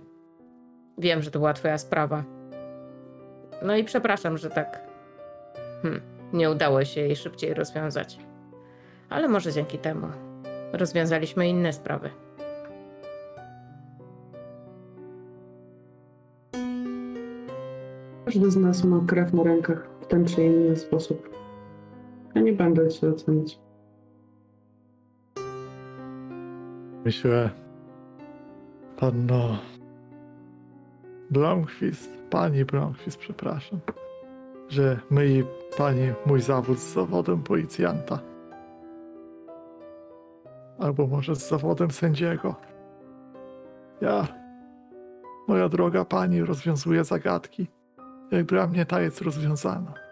Wiem, 0.98 1.22
że 1.22 1.32
to 1.32 1.40
była 1.40 1.54
twoja 1.54 1.78
sprawa. 1.78 2.24
No 3.62 3.76
i 3.76 3.84
przepraszam, 3.84 4.38
że 4.38 4.50
tak 4.50 4.80
hmm, 5.82 6.02
nie 6.34 6.52
udało 6.52 6.86
się 6.86 7.02
jej 7.02 7.16
szybciej 7.16 7.54
rozwiązać. 7.54 8.20
Ale 9.10 9.28
może 9.28 9.52
dzięki 9.52 9.78
temu 9.78 10.08
rozwiązaliśmy 10.74 11.48
inne 11.48 11.74
sprawy. 11.74 12.10
Każdy 18.26 18.52
z 18.52 18.56
nas 18.56 18.84
ma 18.84 19.04
krew 19.08 19.34
na 19.34 19.44
rękach 19.44 19.88
w 20.02 20.08
ten 20.08 20.26
czy 20.26 20.44
inny 20.44 20.76
sposób. 20.76 21.33
Ja 22.36 22.42
nie 22.42 22.54
będę 22.54 22.90
cię 22.90 23.10
ocenić. 23.10 23.60
Myślę, 27.06 27.50
panno 28.98 29.58
Blomqvist, 31.30 32.10
pani 32.30 32.66
Blomqvist, 32.66 33.18
przepraszam, 33.18 33.80
że 34.70 35.00
myli 35.10 35.44
pani 35.78 36.14
mój 36.26 36.42
zawód 36.42 36.80
z 36.80 36.94
zawodem 36.94 37.44
policjanta. 37.44 38.20
Albo 40.80 41.08
może 41.08 41.36
z 41.36 41.50
zawodem 41.50 41.92
sędziego. 41.92 42.56
Ja, 44.02 44.28
moja 45.48 45.70
droga 45.70 46.06
pani, 46.06 46.42
rozwiązuję 46.42 47.04
zagadki, 47.04 47.68
jak 48.32 48.46
dla 48.46 48.68
mnie 48.68 48.86
ta 48.86 49.02
jest 49.02 49.22
rozwiązana. 49.22 50.03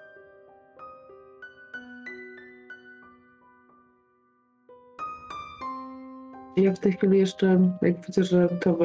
Ja 6.61 6.73
w 6.73 6.79
tej 6.79 6.91
chwili 6.91 7.19
jeszcze, 7.19 7.59
jak 7.81 8.05
widzę, 8.05 8.23
że 8.23 8.47
to 8.47 8.77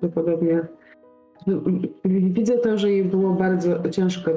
prawdopodobnie 0.00 0.60
widzę 2.04 2.58
to, 2.58 2.78
że 2.78 2.90
jej 2.90 3.04
było 3.04 3.34
bardzo 3.34 3.90
ciężko 3.90 4.30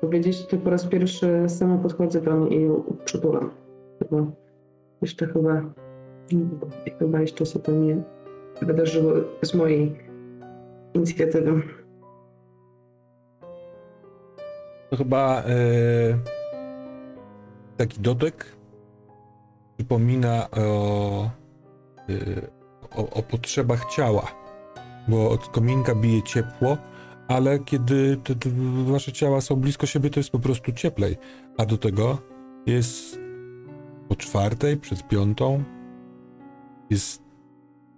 powiedzieć, 0.00 0.46
to 0.46 0.56
po 0.56 0.70
raz 0.70 0.86
pierwszy 0.86 1.48
sama 1.48 1.78
podchodzę 1.78 2.20
do 2.20 2.38
niej 2.38 2.64
i 2.64 2.70
przytulam. 3.04 3.50
Chyba 3.98 4.26
jeszcze 5.02 5.26
chyba, 5.26 5.62
chyba 6.98 7.20
jeszcze 7.20 7.46
się 7.46 7.58
to 7.58 7.72
nie 7.72 8.02
wydarzyło 8.62 9.12
z 9.42 9.54
mojej 9.54 9.98
inicjatywy. 10.94 11.62
To 14.90 14.96
chyba 14.96 15.42
e, 15.42 15.44
taki 17.76 18.00
dotyk 18.00 18.46
przypomina 19.76 20.48
o, 20.50 21.30
o, 22.90 23.10
o 23.10 23.22
potrzebach 23.22 23.84
ciała, 23.84 24.32
bo 25.08 25.30
od 25.30 25.48
kominka 25.48 25.94
bije 25.94 26.22
ciepło, 26.22 26.76
ale 27.28 27.58
kiedy 27.58 28.16
te, 28.24 28.34
te 28.34 28.50
wasze 28.84 29.12
ciała 29.12 29.40
są 29.40 29.56
blisko 29.56 29.86
siebie, 29.86 30.10
to 30.10 30.20
jest 30.20 30.30
po 30.30 30.38
prostu 30.38 30.72
cieplej, 30.72 31.16
a 31.58 31.66
do 31.66 31.78
tego 31.78 32.18
jest 32.66 33.18
po 34.08 34.16
czwartej, 34.16 34.76
przed 34.76 35.08
piątą 35.08 35.64
jest 36.90 37.22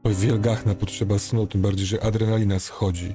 wielgachna 0.04 0.74
potrzeba 0.74 1.18
snu, 1.18 1.46
tym 1.46 1.62
bardziej, 1.62 1.86
że 1.86 2.04
adrenalina 2.04 2.58
schodzi 2.58 3.14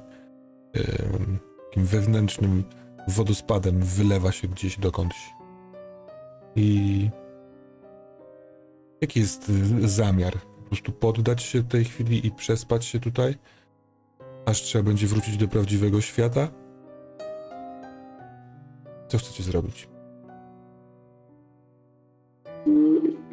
em, 0.73 1.39
takim 1.65 1.85
wewnętrznym 1.85 2.63
wodospadem 3.07 3.79
wylewa 3.79 4.31
się 4.31 4.47
gdzieś 4.47 4.79
dokądś. 4.79 5.33
I 6.55 7.09
jaki 9.01 9.19
jest 9.19 9.49
y, 9.49 9.89
zamiar? 9.89 10.33
Po 10.71 10.75
prostu 10.75 10.91
poddać 10.91 11.43
się 11.43 11.63
tej 11.63 11.85
chwili 11.85 12.27
i 12.27 12.31
przespać 12.31 12.85
się 12.85 12.99
tutaj? 12.99 13.35
Aż 14.45 14.61
trzeba 14.61 14.83
będzie 14.83 15.07
wrócić 15.07 15.37
do 15.37 15.47
prawdziwego 15.47 16.01
świata? 16.01 16.47
Co 19.07 19.17
chcecie 19.17 19.43
zrobić? 19.43 19.89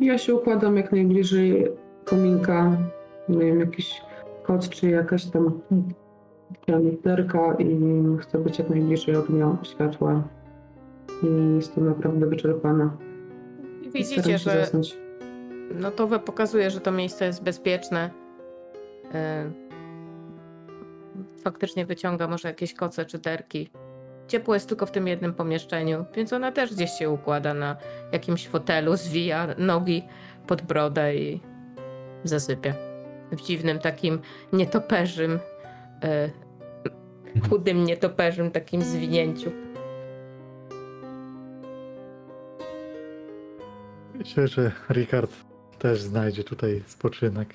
Ja 0.00 0.18
się 0.18 0.34
układam 0.34 0.76
jak 0.76 0.92
najbliżej 0.92 1.67
kominka, 2.05 2.76
nie 3.28 3.39
wiem, 3.39 3.60
jakiś 3.60 4.00
kot 4.42 4.68
czy 4.68 4.91
jakaś 4.91 5.25
tam 5.26 5.60
pianisterka 6.67 7.55
i 7.55 7.78
chcę 8.20 8.39
być 8.39 8.58
jak 8.58 8.70
najbliżej 8.70 9.17
ognia, 9.17 9.57
światła 9.62 10.23
i 11.23 11.57
jestem 11.57 11.86
naprawdę 11.86 12.26
wyczerpana. 12.26 12.97
Widzicie, 13.94 14.39
że 14.39 14.60
zasnąć. 14.60 15.07
No 15.74 15.90
to 15.90 16.18
pokazuje, 16.18 16.70
że 16.70 16.80
to 16.80 16.92
miejsce 16.92 17.24
jest 17.24 17.42
bezpieczne. 17.42 18.10
Y, 19.05 19.68
Faktycznie 21.44 21.86
wyciąga 21.86 22.28
może 22.28 22.48
jakieś 22.48 22.74
koce 22.74 23.05
czy 23.05 23.18
derki. 23.18 23.70
ciepło 24.28 24.55
jest 24.55 24.68
tylko 24.68 24.86
w 24.86 24.90
tym 24.90 25.08
jednym 25.08 25.34
pomieszczeniu, 25.34 26.05
więc 26.14 26.32
ona 26.32 26.52
też 26.52 26.74
gdzieś 26.74 26.90
się 26.90 27.10
układa 27.10 27.55
na 27.55 27.76
jakimś 28.12 28.48
fotelu, 28.48 28.97
zwija 28.97 29.48
nogi 29.58 30.02
pod 30.47 30.62
brodę 30.62 31.16
i 31.16 31.40
zasypia. 32.24 32.74
W 33.32 33.40
dziwnym 33.40 33.78
takim 33.78 34.20
nietoperzym, 34.52 35.38
e, 36.05 36.30
chudym 37.50 37.84
nietoperzym 37.84 38.50
takim 38.50 38.82
zwinięciu. 38.82 39.50
Myślę, 44.14 44.48
że 44.48 44.72
Ricard 44.90 45.48
też 45.78 46.02
znajdzie 46.02 46.44
tutaj 46.44 46.82
spoczynek. 46.86 47.55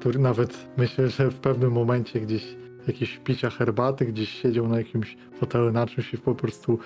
Tu 0.00 0.18
nawet 0.18 0.68
myślę, 0.76 1.08
że 1.08 1.30
w 1.30 1.40
pewnym 1.40 1.72
momencie 1.72 2.20
gdzieś 2.20 2.56
jakieś 2.86 3.18
picia 3.18 3.50
herbaty, 3.50 4.04
gdzieś 4.04 4.28
siedział 4.28 4.68
na 4.68 4.78
jakimś 4.78 5.16
fotelu 5.40 5.72
na 5.72 5.86
czymś 5.86 6.14
i 6.14 6.18
po 6.18 6.34
prostu 6.34 6.78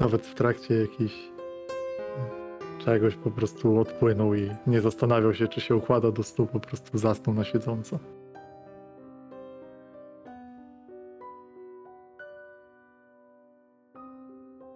nawet 0.00 0.26
w 0.26 0.34
trakcie 0.34 0.74
jakiejś 0.74 1.12
e, 1.12 2.84
czegoś 2.84 3.14
po 3.14 3.30
prostu 3.30 3.80
odpłynął 3.80 4.34
i 4.34 4.50
nie 4.66 4.80
zastanawiał 4.80 5.34
się, 5.34 5.48
czy 5.48 5.60
się 5.60 5.76
układa 5.76 6.10
do 6.10 6.22
snu, 6.22 6.46
po 6.46 6.60
prostu 6.60 6.98
zasnął 6.98 7.34
na 7.34 7.44
siedząco. 7.44 7.98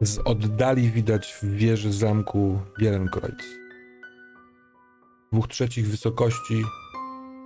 Z 0.00 0.18
oddali 0.24 0.90
widać 0.90 1.32
w 1.42 1.44
wieży 1.44 1.92
zamku 1.92 2.58
Wielenkreuz. 2.78 3.61
Dwóch 5.32 5.48
trzecich 5.48 5.88
wysokości, 5.88 6.62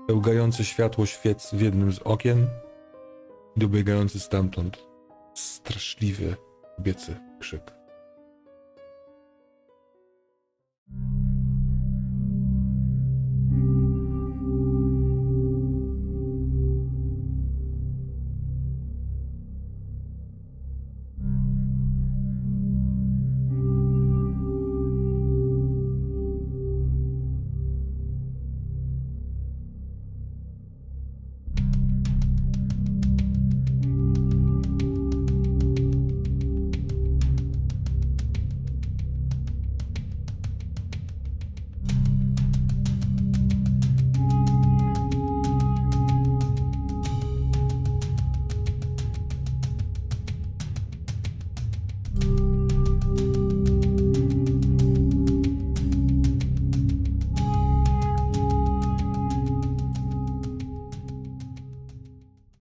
pełgające 0.06 0.64
światło 0.64 1.06
świec 1.06 1.50
w 1.54 1.60
jednym 1.60 1.92
z 1.92 1.98
okien, 1.98 2.46
dobiegający 3.56 4.20
stamtąd 4.20 4.86
straszliwy 5.34 6.36
kobiecy 6.76 7.16
krzyk. 7.40 7.75